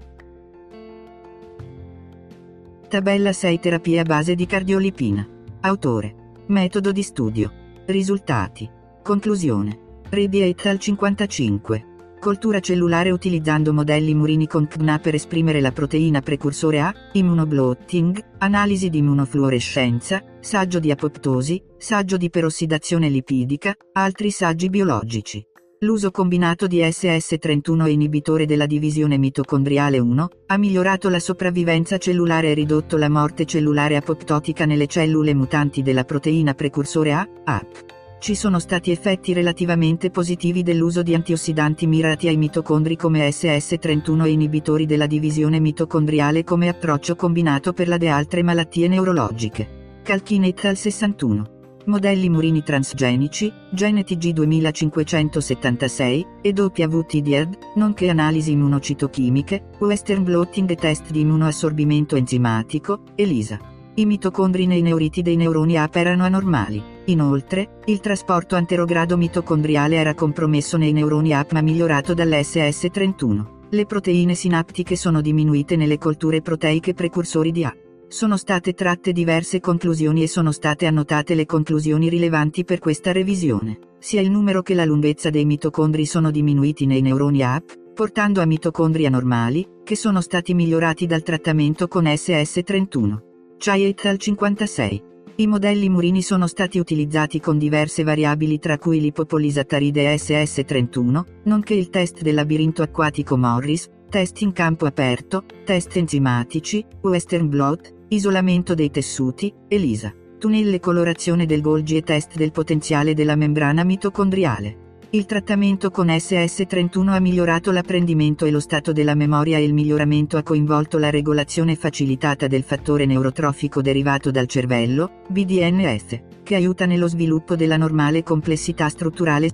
Tabella 2.87 3.33
6 3.33 3.59
Terapia 3.59 4.03
base 4.03 4.35
di 4.35 4.45
cardiolipina. 4.45 5.27
Autore. 5.61 6.13
Metodo 6.49 6.91
di 6.91 7.01
studio. 7.01 7.51
Risultati. 7.87 8.69
Conclusione. 9.01 10.03
Rebi 10.07 10.43
et 10.43 10.67
al 10.67 10.77
55. 10.77 11.88
Coltura 12.19 12.59
cellulare 12.59 13.11
utilizzando 13.11 13.71
modelli 13.71 14.13
murini 14.13 14.45
con 14.45 14.67
CNA 14.67 14.99
per 14.99 15.13
esprimere 15.13 15.61
la 15.61 15.71
proteina 15.71 16.19
precursore 16.19 16.81
A, 16.81 16.93
immunoblotting, 17.13 18.21
analisi 18.39 18.89
di 18.89 18.97
immunofluorescenza, 18.97 20.21
saggio 20.41 20.79
di 20.79 20.91
apoptosi, 20.91 21.63
saggio 21.77 22.17
di 22.17 22.29
perossidazione 22.29 23.07
lipidica, 23.07 23.73
altri 23.93 24.31
saggi 24.31 24.69
biologici. 24.69 25.41
L'uso 25.79 26.11
combinato 26.11 26.67
di 26.67 26.79
SS31 26.79 27.85
e 27.85 27.91
inibitore 27.91 28.45
della 28.45 28.65
divisione 28.65 29.17
mitocondriale 29.17 29.97
1 29.97 30.29
ha 30.47 30.57
migliorato 30.57 31.07
la 31.07 31.19
sopravvivenza 31.19 31.97
cellulare 31.97 32.51
e 32.51 32.53
ridotto 32.53 32.97
la 32.97 33.07
morte 33.07 33.45
cellulare 33.45 33.95
apoptotica 33.95 34.65
nelle 34.65 34.87
cellule 34.87 35.33
mutanti 35.33 35.81
della 35.81 36.03
proteina 36.03 36.53
precursore 36.53 37.13
A, 37.13 37.25
AP. 37.45 37.98
Ci 38.19 38.35
sono 38.35 38.59
stati 38.59 38.91
effetti 38.91 39.31
relativamente 39.31 40.11
positivi 40.11 40.61
dell'uso 40.61 41.03
di 41.03 41.15
antiossidanti 41.15 41.87
mirati 41.87 42.27
ai 42.27 42.35
mitocondri 42.35 42.97
come 42.97 43.25
SS31 43.29 44.25
e 44.25 44.31
inibitori 44.31 44.85
della 44.85 45.07
divisione 45.07 45.61
mitocondriale 45.61 46.43
come 46.43 46.67
approccio 46.67 47.15
combinato 47.15 47.71
per 47.71 47.87
la 47.87 47.95
de 47.95 48.09
altre 48.09 48.43
malattie 48.43 48.89
neurologiche. 48.89 50.01
Calchinet 50.03 50.65
al 50.65 50.75
61. 50.75 51.57
Modelli 51.85 52.29
murini 52.29 52.61
transgenici, 52.61 53.51
GeneTG 53.71 54.31
2576, 54.31 56.25
e 56.41 56.53
WTDED, 56.53 57.57
nonché 57.75 58.09
analisi 58.09 58.51
immunocitochimiche, 58.51 59.69
Western 59.79 60.25
blotting 60.25 60.69
e 60.69 60.75
test 60.75 61.09
di 61.09 61.21
immunoassorbimento 61.21 62.17
enzimatico, 62.17 63.03
ELISA. 63.15 63.77
I 63.99 64.05
mitocondri 64.05 64.65
nei 64.65 64.81
neuriti 64.81 65.21
dei 65.21 65.35
neuroni 65.35 65.77
AP 65.77 65.97
erano 65.97 66.23
anormali. 66.23 66.81
Inoltre, 67.07 67.81
il 67.87 67.99
trasporto 67.99 68.55
anterogrado 68.55 69.17
mitocondriale 69.17 69.97
era 69.97 70.13
compromesso 70.13 70.77
nei 70.77 70.93
neuroni 70.93 71.33
AP 71.33 71.51
ma 71.51 71.59
migliorato 71.59 72.13
dall'SS31. 72.13 73.67
Le 73.69 73.85
proteine 73.85 74.35
sinaptiche 74.35 74.95
sono 74.95 75.19
diminuite 75.19 75.75
nelle 75.75 75.97
colture 75.97 76.41
proteiche 76.41 76.93
precursori 76.93 77.51
di 77.51 77.65
A. 77.65 77.75
Sono 78.07 78.37
state 78.37 78.71
tratte 78.71 79.11
diverse 79.11 79.59
conclusioni 79.59 80.23
e 80.23 80.27
sono 80.27 80.53
state 80.53 80.85
annotate 80.85 81.35
le 81.35 81.45
conclusioni 81.45 82.07
rilevanti 82.07 82.63
per 82.63 82.79
questa 82.79 83.11
revisione. 83.11 83.79
Sia 83.99 84.21
il 84.21 84.31
numero 84.31 84.61
che 84.61 84.75
la 84.75 84.85
lunghezza 84.85 85.29
dei 85.29 85.43
mitocondri 85.43 86.05
sono 86.05 86.31
diminuiti 86.31 86.85
nei 86.85 87.01
neuroni 87.01 87.43
AP, 87.43 87.93
portando 87.93 88.39
a 88.39 88.45
mitocondri 88.45 89.05
anormali, 89.05 89.67
che 89.83 89.97
sono 89.97 90.21
stati 90.21 90.53
migliorati 90.53 91.05
dal 91.05 91.21
trattamento 91.21 91.89
con 91.89 92.05
SS31. 92.05 93.27
Chai 93.61 93.83
et 93.83 94.05
al 94.05 94.17
56. 94.17 95.03
I 95.35 95.45
modelli 95.47 95.89
murini 95.89 96.21
sono 96.21 96.47
stati 96.47 96.79
utilizzati 96.79 97.41
con 97.41 97.57
diverse 97.57 98.03
variabili 98.03 98.57
tra 98.57 98.77
cui 98.77 99.01
l'ipopolisattaride 99.01 100.15
SS31, 100.15 101.23
nonché 101.43 101.73
il 101.73 101.89
test 101.89 102.21
del 102.21 102.35
labirinto 102.35 102.83
acquatico 102.83 103.35
Morris, 103.35 103.89
test 104.09 104.39
in 104.39 104.53
campo 104.53 104.85
aperto, 104.85 105.43
test 105.65 105.93
enzimatici, 105.97 106.85
Western 107.01 107.49
blot, 107.49 107.93
isolamento 108.07 108.73
dei 108.73 108.91
tessuti, 108.91 109.53
ELISA, 109.67 110.13
tunnelle 110.37 110.79
colorazione 110.79 111.45
del 111.45 111.59
Golgi 111.59 111.97
e 111.97 112.01
test 112.01 112.37
del 112.37 112.53
potenziale 112.53 113.13
della 113.13 113.35
membrana 113.35 113.83
mitocondriale. 113.83 114.87
Il 115.11 115.25
trattamento 115.25 115.89
con 115.89 116.05
SS31 116.05 117.07
ha 117.07 117.19
migliorato 117.19 117.71
l'apprendimento 117.71 118.45
e 118.45 118.51
lo 118.51 118.59
stato 118.59 118.93
della 118.93 119.15
memoria 119.15 119.57
e 119.57 119.63
il 119.63 119.73
miglioramento 119.73 120.37
ha 120.37 120.43
coinvolto 120.43 120.99
la 120.99 121.09
regolazione 121.09 121.75
facilitata 121.75 122.45
del 122.45 122.61
fattore 122.61 123.07
neurotrofico 123.07 123.81
derivato 123.81 124.29
dal 124.29 124.45
cervello, 124.45 125.23
BDNF, 125.27 126.21
che 126.43 126.53
aiuta 126.53 126.85
nello 126.85 127.07
sviluppo 127.07 127.55
della 127.55 127.75
normale 127.75 128.21
complessità 128.21 128.87
strutturale 128.87 129.49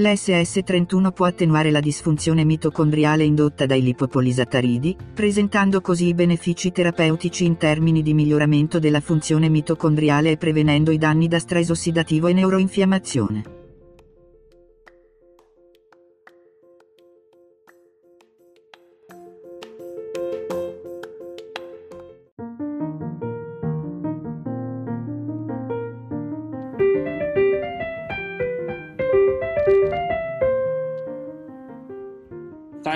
L'SS31 0.00 1.12
può 1.12 1.26
attenuare 1.26 1.70
la 1.70 1.80
disfunzione 1.80 2.42
mitocondriale 2.42 3.22
indotta 3.22 3.66
dai 3.66 3.82
lipopolisattaridi, 3.82 4.96
presentando 5.12 5.82
così 5.82 6.06
i 6.06 6.14
benefici 6.14 6.72
terapeutici 6.72 7.44
in 7.44 7.58
termini 7.58 8.00
di 8.00 8.14
miglioramento 8.14 8.78
della 8.78 9.00
funzione 9.00 9.50
mitocondriale 9.50 10.30
e 10.30 10.36
prevenendo 10.38 10.90
i 10.90 10.96
danni 10.96 11.28
da 11.28 11.38
stress 11.38 11.68
ossidativo 11.68 12.28
e 12.28 12.32
neuroinfiammazione. 12.32 13.59